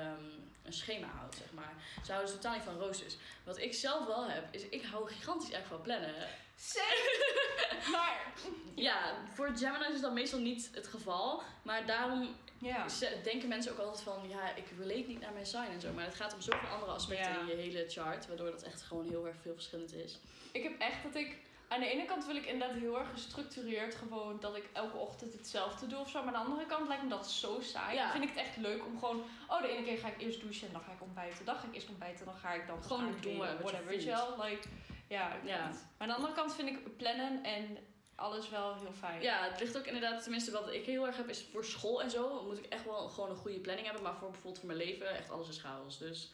een 0.69 0.75
schema 0.75 1.07
houdt, 1.07 1.35
zeg 1.35 1.51
maar. 1.53 1.73
Ze 2.05 2.11
houden 2.11 2.33
totaal 2.33 2.53
niet 2.53 2.63
van 2.63 2.77
roosters. 2.77 3.15
Wat 3.43 3.57
ik 3.57 3.73
zelf 3.73 4.05
wel 4.05 4.29
heb, 4.29 4.43
is 4.51 4.63
ik 4.69 4.83
hou 4.83 5.07
gigantisch 5.07 5.51
erg 5.51 5.67
van 5.67 5.81
plannen. 5.81 6.13
maar, 7.91 8.33
Ja, 8.75 9.13
voor 9.33 9.51
Gemini's 9.55 9.93
is 9.93 10.01
dat 10.01 10.13
meestal 10.13 10.39
niet 10.39 10.69
het 10.73 10.87
geval. 10.87 11.41
Maar 11.61 11.85
daarom 11.85 12.35
ja. 12.57 12.85
denken 13.23 13.49
mensen 13.49 13.71
ook 13.71 13.77
altijd 13.79 14.01
van, 14.03 14.29
ja, 14.29 14.55
ik 14.55 14.65
relate 14.79 15.07
niet 15.07 15.19
naar 15.19 15.33
mijn 15.33 15.45
sign 15.45 15.71
en 15.71 15.81
zo. 15.81 15.91
Maar 15.93 16.05
het 16.05 16.15
gaat 16.15 16.33
om 16.33 16.41
zoveel 16.41 16.69
andere 16.69 16.91
aspecten 16.91 17.33
Ja. 17.33 17.39
in 17.39 17.47
je 17.47 17.53
hele 17.55 17.85
chart, 17.89 18.27
waardoor 18.27 18.51
dat 18.51 18.63
echt 18.63 18.81
gewoon 18.81 19.09
heel 19.09 19.27
erg 19.27 19.35
veel 19.41 19.53
verschillend 19.53 19.93
is. 19.93 20.19
Ik 20.51 20.63
heb 20.63 20.79
echt 20.79 21.03
dat 21.03 21.15
ik... 21.15 21.37
Aan 21.69 21.79
de 21.79 21.89
ene 21.89 22.05
kant 22.05 22.25
wil 22.25 22.35
ik 22.35 22.45
inderdaad 22.45 22.77
heel 22.77 22.99
erg 22.99 23.09
gestructureerd 23.09 23.95
gewoon 23.95 24.39
dat 24.39 24.55
ik 24.55 24.69
elke 24.73 24.97
ochtend 24.97 25.33
hetzelfde 25.33 25.87
doe 25.87 25.99
of 25.99 26.09
zo. 26.09 26.23
Maar 26.23 26.33
aan 26.33 26.43
de 26.43 26.49
andere 26.49 26.65
kant 26.65 26.87
lijkt 26.87 27.03
me 27.03 27.09
dat 27.09 27.31
zo 27.31 27.61
saai. 27.61 27.95
Ja. 27.95 28.03
Dan 28.03 28.11
vind 28.11 28.23
ik 28.23 28.29
het 28.29 28.47
echt 28.47 28.57
leuk 28.57 28.85
om 28.85 28.99
gewoon... 28.99 29.23
Oh, 29.47 29.61
de 29.61 29.67
ene 29.67 29.83
keer 29.83 29.97
ga 29.97 30.07
ik 30.07 30.21
eerst 30.21 30.41
douchen 30.41 30.67
en 30.67 30.73
dan 30.73 30.81
ga 30.81 30.91
ik 30.91 31.01
ontbijten. 31.01 31.45
Dan 31.45 31.55
ga 31.55 31.67
ik 31.67 31.73
eerst 31.73 31.89
ontbijten, 31.89 32.25
dan 32.25 32.35
ga 32.35 32.53
ik 32.53 32.67
dan 32.67 32.83
Gewoon 32.83 33.13
doen 33.21 33.37
whatever, 33.37 33.85
weet 33.85 34.03
je 34.03 34.09
wel. 34.09 34.43
Like, 34.43 34.67
ja. 35.07 35.27
Maar 35.43 35.73
aan 35.97 36.07
de 36.07 36.13
andere 36.13 36.33
kant 36.33 36.55
vind 36.55 36.69
ik 36.69 36.97
plannen 36.97 37.43
en 37.43 37.77
alles 38.19 38.49
wel 38.49 38.75
heel 38.75 38.91
fijn. 38.99 39.21
Ja, 39.21 39.43
het 39.49 39.59
ligt 39.59 39.77
ook 39.77 39.85
inderdaad, 39.85 40.21
tenminste 40.23 40.51
wat 40.51 40.73
ik 40.73 40.85
heel 40.85 41.05
erg 41.05 41.17
heb, 41.17 41.29
is 41.29 41.45
voor 41.51 41.65
school 41.65 42.01
en 42.01 42.09
zo 42.09 42.43
moet 42.43 42.57
ik 42.57 42.65
echt 42.65 42.85
wel 42.85 43.09
gewoon 43.09 43.29
een 43.29 43.35
goede 43.35 43.59
planning 43.59 43.87
hebben. 43.87 44.03
Maar 44.05 44.15
voor 44.15 44.29
bijvoorbeeld 44.29 44.59
voor 44.59 44.67
mijn 44.67 44.79
leven, 44.79 45.15
echt 45.15 45.29
alles 45.29 45.49
is 45.49 45.57
chaos. 45.57 45.97
Dus 45.97 46.31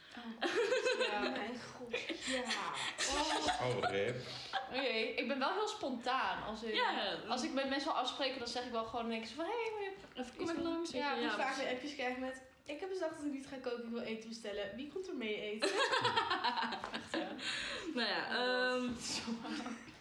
Ja. 1.11 1.19
Mijn 1.19 1.59
god. 1.75 1.99
Ja. 2.25 2.43
Oh, 3.65 3.89
rip. 3.89 4.15
Oké, 4.69 4.81
ik 5.15 5.27
ben 5.27 5.39
wel 5.39 5.53
heel 5.53 5.67
spontaan. 5.67 6.43
Als, 6.43 6.61
ja, 6.61 7.17
als 7.27 7.43
ik 7.43 7.53
met 7.53 7.69
mensen 7.69 7.91
wil 7.91 8.01
afspreken, 8.01 8.39
dan 8.39 8.47
zeg 8.47 8.65
ik 8.65 8.71
wel 8.71 8.85
gewoon 8.85 9.11
ik 9.11 9.25
zo 9.25 9.33
van... 9.35 9.45
Hé, 9.45 9.51
hey, 9.51 9.93
even 10.15 10.35
kom 10.37 10.49
even 10.49 10.63
langs. 10.63 10.91
Ja, 10.91 11.15
Ik 11.15 11.21
dus 11.21 11.33
vaak 11.33 11.55
weer 11.55 11.67
appjes 11.67 11.93
krijg 11.93 12.17
met... 12.17 12.41
Ik 12.65 12.79
heb 12.79 12.89
bedacht 12.89 13.15
dat 13.15 13.25
ik 13.25 13.31
niet 13.31 13.47
ga 13.47 13.55
koken, 13.55 13.83
ik 13.83 13.89
wil 13.89 14.01
eten 14.01 14.29
bestellen. 14.29 14.75
Wie 14.75 14.91
komt 14.93 15.07
er 15.07 15.15
mee 15.15 15.41
eten? 15.41 15.69
Nou 17.93 18.07
ja, 18.07 18.29
ehm, 18.29 18.89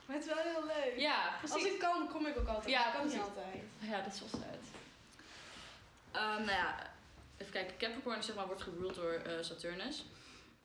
Maar 0.06 0.16
het 0.16 0.26
is 0.26 0.32
wel 0.34 0.42
heel 0.42 0.66
leuk. 0.66 0.98
Ja, 0.98 1.38
Als 1.42 1.50
precies. 1.50 1.72
ik 1.72 1.78
kan, 1.78 2.08
kom 2.08 2.26
ik 2.26 2.38
ook 2.38 2.48
altijd. 2.48 2.70
Ja, 2.70 2.86
ik 2.86 2.94
kan 2.94 3.06
niet 3.06 3.18
altijd. 3.20 3.62
Ja, 3.78 4.02
dat 4.02 4.12
is 4.12 4.20
wel 4.20 4.40
ehm, 6.12 6.36
nou 6.44 6.50
ja, 6.50 6.92
even 7.36 7.52
kijken. 7.52 7.76
Capricorn 7.76 8.22
zeg 8.22 8.34
maar, 8.36 8.46
wordt 8.46 8.62
geruled 8.62 8.94
door 8.94 9.12
eh, 9.12 9.42
Saturnus. 9.42 10.04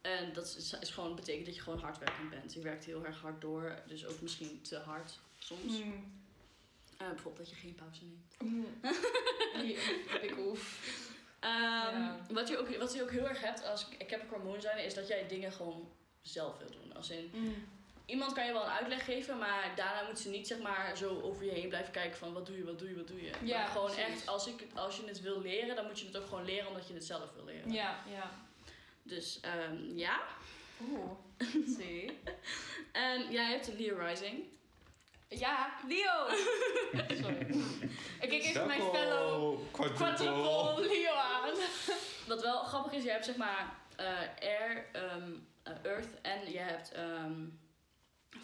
En 0.02 0.34
dat 0.34 0.56
is, 0.58 0.74
is 0.80 0.90
gewoon, 0.90 1.16
betekent 1.16 1.46
dat 1.46 1.56
je 1.56 1.62
gewoon 1.62 1.80
hardwerkend 1.80 2.30
bent. 2.30 2.54
Je 2.54 2.62
werkt 2.62 2.86
heel 2.86 3.06
erg 3.06 3.22
hard 3.22 3.42
door, 3.42 3.82
dus 3.88 4.06
ook 4.06 4.22
misschien 4.22 4.62
te 4.62 4.78
hard 4.78 5.20
soms. 5.38 5.82
Hmm. 5.82 6.22
Eh, 6.98 7.08
bijvoorbeeld 7.08 7.38
dat 7.38 7.50
je 7.50 7.56
geen 7.56 7.76
pauze 7.76 8.02
neemt. 8.04 8.36
Hmm. 8.38 8.80
Ik 10.28 10.34
hoef. 10.36 10.80
Ehm, 11.40 11.52
Ja. 11.52 12.20
wat, 12.30 12.48
je 12.48 12.58
ook, 12.58 12.78
wat 12.78 12.94
je 12.94 13.02
ook 13.02 13.12
heel 13.12 13.28
erg 13.28 13.42
hebt 13.42 13.64
als 13.66 13.88
Capricorn 14.08 14.44
Moon 14.44 14.62
zijn, 14.62 14.86
is 14.86 14.94
dat 14.94 15.08
jij 15.08 15.28
dingen 15.28 15.52
gewoon 15.52 15.92
zelf 16.22 16.58
wil 16.58 16.72
doen. 16.72 16.96
Als 16.96 17.10
in, 17.10 17.32
iemand 18.10 18.34
kan 18.34 18.45
je 18.45 18.53
wel 18.53 18.64
een 18.64 18.72
uitleg 18.72 19.05
geven, 19.05 19.38
maar 19.38 19.72
daarna 19.76 20.07
moet 20.07 20.20
ze 20.20 20.30
niet 20.30 20.47
zeg 20.47 20.60
maar 20.60 20.97
zo 20.97 21.22
over 21.22 21.45
je 21.45 21.51
heen 21.51 21.70
blijven 21.70 21.91
kijken 21.91 22.18
van 22.18 22.34
wat 22.34 22.45
doe 22.45 22.57
je, 22.57 22.64
wat 22.64 22.80
doe 22.80 22.89
je, 22.89 22.95
wat 22.95 23.07
doe 23.07 23.24
je. 23.24 23.32
Ja, 23.43 23.57
maar 23.57 23.68
gewoon 23.68 23.91
precies. 23.91 24.14
echt, 24.14 24.28
als, 24.28 24.47
ik, 24.47 24.66
als 24.76 24.95
je 24.95 25.07
het 25.07 25.22
wil 25.22 25.41
leren, 25.41 25.76
dan 25.76 25.86
moet 25.86 25.99
je 25.99 26.05
het 26.05 26.18
ook 26.18 26.28
gewoon 26.28 26.45
leren 26.45 26.68
omdat 26.68 26.88
je 26.88 26.93
het 26.93 27.05
zelf 27.05 27.34
wil 27.36 27.45
leren. 27.45 27.72
Ja, 27.72 28.03
ja. 28.12 28.32
Dus 29.03 29.39
ehm, 29.39 29.97
ja. 29.97 30.20
Oeh. 30.89 31.12
Zie. 31.78 32.20
En 32.91 33.32
jij 33.32 33.51
hebt 33.51 33.68
een 33.68 33.76
Leo 33.76 33.97
Rising. 33.97 34.43
Ja, 35.28 35.74
Leo. 35.88 36.28
Sorry. 37.22 37.62
Ik 38.22 38.30
kijk 38.30 38.43
even 38.43 38.68
mijn 38.68 38.82
fellow 38.82 39.60
quadruple. 39.72 40.88
Leo 40.88 41.14
aan. 41.14 41.53
Wat 42.28 42.41
wel 42.41 42.64
grappig 42.64 42.91
is, 42.91 43.03
je 43.03 43.10
hebt 43.10 43.26
zeg 43.26 43.36
maar 43.36 43.78
eh, 43.95 44.05
air, 44.39 44.86
ehm, 44.91 45.32
eh, 45.64 45.74
earth 45.91 46.22
en 46.22 46.51
je 46.51 46.57
hebt 46.57 46.91
ehm, 46.91 47.41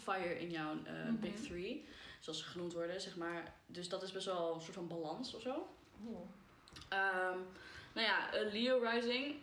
fire 0.02 0.38
in 0.40 0.50
jouw 0.50 0.72
eh, 0.84 0.92
Mhm. 0.92 1.16
big 1.20 1.34
three. 1.40 1.88
Zoals 2.20 2.38
ze 2.38 2.44
genoemd 2.44 2.72
worden, 2.72 3.00
zeg 3.00 3.16
maar. 3.16 3.52
Dus 3.66 3.88
dat 3.88 4.02
is 4.02 4.12
best 4.12 4.26
wel 4.26 4.54
een 4.54 4.60
soort 4.60 4.74
van 4.74 4.88
balans 4.88 5.34
of 5.34 5.42
zo. 5.42 5.68
Ehm, 6.88 7.38
nou 7.94 8.06
ja, 8.06 8.34
een 8.34 8.52
Leo 8.52 8.78
Rising 8.90 9.36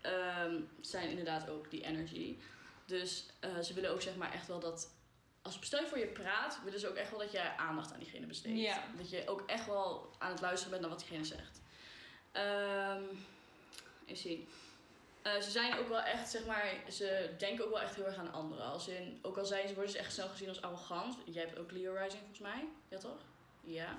ehm, 0.00 0.60
zijn 0.80 1.08
inderdaad 1.10 1.48
ook 1.48 1.70
die 1.70 1.84
energy. 1.84 2.36
Dus 2.84 3.26
eh, 3.40 3.58
ze 3.58 3.74
willen 3.74 3.90
ook 3.90 4.02
zeg 4.02 4.16
maar 4.16 4.32
echt 4.32 4.46
wel 4.46 4.60
dat... 4.60 4.90
Als 5.42 5.58
stel 5.60 5.80
je 5.80 5.86
voor 5.86 5.98
je 5.98 6.06
praat, 6.06 6.60
willen 6.64 6.80
ze 6.80 6.88
ook 6.88 6.94
echt 6.96 7.10
wel 7.10 7.18
dat 7.18 7.32
jij 7.32 7.54
aandacht 7.56 7.92
aan 7.92 7.98
diegene 7.98 8.26
besteedt. 8.26 8.58
Dat 8.96 9.10
je 9.10 9.22
ook 9.28 9.42
echt 9.46 9.66
wel 9.66 10.10
aan 10.18 10.30
het 10.30 10.40
luisteren 10.40 10.70
bent 10.70 10.80
naar 10.82 10.90
wat 10.90 11.00
diegene 11.00 11.24
zegt. 11.24 11.60
Ehm 12.32 13.02
even 14.04 14.16
zien. 14.22 14.48
Eh, 15.34 15.42
ze 15.42 15.50
zijn 15.50 15.78
ook 15.78 15.88
wel 15.88 16.00
echt, 16.00 16.30
zeg 16.30 16.44
maar, 16.46 16.74
ze 16.90 17.30
denken 17.38 17.64
ook 17.64 17.70
wel 17.70 17.80
echt 17.80 17.94
heel 17.94 18.06
erg 18.06 18.16
aan 18.16 18.32
anderen. 18.32 18.64
Als 18.64 18.88
in, 18.88 19.18
ook 19.22 19.36
al 19.36 19.44
zijn 19.44 19.68
ze, 19.68 19.74
worden 19.74 19.92
ze 19.92 19.98
echt 19.98 20.12
snel 20.12 20.28
gezien 20.28 20.48
als 20.48 20.62
arrogant. 20.62 21.16
Jij 21.24 21.42
hebt 21.42 21.58
ook 21.58 21.70
Leo 21.70 21.92
Rising 21.92 22.20
volgens 22.20 22.38
mij, 22.38 22.64
ja 22.88 22.98
toch? 22.98 23.20
Ja. 23.60 23.98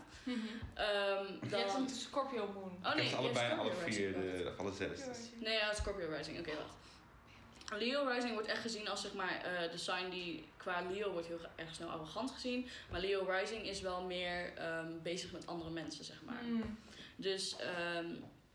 Ehm, 0.73 1.25
Je 1.49 1.55
hebt 1.55 1.71
dan... 1.71 1.81
een 1.81 1.89
Scorpio 1.89 2.51
Moon. 2.53 2.77
Oh 2.83 2.89
ik 2.89 2.95
nee, 2.95 3.03
heb 3.03 3.05
ze 3.05 3.09
je 3.09 3.15
allebei 3.17 3.59
alle 3.59 3.71
vier, 3.71 4.13
de, 4.13 4.49
of 4.51 4.59
alle 4.59 4.73
zes. 4.73 4.99
Nee, 5.39 5.53
ja, 5.53 5.73
Scorpio 5.73 6.09
Rising. 6.09 6.39
Oké, 6.39 6.51
wacht. 6.55 7.81
Leo 7.81 8.07
Rising 8.07 8.33
wordt 8.33 8.47
echt 8.47 8.61
gezien 8.61 8.89
als 8.89 9.01
zeg 9.01 9.13
maar 9.13 9.41
eh, 9.43 9.71
de 9.71 9.77
sign 9.77 10.09
die 10.09 10.45
qua 10.57 10.81
Leo 10.91 11.11
wordt 11.11 11.27
heel 11.27 11.39
erg 11.55 11.75
snel 11.75 11.89
arrogant 11.89 12.31
gezien. 12.31 12.67
Maar 12.91 12.99
Leo 12.99 13.25
Rising 13.29 13.67
is 13.67 13.81
wel 13.81 14.01
meer 14.01 14.53
ehm, 14.57 14.91
bezig 15.03 15.31
met 15.31 15.47
andere 15.47 15.69
mensen, 15.69 16.05
zeg 16.05 16.21
maar. 16.25 16.43
Mm. 16.43 16.77
Dus 17.15 17.55
ehm 17.57 18.05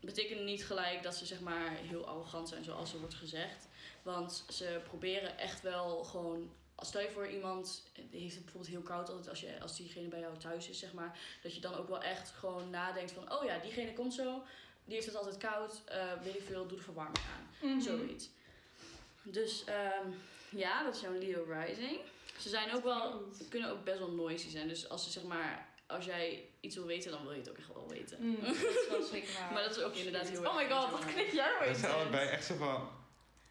betekent 0.05 0.43
niet 0.43 0.65
gelijk 0.65 1.03
dat 1.03 1.15
ze 1.15 1.25
zeg 1.25 1.39
maar 1.39 1.71
heel 1.71 2.05
arrogant 2.05 2.49
zijn 2.49 2.63
zoals 2.63 2.93
er 2.93 2.99
wordt 2.99 3.13
gezegd. 3.13 3.67
Want 4.03 4.45
ze 4.49 4.81
proberen 4.87 5.37
echt 5.37 5.61
wel 5.61 6.03
gewoon. 6.03 6.51
Stel 6.77 7.01
je 7.01 7.11
voor 7.11 7.27
iemand 7.27 7.83
die 8.09 8.21
heeft 8.21 8.35
het 8.35 8.43
bijvoorbeeld 8.43 8.73
heel 8.73 8.81
koud 8.81 9.09
altijd 9.09 9.29
als, 9.29 9.39
je, 9.39 9.61
als 9.61 9.77
diegene 9.77 10.07
bij 10.07 10.19
jou 10.19 10.37
thuis 10.37 10.69
is, 10.69 10.79
zeg 10.79 10.93
maar. 10.93 11.19
Dat 11.43 11.55
je 11.55 11.61
dan 11.61 11.73
ook 11.73 11.87
wel 11.87 12.01
echt 12.01 12.29
gewoon 12.29 12.69
nadenkt 12.69 13.11
van, 13.11 13.31
oh 13.33 13.43
ja, 13.43 13.57
diegene 13.57 13.93
komt 13.93 14.13
zo. 14.13 14.43
Die 14.85 14.93
heeft 14.93 15.05
het 15.05 15.15
altijd 15.15 15.37
koud, 15.37 15.81
eh 15.85 16.21
weet 16.23 16.35
ik 16.35 16.43
veel, 16.47 16.67
doe 16.67 16.77
de 16.77 16.83
verwarming 16.83 17.25
aan. 17.35 17.69
Mhm. 17.69 17.81
Zoiets. 17.81 18.29
Dus 19.23 19.63
ehm, 19.63 20.09
ja, 20.49 20.83
dat 20.83 20.95
is 20.95 21.01
jouw 21.01 21.17
Leo 21.17 21.45
Rising. 21.47 21.99
Ze 22.39 22.49
zijn 22.49 22.73
ook 22.73 22.83
wel, 22.83 23.21
kunnen 23.49 23.69
ook 23.69 23.83
best 23.83 23.99
wel 23.99 24.11
noisy 24.11 24.49
zijn. 24.49 24.67
Dus 24.67 24.89
als 24.89 25.03
ze 25.03 25.09
zeg 25.11 25.23
maar, 25.23 25.69
als 25.87 26.05
jij 26.05 26.49
iets 26.59 26.75
wil 26.75 26.85
weten, 26.85 27.11
dan 27.11 27.23
wil 27.23 27.31
je 27.31 27.39
het 27.39 27.49
ook 27.49 27.57
echt 27.57 27.73
wel 27.73 27.87
weten. 27.89 28.17
Mm, 28.21 28.37
dat 28.41 28.55
is 28.55 28.87
wel 28.89 29.01
zeker 29.01 29.33
waar. 29.39 29.51
Maar 29.53 29.63
dat 29.63 29.77
is 29.77 29.83
ook 29.83 29.95
inderdaad 29.95 30.29
heel 30.29 30.43
erg. 30.43 30.49
Oh 30.49 30.55
my 30.55 30.69
god, 30.69 30.91
wat 30.91 31.05
knik 31.05 31.31
jij 31.31 31.45
nou 31.45 31.59
Dat 31.59 31.67
eens 31.67 31.79
zijn 31.79 31.93
allebei 31.93 32.29
echt 32.29 32.45
zo 32.45 32.55
van... 32.55 32.89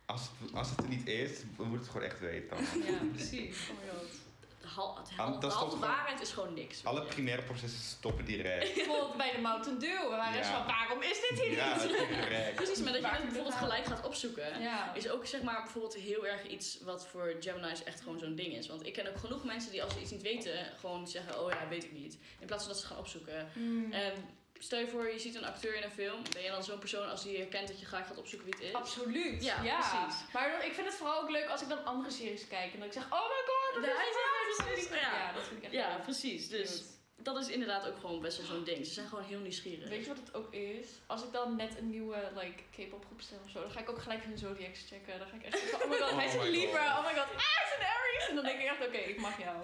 Als 0.06 0.20
het, 0.40 0.54
als 0.54 0.70
het 0.70 0.78
er 0.78 0.88
niet 0.88 1.06
is, 1.06 1.30
we 1.56 1.64
moeten 1.64 1.78
het 1.78 1.88
gewoon 1.88 2.06
echt 2.06 2.20
weten 2.20 2.48
dan. 2.48 2.82
Ja, 2.84 2.98
Precies. 3.12 3.56
Oh 3.70 3.76
my 3.82 3.90
god. 3.90 4.23
De 4.64 4.70
hal, 4.74 4.96
het 4.96 5.10
hal, 5.16 5.40
de 5.40 5.46
is 5.46 5.52
halve 5.52 5.78
waarheid 5.78 6.20
is 6.20 6.30
gewoon 6.32 6.54
niks. 6.54 6.84
Alle 6.84 7.02
primaire 7.02 7.42
processen 7.42 7.80
stoppen 7.80 8.24
direct. 8.24 8.74
Bijvoorbeeld 8.74 9.16
bij 9.16 9.32
de 9.32 9.40
Mountain 9.40 9.78
Dew. 9.78 10.10
Ja. 10.10 10.36
echt 10.36 10.48
van, 10.48 10.66
waarom 10.66 11.02
is 11.02 11.20
dit 11.28 11.40
hier 11.40 11.52
Ja, 11.56 11.76
niet? 11.76 11.88
direct. 12.08 12.54
Precies, 12.62 12.78
maar 12.78 12.92
dat 12.92 13.00
je 13.02 13.06
Waar 13.08 13.14
het 13.14 13.22
bijvoorbeeld 13.24 13.54
het 13.54 13.62
gelijk 13.64 13.84
gaat 13.84 14.06
opzoeken. 14.06 14.60
Ja. 14.60 14.94
Is 14.94 15.08
ook 15.08 15.26
zeg 15.26 15.42
maar 15.42 15.62
bijvoorbeeld 15.62 15.94
heel 15.94 16.26
erg 16.26 16.46
iets 16.46 16.78
wat 16.82 17.06
voor 17.06 17.34
Gemini's 17.40 17.84
echt 17.84 18.00
gewoon 18.00 18.18
zo'n 18.18 18.34
ding 18.34 18.54
is. 18.56 18.66
Want 18.68 18.86
ik 18.86 18.92
ken 18.92 19.08
ook 19.08 19.18
genoeg 19.18 19.44
mensen 19.44 19.70
die 19.70 19.82
als 19.82 19.92
ze 19.92 20.00
iets 20.00 20.10
niet 20.10 20.22
weten, 20.22 20.66
gewoon 20.80 21.08
zeggen, 21.08 21.40
oh 21.44 21.50
ja, 21.50 21.68
weet 21.68 21.84
ik 21.84 21.92
niet. 21.92 22.18
In 22.38 22.46
plaats 22.46 22.64
van 22.64 22.72
dat 22.72 22.80
ze 22.80 22.86
gaan 22.86 22.98
opzoeken. 22.98 23.48
Mm. 23.54 23.92
En 23.92 24.12
stel 24.58 24.78
je 24.78 24.88
voor, 24.88 25.12
je 25.12 25.18
ziet 25.18 25.34
een 25.34 25.44
acteur 25.44 25.74
in 25.76 25.82
een 25.82 25.90
film. 25.90 26.22
Ben 26.32 26.42
je 26.42 26.50
dan 26.50 26.64
zo'n 26.64 26.78
persoon 26.78 27.08
als 27.10 27.22
die 27.22 27.36
herkent 27.36 27.68
dat 27.68 27.80
je 27.80 27.86
graag 27.86 28.06
gaat 28.06 28.16
opzoeken 28.18 28.46
wie 28.48 28.56
het 28.58 28.68
is? 28.68 28.74
Absoluut. 28.74 29.44
Ja, 29.44 29.62
Ja, 29.62 29.78
precies. 29.78 30.20
Maar 30.32 30.64
ik 30.66 30.72
vind 30.74 30.86
het 30.86 30.96
vooral 30.96 31.22
ook 31.22 31.30
leuk 31.30 31.48
als 31.48 31.62
ik 31.62 31.68
dan 31.68 31.84
andere 31.84 32.10
series 32.10 32.46
kijk. 32.48 32.72
En 32.72 32.78
dat 32.78 32.86
ik 32.86 32.92
zeg, 32.92 33.04
oh 33.04 33.10
my 33.28 33.42
god, 33.46 33.53
dat 33.80 34.98
Ja, 35.00 35.32
dat 35.32 35.42
vind 35.44 35.56
ik 35.58 35.62
echt 35.64 35.72
Ja, 35.72 35.94
leuk. 35.94 36.02
precies. 36.02 36.48
Dus 36.48 36.70
Cute. 36.70 37.22
dat 37.22 37.36
is 37.40 37.48
inderdaad 37.48 37.86
ook 37.86 37.98
gewoon 38.00 38.20
best 38.20 38.36
wel 38.38 38.46
zo'n 38.46 38.64
ding. 38.64 38.86
Ze 38.86 38.92
zijn 38.92 39.08
gewoon 39.08 39.24
heel 39.24 39.38
nieuwsgierig. 39.40 39.88
Weet 39.88 40.02
je 40.04 40.08
wat 40.14 40.18
het 40.24 40.34
ook 40.34 40.52
is? 40.54 40.86
Als 41.06 41.22
ik 41.22 41.32
dan 41.32 41.56
net 41.56 41.78
een 41.78 41.90
nieuwe 41.90 42.30
like, 42.34 42.62
K-pop 42.86 43.04
groep 43.04 43.20
stel 43.20 43.38
of 43.44 43.50
zo, 43.50 43.60
dan 43.60 43.70
ga 43.70 43.80
ik 43.80 43.90
ook 43.90 44.02
gelijk 44.02 44.22
hun 44.24 44.38
zodiacs 44.38 44.80
checken. 44.88 45.18
Dan 45.18 45.28
ga 45.28 45.36
ik 45.36 45.42
echt 45.42 45.58
zeggen, 45.58 45.82
oh 45.82 45.90
my 45.90 45.98
god, 45.98 46.10
hij 46.10 46.26
is 46.26 46.34
Oh 46.34 46.44
een 46.44 46.50
Libra, 46.50 46.90
God. 46.94 46.98
oh 47.04 47.12
my 47.12 47.18
god, 47.20 47.28
ah, 47.30 47.42
hij 47.54 47.64
is 47.66 47.72
een 47.78 47.86
Aries. 47.96 48.28
En 48.28 48.34
dan 48.34 48.44
denk 48.44 48.60
ik 48.60 48.66
echt, 48.66 48.86
oké, 48.86 48.96
ik 48.98 49.20
mag 49.20 49.38
jou. 49.38 49.56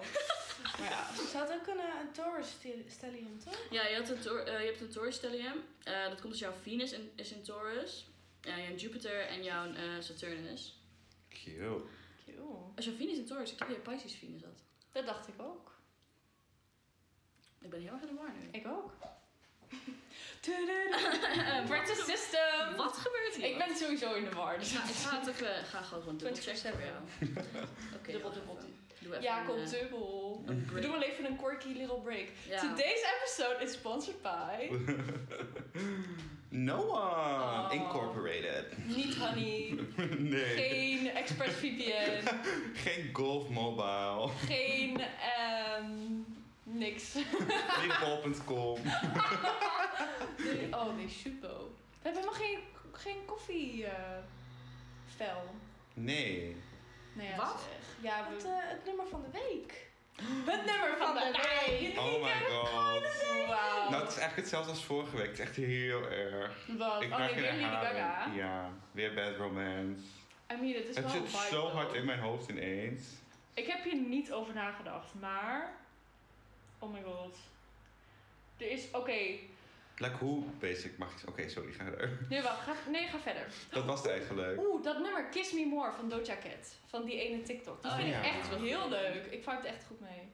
Maar 0.79 0.89
ja. 0.89 1.07
Zou 1.31 1.43
het 1.47 1.53
ook 1.57 1.63
kunnen 1.63 1.85
een 2.01 2.11
Taurus 2.11 2.47
stel- 2.49 2.85
stellium, 2.89 3.39
toch? 3.45 3.57
Ja, 3.69 3.87
je, 3.87 3.95
had 3.95 4.09
een 4.09 4.45
eh, 4.45 4.59
je 4.59 4.65
hebt 4.65 4.81
een 4.81 4.89
Taurus 4.89 5.15
stellium. 5.15 5.63
Eh, 5.83 6.07
dat 6.09 6.19
komt 6.21 6.31
dus 6.31 6.41
jouw 6.41 6.53
Venus 6.61 6.91
in, 6.91 7.11
is 7.15 7.31
in 7.31 7.43
Taurus. 7.43 8.05
Ja, 8.41 8.57
jouw 8.59 8.75
Jupiter 8.75 9.19
en 9.27 9.43
jouw 9.43 9.73
eh, 9.73 9.81
Saturnus. 9.99 10.79
Cute. 11.29 11.81
Als 12.75 12.85
jouw 12.85 12.95
Venus 12.95 13.17
in 13.17 13.25
Taurus, 13.25 13.51
ik 13.51 13.57
dacht 13.57 13.71
dat 13.71 13.83
je 13.83 13.91
Pisces 13.91 14.15
Venus 14.15 14.43
had. 14.43 14.63
Dat 14.91 15.05
dacht 15.05 15.27
ik 15.27 15.41
ook. 15.41 15.71
Ik 17.61 17.69
ben 17.69 17.81
heel 17.81 17.93
erg 17.93 18.01
in 18.01 18.07
de 18.07 18.13
war 18.13 18.31
nu. 18.33 18.49
Ik 18.51 18.67
ook. 18.67 18.93
Breakfast 21.67 22.05
system. 22.11 22.75
Wat 22.77 22.97
gebeurt 22.97 23.35
hier? 23.35 23.45
Ik 23.45 23.57
ben 23.57 23.75
sowieso 23.75 24.13
in 24.13 24.23
de 24.23 24.29
war. 24.29 24.53
Ik 24.53 24.59
Dus 24.59 24.71
ga, 24.71 24.83
ik 24.89 24.95
ga 24.95 25.19
het 25.19 25.27
even, 25.27 25.63
ga 25.65 25.81
gewoon 25.81 26.17
dubbel 26.17 26.41
checken 26.41 26.71
voor 26.71 26.81
jou. 26.81 27.01
Oké, 27.95 28.11
Dubbel, 28.11 28.31
dubbel. 28.31 28.57
Doe 28.99 29.11
even 29.11 29.21
ja, 29.21 29.39
een, 29.39 29.45
komt 29.47 29.73
eh, 29.73 29.79
dubbel. 29.79 30.43
We 30.73 30.79
doen 30.79 30.91
wel 30.91 31.01
even 31.01 31.25
een 31.25 31.37
quirky 31.37 31.67
little 31.67 31.99
break. 32.01 32.27
Ja. 32.47 32.59
Today's 32.59 33.03
episode 33.17 33.63
is 33.63 33.73
sponsored 33.73 34.21
by 34.21 34.69
No 36.53 36.75
one 36.81 37.65
Oh. 37.65 37.73
incorporated. 37.73 38.77
niet 38.85 39.15
Honey, 39.17 39.77
nee. 40.33 40.43
geen 40.57 41.07
ExpressVPN, 41.15 42.27
Geen 42.83 43.09
Golf 43.13 43.49
Mobile. 43.49 44.29
geen 44.45 44.99
ehm 44.99 45.91
niks. 46.63 47.15
Geen 47.79 47.91
bol.com. 47.99 48.79
Nee, 50.37 50.67
oh 50.75 50.95
nee, 50.97 51.09
Shupo. 51.09 51.71
We 52.01 52.09
hebben 52.09 52.21
helemaal 52.21 52.39
geen, 52.41 52.59
geen 52.91 53.25
koffie 53.25 53.85
eh. 53.85 54.17
Nee. 55.93 56.55
Nou 57.13 57.27
ja, 57.29 57.35
Wat? 57.35 57.59
zeg. 57.69 58.11
Ja, 58.11 58.27
Het, 58.29 58.43
we, 58.43 58.49
eh, 58.49 58.55
het 58.69 58.85
nummer 58.85 59.07
van 59.07 59.21
de 59.21 59.39
week. 59.39 59.90
Het 60.45 60.65
nummer 60.65 60.97
van 60.97 61.13
de 61.15 61.31
week. 61.67 61.97
Oh 61.97 62.23
my 62.23 62.31
god. 62.49 63.03
Wauw. 63.47 63.89
Nou, 63.89 64.01
het 64.01 64.11
is 64.11 64.17
eigenlijk 64.17 64.35
hetzelfde 64.35 64.71
als 64.71 64.83
vorige 64.83 65.17
week. 65.17 65.25
Het 65.25 65.39
is 65.39 65.45
echt 65.45 65.55
heel 65.55 66.09
erg. 66.09 66.67
Wat? 66.77 67.01
Ik 67.01 67.11
Oh 67.11 67.17
nee, 67.17 67.33
weer 67.33 67.43
Lady 67.43 67.57
herhaling. 67.57 67.97
Gaga. 67.97 68.31
Ja, 68.35 68.69
weer 68.91 69.13
Bad 69.13 69.35
Romance. 69.35 70.03
I 70.51 70.55
mean, 70.61 70.73
het 70.73 70.87
is 70.87 70.95
Het 70.95 71.03
wel 71.05 71.13
zit 71.13 71.21
een 71.21 71.27
vibe, 71.27 71.55
zo 71.55 71.61
though. 71.61 71.73
hard 71.73 71.93
in 71.93 72.05
mijn 72.05 72.19
hoofd 72.19 72.49
ineens. 72.49 73.03
Ik 73.53 73.67
heb 73.67 73.83
hier 73.83 73.95
niet 73.95 74.31
over 74.31 74.53
nagedacht, 74.53 75.13
maar... 75.19 75.73
Oh 76.79 76.93
my 76.93 77.01
god. 77.03 77.37
Er 78.57 78.71
is... 78.71 78.91
Oké. 78.91 79.21
Like 79.97 80.15
hoe 80.15 80.43
basic 80.59 80.97
mag 80.97 81.11
ik... 81.21 81.29
Oké, 81.29 81.49
sorry, 81.49 81.71
ga 81.71 81.83
verder. 81.83 82.17
Nee, 82.29 82.41
wacht. 82.41 82.59
Ga, 82.61 82.73
nee, 82.89 83.07
ga 83.07 83.19
verder. 83.19 83.47
Dat 83.69 83.85
was 83.85 84.01
het 84.01 84.11
eigenlijk. 84.11 84.59
Oeh, 84.59 84.83
dat 84.83 84.99
nummer 84.99 85.23
Kiss 85.25 85.51
Me 85.51 85.65
More 85.65 85.91
van 85.91 86.09
Doja 86.09 86.35
Cat. 86.35 86.75
Van 86.85 87.05
die 87.05 87.21
ene 87.21 87.41
TikTok. 87.41 87.81
Die 87.81 87.91
Oh, 87.91 87.97
vind 87.97 88.09
ja. 88.09 88.19
ik 88.19 88.25
echt 88.25 88.49
Dat 88.49 88.59
heel 88.59 88.89
leuk. 88.89 89.25
Ik 89.25 89.43
vond 89.43 89.57
het 89.57 89.65
echt 89.65 89.83
goed 89.87 89.99
mee. 89.99 90.29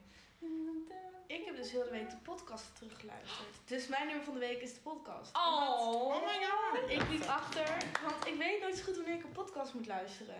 Ik 1.26 1.44
heb 1.44 1.56
dus 1.56 1.70
heel 1.70 1.84
de 1.84 1.90
week 1.90 2.10
de 2.10 2.16
podcast 2.16 2.76
teruggeluisterd. 2.76 3.48
Dus 3.64 3.86
mijn 3.86 4.06
nummer 4.06 4.24
van 4.24 4.34
de 4.34 4.40
week 4.40 4.60
is 4.62 4.74
de 4.74 4.80
podcast. 4.80 5.36
Oh. 5.36 6.24
my 6.24 6.46
god. 6.46 6.90
Ik 6.90 7.08
liep 7.10 7.22
achter, 7.24 7.76
want 8.02 8.26
ik 8.26 8.34
weet 8.38 8.60
nooit 8.60 8.76
zo 8.76 8.84
goed 8.84 8.96
wanneer 8.96 9.14
ik 9.14 9.24
een 9.24 9.32
podcast 9.32 9.74
moet 9.74 9.86
luisteren. 9.86 10.36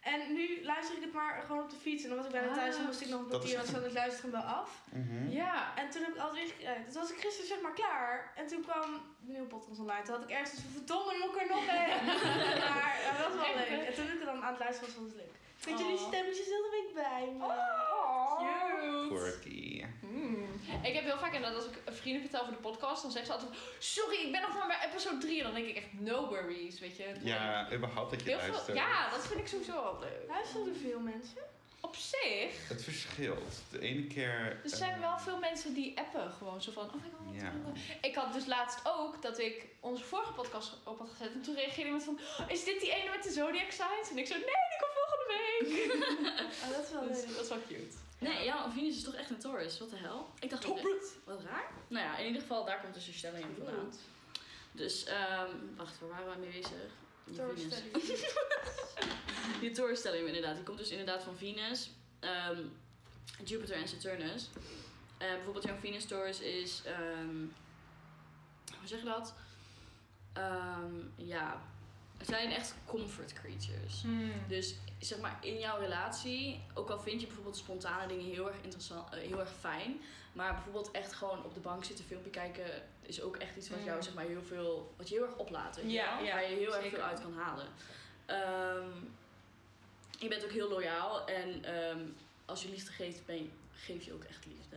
En 0.00 0.32
nu 0.32 0.64
luister 0.64 0.96
ik 0.96 1.02
het 1.02 1.12
maar 1.12 1.42
gewoon 1.46 1.62
op 1.62 1.70
de 1.70 1.76
fiets. 1.76 2.02
En 2.02 2.08
dan 2.08 2.18
was 2.18 2.26
ik 2.26 2.32
bijna 2.32 2.48
Ah, 2.48 2.54
thuis 2.54 2.76
en 2.76 2.84
moest 2.84 3.00
ik 3.00 3.08
nog 3.08 3.20
een 3.20 3.26
kwartier 3.28 3.60
of 3.60 3.66
zo 3.66 3.82
het 3.82 3.92
luisteren 3.92 4.30
wel 4.30 4.40
af. 4.60 4.70
Mhm. 4.92 5.30
Ja. 5.30 5.76
En 5.76 5.90
toen 5.90 6.02
heb 6.02 6.14
ik 6.14 6.20
altijd 6.20 6.38
weer 6.40 6.48
gekeken. 6.54 6.84
Toen 6.92 7.00
was 7.02 7.10
ik 7.12 7.20
gisteren 7.20 7.48
zeg 7.48 7.60
maar 7.60 7.72
klaar. 7.74 8.32
En 8.36 8.46
toen 8.46 8.62
kwam 8.62 8.90
de 9.20 9.32
nieuwe 9.32 9.46
podcast 9.48 9.80
online. 9.80 10.02
Toen 10.04 10.14
had 10.14 10.24
ik 10.24 10.30
ergens 10.30 10.50
van 10.60 10.70
verdomme, 10.78 11.12
moet 11.20 11.34
ik 11.34 11.40
er 11.42 11.48
nog 11.56 11.66
een. 11.78 11.90
maar 12.74 12.92
ja, 13.04 13.10
dat 13.18 13.26
was 13.26 13.34
wel 13.34 13.44
Echt, 13.54 13.68
leuk. 13.70 13.82
En 13.88 13.94
toen 13.94 14.06
ik 14.14 14.20
er 14.20 14.26
dan 14.32 14.42
aan 14.44 14.52
het 14.54 14.62
luisteren 14.64 14.88
was, 14.94 15.02
was 15.02 15.12
het 15.12 15.20
leuk. 15.22 15.34
Vind 15.56 15.76
Oh. 15.78 15.82
jullie 15.82 15.98
stemmetjes 16.08 16.46
heel 16.46 16.62
de 16.68 16.72
week 16.78 16.90
bij 17.04 17.24
me. 17.38 17.44
Oh, 17.44 18.38
cute. 18.38 19.08
Quirky. 19.14 19.69
Ik 20.82 20.94
heb 20.94 21.04
heel 21.04 21.18
vaak 21.18 21.34
inderdaad, 21.34 21.56
als 21.62 21.70
ik 21.70 21.80
een 21.84 21.94
vrienden 21.94 22.22
vertel 22.22 22.40
over 22.40 22.52
de 22.52 22.58
podcast, 22.60 23.02
dan 23.02 23.10
zeggen 23.10 23.32
ze 23.32 23.38
altijd: 23.38 23.60
Sorry, 23.78 24.16
ik 24.16 24.32
ben 24.32 24.40
nog 24.40 24.54
maar 24.54 24.66
bij 24.66 24.88
episode 24.90 25.18
3. 25.18 25.38
En 25.38 25.44
dan 25.44 25.54
denk 25.54 25.66
ik 25.66 25.76
echt: 25.76 25.86
No 25.92 26.28
worries, 26.28 26.80
weet 26.80 26.96
je. 26.96 27.14
Ja, 27.22 27.72
überhaupt 27.72 28.10
dat 28.10 28.20
je 28.20 28.28
Heel 28.28 28.38
veel, 28.38 28.50
luistert. 28.52 28.76
ja, 28.76 29.10
dat 29.10 29.26
vind 29.26 29.40
ik 29.40 29.46
sowieso 29.48 29.72
wel 29.72 29.98
leuk. 30.00 30.28
Luisteren 30.28 30.68
er 30.68 30.74
veel 30.74 31.00
mensen? 31.00 31.42
Op 31.82 31.96
zich. 31.96 32.68
Het 32.68 32.82
verschilt. 32.84 33.62
De 33.70 33.80
ene 33.80 34.06
keer... 34.06 34.60
Er 34.62 34.76
zijn 34.76 34.92
eh, 34.94 35.00
wel 35.00 35.18
veel 35.18 35.38
mensen 35.38 35.74
die 35.74 35.98
appen 35.98 36.30
gewoon 36.32 36.62
zo 36.62 36.72
van, 36.72 36.84
oh 36.84 36.94
my 36.94 37.10
god. 37.18 37.40
Ja. 37.40 37.52
Ik 38.00 38.14
had 38.14 38.32
dus 38.32 38.46
laatst 38.46 38.80
ook 38.84 39.22
dat 39.22 39.38
ik 39.38 39.66
onze 39.80 40.04
vorige 40.04 40.32
podcast 40.32 40.72
op 40.84 40.98
had 40.98 41.08
gezet. 41.10 41.32
En 41.32 41.42
toen 41.42 41.54
reageerde 41.54 41.84
iemand 41.84 42.04
van, 42.04 42.18
"Oh, 42.38 42.50
is 42.50 42.64
dit 42.64 42.80
die 42.80 42.94
ene 42.94 43.10
met 43.10 43.22
de 43.22 43.30
zodiac 43.30 43.70
signs? 43.70 44.10
En 44.10 44.18
ik 44.18 44.26
zo, 44.26 44.34
nee, 44.34 44.44
die 44.44 44.80
komt 44.80 44.96
volgende 45.00 45.26
week. 45.36 45.68
Oh, 46.64 46.70
dat 46.76 46.84
is 46.86 46.92
wel 46.92 47.06
dus 47.08 47.16
leuk. 47.24 47.34
dat 47.34 47.42
is 47.44 47.48
wel 47.48 47.62
cute. 47.68 47.96
Nee, 48.20 48.44
jouw 48.44 48.70
Venus 48.70 48.96
is 48.96 49.02
toch 49.02 49.14
echt 49.14 49.30
een 49.30 49.38
Taurus? 49.38 49.78
Wat 49.78 49.90
de 49.90 49.96
hel? 49.96 50.30
Ik 50.40 50.50
dacht 50.50 50.66
ook 50.66 50.76
echt, 50.76 51.16
wat 51.24 51.42
raar. 51.42 51.70
Nou 51.88 52.04
ja, 52.04 52.16
in 52.16 52.26
ieder 52.26 52.40
geval, 52.40 52.64
daar 52.64 52.80
komt 52.80 52.94
dus 52.94 53.06
je 53.06 53.12
stelling 53.12 53.44
in 53.44 53.54
vandaan. 53.56 53.92
Dus, 54.72 55.04
ehm 55.04 55.50
wacht, 55.76 56.00
waar 56.00 56.08
waren 56.08 56.32
we 56.32 56.46
mee 56.46 56.60
bezig? 56.60 56.90
Doorstelling. 57.24 57.92
Die 59.60 59.70
Taurus-stelling 59.70 60.26
inderdaad, 60.32 60.54
die 60.54 60.64
komt 60.64 60.78
dus 60.78 60.90
inderdaad 60.90 61.22
van 61.22 61.36
Venus, 61.36 61.90
ehm, 62.20 62.62
Jupiter 63.44 63.76
en 63.76 63.88
Saturnus. 63.88 64.48
Eh, 65.18 65.32
bijvoorbeeld 65.34 65.64
jouw 65.64 65.76
Venus 65.76 66.04
Taurus 66.04 66.40
is, 66.40 66.82
ehm, 66.84 67.36
hoe 68.78 68.88
zeg 68.88 68.98
je 68.98 69.04
dat? 69.04 69.34
Ehm, 70.32 70.94
ja, 71.16 71.62
zijn 72.26 72.50
echt 72.52 72.74
comfort 72.86 73.32
creatures. 73.32 74.02
Dus 74.48 74.74
zeg 74.98 75.18
maar 75.18 75.38
in 75.40 75.58
jouw 75.58 75.78
relatie, 75.78 76.60
ook 76.74 76.90
al 76.90 77.00
vind 77.00 77.20
je 77.20 77.26
bijvoorbeeld 77.26 77.56
spontane 77.56 78.06
dingen 78.06 78.24
heel 78.24 78.46
erg 78.46 78.56
interessant, 78.62 79.14
eh, 79.14 79.20
heel 79.20 79.40
erg 79.40 79.52
fijn, 79.60 80.00
maar 80.32 80.52
bijvoorbeeld 80.54 80.90
echt 80.90 81.12
gewoon 81.12 81.44
op 81.44 81.54
de 81.54 81.60
bank 81.60 81.84
zitten, 81.84 82.04
filmpje 82.04 82.30
kijken, 82.30 82.64
is 83.02 83.20
ook 83.22 83.36
echt 83.36 83.56
iets 83.56 83.68
wat 83.70 83.84
jou 83.84 83.96
Mm. 83.96 84.02
zeg 84.02 84.14
maar 84.14 84.24
heel 84.24 84.42
veel, 84.42 84.94
wat 84.96 85.08
je 85.08 85.14
heel 85.14 85.24
erg 85.26 85.36
oplaat, 85.36 85.78
Ja, 85.86 86.22
waar 86.32 86.50
je 86.50 86.56
heel 86.56 86.76
erg 86.76 86.88
veel 86.88 87.00
uit 87.02 87.20
kan 87.20 87.34
halen. 87.34 87.66
ehm, 88.26 88.88
je 90.18 90.28
bent 90.28 90.44
ook 90.44 90.50
heel 90.52 90.68
loyaal. 90.68 91.26
En 91.26 91.64
ehm, 91.64 91.98
als 92.44 92.62
je 92.62 92.68
liefde 92.68 92.92
geeft, 92.92 93.26
ben 93.26 93.36
je, 93.36 93.48
geef 93.74 94.04
je 94.04 94.12
ook 94.12 94.24
echt 94.24 94.46
liefde. 94.46 94.76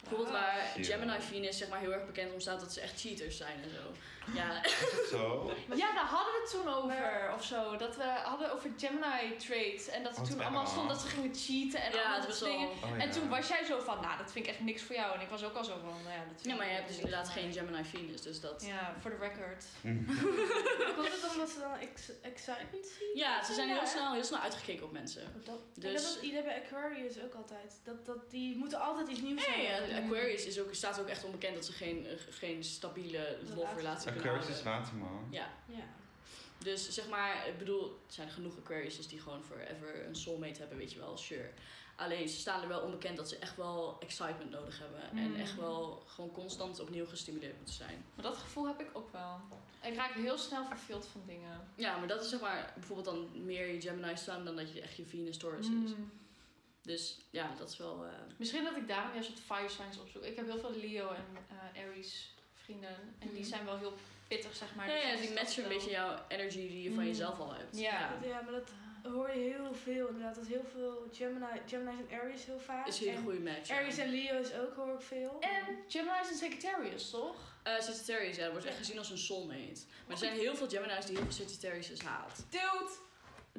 Bijvoorbeeld 0.00 0.30
waar. 0.30 0.72
Gemini 0.80 1.20
Venus 1.20 1.58
zeg 1.58 1.68
maar 1.68 1.80
heel 1.80 1.92
erg 1.92 2.06
bekend 2.06 2.32
om 2.32 2.40
staat 2.40 2.60
dat 2.60 2.72
ze 2.72 2.80
echt 2.80 3.00
cheaters 3.00 3.36
zijn 3.36 3.62
en 3.62 3.70
zo. 3.70 3.92
Ja, 4.34 4.62
zo? 5.10 5.50
Ja, 5.74 5.94
daar 5.94 6.04
hadden 6.06 6.32
we 6.32 6.40
het 6.42 6.50
toen 6.50 6.68
over 6.74 7.32
of 7.34 7.44
zo. 7.44 7.76
Dat 7.76 7.96
we 7.96 8.02
hadden 8.02 8.52
over 8.52 8.70
Gemini 8.76 9.36
traits. 9.36 9.88
En 9.88 10.02
dat 10.02 10.12
er 10.12 10.18
Wat 10.20 10.30
toen 10.30 10.40
allemaal 10.40 10.66
stond 10.66 10.88
dat 10.88 11.00
ze 11.00 11.06
gingen 11.06 11.34
cheaten 11.34 11.80
en 11.82 11.92
ja 11.92 12.02
allemaal 12.02 12.26
dat 12.26 12.38
dingen. 12.38 12.68
Oh, 12.68 13.02
En 13.02 13.10
toen 13.10 13.28
was 13.28 13.48
jij 13.48 13.64
zo 13.64 13.78
van, 13.80 14.00
nou, 14.00 14.18
dat 14.18 14.32
vind 14.32 14.44
ik 14.46 14.50
echt 14.50 14.60
niks 14.60 14.82
voor 14.82 14.94
jou. 14.96 15.14
En 15.14 15.20
ik 15.20 15.28
was 15.28 15.44
ook 15.44 15.54
al 15.54 15.64
zo 15.64 15.72
van, 15.80 15.88
nou 16.02 16.14
ja, 16.18 16.24
dat 16.28 16.40
vind 16.40 16.44
Ja, 16.46 16.54
maar 16.54 16.66
je 16.66 16.72
hebt 16.72 16.88
dus 16.88 16.96
inderdaad 16.96 17.28
geen. 17.28 17.52
Gemini 17.52 17.84
Venus, 17.84 18.20
dus 18.22 18.40
dat... 18.40 18.64
Ja, 18.66 18.94
voor 19.00 19.10
de 19.10 19.16
record. 19.16 19.64
Komt 20.96 21.12
het 21.12 21.30
omdat 21.32 21.50
ze 21.50 21.58
dan 21.58 21.78
ex- 21.78 22.20
excitement 22.22 22.86
zien? 22.98 23.10
Ja, 23.14 23.44
ze 23.44 23.54
zijn 23.54 23.68
Ja, 23.68 23.74
heel 23.78 23.86
snel, 23.86 24.12
heel 24.12 24.24
snel 24.24 24.38
uitgekeken 24.40 24.84
op 24.84 24.92
mensen. 24.92 25.22
Dat, 25.44 25.58
Dus- 25.74 25.92
dus... 25.92 26.02
dat 26.02 26.16
is 26.16 26.20
iedereen 26.22 26.44
bij 26.44 26.62
Aquarius 26.64 27.20
ook 27.24 27.34
altijd. 27.34 27.80
Dat, 27.84 28.06
dat, 28.06 28.30
die 28.30 28.56
moeten 28.56 28.80
altijd 28.80 29.08
iets 29.08 29.20
nieuws 29.20 29.46
Nee, 29.46 29.66
hebben. 29.66 29.90
ja, 29.90 30.02
Aquarius 30.06 30.44
is 30.46 30.60
ook, 30.60 30.74
staat 30.74 31.00
ook 31.00 31.08
echt 31.08 31.24
onbekend 31.24 31.54
dat 31.54 31.64
ze 31.64 31.72
geen, 31.72 32.06
geen 32.30 32.64
stabiele 32.64 33.38
Dat 33.46 33.56
love 33.56 33.74
relatie 33.76 34.04
kunnen 34.04 34.13
Aquarius 34.18 34.48
is 34.48 34.62
waterman. 34.62 35.26
Ja, 35.30 35.48
Ja. 35.66 35.84
dus 36.58 36.88
zeg 36.90 37.08
maar, 37.08 37.48
ik 37.48 37.58
bedoel, 37.58 37.84
er 38.06 38.12
zijn 38.12 38.30
genoeg 38.30 38.58
Aquariuses 38.58 39.08
die 39.08 39.20
gewoon 39.20 39.42
forever 39.44 40.06
een 40.06 40.16
soulmate 40.16 40.60
hebben, 40.60 40.78
weet 40.78 40.92
je 40.92 40.98
wel, 40.98 41.16
sure. 41.16 41.50
Alleen 41.96 42.28
ze 42.28 42.36
staan 42.38 42.62
er 42.62 42.68
wel 42.68 42.80
onbekend 42.80 43.16
dat 43.16 43.28
ze 43.28 43.38
echt 43.38 43.56
wel 43.56 43.96
excitement 44.00 44.50
nodig 44.50 44.78
hebben. 44.78 45.02
En 45.10 45.30
Mm. 45.30 45.36
echt 45.40 45.56
wel 45.56 46.02
gewoon 46.06 46.30
constant 46.32 46.80
opnieuw 46.80 47.06
gestimuleerd 47.06 47.56
moeten 47.56 47.74
zijn. 47.74 48.04
Maar 48.14 48.24
dat 48.24 48.36
gevoel 48.36 48.66
heb 48.66 48.80
ik 48.80 48.90
ook 48.92 49.12
wel. 49.12 49.40
Ik 49.82 49.94
raak 49.94 50.12
heel 50.12 50.38
snel 50.38 50.64
verveeld 50.66 51.06
van 51.06 51.22
dingen. 51.26 51.68
Ja, 51.74 51.96
maar 51.98 52.08
dat 52.08 52.22
is 52.24 52.28
zeg 52.30 52.40
maar 52.40 52.72
bijvoorbeeld 52.74 53.06
dan 53.16 53.44
meer 53.44 53.66
je 53.72 53.80
Gemini 53.80 54.16
staan 54.16 54.44
dan 54.44 54.56
dat 54.56 54.72
je 54.72 54.80
echt 54.80 54.96
je 54.96 55.04
Venus 55.06 55.36
Taurus 55.38 55.66
is. 55.66 55.72
Mm. 55.72 56.10
Dus 56.82 57.18
ja, 57.30 57.50
dat 57.58 57.68
is 57.70 57.76
wel... 57.76 58.04
eh, 58.04 58.10
Misschien 58.36 58.64
dat 58.64 58.76
ik 58.76 58.88
daarom 58.88 59.12
juist 59.12 59.28
wat 59.30 59.38
fire 59.58 59.68
signs 59.68 59.98
opzoek. 59.98 60.22
Ik 60.24 60.36
heb 60.36 60.46
heel 60.46 60.58
veel 60.58 60.76
Leo 60.76 61.08
en 61.10 61.24
eh, 61.74 61.82
Aries 61.82 62.34
vrienden. 62.64 62.96
En 63.18 63.28
die 63.28 63.40
Mhm. 63.40 63.48
zijn 63.48 63.64
wel 63.64 63.78
heel 63.78 63.96
pittig, 64.28 64.56
zeg 64.56 64.74
maar. 64.74 64.88
ja, 64.88 64.94
Dus 64.94 65.10
ja, 65.10 65.16
die 65.16 65.28
is 65.28 65.34
matchen 65.34 65.62
een 65.62 65.68
beetje 65.68 65.90
jouw 65.90 66.18
energy 66.28 66.56
die 66.68 66.82
je 66.82 66.92
van 66.94 67.02
Mm. 67.02 67.08
jezelf 67.08 67.38
al 67.38 67.54
hebt. 67.54 67.78
Ja. 67.78 68.18
Ja, 68.22 68.40
maar 68.40 68.52
dat 68.52 68.68
hoor 69.12 69.28
je 69.30 69.38
heel 69.38 69.74
veel 69.74 70.06
inderdaad. 70.08 70.34
Dat 70.34 70.46
heel 70.46 70.64
veel 70.72 71.08
Gemini, 71.12 71.46
Gemini's 71.66 71.98
en 72.10 72.20
Aries 72.20 72.44
heel 72.44 72.58
vaak. 72.58 72.86
is 72.86 72.98
een 73.00 73.04
hele 73.06 73.16
en 73.16 73.22
goede 73.22 73.40
match. 73.40 73.68
ja. 73.68 73.76
Aries 73.78 73.98
en 73.98 74.08
Leo 74.10 74.40
is 74.40 74.52
ook 74.54 74.74
hoor 74.76 74.94
ik 74.94 75.00
veel. 75.00 75.36
En 75.40 75.78
Gemini's 75.88 76.30
en 76.30 76.36
Sagittarius, 76.36 77.10
toch? 77.10 77.36
Eh, 77.62 77.80
Sagittarius, 77.80 78.36
ja, 78.36 78.42
dat 78.42 78.52
wordt 78.52 78.66
echt 78.66 78.76
gezien 78.76 78.98
als 78.98 79.10
een 79.10 79.18
soulmate. 79.18 79.80
Maar 80.06 80.10
er 80.10 80.16
zijn 80.16 80.38
heel 80.38 80.56
veel 80.56 80.68
Gemini's 80.68 81.06
die 81.06 81.16
heel 81.16 81.24
veel 81.24 81.34
Sagittarius 81.46 82.02
haat. 82.02 82.44
Dude, 82.50 82.90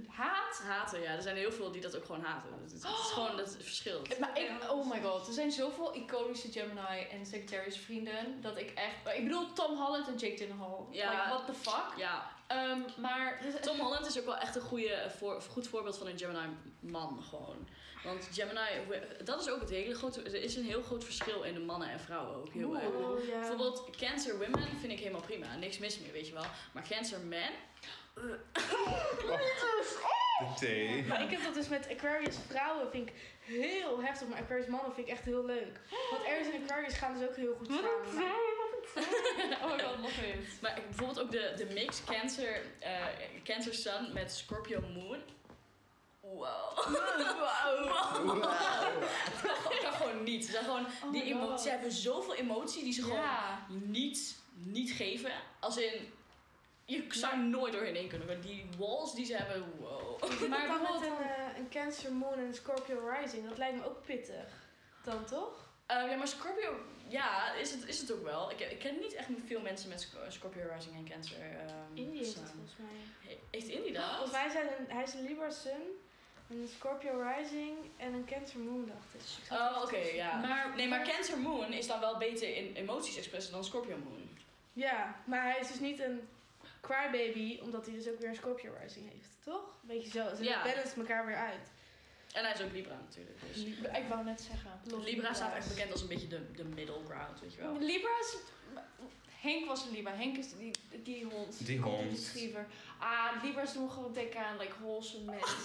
haat. 0.07 0.61
Haten, 0.63 1.01
ja. 1.01 1.15
Er 1.15 1.21
zijn 1.21 1.35
heel 1.35 1.51
veel 1.51 1.71
die 1.71 1.81
dat 1.81 1.95
ook 1.95 2.05
gewoon 2.05 2.23
haten. 2.23 2.49
Het, 2.61 2.71
het 2.71 2.83
is 2.83 3.11
gewoon 3.11 3.37
dat 3.37 3.53
het 3.53 3.63
verschilt. 3.63 4.19
Maar 4.19 4.39
ik, 4.39 4.71
oh 4.71 4.89
my 4.89 5.01
god, 5.01 5.27
er 5.27 5.33
zijn 5.33 5.51
zoveel 5.51 5.95
iconische 5.95 6.51
Gemini 6.51 7.07
en 7.11 7.25
Sagittarius 7.25 7.77
vrienden 7.77 8.41
dat 8.41 8.57
ik 8.57 8.71
echt. 8.71 9.17
Ik 9.17 9.23
bedoel 9.23 9.53
Tom 9.53 9.77
Holland 9.77 10.07
en 10.07 10.15
Jake 10.15 10.37
Gyllenhaal. 10.37 10.87
Ja. 10.91 11.09
Like, 11.09 11.27
what 11.27 11.45
the 11.45 11.53
fuck? 11.53 11.97
Ja, 11.97 12.35
Ehm, 12.47 12.79
maar 12.97 13.41
Tom 13.61 13.79
Holland 13.79 14.05
is 14.05 14.19
ook 14.19 14.25
wel 14.25 14.37
echt 14.37 14.55
een 14.55 14.61
goede, 14.61 15.11
voor, 15.17 15.41
goed 15.41 15.67
voorbeeld 15.67 15.97
van 15.97 16.07
een 16.07 16.17
Gemini 16.17 16.55
man 16.79 17.23
gewoon. 17.29 17.67
Want 18.03 18.29
Gemini, 18.31 19.01
dat 19.23 19.41
is 19.41 19.49
ook 19.49 19.59
het 19.59 19.69
hele 19.69 19.95
grote, 19.95 20.21
er 20.21 20.43
is 20.43 20.55
een 20.55 20.63
heel 20.63 20.81
groot 20.81 21.03
verschil 21.03 21.43
in 21.43 21.53
de 21.53 21.59
mannen 21.59 21.89
en 21.89 21.99
vrouwen 21.99 22.35
ook 22.35 22.53
heel 22.53 22.75
erg. 22.75 22.85
Oeh, 22.85 23.27
ja. 23.27 23.39
Bijvoorbeeld 23.39 23.89
Cancer 23.97 24.37
Women 24.37 24.79
vind 24.79 24.91
ik 24.91 24.99
helemaal 24.99 25.21
prima, 25.21 25.55
niks 25.55 25.77
mis 25.77 25.99
mee, 25.99 26.11
weet 26.11 26.27
je 26.27 26.33
wel. 26.33 26.45
Maar 26.73 26.87
Cancer 26.89 27.19
Men, 27.19 27.51
De 28.15 28.39
thee. 30.59 31.03
Maar 31.03 31.21
ik 31.23 31.29
heb 31.31 31.43
dat 31.43 31.53
dus 31.53 31.67
met 31.67 31.87
Aquarius 31.91 32.35
vrouwen 32.49 32.91
vind 32.91 33.09
ik 33.09 33.13
heel 33.39 34.01
heftig, 34.03 34.27
maar 34.27 34.39
Aquarius 34.39 34.67
mannen 34.67 34.93
vind 34.93 35.07
ik 35.07 35.13
echt 35.13 35.23
heel 35.25 35.45
leuk. 35.45 35.79
Want 36.11 36.25
Aries 36.25 36.47
en 36.53 36.63
Aquarius 36.63 36.93
gaan 36.97 37.17
dus 37.19 37.27
ook 37.27 37.35
heel 37.35 37.55
goed 37.55 37.67
samen. 37.67 37.91
oh 39.63 39.71
my 39.75 39.79
god, 39.83 39.97
love 40.01 40.27
it. 40.27 40.61
maar 40.61 40.77
ik- 40.77 40.85
bijvoorbeeld 40.85 41.19
ook 41.19 41.31
de, 41.31 41.53
de 41.57 41.65
mix 41.73 42.03
Cancer, 42.03 42.61
eh, 42.79 43.05
Cancer 43.43 43.73
Sun 43.73 44.13
met 44.13 44.31
Scorpio 44.31 44.79
Moon. 44.81 45.19
Wow. 46.21 46.77
Wow. 46.77 48.43
Dat 49.43 49.79
kan 49.81 49.93
gewoon 49.93 50.23
niet. 50.23 50.45
Ze, 50.45 50.51
zijn 50.51 50.63
gewoon, 50.63 50.85
Oh 51.03 51.11
die 51.11 51.23
my 51.23 51.29
emo- 51.29 51.47
God. 51.47 51.61
ze 51.61 51.69
hebben 51.69 51.91
zoveel 51.91 52.35
emotie 52.35 52.83
die 52.83 52.93
ze 52.93 53.01
gewoon 53.01 53.17
Ja. 53.17 53.65
niet, 53.69 54.35
niet 54.53 54.91
geven. 54.91 55.31
Als 55.59 55.77
in, 55.77 56.13
je 56.85 57.05
zou 57.09 57.37
nooit 57.37 57.73
doorheen 57.73 57.95
heen 57.95 58.07
kunnen. 58.09 58.27
Maar 58.27 58.41
die 58.41 58.65
walls 58.77 59.15
die 59.15 59.25
ze 59.25 59.35
hebben, 59.35 59.73
wow. 59.77 60.21
Maar 60.21 60.29
dan 60.39 60.49
met 60.49 60.59
bijvoorbeeld- 60.59 61.01
een, 61.03 61.25
eh, 61.25 61.57
een 61.57 61.69
Cancer 61.69 62.11
Moon 62.13 62.33
en 62.33 62.39
een 62.45 62.53
Scorpio 62.53 63.09
Rising, 63.19 63.47
dat 63.49 63.57
lijkt 63.57 63.77
me 63.77 63.85
ook 63.85 64.05
pittig. 64.05 64.63
Dan 65.03 65.25
toch? 65.25 65.63
Eh, 65.85 66.09
ja, 66.09 66.15
maar 66.15 66.27
Scorpio, 66.27 66.79
ja, 67.07 67.53
is 67.53 67.71
het, 67.71 67.85
is 67.87 67.99
het 67.99 68.11
ook 68.11 68.23
wel. 68.23 68.51
Ik, 68.51 68.59
ik 68.59 68.79
ken 68.79 68.99
niet 68.99 69.13
echt 69.13 69.27
veel 69.45 69.61
mensen 69.61 69.89
met 69.89 70.01
Sc- 70.01 70.17
Scorpio 70.31 70.61
Rising 70.75 70.95
en 70.95 71.05
Cancer. 71.09 71.37
ehm, 71.41 71.73
Indie 71.97 72.21
is 72.21 72.27
het 72.27 72.49
volgens 72.51 72.73
mij. 72.77 72.87
He- 73.31 73.39
Heeft 73.51 73.67
Indie 73.67 73.93
dat? 73.93 74.09
Volgens 74.09 74.31
mij 74.31 74.49
zijn 74.49 74.67
een, 74.79 74.85
hij 74.95 75.03
is 75.03 75.13
een 75.13 75.21
Libra 75.23 75.49
Sun, 75.49 75.81
een 76.49 76.69
Scorpio 76.77 77.23
Rising 77.37 77.77
en 77.97 78.13
een 78.13 78.25
Cancer 78.25 78.59
Moon, 78.59 78.85
dacht 78.85 79.25
ik. 79.49 79.51
Oh, 79.57 79.81
oké, 79.83 79.97
ja. 79.97 80.35
Maar- 80.39 80.75
nee, 80.75 80.87
maar 80.87 81.03
Cancer 81.07 81.37
Moon 81.39 81.73
is 81.73 81.87
dan 81.87 81.99
wel 81.99 82.17
beter 82.17 82.55
in 82.55 82.75
emoties 82.75 83.17
expressen 83.17 83.51
dan 83.53 83.63
Scorpio 83.63 83.97
Moon. 83.97 84.29
Ja, 84.73 85.15
maar 85.25 85.41
hij 85.43 85.59
is 85.59 85.67
dus 85.67 85.79
niet 85.79 85.99
een 85.99 86.27
crybaby, 86.87 87.59
omdat 87.61 87.85
hij 87.85 87.95
dus 87.95 88.07
ook 88.09 88.19
weer 88.19 88.29
een 88.29 88.35
Scorpio 88.35 88.71
Rising 88.81 89.11
heeft, 89.11 89.29
toch? 89.43 89.63
Beetje 89.81 90.09
zo. 90.09 90.35
Ze 90.35 90.43
Ja. 90.43 90.63
elkaar 90.97 91.25
weer 91.25 91.35
uit. 91.35 91.71
En 92.33 92.43
hij 92.43 92.53
is 92.53 92.61
ook 92.61 92.71
Libra 92.71 92.95
natuurlijk. 92.99 93.39
Dus. 93.47 93.63
Ik 94.01 94.07
wou 94.09 94.23
net 94.23 94.41
zeggen. 94.41 94.71
Libra 95.03 95.33
staat 95.33 95.55
echt 95.55 95.67
bekend 95.67 95.91
als 95.91 96.01
een 96.01 96.07
beetje 96.07 96.27
de, 96.27 96.51
de 96.51 96.63
middle 96.63 96.99
ground, 97.05 97.39
weet 97.39 97.53
je 97.53 97.61
wel. 97.61 97.77
Libra's. 97.79 98.37
Henk 99.41 99.65
was 99.65 99.85
een 99.85 99.91
Libra. 99.91 100.13
Henk 100.15 100.37
is 100.37 100.53
die, 100.57 100.71
die 101.03 101.23
hond. 101.25 101.65
Die 101.65 101.79
Golden 101.79 102.05
hond. 102.05 102.17
Retriever. 102.33 102.65
Ah, 102.99 103.43
Libra's 103.43 103.73
doen 103.73 103.91
gewoon 103.91 104.13
denken 104.13 104.45
aan 104.45 104.57
like 104.57 104.73
wholesome 104.81 105.25
mensen. 105.31 105.57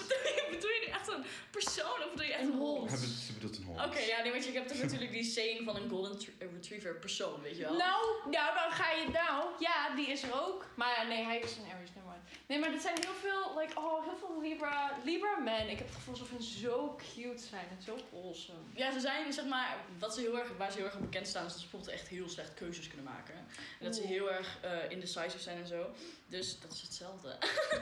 bedoel 0.51 0.71
je 0.71 0.83
nu 0.87 0.93
echt 0.93 1.09
een 1.09 1.25
persoon 1.51 1.99
of 2.05 2.11
bedoel 2.11 2.27
je 2.27 2.33
echt 2.33 2.43
Een 2.43 2.53
een 2.53 2.59
hond? 2.59 2.91
hond. 2.91 3.01
Ze 3.27 3.33
bedoelt 3.33 3.57
een 3.57 3.65
hond. 3.65 3.85
Oké, 3.85 3.99
ja, 3.99 4.23
nee, 4.23 4.31
want 4.33 4.45
je 4.45 4.53
hebt 4.53 4.69
toch 4.69 4.83
natuurlijk 4.87 5.13
die 5.13 5.25
saying 5.25 5.65
van 5.65 5.77
een 5.77 5.89
golden 5.89 6.19
tr- 6.19 6.31
retriever 6.39 6.95
persoon, 6.95 7.41
weet 7.43 7.57
je 7.57 7.63
wel? 7.63 7.77
Nou, 7.77 8.03
nou, 8.31 8.55
dan 8.55 8.71
ga 8.73 8.91
je 8.91 9.09
nou. 9.09 9.45
Ja, 9.59 9.95
die 9.95 10.07
is 10.07 10.23
er 10.23 10.43
ook. 10.43 10.67
Maar 10.75 10.95
ja, 10.97 11.03
nee, 11.03 11.25
hij 11.25 11.39
is 11.39 11.57
een 11.57 11.65
Aries, 11.75 11.91
never 11.95 12.11
mind. 12.11 12.23
Nee, 12.47 12.59
maar 12.59 12.73
er 12.73 12.81
zijn 12.81 12.97
heel 13.01 13.15
veel, 13.21 13.59
like, 13.61 13.79
oh, 13.81 14.05
heel 14.05 14.17
veel 14.17 14.41
Libra, 14.41 14.99
Libra 15.05 15.37
men. 15.39 15.69
Ik 15.71 15.79
heb 15.79 15.87
het 15.87 15.97
gevoel 15.97 16.15
alsof 16.15 16.29
ze 16.41 16.59
zo 16.59 16.97
cute 17.15 17.43
zijn 17.43 17.67
en 17.71 17.83
zo 17.83 17.97
wholesome. 18.11 18.59
Ja, 18.75 18.93
ze 18.93 19.01
zijn, 19.01 19.33
zeg 19.33 19.45
maar, 19.47 19.77
wat 19.99 20.15
ze 20.15 20.21
heel 20.21 20.39
erg, 20.39 20.57
waar 20.59 20.71
ze 20.71 20.77
heel 20.77 20.87
erg 20.87 20.95
aan 20.95 21.01
bekend 21.01 21.29
staan, 21.29 21.47
is 21.47 21.53
dat 21.53 21.61
ze 21.61 21.67
bijvoorbeeld 21.69 22.01
echt 22.01 22.09
heel 22.09 22.29
slecht 22.29 22.55
keuzes 22.55 22.89
kunnen 22.91 23.13
maken. 23.13 23.35
En 23.35 23.85
dat 23.85 23.95
ze 23.95 24.03
heel 24.03 24.33
erg 24.33 24.59
eh, 24.61 24.91
indecisive 24.91 25.39
zijn 25.39 25.59
en 25.59 25.67
zo. 25.67 25.91
Dus 26.27 26.61
dat 26.61 26.73
is 26.73 26.81
hetzelfde. 26.81 27.37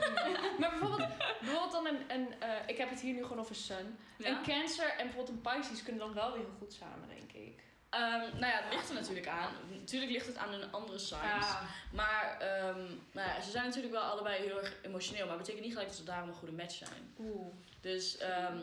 maar 0.58 0.70
bijvoorbeeld, 0.70 1.08
bijvoorbeeld 1.40 1.72
dan 1.72 1.86
een, 1.86 2.00
een 2.08 2.40
eh, 2.40 2.48
ik 2.66 2.76
heb 2.76 2.90
het 2.90 3.00
hier 3.00 3.14
nu 3.14 3.22
gewoon 3.22 3.38
over 3.38 3.54
Sun. 3.54 3.98
Ja? 4.18 4.28
Een 4.28 4.42
Cancer 4.42 4.88
en 4.88 5.06
bijvoorbeeld 5.06 5.28
een 5.28 5.40
Pisces 5.40 5.82
kunnen 5.82 6.06
dan 6.06 6.14
wel 6.14 6.32
weer 6.32 6.40
heel 6.40 6.56
goed 6.58 6.72
samen, 6.72 7.08
denk 7.08 7.32
ik. 7.32 7.66
Ehm, 7.90 8.20
nou 8.20 8.46
ja, 8.46 8.62
het 8.62 8.72
ligt 8.72 8.88
er 8.88 8.94
natuurlijk 8.94 9.28
aan. 9.28 9.52
Natuurlijk 9.70 10.12
ligt 10.12 10.26
het 10.26 10.36
aan 10.36 10.52
een 10.52 10.72
andere 10.72 10.98
signs. 10.98 11.46
Maar 11.92 12.36
ehm, 12.40 12.84
nou 13.12 13.28
ja, 13.28 13.40
ze 13.40 13.50
zijn 13.50 13.64
natuurlijk 13.64 13.94
wel 13.94 14.02
allebei 14.02 14.42
heel 14.42 14.58
erg 14.58 14.74
emotioneel. 14.82 15.26
Maar 15.26 15.36
dat 15.36 15.46
betekent 15.46 15.64
niet 15.64 15.72
gelijk 15.72 15.90
dat 15.90 15.98
ze 15.98 16.04
daarom 16.04 16.28
een 16.28 16.34
goede 16.34 16.54
match 16.54 16.74
zijn. 16.74 17.14
Oeh. 17.18 17.54
Dus 17.80 18.16
ehm, 18.16 18.58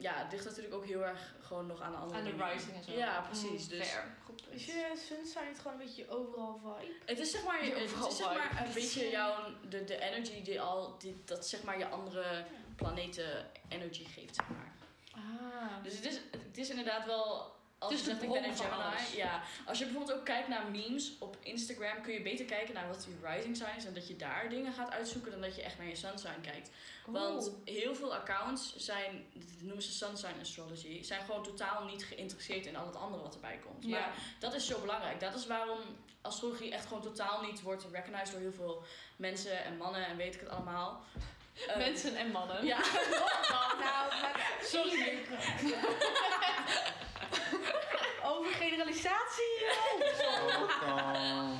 ja, 0.00 0.14
het 0.22 0.32
ligt 0.32 0.44
natuurlijk 0.44 0.74
ook 0.74 0.84
heel 0.86 1.04
erg 1.04 1.34
gewoon 1.40 1.66
nog 1.66 1.80
aan 1.80 1.90
de 1.92 1.96
andere 1.98 2.18
Aan 2.18 2.24
de 2.24 2.30
dingen. 2.30 2.52
rising 2.52 2.76
en 2.76 2.84
zo. 2.84 2.92
Ja, 2.92 3.20
precies. 3.20 3.62
Mm, 3.62 3.78
Dus 3.78 3.88
fair. 3.88 4.16
Goed 4.24 4.42
punt. 4.42 4.54
Is 4.54 4.64
je 4.66 4.92
sun 5.08 5.26
sign 5.26 5.48
niet 5.48 5.58
gewoon 5.58 5.72
een 5.80 5.86
beetje 5.86 6.08
overal 6.08 6.60
vibe? 6.62 6.92
Het 7.06 7.18
is 7.18 7.30
zeg 7.30 7.44
maar, 7.44 7.60
het 7.62 7.76
is 8.08 8.16
zeg 8.16 8.26
maar 8.34 8.64
een 8.66 8.72
beetje 8.72 9.08
jouw, 9.10 9.36
de, 9.68 9.84
de 9.84 9.98
energy 9.98 10.42
die 10.42 10.60
al, 10.60 10.98
die, 10.98 11.22
dat 11.24 11.46
zeg 11.46 11.62
maar 11.62 11.78
je 11.78 11.88
andere 11.88 12.44
planeten 12.76 13.50
energy 13.68 14.04
geeft, 14.04 14.34
zeg 14.34 14.48
maar. 14.48 14.72
Ah. 15.14 15.82
Dus 15.84 15.96
het 15.96 16.04
is, 16.04 16.20
het 16.30 16.58
is 16.58 16.70
inderdaad 16.70 17.06
wel, 17.06 17.52
als 17.80 17.92
is 17.92 17.98
je 17.98 18.04
zegt 18.04 18.22
ik 18.22 18.32
ben 18.32 18.44
een 18.44 18.56
Gemini, 18.56 19.16
ja. 19.16 19.42
Als 19.66 19.78
je 19.78 19.84
bijvoorbeeld 19.84 20.18
ook 20.18 20.24
kijkt 20.24 20.48
naar 20.48 20.70
memes 20.70 21.12
op 21.18 21.36
Instagram, 21.42 22.02
kun 22.02 22.12
je 22.12 22.22
beter 22.22 22.44
kijken 22.44 22.74
naar 22.74 22.88
wat 22.88 23.04
je 23.04 23.28
rising 23.28 23.56
signs 23.56 23.84
en 23.84 23.94
dat 23.94 24.08
je 24.08 24.16
daar 24.16 24.48
dingen 24.48 24.72
gaat 24.72 24.90
uitzoeken 24.90 25.30
dan 25.30 25.40
dat 25.40 25.56
je 25.56 25.62
echt 25.62 25.78
naar 25.78 25.86
je 25.86 25.96
sun 25.96 26.18
sign 26.18 26.40
kijkt. 26.40 26.70
Want 27.06 27.50
heel 27.64 27.94
veel 27.94 28.14
accounts 28.14 28.76
zijn, 28.76 29.24
dat 29.32 29.60
noemen 29.60 29.82
ze 29.82 29.92
sun 29.92 30.16
sign 30.16 30.40
astrology, 30.40 31.02
zijn 31.02 31.24
gewoon 31.24 31.42
totaal 31.42 31.84
niet 31.84 32.04
geïnteresseerd 32.04 32.66
in 32.66 32.76
al 32.76 32.86
het 32.86 32.96
andere 32.96 33.22
wat 33.22 33.34
erbij 33.34 33.60
komt. 33.64 33.84
Ja. 33.84 33.90
Maar 33.90 34.14
dat 34.38 34.54
is 34.54 34.66
zo 34.66 34.80
belangrijk. 34.80 35.20
Dat 35.20 35.34
is 35.34 35.46
waarom 35.46 35.80
astrologie 36.20 36.72
echt 36.72 36.86
gewoon 36.86 37.02
totaal 37.02 37.42
niet 37.42 37.62
wordt 37.62 37.86
recognized 37.92 38.32
door 38.32 38.40
heel 38.40 38.52
veel 38.52 38.82
mensen 39.16 39.64
en 39.64 39.76
mannen 39.76 40.06
en 40.06 40.16
weet 40.16 40.34
ik 40.34 40.40
het 40.40 40.48
allemaal. 40.48 41.04
Eh, 41.68 41.76
Mensen 41.76 42.16
en 42.16 42.30
mannen. 42.30 42.64
Ja. 42.66 42.78
Nou, 43.50 43.78
maar 43.78 44.40
Sorry. 44.62 45.18
over 48.24 48.52
generalisatie. 48.52 49.66
Oh, 50.86 51.50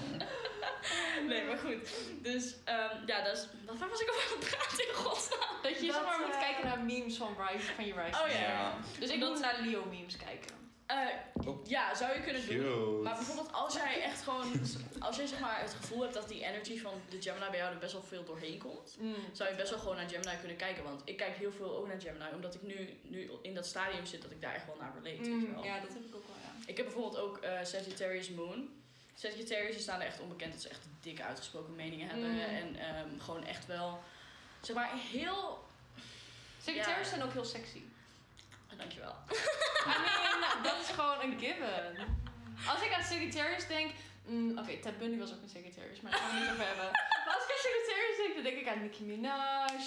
Nee, 1.26 1.44
maar 1.44 1.58
goed. 1.58 1.90
Dus, 2.22 2.54
ehm, 2.64 2.96
ja, 3.06 3.22
dat 3.22 3.36
is... 3.36 3.46
Wat, 3.66 3.78
waar 3.78 3.88
was 3.88 4.00
ik 4.00 4.10
over 4.10 4.32
aan 4.32 4.38
het 4.40 4.48
praten 4.50 4.88
in 4.88 4.94
godsnaam? 4.94 5.48
Dat 5.62 5.80
je 5.80 5.86
Dat, 5.86 5.94
zeg 5.96 6.04
maar 6.04 6.18
moet 6.26 6.34
eh, 6.34 6.40
kijken 6.40 6.66
naar 6.66 6.78
memes 6.80 7.16
van, 7.16 7.36
Rise, 7.48 7.72
van 7.74 7.84
je 7.86 7.92
Rise. 7.92 8.22
Oh 8.22 8.28
ja. 8.28 8.38
Ja. 8.40 8.74
Dus 8.98 9.10
ik 9.10 9.20
Dat- 9.20 9.28
moet 9.30 9.40
naar 9.40 9.56
Leo 9.60 9.84
memes 9.84 10.16
kijken. 10.16 10.59
Eh, 10.90 11.46
Oh. 11.46 11.66
ja, 11.66 11.94
zou 11.94 12.14
je 12.14 12.20
kunnen 12.22 12.46
doen. 12.46 12.56
Cute. 12.58 13.00
Maar 13.02 13.14
bijvoorbeeld 13.14 13.52
als 13.52 13.74
jij 13.74 14.02
echt 14.02 14.22
gewoon... 14.22 14.52
Als 14.98 15.16
jij 15.16 15.26
zeg 15.26 15.40
maar 15.40 15.60
het 15.60 15.74
gevoel 15.74 16.00
hebt 16.02 16.14
dat 16.14 16.28
die 16.28 16.44
energy 16.44 16.78
van 16.80 16.92
de 17.08 17.22
Gemini 17.22 17.50
bij 17.50 17.58
jou 17.58 17.72
er 17.72 17.78
best 17.78 17.92
wel 17.92 18.02
veel 18.02 18.24
doorheen 18.24 18.58
komt... 18.58 18.96
zou 19.32 19.50
je 19.50 19.56
best 19.56 19.70
wel 19.70 19.78
gewoon 19.78 19.96
naar 19.96 20.08
Gemini 20.08 20.38
kunnen 20.38 20.56
kijken. 20.56 20.84
Want 20.84 21.02
ik 21.04 21.16
kijk 21.16 21.36
heel 21.36 21.52
veel 21.52 21.76
ook 21.76 21.86
naar 21.86 22.00
Gemini. 22.00 22.24
Omdat 22.34 22.54
ik 22.54 22.62
nu, 22.62 22.98
nu 23.02 23.30
in 23.42 23.54
dat 23.54 23.66
stadium 23.66 24.06
zit 24.06 24.22
dat 24.22 24.30
ik 24.30 24.40
daar 24.42 24.54
echt 24.54 24.66
wel 24.66 24.76
naar 24.76 24.92
relate. 24.94 25.16
weet 25.16 25.26
je 25.26 25.32
Mm, 25.32 25.54
wel. 25.54 25.64
ja, 25.64 25.80
dat 25.80 25.88
heb 25.92 26.04
ik 26.04 26.14
ook 26.14 26.26
wel, 26.26 26.36
ja. 26.42 26.52
Ik 26.66 26.76
heb 26.76 26.86
bijvoorbeeld 26.86 27.18
ook 27.22 27.38
eh, 27.38 27.58
Sagittarius 27.62 28.30
Moon. 28.30 28.68
Sagittarius 29.14 29.82
staan 29.82 30.00
er 30.00 30.06
echt 30.06 30.20
onbekend 30.20 30.52
dat 30.52 30.62
ze 30.62 30.68
echt 30.68 30.86
dikke 31.00 31.24
uitgesproken 31.24 31.74
meningen 31.74 32.08
hebben. 32.08 32.30
Mm. 32.30 32.38
En 32.40 32.76
ehm, 32.76 33.18
gewoon 33.18 33.44
echt 33.46 33.66
wel, 33.66 34.00
zeg 34.60 34.76
maar, 34.76 34.90
heel... 35.12 35.64
Sagittarius 36.62 37.06
Ja. 37.08 37.14
zijn 37.14 37.22
ook 37.22 37.32
heel 37.32 37.44
sexy. 37.44 37.80
Dankjewel. 38.76 39.14
I 39.30 39.96
mean, 40.04 40.62
dat 40.62 40.76
is 40.82 40.88
gewoon 40.94 41.20
een 41.22 41.38
given. 41.38 41.96
Als 42.68 42.82
ik 42.82 42.92
aan 42.96 43.02
Sagittarius 43.02 43.66
denk... 43.66 43.90
mm, 44.26 44.58
Oké, 44.58 44.76
Ted 44.78 44.98
Bundy 44.98 45.18
was 45.18 45.32
ook 45.32 45.42
een 45.42 45.48
Sagittarius, 45.48 46.00
maar 46.00 46.12
we 46.12 46.18
het 46.20 46.40
niet 46.40 46.50
over 46.50 46.66
hebben. 46.66 46.90
Maar 47.24 47.34
als 47.34 47.44
ik 47.44 47.50
aan 47.50 47.64
Sagittarius 47.66 48.16
denk, 48.16 48.34
dan 48.34 48.44
denk 48.44 48.56
ik 48.56 48.68
aan 48.68 48.82
Nicki 48.82 49.04
Minaj. 49.04 49.80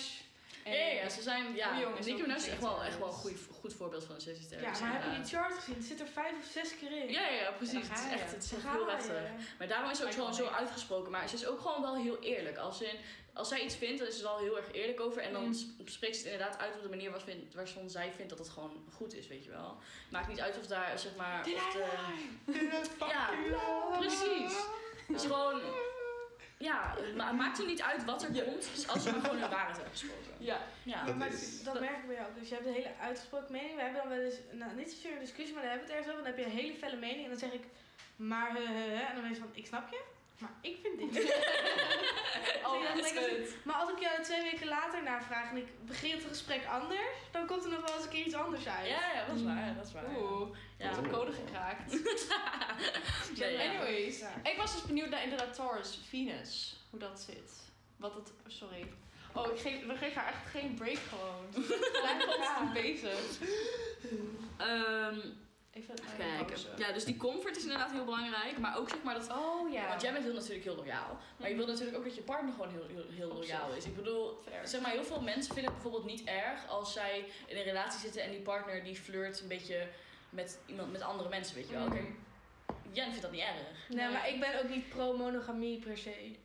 En- 0.63 0.95
Ja, 0.95 1.09
ze 1.09 1.21
zijn, 1.21 1.55
ja, 1.55 1.79
jongens, 1.79 2.05
Nicki 2.05 2.21
Minaj 2.21 2.37
is 2.37 2.47
echt 2.47 2.59
wel, 2.61 2.83
echt 2.83 2.97
wel 2.97 3.07
een 3.07 3.13
goed, 3.13 3.37
goed 3.61 3.73
voorbeeld 3.73 4.03
van 4.03 4.15
een 4.15 4.21
Sagittarius. 4.21 4.79
Ja, 4.79 4.85
maar 4.85 4.93
heb 5.01 5.11
je 5.11 5.21
die 5.21 5.29
chart 5.37 5.53
gezien? 5.53 5.75
Het 5.75 5.83
zit 5.85 5.99
er 5.99 6.07
vijf 6.07 6.33
of 6.39 6.45
zes 6.51 6.75
keer 6.79 6.91
in. 6.91 7.11
Ja, 7.11 7.27
ja, 7.27 7.41
ja, 7.41 7.51
precies. 7.51 7.87
Het 7.87 7.97
is 7.99 8.11
echt, 8.11 8.31
het 8.31 8.43
is 8.43 8.53
echt 8.53 8.63
Daar 8.63 8.73
heel 8.73 8.87
heftig. 8.89 9.21
Maar 9.57 9.67
daarom 9.67 9.89
is 9.89 9.97
ze 9.97 10.05
ook 10.05 10.11
gewoon 10.13 10.33
zo 10.33 10.45
uitgesproken. 10.45 11.11
Maar 11.11 11.29
ze 11.29 11.35
is 11.35 11.45
ook 11.45 11.59
gewoon 11.61 11.81
wel 11.81 11.95
heel 11.95 12.19
eerlijk. 12.19 12.57
Als, 12.57 12.81
in, 12.81 12.95
als 13.33 13.47
zij 13.47 13.61
iets 13.63 13.75
vindt, 13.75 13.99
dan 13.99 14.07
is 14.07 14.17
ze 14.17 14.23
wel 14.23 14.37
heel 14.37 14.57
erg 14.57 14.71
eerlijk 14.71 14.99
over. 14.99 15.21
En 15.21 15.33
dan 15.33 15.43
Mm. 15.43 15.53
spreekt 15.85 16.15
ze 16.17 16.23
het 16.23 16.31
inderdaad 16.31 16.59
uit 16.59 16.75
op 16.75 16.81
de 16.81 16.89
manier 16.89 17.11
waarvan, 17.11 17.33
waarvan 17.53 17.89
zij 17.89 18.11
vindt 18.15 18.29
dat 18.29 18.39
het 18.39 18.49
gewoon 18.49 18.85
goed 18.95 19.13
is, 19.13 19.27
weet 19.27 19.43
je 19.43 19.49
wel. 19.49 19.77
Maakt 20.09 20.27
niet 20.27 20.39
uit 20.41 20.57
of 20.57 20.67
daar, 20.67 20.99
zeg 20.99 21.15
maar... 21.15 21.39
Of 21.39 21.73
de, 21.73 21.85
ja, 23.13 23.29
precies. 23.99 24.55
Het 25.07 25.15
is 25.15 25.21
gewoon... 25.21 25.61
Ja, 26.69 26.95
maar 27.15 27.27
het 27.27 27.35
maakt 27.37 27.59
er 27.59 27.65
niet 27.65 27.81
uit 27.81 28.05
wat 28.05 28.23
er 28.23 28.43
komt, 28.43 28.67
als 28.87 29.03
ze 29.03 29.11
maar 29.11 29.21
gewoon 29.21 29.39
hun 29.39 29.49
waarheid 29.49 29.75
hebben 29.75 29.91
gesproken. 29.97 30.33
Ja. 30.39 30.57
Ja. 30.83 31.05
Dat 31.05 31.15
maar 31.15 31.27
is- 31.33 31.63
dat 31.63 31.79
merk 31.79 31.97
ik 31.97 32.07
bij 32.07 32.15
jou 32.15 32.27
ook. 32.29 32.39
Dus 32.39 32.47
je 32.49 32.53
hebt 32.55 32.67
een 32.67 32.73
hele 32.73 32.91
uitgesproken 33.01 33.51
mening. 33.51 33.75
We 33.75 33.81
hebben 33.81 34.01
dan 34.01 34.09
wel 34.09 34.19
eens, 34.19 34.35
nou, 34.51 34.75
niet 34.75 34.91
zozeer 34.91 35.11
een 35.13 35.19
discussie, 35.19 35.53
maar 35.53 35.63
dan 35.63 35.71
hebben 35.71 35.87
we 35.87 35.93
het 35.93 35.99
ergens 36.01 36.13
over. 36.17 36.23
Dan 36.29 36.33
heb 36.35 36.45
je 36.45 36.51
een 36.51 36.63
hele 36.63 36.77
felle 36.83 36.95
mening 37.07 37.23
en 37.23 37.29
dan 37.29 37.39
zeg 37.39 37.51
ik, 37.53 37.63
maar 38.15 38.49
he, 38.55 38.65
he, 38.65 38.89
he. 38.97 39.01
En 39.07 39.13
dan 39.13 39.21
ben 39.21 39.31
je 39.33 39.37
van, 39.45 39.49
ik 39.53 39.65
snap 39.65 39.89
je, 39.89 40.01
maar 40.37 40.51
ik 40.61 40.77
vind 40.81 40.99
dit. 40.99 41.23
Oh, 42.65 42.81
Ja, 42.81 42.93
dat 42.95 43.05
is 43.05 43.11
ik- 43.11 43.17
goed. 43.17 43.65
maar 43.65 43.75
als 43.75 43.89
ik 43.91 43.99
jou 43.99 44.23
twee 44.23 44.41
weken 44.51 44.67
later 44.67 45.03
naar 45.03 45.23
vraag 45.23 45.49
en 45.49 45.57
ik 45.57 45.85
begin 45.85 46.11
het 46.11 46.23
gesprek 46.27 46.65
anders, 46.65 47.01
dan 47.31 47.45
komt 47.47 47.63
er 47.63 47.69
nog 47.69 47.81
wel 47.85 47.95
eens 47.95 48.03
een 48.03 48.09
keer 48.09 48.25
iets 48.25 48.35
anders 48.35 48.67
uit. 48.67 48.87
Ja, 48.87 49.11
ja, 49.13 49.25
dat 49.25 49.35
is 49.35 49.43
waar, 49.43 49.75
dat 49.75 49.85
is 49.87 49.93
waar. 49.93 50.03
Oeh, 50.17 50.57
Ja. 50.77 50.89
ja. 50.91 51.09
code 51.11 51.31
gekraakt. 51.31 51.91
Nee, 53.39 53.51
ja. 53.53 53.69
Anyways, 53.69 54.19
Ja. 54.19 54.31
ik 54.43 54.57
was 54.57 54.71
dus 54.73 54.81
benieuwd 54.85 55.09
naar 55.09 55.23
inderdaad 55.23 55.53
Taurus, 55.53 55.99
Venus, 56.09 56.75
hoe 56.89 56.99
dat 56.99 57.19
zit. 57.19 57.51
Wat 57.97 58.13
het, 58.13 58.31
sorry. 58.47 58.91
Oh, 59.33 59.51
ik 59.53 59.59
geef, 59.59 59.85
we 59.85 59.95
geven 59.95 60.21
haar 60.21 60.31
echt 60.33 60.47
geen 60.51 60.73
break 60.73 60.97
gewoon. 61.09 61.65
Blijf 62.01 62.25
constant 62.25 62.73
bezig. 62.73 63.19
Ehm, 64.57 65.19
Je 65.73 65.81
kijken. 66.17 66.45
pauze. 66.45 66.67
Ja, 66.77 66.91
dus 66.91 67.03
die 67.03 67.17
comfort 67.17 67.57
is 67.57 67.63
inderdaad 67.63 67.91
heel 67.91 68.05
belangrijk. 68.05 68.57
Maar 68.57 68.77
ook 68.77 68.89
zeg 68.89 69.03
maar 69.03 69.13
dat 69.13 69.31
Oh 69.31 69.71
ja. 69.71 69.87
Want 69.87 70.01
jij 70.01 70.11
bent 70.11 70.23
heel, 70.23 70.33
natuurlijk 70.33 70.63
heel 70.63 70.75
loyaal. 70.75 71.17
Maar 71.37 71.49
je 71.49 71.55
wil 71.55 71.67
natuurlijk 71.67 71.97
ook 71.97 72.03
dat 72.03 72.15
je 72.15 72.21
partner 72.21 72.53
gewoon 72.53 72.69
heel, 72.69 72.87
heel, 72.87 73.05
heel 73.09 73.33
loyaal 73.33 73.73
is. 73.73 73.85
Ik 73.85 73.95
bedoel, 73.95 74.41
Fair. 74.43 74.67
zeg 74.67 74.81
maar, 74.81 74.91
heel 74.91 75.03
veel 75.03 75.21
mensen 75.21 75.53
vinden 75.53 75.73
het 75.73 75.81
bijvoorbeeld 75.81 76.11
niet 76.11 76.23
erg 76.23 76.67
als 76.67 76.93
zij 76.93 77.25
in 77.47 77.57
een 77.57 77.63
relatie 77.63 77.99
zitten 77.99 78.23
en 78.23 78.31
die 78.31 78.41
partner 78.41 78.83
die 78.83 78.95
flirt 78.95 79.41
een 79.41 79.47
beetje 79.47 79.87
met 80.29 80.59
iemand 80.65 80.91
met 80.91 81.01
andere 81.01 81.29
mensen, 81.29 81.55
weet 81.55 81.67
je 81.67 81.73
wel. 81.73 81.87
Mhm. 81.87 81.93
Kijk, 81.93 82.07
Jen 82.91 83.05
vindt 83.05 83.21
dat 83.21 83.31
niet 83.31 83.41
erg. 83.41 83.89
Nee, 83.89 84.09
maar 84.09 84.29
ik 84.29 84.39
ben 84.39 84.63
ook 84.63 84.69
niet 84.69 84.89
pro-monogamie 84.89 85.79
per 85.79 85.97
se. 85.97 86.35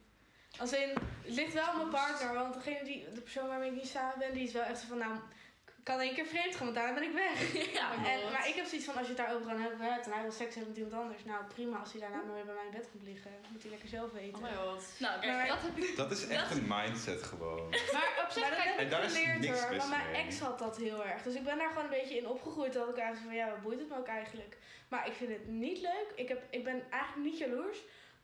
Als 0.58 0.72
in, 0.72 0.88
het 1.22 1.34
ligt 1.34 1.52
wel 1.52 1.64
aan 1.64 1.76
mijn 1.76 1.88
partner, 1.88 2.34
want 2.34 2.54
degene 2.54 2.84
die, 2.84 3.12
de 3.14 3.20
persoon 3.20 3.48
waarmee 3.48 3.70
ik 3.70 3.76
niet 3.76 3.88
samen 3.88 4.18
ben, 4.18 4.32
die 4.32 4.42
is 4.42 4.52
wel 4.52 4.62
echt 4.62 4.80
zo 4.80 4.86
van, 4.86 4.98
nou, 4.98 5.14
ik 5.14 5.47
kan 5.88 6.00
één 6.00 6.14
keer 6.14 6.26
vreemd 6.34 6.54
gaan, 6.56 6.64
want 6.68 6.74
daarna 6.78 6.94
ben 6.98 7.08
ik 7.10 7.12
weg. 7.26 7.36
ja, 7.80 7.88
En, 8.10 8.18
maar 8.32 8.48
ik 8.48 8.54
heb 8.54 8.66
zoiets 8.66 8.86
van, 8.86 8.96
als 8.96 9.06
je 9.08 9.14
het 9.14 9.22
daarover 9.24 9.50
aan 9.50 9.60
hebt 9.60 10.06
en 10.06 10.12
hij 10.12 10.22
wil 10.22 10.32
seks 10.32 10.54
hebben 10.54 10.72
met 10.72 10.82
iemand 10.82 11.02
anders, 11.02 11.24
nou 11.24 11.44
prima, 11.54 11.76
als 11.78 11.92
hij 11.92 12.00
daarna 12.00 12.20
maar 12.26 12.34
weer 12.34 12.44
bij 12.44 12.54
mij 12.54 12.64
in 12.64 12.76
bed 12.78 12.88
komt 12.92 13.02
liggen, 13.04 13.30
moet 13.52 13.62
hij 13.62 13.70
lekker 13.70 13.88
zelf 13.88 14.10
weten. 14.12 14.34
Oh 14.38 14.42
my 14.42 14.54
god. 14.54 14.82
Nou, 14.98 15.20
kijk, 15.20 15.32
Maar- 15.32 15.46
Dat 15.48 15.62
heb 15.62 15.76
ik. 15.76 15.96
Dat 15.96 16.10
is 16.10 16.26
echt 16.26 16.50
een 16.50 16.66
mindset 16.68 17.22
gewoon. 17.22 17.68
Maar 17.96 18.10
op 18.24 18.30
zich, 18.30 18.42
Maar 18.42 18.50
dat 18.50 18.58
kijk, 18.62 18.68
heb 18.70 18.78
En 18.78 18.84
ik 18.84 18.90
daar 18.90 19.04
is 19.04 19.12
geleerd 19.12 19.40
niks 19.40 19.60
hoor, 19.62 19.76
maar 19.76 19.88
mijn 19.88 20.14
ex 20.14 20.38
had 20.38 20.58
dat 20.58 20.76
heel 20.76 21.04
erg. 21.04 21.22
Dus 21.22 21.34
ik 21.34 21.44
ben 21.44 21.58
daar 21.58 21.68
gewoon 21.68 21.84
een 21.84 21.98
beetje 22.00 22.16
in 22.16 22.26
opgegroeid. 22.26 22.72
Dat 22.72 22.88
ik 22.88 22.96
eigenlijk 22.96 23.26
van, 23.26 23.36
ja, 23.36 23.50
wat 23.50 23.62
boeit 23.62 23.78
het 23.78 23.88
me 23.88 23.96
ook 23.96 24.06
eigenlijk? 24.06 24.56
Maar 24.88 25.06
ik 25.06 25.12
vind 25.12 25.30
het 25.30 25.46
niet 25.48 25.80
leuk. 25.80 26.08
Ik, 26.14 26.28
heb, 26.28 26.42
ik 26.50 26.64
ben 26.64 26.82
eigenlijk 26.90 27.24
niet 27.30 27.38
jaloers. 27.38 27.78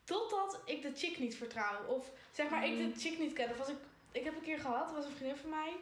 Totdat 0.04 0.60
ik 0.64 0.82
de 0.82 0.92
chick 0.94 1.18
niet 1.18 1.36
vertrouw. 1.36 1.84
Of 1.86 2.10
zeg 2.32 2.48
maar, 2.50 2.66
ik 2.66 2.76
de 2.76 2.82
Mm. 2.82 2.96
chick 2.96 3.18
niet 3.18 3.32
ken. 3.32 3.50
Of 3.50 3.58
als 3.58 3.68
ik, 3.68 3.76
ik 4.12 4.24
heb 4.24 4.34
een 4.36 4.42
keer 4.42 4.58
gehad, 4.58 4.88
er 4.88 4.94
was 4.94 5.04
een 5.04 5.16
vriendin 5.16 5.36
van 5.36 5.50
mij. 5.50 5.72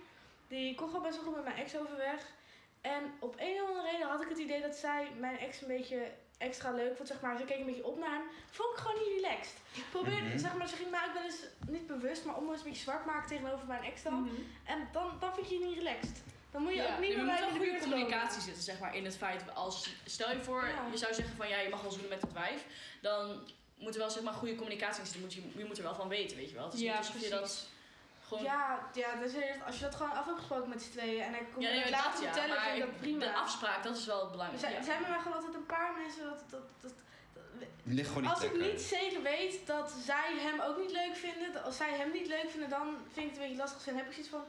Die 0.54 0.74
kon 0.74 0.86
gewoon 0.88 1.02
best 1.02 1.16
wel 1.16 1.24
goed 1.24 1.34
met 1.34 1.44
mijn 1.44 1.56
ex 1.56 1.76
overweg. 1.76 2.20
En 2.80 3.02
op 3.20 3.34
een 3.38 3.62
of 3.62 3.68
andere 3.68 3.90
reden 3.90 4.08
had 4.08 4.22
ik 4.22 4.28
het 4.28 4.38
idee 4.38 4.60
dat 4.60 4.76
zij 4.76 5.10
mijn 5.18 5.38
ex 5.38 5.60
een 5.60 5.68
beetje 5.68 6.10
extra 6.38 6.70
leuk 6.70 6.96
vond. 6.96 7.08
Zeg 7.08 7.20
maar, 7.20 7.36
ze 7.38 7.44
keek 7.44 7.58
een 7.58 7.66
beetje 7.72 7.86
op 7.86 7.98
naar 7.98 8.10
hem. 8.10 8.22
Vond 8.50 8.70
ik 8.72 8.76
gewoon 8.82 8.96
niet 9.02 9.12
relaxed. 9.22 9.56
Ik 9.74 9.84
probeerde, 9.90 10.28
Mhm. 10.28 10.38
zeg 10.38 10.54
maar, 10.56 10.68
ze 10.68 10.76
ging 10.76 10.90
mij 10.90 11.00
ook 11.08 11.14
wel 11.14 11.22
eens 11.22 11.42
niet 11.68 11.86
bewust, 11.86 12.24
maar 12.24 12.36
onbewust 12.36 12.64
een 12.64 12.68
beetje 12.70 12.82
zwart 12.82 13.04
maken 13.06 13.28
tegenover 13.28 13.66
mijn 13.66 13.82
ex 13.82 14.02
dan. 14.02 14.14
Mhm. 14.22 14.34
En 14.64 14.88
dan, 14.92 15.16
dan 15.20 15.34
vind 15.34 15.48
je 15.48 15.54
het 15.58 15.64
niet 15.68 15.78
relaxed. 15.78 16.22
Dan 16.50 16.62
moet 16.62 16.70
je 16.72 16.76
Ja, 16.82 16.92
ook 16.94 17.00
niet 17.00 17.10
er 17.10 17.16
meer 17.16 17.24
moet 17.26 17.34
bij 17.34 17.46
de 17.46 17.50
goede 17.56 17.66
komen. 17.66 17.80
communicatie 17.80 18.40
zitten, 18.42 18.62
zeg 18.62 18.78
maar, 18.78 18.96
in 18.96 19.04
het 19.04 19.16
feit 19.16 19.54
als 19.54 19.94
stel 20.04 20.30
je 20.32 20.42
voor, 20.42 20.66
Ja. 20.66 20.86
je 20.90 20.96
zou 20.98 21.14
zeggen 21.14 21.36
van 21.36 21.48
ja, 21.48 21.58
je 21.60 21.68
mag 21.68 21.82
wel 21.82 21.90
zoenen 21.90 22.10
met 22.10 22.22
het 22.22 22.32
wijf, 22.32 22.64
dan 23.00 23.40
moet 23.78 23.92
er 23.94 24.00
wel 24.00 24.10
zeg 24.10 24.22
maar 24.22 24.32
goede 24.32 24.54
communicatie 24.54 25.02
zitten. 25.04 25.20
Moet 25.20 25.34
je, 25.34 25.42
je 25.56 25.64
moet 25.64 25.76
er 25.76 25.82
wel 25.82 25.94
van 25.94 26.08
weten, 26.08 26.36
weet 26.36 26.48
je 26.48 26.54
wel. 26.54 26.64
Het 26.64 26.74
is 26.74 26.80
Ja, 26.80 26.88
niet 26.88 26.98
alsof 26.98 27.20
je 27.22 27.28
dat 27.28 27.40
precies. 27.40 27.68
Gewoon 28.38 28.52
Ja, 28.52 28.88
ja 28.94 29.14
dus 29.14 29.32
eerst- 29.32 29.64
als 29.66 29.76
je 29.78 29.82
dat 29.88 29.94
gewoon 29.94 30.12
af 30.12 30.24
hebt 30.24 30.38
gesproken 30.38 30.68
met 30.68 30.82
z'n 30.82 30.90
tweeën 30.90 31.22
en 31.22 31.32
hij 31.32 31.44
komt 31.52 31.64
Ja, 31.64 31.70
nee, 31.70 31.80
het 31.80 31.90
maar 31.90 32.00
later 32.04 32.22
ja, 32.22 32.32
vertellen, 32.32 32.56
maar 32.56 32.64
vind 32.70 32.84
ik 32.84 32.90
dat 32.90 33.00
prima. 33.00 33.18
de 33.24 33.32
afspraak, 33.34 33.82
dat 33.82 33.96
is 33.96 34.06
wel 34.06 34.16
het 34.20 34.24
Er 34.24 34.30
belangrijkste. 34.30 34.68
zijn, 34.70 34.80
Ja. 34.80 34.86
zijn 34.90 35.00
bij 35.02 35.10
mij 35.10 35.18
gewoon 35.18 35.36
altijd 35.38 35.54
een 35.54 35.66
paar 35.66 35.92
mensen 36.02 36.24
dat... 36.24 36.40
dat, 36.50 36.60
dat, 36.80 36.92
dat- 37.60 37.68
Die 37.84 37.94
ligt 37.94 38.08
gewoon 38.08 38.22
niet 38.22 38.32
als 38.32 38.42
ik 38.44 38.60
niet 38.60 38.80
zeker 38.80 39.22
weet 39.22 39.66
dat 39.66 39.90
zij 40.10 40.30
hem 40.46 40.60
ook 40.60 40.78
niet 40.78 40.90
leuk 41.00 41.14
vinden, 41.16 41.64
als 41.64 41.76
zij 41.76 41.92
hem 42.00 42.10
niet 42.12 42.26
leuk 42.26 42.48
vinden, 42.50 42.68
dan 42.68 42.86
vind 43.12 43.26
ik 43.26 43.32
het 43.32 43.36
een 43.40 43.42
beetje 43.48 43.62
lastig. 43.64 43.84
Dan 43.84 43.96
heb 43.96 44.06
ik 44.06 44.12
zoiets 44.12 44.30
van, 44.30 44.44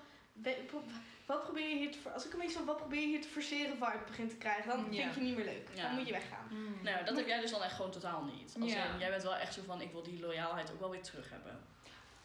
wat 1.26 1.44
probeer 1.44 1.70
je 1.70 1.76
hier 1.76 1.92
te... 1.92 1.98
Als 2.14 2.26
ik 2.26 2.34
een 2.34 2.40
beetje 2.40 2.56
van, 2.58 2.66
wat 2.66 2.78
probeer 2.78 3.00
je 3.00 3.08
hier 3.08 3.22
te 3.22 3.28
forceren 3.28 3.74
vibe 3.78 4.00
begin 4.08 4.30
te 4.30 4.36
krijgen, 4.36 4.68
dan 4.70 4.82
vind 4.82 4.96
Ja. 4.96 5.08
ik 5.08 5.16
je 5.16 5.22
niet 5.22 5.36
meer 5.36 5.46
leuk. 5.46 5.68
Ja. 5.74 5.82
Dan 5.88 5.96
moet 5.96 6.08
je 6.08 6.14
weggaan. 6.14 6.48
Mm. 6.50 6.78
Nou, 6.84 7.06
dat 7.06 7.16
heb 7.16 7.28
jij 7.28 7.40
dus 7.40 7.52
dan 7.52 7.64
echt 7.64 7.74
gewoon 7.76 7.92
totaal 7.92 8.24
niet. 8.24 8.56
Als 8.62 8.72
Ja. 8.74 8.86
in, 8.94 9.00
jij 9.00 9.10
bent 9.10 9.24
wel 9.24 9.36
echt 9.36 9.54
zo 9.54 9.62
van, 9.66 9.82
ik 9.82 9.92
wil 9.92 10.04
die 10.04 10.20
loyaalheid 10.20 10.72
ook 10.72 10.80
wel 10.80 10.90
weer 10.90 11.02
terug 11.04 11.30
hebben. 11.30 11.60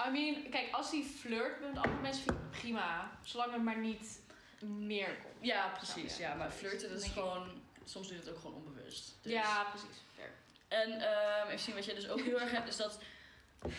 I 0.07 0.11
mean, 0.11 0.51
kijk, 0.51 0.69
als 0.73 0.91
hij 0.91 1.03
flirt 1.21 1.61
met 1.61 1.77
andere 1.77 2.03
mensen, 2.03 2.23
vind 2.23 2.37
ik 2.37 2.43
het 2.51 2.61
prima. 2.61 3.11
Zolang 3.25 3.53
er 3.53 3.61
maar 3.61 3.79
niet 3.79 4.21
meer 4.61 5.17
komt. 5.23 5.35
Ja, 5.41 5.69
precies. 5.69 6.17
Ja, 6.17 6.35
maar 6.35 6.51
flirten 6.51 6.89
dat 6.89 7.03
is 7.03 7.11
gewoon, 7.11 7.63
soms 7.85 8.07
doe 8.09 8.17
je 8.17 8.23
het 8.23 8.31
ook 8.33 8.41
gewoon 8.41 8.55
onbewust. 8.57 9.15
Dus- 9.23 9.33
Ja, 9.33 9.65
precies. 9.65 10.03
Fair. 10.17 10.31
En 10.69 10.91
ehm, 11.01 11.47
even 11.47 11.59
zien 11.59 11.75
wat 11.75 11.85
jij 11.85 11.95
dus 11.95 12.09
ook 12.09 12.21
heel 12.21 12.41
erg 12.41 12.51
hebt, 12.51 12.69
is 12.69 12.77
dat 12.77 12.99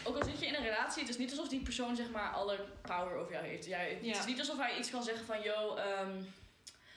ook 0.03 0.15
al 0.17 0.24
zit 0.24 0.39
je 0.39 0.45
in 0.45 0.55
een 0.55 0.63
relatie, 0.63 1.01
het 1.01 1.09
is 1.11 1.17
niet 1.17 1.30
alsof 1.30 1.47
die 1.47 1.61
persoon 1.61 1.95
zeg 1.95 2.09
maar 2.09 2.32
alle 2.32 2.65
power 2.82 3.15
over 3.15 3.32
jou 3.34 3.45
heeft. 3.45 3.65
Jij, 3.65 3.89
Het 3.93 4.05
Ja. 4.05 4.20
is 4.20 4.26
niet 4.26 4.39
alsof 4.39 4.57
hij 4.57 4.78
iets 4.78 4.89
kan 4.89 5.03
zeggen 5.03 5.26
van, 5.26 5.41
yo, 5.41 5.76
ehm, 5.76 6.22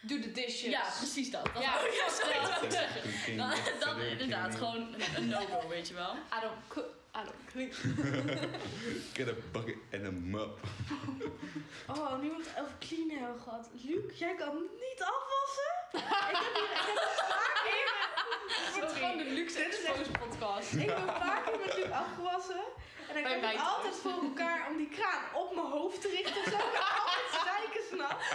Doe 0.00 0.18
de 0.20 0.32
dishes. 0.32 0.70
ja, 0.70 0.82
precies 0.98 1.30
dat. 1.30 1.44
dat 1.54 1.62
Ja, 1.62 1.72
sorry, 1.78 1.88
dat 2.40 2.72
yesterday, 2.72 4.10
inderdaad, 4.10 4.54
gewoon 4.54 4.94
een 5.16 5.28
no-go, 5.28 5.68
weet 5.68 5.88
je 5.88 5.94
wel. 5.94 6.12
I 6.14 6.40
don't 6.40 6.68
cook. 6.68 7.00
I 7.14 7.24
don't 7.24 7.46
clean. 7.52 7.70
Get 9.14 9.28
a 9.28 9.36
bucket 9.52 9.76
and 9.92 10.06
a 10.06 10.10
mop. 10.10 10.60
Oh, 11.88 12.20
nu 12.22 12.30
moet 12.30 12.46
het 12.46 12.60
over 12.60 12.74
cleanen 12.78 13.18
hebben 13.18 13.40
gehad. 13.42 13.70
Luc, 13.72 14.18
jij 14.18 14.34
kan 14.34 14.54
niet 14.86 15.00
afwassen? 15.12 15.72
ik 16.32 16.40
heb 16.40 16.54
hier, 16.54 16.72
ik 16.72 16.86
heb 16.90 16.96
een 16.96 17.26
paar 17.34 17.52
keer... 17.64 17.90
Het 18.66 18.74
wordt 18.78 18.92
gewoon 18.92 19.16
de 19.16 19.24
luxe 19.24 19.58
is 19.58 19.84
expose 19.84 20.10
podcast. 20.10 20.72
Ik 20.72 20.90
een 20.90 21.04
paar 21.24 21.42
keer 21.44 21.58
met 21.64 21.76
Luc 21.76 21.90
afgewassen. 21.90 22.64
En 23.08 23.22
dan 23.22 23.32
heb 23.32 23.52
ik 23.52 23.60
altijd 23.60 23.94
voor 23.94 24.18
elkaar 24.28 24.60
om 24.70 24.76
die 24.76 24.88
kraan 24.88 25.24
op 25.42 25.54
mijn 25.54 25.72
hoofd 25.76 26.00
te 26.00 26.08
richten. 26.08 26.44
Zo 26.52 26.58
ik 26.66 26.72
ben 26.78 26.88
altijd 27.02 27.28
zeiken 27.46 27.82
s'nachts. 27.90 28.28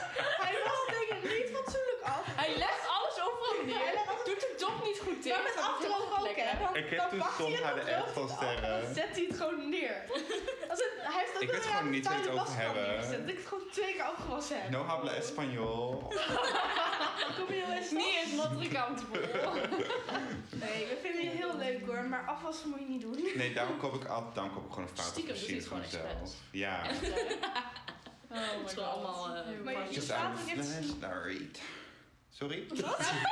Hij 0.46 0.56
was 0.68 0.82
dingen 0.96 1.20
niet 1.34 1.50
fatsoenlijk 1.56 2.02
af. 2.02 2.24
Hij 2.42 2.52
legt 2.58 2.84
alles 2.98 3.17
alles- 3.66 4.26
Doet 4.26 4.40
de 4.40 4.56
dop 4.64 4.78
niet 4.86 5.00
goed 5.06 5.24
dicht. 5.24 5.36
Maar 5.36 5.44
met 5.44 5.54
het 5.56 5.86
heel 5.86 6.08
ook, 6.28 6.36
hè. 6.36 6.58
Dan, 6.64 6.76
Ik 6.76 6.90
heb 6.90 7.10
toen 7.10 7.20
hij 7.20 7.30
soms 7.38 7.54
het 7.56 7.64
haar 7.64 7.76
de 7.76 7.82
echt 7.82 8.12
van 8.12 8.24
af 8.24 8.30
en 8.42 8.46
dan 8.46 8.60
sterren. 8.60 8.94
zet 8.96 9.12
hij 9.18 9.26
het 9.30 9.38
gewoon 9.38 9.70
neer. 9.70 9.96
Als 10.72 10.80
het, 10.86 10.94
hij 11.10 11.20
heeft 11.22 11.34
dat 11.34 11.42
Ik 11.42 11.50
weet 11.52 11.64
er 11.64 11.70
gewoon 11.70 11.90
niet 11.90 12.04
je 12.04 12.10
het 12.10 12.24
vuile 12.24 12.42
over 12.42 12.56
hebben. 12.64 13.12
Dat 13.26 13.30
ik 13.30 13.38
het 13.38 13.48
gewoon 13.48 13.68
twee 13.72 13.94
keer 13.94 14.04
afgewassen 14.04 14.62
heb. 14.62 14.70
No 14.70 14.82
habla 14.84 15.12
español. 15.24 15.80
Kom 17.38 17.48
je 17.56 17.64
eens 17.76 17.92
Niet 17.92 18.16
eens 18.24 18.32
not 18.42 18.52
accountable. 18.68 19.20
Nee, 20.64 20.86
we 20.88 20.98
vinden 21.02 21.24
je 21.24 21.30
heel 21.30 21.58
leuk 21.58 21.86
hoor, 21.86 22.04
maar 22.04 22.26
afwassen 22.28 22.70
moet 22.70 22.80
je 22.80 22.86
niet 22.86 23.02
doen. 23.02 23.30
Nee, 23.36 23.54
daarom 23.54 23.78
koop 23.78 23.94
ik 23.96 24.06
altijd 24.06 24.36
daarom 24.36 24.54
koop 24.54 24.66
ik 24.66 24.74
gewoon 24.74 24.90
een 24.96 25.04
Stiekem 25.04 25.36
doet 25.36 25.46
hij 25.48 25.56
het 25.56 25.66
vaatwasmachine 25.66 26.02
gewoon 26.02 26.10
van 26.12 26.22
mezelf. 26.22 26.34
Ja. 26.52 26.82
Oh 28.32 28.38
my 28.38 28.38
Het 28.62 28.70
is 28.70 28.74
wel 28.76 28.86
god. 28.86 28.94
allemaal, 28.94 29.36
eh, 29.36 29.60
Maar 29.64 29.74
je-. 29.74 29.94
Just 29.94 30.12
vaat 32.40 32.52
I'm 32.52 32.56
heeft- 32.58 32.82
flashlight. 32.82 33.06
Sorry? 33.08 33.26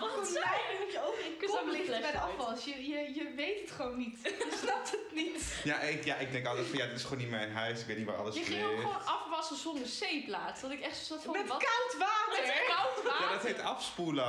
Konijn 0.06 0.80
moet 0.80 0.92
je 0.92 1.00
ook 1.06 1.18
in 1.18 1.38
de 1.38 1.84
flashlight. 1.84 2.14
afwas. 2.22 2.64
Je, 2.64 2.86
je, 2.88 3.14
je 3.14 3.32
weet 3.36 3.60
het 3.60 3.70
gewoon 3.70 3.98
niet. 3.98 4.18
Je 4.24 4.58
snapt 4.62 4.90
het 4.90 5.12
niet. 5.14 5.60
Ja 5.64 5.80
ik, 5.80 6.04
ja, 6.04 6.14
ik 6.16 6.32
denk 6.32 6.46
altijd 6.46 6.66
van 6.66 6.78
ja, 6.78 6.86
dit 6.86 6.96
is 6.96 7.02
gewoon 7.02 7.18
niet 7.18 7.30
mijn 7.30 7.52
huis. 7.52 7.80
Ik 7.80 7.86
weet 7.86 7.96
niet 7.96 8.06
waar 8.06 8.16
alles 8.16 8.34
Je 8.34 8.42
ging 8.44 8.64
ook 8.64 8.76
gewoon 8.80 9.04
afwassen 9.06 9.56
zonder 9.56 9.86
zeep 9.86 10.28
laatst. 10.28 10.62
Dat 10.62 10.70
ik 10.70 10.80
echt 10.80 10.96
zo 10.96 11.14
zat 11.14 11.22
van, 11.24 11.32
Met 11.32 11.48
wat? 11.48 11.58
koud 11.64 11.96
water. 11.98 12.46
Met 12.46 12.62
koud 12.66 13.02
water? 13.04 13.26
Ja, 13.26 13.32
dat 13.32 13.42
heet 13.42 13.60
afspoelen. 13.60 14.24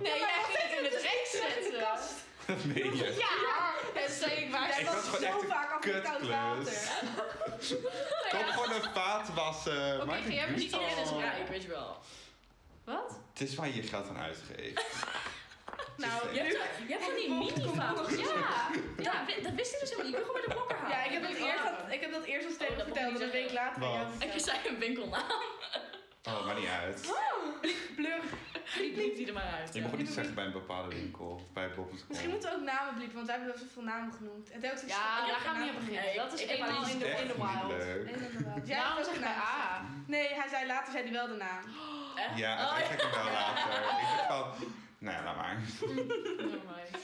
Nee, 0.00 0.12
Ja, 0.12 0.18
maar 0.18 0.28
jij 0.28 0.32
wat 0.36 0.46
ging 0.46 0.68
het 0.70 0.78
in 0.78 0.84
het 0.84 1.02
rek 1.02 1.28
zetten. 1.32 1.80
kast. 1.80 2.12
Dat 2.46 2.64
meen 2.64 2.96
je. 2.96 3.14
Ja, 3.18 3.74
en 4.02 4.10
zei 4.12 4.32
ik 4.32 4.50
waar 4.50 4.68
Jij 4.68 4.84
was 4.84 5.04
zo 5.04 5.24
echt 5.24 5.44
vaak 5.44 5.72
af 5.72 5.84
met 5.84 6.02
koud 6.02 6.26
water. 6.28 6.72
Koop 8.32 8.46
gewoon 8.46 8.72
een 8.72 8.90
vaat 8.94 9.34
wassen. 9.34 10.00
Oké, 10.02 10.12
ga 10.12 10.28
jij 10.28 10.40
maar 10.46 10.50
Niet 10.50 10.62
iedereen 10.62 10.88
gusto. 10.96 11.18
rijk, 11.18 11.48
weet 11.48 11.62
je 11.62 11.68
wel. 11.68 11.98
Wat? 12.84 13.20
Het 13.32 13.48
is 13.48 13.54
waar 13.54 13.66
je 13.66 13.74
je 13.74 13.82
geld 13.82 14.08
aan 14.08 14.18
uitgeeft. 14.18 14.82
Nou, 15.96 16.34
Je 16.34 16.40
hebt, 16.40 16.58
je 16.86 16.92
hebt 16.92 17.04
van 17.04 17.14
die 17.14 17.28
kom. 17.64 17.74
Ja, 17.76 17.94
ja, 19.08 19.24
dat 19.42 19.52
wist 19.52 19.72
ik 19.74 19.80
dus 19.80 19.90
helemaal 19.90 20.10
niet. 20.10 20.16
Je 20.16 20.22
kan 20.22 20.24
gewoon 20.24 20.32
bij 20.32 20.42
de 20.46 20.54
blokker 20.54 20.76
halen. 20.76 20.90
Ja, 20.90 21.04
ik 21.04 21.12
heb 21.12 21.22
dat 21.22 21.32
eerst, 21.32 21.62
dat, 21.64 21.92
ik 21.92 22.00
heb 22.00 22.12
dat 22.12 22.24
eerst 22.24 22.46
al 22.46 22.52
Oh, 22.52 22.58
tegen 22.58 22.76
verteld 22.76 23.14
ik 23.14 23.14
en 23.14 23.22
een 23.22 23.30
week 23.30 23.52
later? 23.52 23.82
En 24.18 24.32
je 24.32 24.40
zei 24.40 24.58
een 24.68 24.78
winkelnaam. 24.78 25.22
Oh, 26.28 26.46
maar 26.46 26.54
niet 26.54 26.68
uit. 26.68 27.00
Blur. 27.96 28.20
Die 28.78 28.92
bliep 28.92 29.16
die 29.16 29.26
er 29.26 29.32
maar 29.32 29.52
uit. 29.58 29.68
Je 29.72 29.78
ja. 29.78 29.82
mag 29.82 29.90
het 29.90 30.00
niet 30.00 30.10
zeggen 30.10 30.34
bij 30.34 30.44
een 30.44 30.52
bepaalde 30.52 30.94
winkel. 30.94 31.48
Bij 31.54 31.70
Bobbens 31.74 32.04
Misschien 32.08 32.30
moeten 32.30 32.50
we 32.50 32.56
ook 32.56 32.62
namen 32.62 32.94
bliepen, 32.94 33.14
want 33.14 33.26
wij 33.26 33.36
hebben 33.36 33.54
wel 33.54 33.64
zoveel 33.66 33.82
namen 33.82 34.12
genoemd. 34.12 34.50
En 34.50 34.60
Ja, 34.86 35.26
daar 35.26 35.36
gaan 35.36 35.54
we 35.56 35.60
een 35.60 35.64
niet 35.64 35.72
naam 35.72 35.80
beginnen. 35.84 36.04
Nee, 36.04 36.16
Dat 36.16 36.32
is 36.32 36.40
eenmaal 36.46 36.88
in 36.88 36.98
de, 36.98 37.06
in 37.08 37.26
wild. 37.62 37.72
leuk. 37.72 38.66
Daarom 38.66 38.96
hebt 38.96 39.06
zeg 39.06 39.20
bij 39.20 39.28
naam. 39.28 39.38
A. 39.40 39.84
Nee, 40.06 40.28
hij 40.34 40.48
zei 40.48 40.66
later 40.66 40.92
zei 40.92 41.04
hij 41.04 41.12
wel 41.12 41.26
de 41.28 41.34
naam. 41.34 41.64
Echt? 42.16 42.38
Ja, 42.38 42.70
Oh, 42.72 42.78
ik 42.78 42.84
zeg 42.86 43.00
hem 43.02 43.24
wel 43.24 43.32
later. 43.32 43.72
Ik 43.72 44.06
denk 44.06 44.26
van, 44.28 44.72
nou 44.98 45.16
ja, 45.16 45.24
laat 45.24 45.36
maar. 45.36 45.56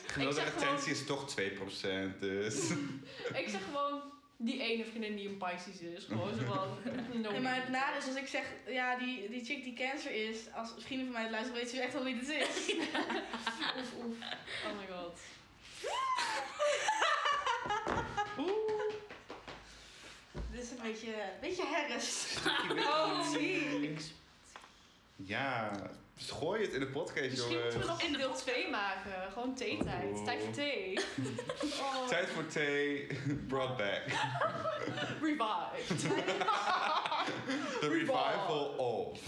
Gemiddelde 0.06 0.40
gewoon- 0.40 0.60
retentie 0.62 0.92
is 0.92 1.04
toch 1.06 1.34
2%, 1.40 2.18
dus... 2.20 2.70
Ik 3.42 3.48
zeg 3.48 3.60
gewoon 3.64 4.02
die 4.36 4.60
ene 4.60 4.84
vriendin 4.84 5.16
die 5.16 5.28
een 5.28 5.36
Pisces 5.36 5.80
is. 5.80 6.04
Gewoon 6.04 6.34
zo 6.34 6.44
van... 6.44 6.68
No 7.22 7.30
Nee, 7.30 7.40
maar 7.40 7.54
het 7.54 7.68
nadeel 7.68 7.98
is 7.98 8.06
als 8.06 8.16
ik 8.16 8.26
zeg, 8.26 8.44
ja, 8.66 8.98
die, 8.98 9.28
die 9.30 9.44
chick 9.44 9.64
die 9.64 9.74
cancer 9.74 10.28
is, 10.28 10.52
als 10.54 10.74
vrienden 10.78 11.06
van 11.06 11.14
mij 11.14 11.22
het 11.22 11.30
luisteren, 11.30 11.60
weten 11.60 11.76
ze 11.76 11.82
echt 11.82 11.92
wel 11.92 12.04
wie 12.04 12.14
dit 12.14 12.28
is. 12.28 12.74
oef, 13.78 13.94
oef. 14.04 14.16
Oh 14.66 14.78
my 14.78 14.86
god. 14.90 15.18
Dit 20.50 20.64
is 20.64 20.70
een 20.70 20.82
beetje, 20.82 21.12
een 21.12 21.40
beetje 21.40 21.66
herres. 21.66 22.36
Oh, 22.70 23.34
Ja, 25.16 25.70
gooi 26.16 26.62
het 26.62 26.72
in 26.72 26.80
de 26.80 26.86
podcast, 26.86 27.30
Misschien 27.30 27.50
jongens. 27.52 27.74
moeten 27.74 27.80
we 27.80 27.86
nog 27.86 28.02
een 28.02 28.12
deel 28.12 28.32
2 28.34 28.70
maken. 28.70 29.32
Gewoon 29.32 29.54
theetijd. 29.54 30.18
Oh. 30.18 30.24
Tijd 30.24 30.42
voor 30.44 30.52
thee. 30.52 30.98
Oh. 31.80 32.06
Tijd 32.08 32.28
voor 32.28 32.46
thee, 32.46 33.06
brought 33.48 33.76
back. 33.76 34.02
Revived. 35.22 36.00
The 37.80 37.88
revival 37.88 38.64
of. 38.76 39.20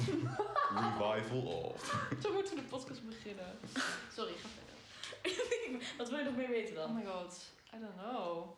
Revival 0.75 1.41
of. 1.43 2.07
Zo 2.23 2.33
moeten 2.33 2.55
we 2.55 2.61
de 2.61 2.67
podcast 2.69 3.07
beginnen. 3.07 3.59
Sorry, 4.15 4.33
ga 4.33 4.49
verder. 4.49 4.75
Wat 5.97 6.09
wil 6.09 6.19
je 6.19 6.25
nog 6.25 6.37
meer 6.37 6.49
weten 6.49 6.77
Oh 6.77 6.81
dan? 6.83 6.95
my 6.95 7.05
god. 7.05 7.41
I 7.75 7.79
don't 7.81 7.97
know. 7.97 8.57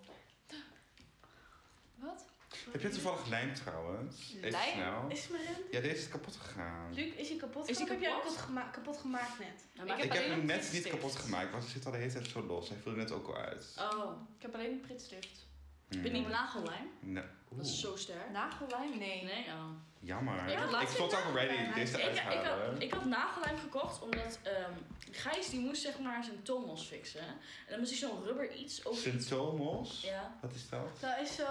Wat? 1.94 2.24
Heb 2.70 2.80
je 2.82 2.88
toevallig 2.88 3.26
lijm 3.26 3.54
trouwens? 3.54 4.34
Even 4.36 4.50
Lijm? 4.50 4.72
snel. 4.72 5.08
Is 5.08 5.28
mijn 5.28 5.42
rem? 5.42 5.54
Ja, 5.70 5.80
deze 5.80 5.94
is 6.00 6.08
kapot 6.08 6.36
gegaan. 6.36 6.94
Luc, 6.94 7.14
is 7.14 7.28
hij 7.28 7.38
kapot? 7.38 7.68
Is 7.68 7.76
hij 7.76 7.84
Of 7.86 7.90
heb 7.92 8.00
jij 8.00 8.10
kapot? 8.10 8.36
gema 8.36 8.62
kapot 8.62 8.96
gemaakt 8.96 9.38
net? 9.38 9.48
Nou, 9.48 9.88
Ik 9.88 9.94
maar- 9.94 10.04
Ik 10.04 10.12
heb 10.12 10.22
heb 10.22 10.30
hem 10.30 10.44
net 10.46 10.70
niet 10.72 10.86
kapot 10.88 11.16
gemaakt, 11.16 11.50
want 11.50 11.62
hij 11.62 11.72
zit 11.72 11.86
al 11.86 11.92
de 11.92 11.98
hele 11.98 12.12
tijd 12.12 12.26
zo 12.26 12.42
los. 12.42 12.68
Hij 12.68 12.78
viel 12.82 12.92
er 12.92 12.98
net 12.98 13.12
ook 13.12 13.26
al 13.26 13.36
uit. 13.36 13.74
Oh, 13.78 14.12
Ik 14.36 14.42
heb 14.42 14.54
alleen 14.54 14.72
een 14.72 14.80
pritstift. 14.80 15.46
Ben 15.88 16.02
je 16.04 16.10
niet 16.10 16.28
nagellijm? 16.28 16.90
Nee. 17.00 17.24
Dat 17.50 17.66
is 17.66 17.80
zo 17.80 17.96
sterk. 17.96 18.30
Nagellijm? 18.30 18.98
Nee. 18.98 19.24
Nee, 19.24 19.46
oh. 19.46 19.70
Jammer. 20.02 20.46
Ik 20.48 20.56
had 20.58 20.82
Ik 20.82 20.88
stond 20.88 21.14
al 21.14 21.32
ready 21.34 21.72
deze 21.74 21.98
Ik, 21.98 22.04
uit 22.04 22.14
te 22.14 22.20
ik, 22.20 22.26
had, 22.26 22.44
halen. 22.44 22.80
ik 22.80 22.92
had 22.92 23.04
nagellijm 23.04 23.58
gekocht 23.58 24.02
omdat 24.02 24.38
ehm 24.42 24.72
Gijs 25.12 25.50
die 25.50 25.60
moest 25.60 25.82
zeg 25.82 25.98
maar 25.98 26.24
zijn 26.24 26.42
toonmos 26.42 26.86
fixen. 26.86 27.20
En 27.20 27.36
dan 27.68 27.78
moest 27.78 27.90
hij 27.90 27.98
zo'n 27.98 28.24
rubber 28.24 28.52
iets 28.54 28.84
over 28.84 29.12
iets. 29.14 29.26
Symptomos? 29.26 30.00
Ja, 30.02 30.36
Wat 30.40 30.52
is 30.54 30.68
dat? 30.68 31.00
Dat 31.00 31.18
is 31.20 31.34
zo'n, 31.34 31.46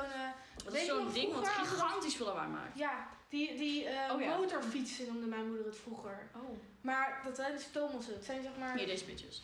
dat 0.64 0.74
Weet 0.74 0.82
is 0.82 0.88
zo'n 0.88 1.12
ding 1.14 1.34
wat 1.34 1.48
gigantisch 1.48 2.16
veel 2.16 2.26
lawaai 2.26 2.50
maakt. 2.50 2.78
ja, 2.78 3.08
die, 3.30 3.58
die 3.58 3.86
eh, 3.86 4.14
Oh 4.14 4.22
ja. 4.22 4.38
motorfietsen 4.38 5.06
noemde 5.08 5.26
mijn 5.26 5.48
moeder 5.48 5.66
het 5.66 5.78
vroeger. 5.78 6.28
Oh. 6.36 6.58
Maar 6.82 7.22
dat 7.26 7.36
zijn 7.36 7.52
dus 7.54 7.64
stomossen. 7.64 8.14
Het 8.14 8.26
zijn 8.26 8.42
zeg 8.44 8.52
maar... 8.60 8.78
Hier, 8.78 8.86
deze 8.86 9.06
bitches. 9.06 9.42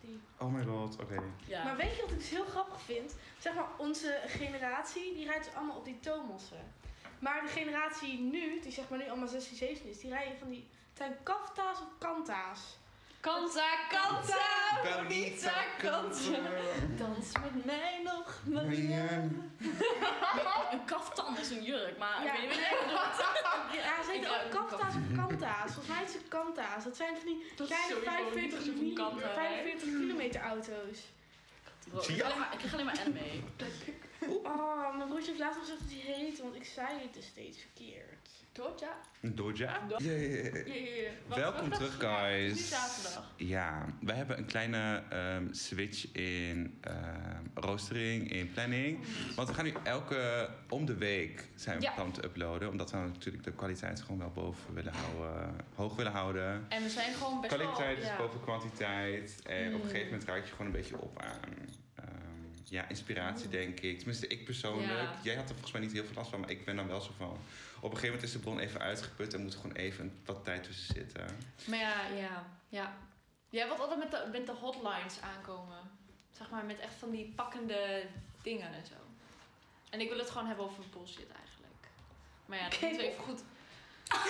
die. 0.00 0.20
Oh 0.38 0.52
my 0.54 0.64
god, 0.64 0.96
oké. 1.00 1.22
Ja. 1.46 1.64
Maar 1.64 1.76
weet 1.76 1.96
je 1.96 2.02
wat 2.02 2.10
ik 2.10 2.18
dus 2.18 2.28
heel 2.30 2.44
grappig 2.44 2.80
vind? 2.80 3.14
Zeg 3.38 3.54
maar, 3.54 3.66
onze 3.76 4.20
generatie, 4.26 5.14
die 5.14 5.24
rijdt 5.26 5.44
dus 5.44 5.54
allemaal 5.54 5.76
op 5.76 5.84
die 5.84 6.00
tomossen. 6.00 6.72
Maar 7.22 7.40
de 7.42 7.48
generatie 7.48 8.18
nu, 8.20 8.60
die 8.60 8.72
zeg 8.72 8.88
maar 8.88 8.98
nu 8.98 9.08
allemaal 9.08 9.28
16, 9.28 9.56
17 9.56 9.90
is, 9.90 9.98
die 10.00 10.10
rijden 10.10 10.38
van 10.38 10.48
die... 10.48 10.68
Het 10.88 10.96
zijn 10.96 11.16
kafta's 11.22 11.78
of 11.80 11.88
kanta's? 11.98 12.60
Kanta, 13.20 13.70
kanta! 13.90 15.00
Bonita, 15.02 15.52
kanta. 15.78 16.38
Dans 16.96 17.32
met 17.42 17.64
mij 17.64 18.00
nog, 18.04 18.40
Maria. 18.44 19.08
Een 20.72 20.84
kaftan 20.84 21.38
is 21.38 21.50
een 21.50 21.62
jurk, 21.62 21.98
maar 21.98 22.24
Ja. 22.24 22.32
ik 22.34 22.40
weet 22.40 22.48
niet 22.50 22.92
wat 22.92 23.26
Ja, 23.78 24.02
ze 24.04 24.10
heten 24.12 24.30
ook 24.44 24.50
kafta's 24.50 24.94
of 24.94 25.16
kanta's. 25.16 25.72
Volgens 25.72 25.86
mij 25.86 26.04
is 26.04 26.12
het 26.14 26.28
kanta's. 26.28 26.84
Dat 26.84 26.96
zijn 26.96 27.16
van 27.16 27.26
die 27.26 27.46
kleine 27.56 27.86
sowieso 27.88 28.10
45, 28.10 28.58
niet 28.58 28.66
zo'n 28.76 28.84
mil- 28.84 28.94
kanta, 28.94 29.26
hè? 29.28 29.34
45 29.34 29.88
kilometer 29.88 30.40
auto's. 30.40 30.98
Ik, 31.86 32.22
alleen 32.22 32.38
maar, 32.38 32.56
alleen 32.72 32.84
maar 32.84 33.00
anime. 33.00 33.40
Oh, 34.42 34.96
mijn 34.96 35.08
broertje 35.08 35.26
heeft 35.26 35.38
laatst 35.38 35.58
gezegd 35.58 35.80
dat 35.80 35.90
hij 35.90 36.14
heet, 36.14 36.40
want 36.40 36.54
ik 36.54 36.64
zei 36.64 37.00
het 37.02 37.14
dus 37.14 37.26
steeds 37.26 37.58
verkeerd. 37.58 38.28
Doja? 38.52 39.00
Doja? 39.20 39.78
Do- 39.88 39.96
Ja, 39.98 40.12
ja, 40.12 40.18
ja. 40.18 40.42
Ja, 40.42 40.74
ja, 40.74 41.02
ja. 41.02 41.10
Welkom 41.36 41.68
wat- 41.68 41.78
terug, 41.78 42.00
ja, 42.00 42.24
het 42.26 42.40
is 42.40 42.48
guys. 42.50 42.70
nu 42.70 42.76
zaterdag. 42.76 43.32
Ja, 43.36 43.86
we 44.00 44.12
hebben 44.12 44.38
een 44.38 44.44
kleine 44.46 45.02
ehm, 45.10 45.52
switch 45.52 46.12
in 46.12 46.78
ehm, 46.80 47.42
roostering, 47.54 48.30
in 48.32 48.52
planning. 48.52 48.98
Want 49.36 49.48
we 49.48 49.54
gaan 49.54 49.64
nu 49.64 49.72
elke, 49.82 50.48
om 50.68 50.84
de 50.86 50.94
week 50.96 51.48
zijn 51.54 51.78
we 51.78 51.84
Ja. 51.84 51.92
plan 51.92 52.12
te 52.12 52.24
uploaden. 52.24 52.68
Omdat 52.70 52.90
we 52.90 52.96
natuurlijk 52.96 53.44
de 53.44 53.52
kwaliteit 53.52 54.00
gewoon 54.00 54.18
wel 54.18 54.30
boven 54.30 54.74
willen 54.74 54.92
houden, 54.92 55.56
hoog 55.74 55.96
willen 55.96 56.12
houden. 56.12 56.66
En 56.68 56.82
we 56.82 56.88
zijn 56.90 57.14
gewoon 57.14 57.40
best 57.40 57.56
wel... 57.56 57.66
Kwaliteit 57.66 57.98
is 57.98 58.06
ja. 58.06 58.16
boven 58.16 58.40
kwantiteit. 58.40 59.40
En 59.46 59.66
op 59.66 59.72
een 59.72 59.78
Mm. 59.78 59.82
gegeven 59.84 60.04
moment 60.10 60.24
raak 60.28 60.44
je 60.44 60.50
gewoon 60.50 60.66
een 60.66 60.72
beetje 60.72 60.98
op 60.98 61.22
aan 61.22 61.40
ja, 62.72 62.88
inspiratie, 62.88 63.48
denk 63.48 63.80
ik. 63.80 63.96
Tenminste, 63.96 64.26
ik 64.26 64.44
persoonlijk. 64.44 64.90
Ja. 64.90 65.18
Jij 65.22 65.34
had 65.34 65.44
er 65.44 65.50
volgens 65.50 65.72
mij 65.72 65.80
niet 65.80 65.92
heel 65.92 66.04
veel 66.04 66.14
last 66.14 66.30
van, 66.30 66.40
maar 66.40 66.50
ik 66.50 66.64
ben 66.64 66.76
dan 66.76 66.88
wel 66.88 67.00
zo 67.00 67.10
van. 67.16 67.38
Op 67.80 67.90
een 67.90 67.96
gegeven 67.96 68.06
moment 68.06 68.22
is 68.22 68.32
de 68.32 68.38
bron 68.38 68.58
even 68.58 68.80
uitgeput 68.80 69.34
en 69.34 69.42
moet 69.42 69.52
er 69.52 69.60
gewoon 69.60 69.76
even 69.76 70.20
wat 70.24 70.44
tijd 70.44 70.62
tussen 70.64 70.94
zitten. 70.94 71.26
Maar 71.64 71.78
ja, 71.78 72.06
ja, 72.16 72.46
ja. 72.68 72.96
Jij 73.50 73.66
wilt 73.66 73.80
altijd 73.80 73.98
met 73.98 74.10
de, 74.10 74.28
met 74.32 74.46
de 74.46 74.52
hotlines 74.52 75.20
aankomen. 75.20 75.78
Zeg 76.30 76.50
maar 76.50 76.64
met 76.64 76.78
echt 76.78 76.94
van 76.94 77.10
die 77.10 77.32
pakkende 77.36 78.04
dingen 78.42 78.74
en 78.74 78.86
zo. 78.86 78.94
En 79.90 80.00
ik 80.00 80.08
wil 80.08 80.18
het 80.18 80.30
gewoon 80.30 80.46
hebben 80.46 80.64
over 80.64 80.84
bullshit 80.92 81.30
eigenlijk. 81.40 81.82
Maar 82.46 82.58
ja, 82.58 82.68
dat 82.68 82.80
moeten 82.80 83.00
we 83.00 83.06
even 83.06 83.24
goed... 83.24 83.42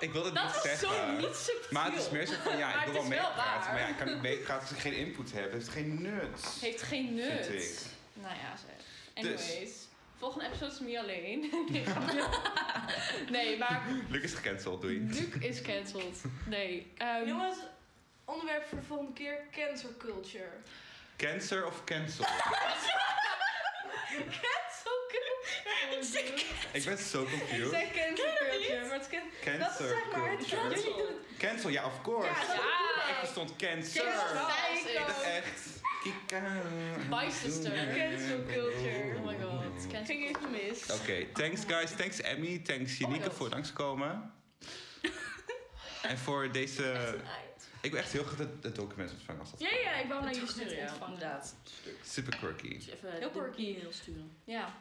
Ik 0.00 0.12
wil 0.12 0.24
het 0.24 0.34
Dat 0.34 0.44
niet 0.44 0.54
is 0.54 0.62
zeggen. 0.62 0.88
zo 0.88 1.10
niet 1.12 1.36
subtiel. 1.36 1.66
Maar 1.70 1.84
het 1.84 2.00
is 2.02 2.10
meer 2.10 2.26
zo 2.26 2.34
van, 2.42 2.58
ja, 2.58 2.68
ik 2.78 2.84
wil 2.84 2.92
wel 2.92 3.02
is 3.02 3.08
meepraten. 3.08 3.72
Maar 3.72 3.80
ja, 3.80 3.86
ik 3.88 3.96
kan 3.96 4.06
niet 4.06 4.22
meepraten 4.22 4.60
als 4.60 4.70
ik 4.70 4.78
geen 4.78 4.92
input 4.96 5.32
heb. 5.32 5.42
Het 5.44 5.52
heeft 5.52 5.68
geen 5.68 6.02
nut. 6.02 6.46
Heeft 6.60 6.82
geen 6.82 7.14
nut. 7.14 7.46
Vind 7.46 7.62
ik. 7.62 7.78
Nou 8.12 8.34
ja, 8.34 8.56
zeg. 8.56 8.84
Dus. 9.24 9.40
Anyways. 9.50 9.72
Volgende 10.18 10.46
episode 10.46 10.72
is 10.72 10.80
me 10.80 10.98
alleen. 10.98 11.66
nee, 13.30 13.58
maar 13.58 13.82
Luc 14.08 14.22
is 14.22 14.34
gecanceld, 14.34 14.80
doei. 14.82 14.98
Luc 15.00 15.18
is 15.50 15.62
cancelled. 15.62 16.22
Nee. 16.46 16.92
ehm, 16.96 17.26
Jongens, 17.28 17.56
onderwerp 18.24 18.68
voor 18.68 18.78
de 18.78 18.84
volgende 18.84 19.12
keer, 19.12 19.40
cancer 19.52 19.90
culture. 19.98 20.50
Cancer 21.16 21.66
of 21.66 21.84
cancel? 21.84 22.24
Ik 26.72 26.84
ben 26.84 26.98
zo 26.98 27.22
Ik 27.22 27.28
confused. 27.30 27.70
zei 27.70 27.90
cancer 27.90 28.14
culture, 28.50 28.86
maar 28.86 28.92
het 28.92 29.02
is 29.02 29.08
can- 29.44 29.58
Dat 29.58 29.70
is 29.70 29.76
zeg 29.76 30.04
maar 30.16 30.30
het 30.30 30.38
culture. 30.38 30.68
Jullie 30.74 30.96
doen. 30.96 31.16
Cancel, 31.38 31.70
ja, 31.70 31.84
of 31.86 32.02
course. 32.02 32.28
Ja, 32.46 32.54
Ja. 32.54 33.08
Ik 33.08 33.14
verstond 33.18 33.56
cancer. 33.56 34.02
Cancel. 34.04 35.22
Echt. 35.24 35.66
Kika. 36.02 36.62
Bicester. 37.08 37.72
Cancel 37.96 38.42
culture. 38.52 39.14
Oh 39.16 39.24
my 39.26 39.36
god. 39.42 39.86
Cancel 39.92 40.14
Ging 40.14 40.56
is. 40.56 40.92
Oké, 41.00 41.26
thanks 41.32 41.60
guys. 41.66 41.90
Thanks 41.96 42.20
Emmy. 42.20 42.58
Thanks 42.58 42.92
Oh 42.92 42.98
Janieke 42.98 43.26
God. 43.26 43.36
voor 43.36 43.48
langskomen. 43.48 44.32
en 46.02 46.18
voor 46.18 46.52
deze... 46.52 47.16
Ik 47.80 47.90
wil 47.90 48.00
echt 48.00 48.12
heel 48.12 48.24
graag 48.24 48.38
het, 48.38 48.48
het 48.62 48.74
document 48.74 49.10
ontvangen 49.10 49.40
als 49.40 49.50
dat 49.50 49.60
Ja, 49.60 49.68
ja, 49.84 49.94
ik 49.94 50.08
wou 50.08 50.24
naar 50.24 50.32
jullie 50.32 50.48
sturen. 50.48 50.88
Inderdaad. 51.06 51.54
Super 52.04 52.36
quirky. 52.36 52.68
Even 52.68 53.12
Heel 53.18 53.30
quirky. 53.30 53.74
e-mail 53.74 53.92
sturen. 53.92 54.30
Ja. 54.44 54.74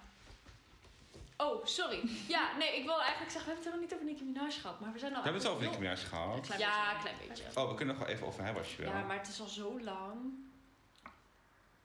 Oh, 1.38 1.66
sorry. 1.66 2.02
Ja, 2.28 2.58
nee, 2.58 2.78
ik 2.78 2.86
wil 2.86 3.02
eigenlijk 3.02 3.32
zeggen, 3.32 3.54
we 3.56 3.56
hebben 3.56 3.56
het 3.56 3.64
helemaal 3.64 3.82
niet 3.84 3.94
over 3.94 4.06
Nicki 4.06 4.24
Minaj 4.24 4.52
gehad, 4.52 4.80
maar 4.80 4.94
we 4.94 5.00
zijn 5.00 5.12
al... 5.16 5.18
We 5.18 5.24
hebben 5.24 5.42
het 5.42 5.52
over 5.52 5.64
Nicki 5.64 5.80
Minaj 5.80 5.98
gehad. 5.98 6.40
Klein 6.46 6.60
Ja, 6.60 6.94
beetje. 6.94 7.10
een 7.10 7.16
klein 7.16 7.30
beetje. 7.30 7.62
Oh, 7.62 7.70
we 7.70 7.76
kunnen 7.76 7.94
er 7.94 8.00
nog 8.00 8.08
wel 8.08 8.08
even 8.16 8.28
over 8.28 8.44
hebben 8.44 8.62
als 8.64 8.76
je 8.76 8.82
wil. 8.82 8.92
Ja, 8.92 9.04
maar 9.04 9.18
het 9.18 9.28
is 9.28 9.40
al 9.40 9.48
zo 9.48 9.80
lang. 9.82 10.34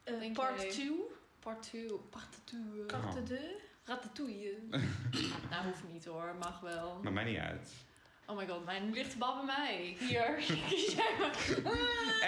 Eh, 0.05 0.33
part 0.33 0.61
jij? 0.63 0.71
2. 0.71 0.93
Part 1.41 1.63
2. 1.63 1.93
Part 2.11 2.37
2. 2.45 2.61
Carte 2.87 3.23
de. 3.23 3.61
Ratatouille. 3.85 4.59
nou, 5.51 5.65
hoeft 5.65 5.83
niet 5.93 6.05
hoor. 6.05 6.35
Mag 6.39 6.61
wel. 6.61 7.01
Maar 7.03 7.13
mij 7.13 7.25
niet 7.25 7.39
uit. 7.39 7.73
Oh 8.27 8.37
my 8.37 8.47
god, 8.49 8.65
mijn 8.65 8.93
ligt 8.93 9.19
bal 9.19 9.37
bij 9.37 9.45
mij. 9.45 9.97
Hier. 9.99 10.35
Kies 10.69 10.95
jij 10.95 11.15
maar. 11.19 11.37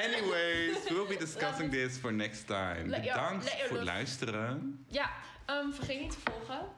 Anyways, 0.04 0.88
we'll 0.88 1.06
be 1.06 1.16
discussing 1.18 1.70
this 1.70 1.96
for 1.96 2.12
next 2.12 2.46
time. 2.46 2.84
Bedankt 3.00 3.50
voor 3.50 3.76
het 3.76 3.86
luisteren. 3.86 4.84
Ja, 4.88 5.10
ehm, 5.46 5.70
vergeet 5.70 6.00
niet 6.00 6.10
te 6.10 6.30
volgen. 6.30 6.68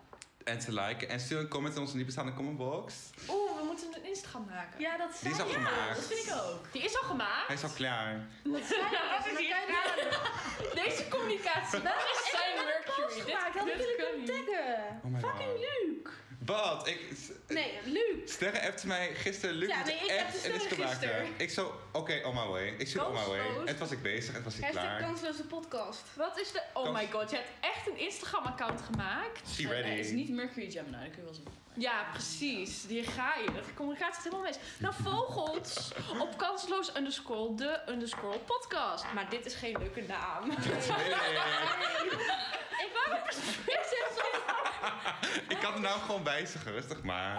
En 0.46 0.58
te 0.58 0.72
liken. 0.72 1.08
En 1.08 1.20
stuur 1.20 1.38
een 1.38 1.48
comment 1.48 1.74
in 1.74 1.80
onze 1.80 1.96
niet 1.96 2.06
bestaande 2.06 2.32
commentbox. 2.34 2.94
Oeh, 3.28 3.56
we 3.58 3.64
moeten 3.64 3.94
een 3.94 4.04
Instagram 4.04 4.44
maken. 4.44 4.80
Ja, 4.80 4.96
dat 4.96 5.10
Die 5.22 5.30
is 5.32 5.40
al 5.40 5.46
gemaakt. 5.48 5.96
Dat 5.96 6.04
vind 6.06 6.26
ik 6.26 6.32
ook. 6.32 6.72
Die 6.72 6.82
is 6.82 7.00
al 7.00 7.08
gemaakt. 7.08 7.46
Hij 7.46 7.56
is 7.56 7.62
al 7.62 7.70
klaar. 7.74 8.26
Dat. 8.42 8.52
Wat 8.52 8.60
is 8.60 9.38
hier 9.38 9.48
kan 9.48 9.60
je 9.60 9.68
gaande? 9.74 10.74
Deze 10.82 11.08
communicatie. 11.08 11.80
Dat 11.82 12.00
is 12.12 12.30
zijn 12.30 12.64
Mercury. 12.64 13.20
gemaakt. 13.20 13.52
Dit 13.64 13.78
jullie 13.78 13.96
kan 13.96 14.06
kunnen 14.06 14.18
niet. 14.18 14.46
taggen? 14.46 15.00
Oh 15.04 15.10
my 15.10 15.18
Fucking 15.20 15.50
god. 15.50 15.58
Luc. 15.58 16.12
Wat? 16.46 16.86
Ik... 16.88 17.00
Nee, 17.48 17.72
Luc. 17.84 18.32
Sterren 18.32 18.60
appte 18.62 18.86
mij 18.86 19.14
gisteren. 19.14 19.54
Luc 19.54 19.68
Ja, 19.68 19.84
nee, 19.84 19.94
ik 19.94 20.06
echt 20.06 20.34
Instagram 20.34 20.60
Sterren 20.60 20.78
maken. 20.78 20.98
gisteren. 20.98 21.26
Ik 21.36 21.50
zo, 21.50 21.80
oké, 21.92 22.20
on 22.24 22.34
my 22.34 22.46
way. 22.46 22.74
Ik 22.78 22.88
zit 22.88 23.04
on 23.06 23.12
my 23.12 23.24
way. 23.26 23.38
En 23.58 23.66
toen 23.66 23.78
was 23.78 23.90
ik 23.90 24.02
bezig 24.02 24.28
en 24.28 24.34
toen 24.34 24.44
was 24.44 24.56
ik 24.56 24.62
Hashtag 24.64 24.82
klaar. 24.82 25.00
kansloze 25.00 25.44
podcast. 25.44 26.02
Wat 26.14 26.38
is 26.40 26.52
de... 26.52 26.62
Oh 26.74 26.84
Kans- 26.84 26.98
my 26.98 27.08
god, 27.12 27.30
je 27.30 27.36
hebt 27.36 27.48
echt 27.60 27.86
een 27.86 27.98
Instagram-account 27.98 28.80
gemaakt. 28.82 29.48
She 29.54 29.68
ready. 29.68 29.88
het 29.88 29.98
is 30.06 30.10
niet 30.10 30.28
Mercury 30.28 30.70
Gemini, 30.70 30.92
dat 31.04 31.10
kun 31.10 31.16
je 31.16 31.22
wel 31.24 31.34
zien. 31.34 31.46
Ja, 31.78 32.06
precies. 32.12 32.84
Hier 32.88 33.04
ga 33.04 33.34
je. 33.34 33.52
De 33.52 33.74
communicatie 33.74 34.18
is 34.18 34.24
helemaal 34.24 34.44
mis. 34.44 34.58
Nou, 34.78 34.94
volg 35.02 35.50
ons 35.50 35.92
op 36.18 36.38
kansloos 36.38 36.96
underscore 36.96 37.54
de 37.54 37.80
underscore 37.88 38.38
podcast. 38.38 39.04
Maar 39.14 39.30
dit 39.30 39.46
is 39.46 39.54
geen 39.54 39.78
leuke 39.78 40.02
naam. 40.02 40.48
Nee, 40.48 40.56
Ik 42.86 42.92
wou 42.92 43.18
ik 45.48 45.58
kan 45.60 45.74
de 45.74 45.80
naam 45.80 46.00
gewoon 46.00 46.24
wijzigen, 46.24 46.72
rustig 46.72 47.02
maar. 47.02 47.34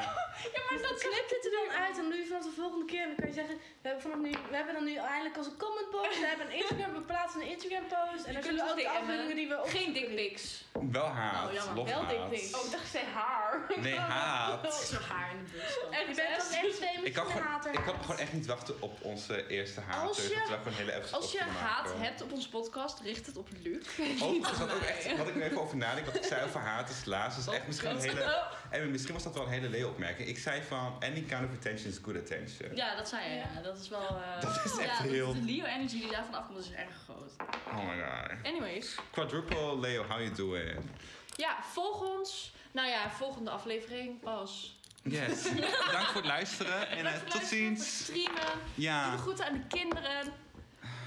Ja, 0.53 0.61
maar 0.69 0.81
dat 0.81 0.99
Knip 0.99 1.25
dit 1.29 1.45
er 1.45 1.51
dan 1.51 1.83
uit 1.83 1.97
en 1.97 2.03
doe 2.03 2.17
je 2.17 2.25
vanaf 2.25 2.43
de 2.43 2.55
volgende 2.61 2.85
keer. 2.85 3.05
Dan 3.05 3.15
kan 3.15 3.27
je 3.27 3.33
zeggen, 3.33 3.55
we 3.55 3.87
hebben, 3.87 4.01
vanaf 4.01 4.17
nu, 4.17 4.31
we 4.49 4.55
hebben 4.55 4.73
dan 4.73 4.83
nu 4.83 4.95
eindelijk 4.95 5.37
als 5.37 5.45
een 5.45 5.57
commentbox. 5.57 6.19
We 6.19 6.25
hebben 6.25 6.45
een 6.45 6.57
Instagram, 6.61 6.93
we 6.93 7.01
plaatsen 7.01 7.41
een 7.41 7.47
Instagram 7.47 7.85
post. 7.87 8.25
En 8.25 8.33
dan 8.33 8.43
zullen 8.43 8.65
we 8.65 8.71
ook 8.71 8.77
de 8.77 8.89
afbeeldingen 8.89 9.35
die 9.35 9.47
we 9.47 9.61
op... 9.61 9.69
Geen 9.69 9.93
dickpics. 9.93 10.63
Wel 10.91 11.05
haat. 11.07 11.47
Oh, 11.47 11.53
jammer. 11.53 11.85
Wel 11.85 12.01
haat. 12.01 12.09
dikpics. 12.09 12.53
Oh, 12.55 12.65
ik 12.65 12.71
dacht, 12.71 12.87
ze 12.87 13.01
haar. 13.13 13.61
Nee, 13.75 13.99
haat. 14.27 14.73
Zo 14.73 14.97
haar 15.09 15.31
in 15.31 15.43
de 15.45 15.51
bus. 15.51 15.77
En 15.91 15.99
Je 15.99 16.05
bent 16.05 16.17
dan 16.17 16.25
echt 16.27 16.75
famous 16.77 17.03
Ik 17.03 17.13
kan, 17.13 17.25
gewoon, 17.25 17.41
hater. 17.41 17.73
ik 17.73 17.79
kan 17.85 17.95
gewoon 18.01 18.17
echt 18.19 18.33
niet 18.33 18.45
wachten 18.45 18.81
op 18.81 19.01
onze 19.01 19.47
eerste 19.47 19.81
haat. 19.81 20.07
Als 20.07 20.17
je- 20.17 20.45
dat 20.49 20.63
we 20.63 20.69
hele 20.71 20.93
episode 20.93 21.15
Als 21.23 21.31
je 21.31 21.41
haat 21.41 21.83
maken. 21.85 22.01
hebt 22.01 22.21
op 22.21 22.31
onze 22.31 22.49
podcast, 22.49 22.99
richt 22.99 23.25
het 23.25 23.37
op 23.37 23.47
Luc. 23.63 23.85
Overigens, 24.21 24.57
wat, 24.59 24.73
ook 24.73 24.81
echt, 24.81 25.17
wat 25.17 25.27
ik 25.27 25.35
er 25.35 25.41
even 25.41 25.61
over 25.61 25.77
nadenk, 25.77 26.05
wat 26.05 26.15
ik 26.15 26.23
zei 26.23 26.43
over 26.45 26.59
haat 26.59 26.89
is 26.89 27.05
laatst, 27.05 27.37
is 27.39 27.47
echt 27.47 27.67
misschien 27.67 27.89
een 27.89 27.99
hele... 27.99 28.45
En 28.69 28.91
misschien 28.91 29.13
was 29.13 29.23
dat 29.23 29.33
wel 29.33 29.43
een 29.43 29.49
hele 29.49 29.69
leeuwopmerking. 29.69 30.27
Ik 30.27 30.37
zei 30.37 30.61
van, 30.63 30.95
any 30.99 31.21
kind 31.21 31.43
of 31.43 31.51
attention 31.55 31.89
is 31.91 31.97
good 32.03 32.15
attention. 32.15 32.75
Ja, 32.75 32.95
dat 32.95 33.07
zei 33.09 33.29
je. 33.29 33.35
Ja. 33.35 33.61
Dat 33.63 33.77
is 33.79 33.89
wel... 33.89 34.07
eh, 34.07 34.41
Dat 34.41 34.55
is 34.65 34.77
echt 34.77 34.79
ja, 34.97 35.03
dat- 35.03 35.11
heel- 35.11 35.33
De 35.33 35.41
Leo-energy 35.41 35.99
die 35.99 36.11
daarvan 36.11 36.33
afkomt 36.33 36.59
is 36.59 36.71
erg 36.71 36.89
groot. 37.05 37.31
Oh 37.67 37.87
my 37.87 38.03
god. 38.03 38.45
Anyways. 38.45 38.95
Quadruple 39.11 39.79
Leo, 39.79 40.03
how 40.03 40.19
you 40.19 40.31
doing? 40.33 40.89
Ja, 41.35 41.57
volg 41.71 42.01
ons. 42.17 42.53
Nou 42.77 42.89
ja, 42.89 43.09
volgende 43.09 43.49
aflevering 43.51 44.19
pas. 44.19 44.75
Yes. 45.03 45.43
Bedankt 45.85 46.05
voor 46.07 46.15
het 46.21 46.25
luisteren 46.25 46.89
en 46.89 47.05
eh, 47.05 47.13
tot 47.13 47.21
luisteren, 47.23 47.47
ziens. 47.47 47.97
streamen. 48.03 48.41
Doe 48.41 48.83
Ja, 48.85 49.11
de 49.11 49.17
groeten 49.17 49.45
aan 49.45 49.53
de 49.53 49.67
kinderen. 49.67 50.33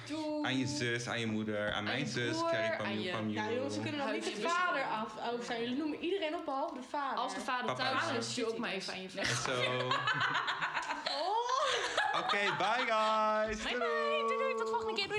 Doe. 0.07 0.45
aan 0.47 0.59
je 0.59 0.67
zus, 0.67 1.07
aan 1.09 1.21
je 1.21 1.27
moeder, 1.27 1.73
aan 1.73 1.85
mijn 1.85 1.99
je 1.99 2.07
zus, 2.07 2.37
broer, 2.37 2.51
Carrie 2.51 2.71
aan 2.71 2.77
Pam 2.77 2.99
je- 2.99 3.11
Pam 3.11 3.29
Ja 3.31 3.51
jongens, 3.51 3.75
we 3.77 3.83
kunnen 3.83 4.01
nog 4.01 4.13
niet 4.13 4.25
de 4.25 4.41
vader 4.49 4.83
af 4.85 5.13
over 5.33 5.45
zijn. 5.45 5.61
Jullie 5.61 5.77
noemen 5.77 5.99
iedereen 5.99 6.35
op 6.35 6.45
behalve 6.45 6.75
de 6.75 6.83
vader. 6.91 7.19
Als 7.19 7.35
de 7.35 7.41
vader 7.41 7.67
Papa 7.67 7.99
thuis 8.01 8.29
is 8.29 8.35
je 8.35 8.49
ook 8.49 8.59
maar 8.59 8.71
even 8.71 8.93
aan 8.93 9.03
je 9.03 9.11
vader. 9.11 9.27
zo. 9.27 9.89
Oké, 12.21 12.39
bye 12.59 12.85
guys. 12.93 13.63
Bye 13.63 13.79
bye. 13.79 14.25
Doei 14.27 14.39
doei. 14.39 14.55
Tot 14.57 14.69
volgende 14.69 14.95
keer. 14.95 15.09
Doei. 15.09 15.19